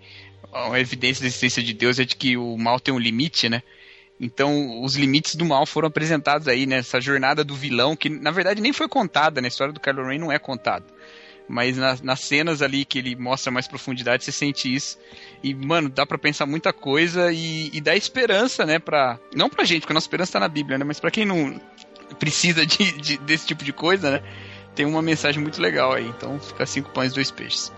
a 0.53 0.80
evidência 0.80 1.22
da 1.22 1.27
existência 1.27 1.61
de 1.61 1.73
Deus 1.73 1.99
é 1.99 2.05
de 2.05 2.15
que 2.15 2.38
o 2.38 2.57
mal 2.57 2.80
tem 2.80 2.93
um 2.93 2.99
limite, 2.99 3.49
né? 3.49 3.61
Então, 4.19 4.81
os 4.84 4.95
limites 4.95 5.35
do 5.35 5.45
mal 5.45 5.65
foram 5.65 5.88
apresentados 5.88 6.48
aí 6.48 6.65
nessa 6.65 6.99
jornada 6.99 7.44
do 7.44 7.53
vilão, 7.56 7.95
que 7.95 8.10
na 8.10 8.31
verdade 8.31 8.61
nem 8.61 8.73
foi 8.73 8.88
contada, 8.88 9.39
né? 9.41 9.48
A 9.48 9.49
história 9.49 9.72
do 9.73 9.80
Kylo 9.80 10.07
Ren 10.07 10.18
não 10.19 10.31
é 10.31 10.39
contada. 10.39 10.85
Mas 11.49 11.77
nas, 11.77 12.02
nas 12.02 12.19
cenas 12.19 12.61
ali 12.61 12.84
que 12.84 12.98
ele 12.99 13.15
mostra 13.15 13.52
mais 13.52 13.68
profundidade, 13.68 14.23
você 14.23 14.31
sente 14.34 14.73
isso. 14.73 14.98
E, 15.41 15.53
mano, 15.53 15.88
dá 15.88 16.06
pra 16.06 16.18
pensar 16.18 16.45
muita 16.45 16.73
coisa 16.73 17.31
e, 17.31 17.69
e 17.72 17.80
dá 17.80 17.95
esperança, 17.95 18.65
né? 18.65 18.80
Pra, 18.80 19.18
não 19.34 19.49
pra 19.49 19.64
gente, 19.64 19.81
porque 19.81 19.94
a 19.94 19.95
nossa 19.95 20.06
esperança 20.07 20.34
tá 20.34 20.39
na 20.41 20.49
Bíblia, 20.49 20.77
né? 20.77 20.84
Mas 20.84 20.99
pra 20.99 21.10
quem 21.11 21.23
não 21.26 21.61
precisa 22.19 22.65
de, 22.65 22.91
de- 22.94 23.18
desse 23.19 23.45
tipo 23.45 23.64
de 23.64 23.72
coisa, 23.72 24.11
né? 24.11 24.23
Tem 24.76 24.85
uma 24.85 25.02
mensagem 25.02 25.41
muito 25.41 25.61
legal 25.61 25.94
aí. 25.94 26.06
Então, 26.07 26.38
fica 26.39 26.65
cinco 26.65 26.89
pães, 26.89 27.14
dois 27.14 27.31
peixes. 27.31 27.72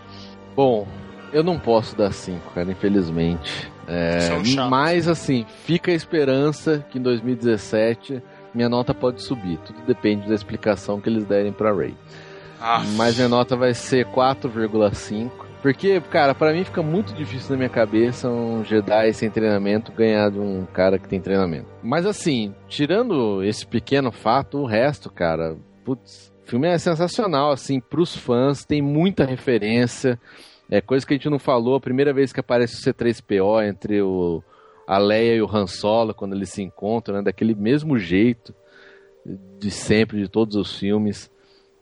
Bom, 0.56 0.88
eu 1.32 1.44
não 1.44 1.60
posso 1.60 1.96
dar 1.96 2.12
5, 2.12 2.52
cara, 2.54 2.72
infelizmente. 2.72 3.72
É, 3.90 4.20
chatos. 4.22 4.56
mas 4.70 5.08
assim, 5.08 5.46
fica 5.66 5.92
a 5.92 5.96
esperança 5.96 6.86
que 6.90 7.00
em 7.00 7.02
2017 7.02 8.22
minha 8.54 8.70
nota 8.70 8.94
pode 8.94 9.22
subir. 9.22 9.58
Tudo 9.66 9.82
depende 9.86 10.28
da 10.28 10.36
explicação 10.36 11.00
que 11.02 11.10
eles 11.10 11.26
derem 11.26 11.52
pra 11.52 11.74
Ray. 11.74 11.96
Ah, 12.62 12.84
Mas 12.96 13.16
minha 13.16 13.30
nota 13.30 13.56
vai 13.56 13.74
ser 13.74 14.06
4,5. 14.08 15.30
Porque, 15.62 16.00
cara, 16.10 16.34
pra 16.34 16.54
mim 16.54 16.64
fica 16.64 16.82
muito 16.82 17.14
difícil 17.14 17.52
na 17.52 17.58
minha 17.58 17.70
cabeça 17.70 18.30
um 18.30 18.64
Jedi 18.64 19.14
sem 19.14 19.30
treinamento 19.30 19.92
ganhar 19.92 20.32
de 20.32 20.40
um 20.40 20.66
cara 20.66 20.98
que 20.98 21.08
tem 21.08 21.20
treinamento. 21.20 21.68
Mas 21.84 22.06
assim, 22.06 22.54
tirando 22.68 23.44
esse 23.44 23.68
pequeno 23.68 24.10
fato, 24.12 24.60
o 24.60 24.66
resto, 24.66 25.10
cara, 25.10 25.58
putz, 25.84 26.32
o 26.46 26.50
filme 26.50 26.68
é 26.68 26.78
sensacional, 26.78 27.52
assim, 27.52 27.80
pros 27.82 28.16
fãs, 28.16 28.64
tem 28.64 28.82
muita 28.82 29.26
referência. 29.26 30.18
É 30.70 30.82
coisa 30.82 31.06
que 31.06 31.14
a 31.14 31.18
gente 31.18 31.30
não 31.30 31.40
falou, 31.40 31.76
a 31.76 31.82
primeira 31.82 32.14
vez 32.14 32.32
que 32.32 32.40
aparece 32.40 32.76
o 32.76 32.94
C3PO 32.94 33.68
entre 33.68 34.02
o, 34.02 34.44
a 34.86 34.98
Leia 34.98 35.36
e 35.36 35.42
o 35.42 35.50
Han 35.50 35.66
Solo, 35.66 36.14
quando 36.14 36.36
eles 36.36 36.50
se 36.50 36.62
encontram, 36.62 37.18
né, 37.18 37.22
daquele 37.24 37.56
mesmo 37.56 37.98
jeito 37.98 38.54
de 39.60 39.72
sempre, 39.72 40.20
de 40.20 40.28
todos 40.28 40.56
os 40.56 40.78
filmes. 40.78 41.32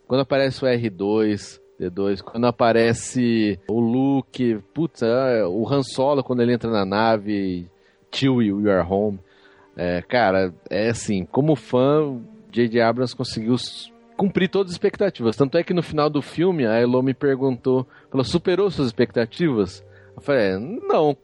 Quando 0.06 0.22
aparece 0.22 0.64
o 0.64 0.68
R2, 0.68 1.60
D2, 1.78 2.22
quando 2.22 2.46
aparece 2.46 3.60
o 3.68 3.78
Luke, 3.78 4.58
putz, 4.74 5.02
é, 5.02 5.44
o 5.46 5.68
Han 5.68 5.82
Solo 5.82 6.24
quando 6.24 6.42
ele 6.42 6.54
entra 6.54 6.70
na 6.70 6.84
nave, 6.84 7.68
Chewie, 8.10 8.52
We 8.52 8.72
Are 8.72 8.86
Home. 8.88 9.20
É, 9.76 10.02
cara, 10.02 10.52
é 10.68 10.88
assim, 10.88 11.24
como 11.24 11.54
fã, 11.54 12.20
J.J. 12.50 12.80
Abrams 12.80 13.14
conseguiu 13.14 13.56
cumprir 14.18 14.48
todas 14.48 14.72
as 14.72 14.74
expectativas. 14.74 15.36
Tanto 15.36 15.56
é 15.56 15.62
que 15.62 15.72
no 15.72 15.82
final 15.82 16.10
do 16.10 16.20
filme, 16.20 16.66
a 16.66 16.74
Elo 16.74 17.02
me 17.02 17.14
perguntou, 17.14 17.86
falou, 18.10 18.24
superou 18.24 18.68
suas 18.68 18.88
expectativas? 18.88 19.84
Eu 20.16 20.20
falei, 20.20 20.42
é, 20.42 20.58
não, 20.58 21.16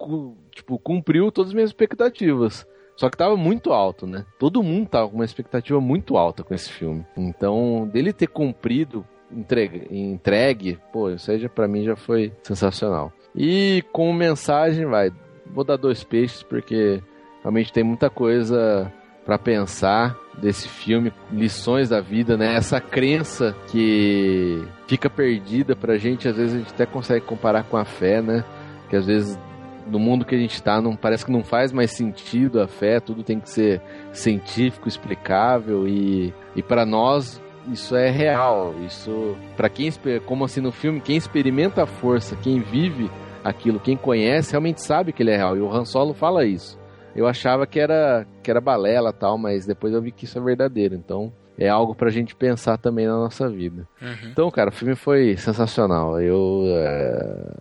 tipo, 0.52 0.78
cumpriu 0.78 1.32
todas 1.32 1.50
as 1.50 1.54
minhas 1.54 1.70
expectativas. 1.70 2.64
Só 2.96 3.10
que 3.10 3.16
tava 3.16 3.36
muito 3.36 3.72
alto, 3.72 4.06
né? 4.06 4.24
Todo 4.38 4.62
mundo 4.62 4.88
tava 4.88 5.08
com 5.08 5.16
uma 5.16 5.24
expectativa 5.24 5.80
muito 5.80 6.16
alta 6.16 6.44
com 6.44 6.54
esse 6.54 6.70
filme. 6.70 7.04
Então, 7.16 7.90
dele 7.92 8.12
ter 8.12 8.28
cumprido, 8.28 9.04
entregue, 9.32 9.88
entregue 9.90 10.78
pô, 10.92 11.10
já, 11.16 11.48
pra 11.48 11.66
mim 11.66 11.82
já 11.82 11.96
foi 11.96 12.32
sensacional. 12.44 13.12
E 13.34 13.82
com 13.92 14.12
mensagem, 14.12 14.86
vai, 14.86 15.10
vou 15.44 15.64
dar 15.64 15.76
dois 15.76 16.04
peixes, 16.04 16.44
porque 16.44 17.02
realmente 17.42 17.72
tem 17.72 17.82
muita 17.82 18.08
coisa 18.08 18.92
pra 19.24 19.38
pensar 19.38 20.16
desse 20.38 20.68
filme, 20.68 21.12
lições 21.32 21.88
da 21.88 22.00
vida, 22.00 22.36
né? 22.36 22.54
Essa 22.54 22.80
crença 22.80 23.54
que 23.68 24.62
fica 24.86 25.08
perdida 25.08 25.74
pra 25.74 25.96
gente, 25.96 26.28
às 26.28 26.36
vezes 26.36 26.54
a 26.54 26.58
gente 26.58 26.72
até 26.72 26.86
consegue 26.86 27.24
comparar 27.24 27.64
com 27.64 27.76
a 27.76 27.84
fé, 27.84 28.20
né? 28.20 28.44
Que 28.90 28.96
às 28.96 29.06
vezes 29.06 29.38
no 29.86 29.98
mundo 29.98 30.24
que 30.24 30.34
a 30.34 30.38
gente 30.38 30.54
está, 30.54 30.80
não 30.80 30.96
parece 30.96 31.24
que 31.24 31.32
não 31.32 31.44
faz 31.44 31.72
mais 31.72 31.90
sentido 31.90 32.60
a 32.60 32.66
fé, 32.66 33.00
tudo 33.00 33.22
tem 33.22 33.38
que 33.38 33.50
ser 33.50 33.82
científico, 34.12 34.88
explicável 34.88 35.86
e, 35.86 36.32
e 36.56 36.62
para 36.62 36.86
nós 36.86 37.40
isso 37.70 37.96
é 37.96 38.10
real. 38.10 38.74
Isso 38.86 39.36
para 39.56 39.68
quem 39.68 39.90
como 40.26 40.44
assim 40.44 40.60
no 40.60 40.72
filme, 40.72 41.00
quem 41.00 41.16
experimenta 41.16 41.82
a 41.82 41.86
força, 41.86 42.36
quem 42.36 42.60
vive 42.60 43.10
aquilo, 43.42 43.78
quem 43.78 43.96
conhece, 43.96 44.52
realmente 44.52 44.82
sabe 44.82 45.12
que 45.12 45.22
ele 45.22 45.30
é 45.30 45.36
real. 45.36 45.56
E 45.56 45.60
o 45.60 45.72
Han 45.72 45.84
Solo 45.84 46.14
fala 46.14 46.44
isso. 46.44 46.78
Eu 47.14 47.26
achava 47.26 47.66
que 47.66 47.78
era 47.78 48.26
que 48.42 48.50
era 48.50 48.60
balela 48.60 49.12
tal, 49.12 49.38
mas 49.38 49.66
depois 49.66 49.92
eu 49.92 50.02
vi 50.02 50.10
que 50.12 50.24
isso 50.24 50.38
é 50.38 50.42
verdadeiro. 50.42 50.94
Então 50.94 51.32
é 51.56 51.68
algo 51.68 51.94
pra 51.94 52.10
gente 52.10 52.34
pensar 52.34 52.76
também 52.76 53.06
na 53.06 53.14
nossa 53.14 53.48
vida. 53.48 53.86
Uhum. 54.02 54.28
Então, 54.30 54.50
cara, 54.50 54.70
o 54.70 54.72
filme 54.72 54.96
foi 54.96 55.36
sensacional. 55.36 56.20
Eu. 56.20 56.64
é, 56.66 57.54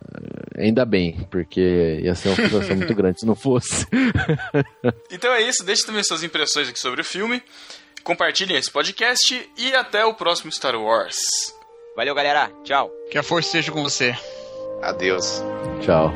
Ainda 0.56 0.84
bem, 0.84 1.26
porque 1.30 2.00
ia 2.02 2.14
ser 2.14 2.28
uma 2.28 2.36
frustração 2.36 2.76
muito 2.76 2.94
grande 2.94 3.20
se 3.20 3.26
não 3.26 3.34
fosse. 3.34 3.86
Então 5.10 5.32
é 5.32 5.42
isso, 5.42 5.64
deixe 5.64 5.86
também 5.86 6.02
suas 6.02 6.22
impressões 6.22 6.68
aqui 6.68 6.78
sobre 6.78 7.00
o 7.00 7.04
filme. 7.04 7.42
Compartilhem 8.02 8.56
esse 8.56 8.70
podcast 8.70 9.50
e 9.56 9.74
até 9.74 10.04
o 10.04 10.14
próximo 10.14 10.50
Star 10.52 10.76
Wars. 10.76 11.16
Valeu, 11.96 12.14
galera. 12.14 12.50
Tchau. 12.64 12.90
Que 13.10 13.16
a 13.18 13.22
força 13.22 13.50
seja 13.50 13.72
com 13.72 13.82
você. 13.82 14.14
Adeus. 14.82 15.42
Tchau. 15.80 16.12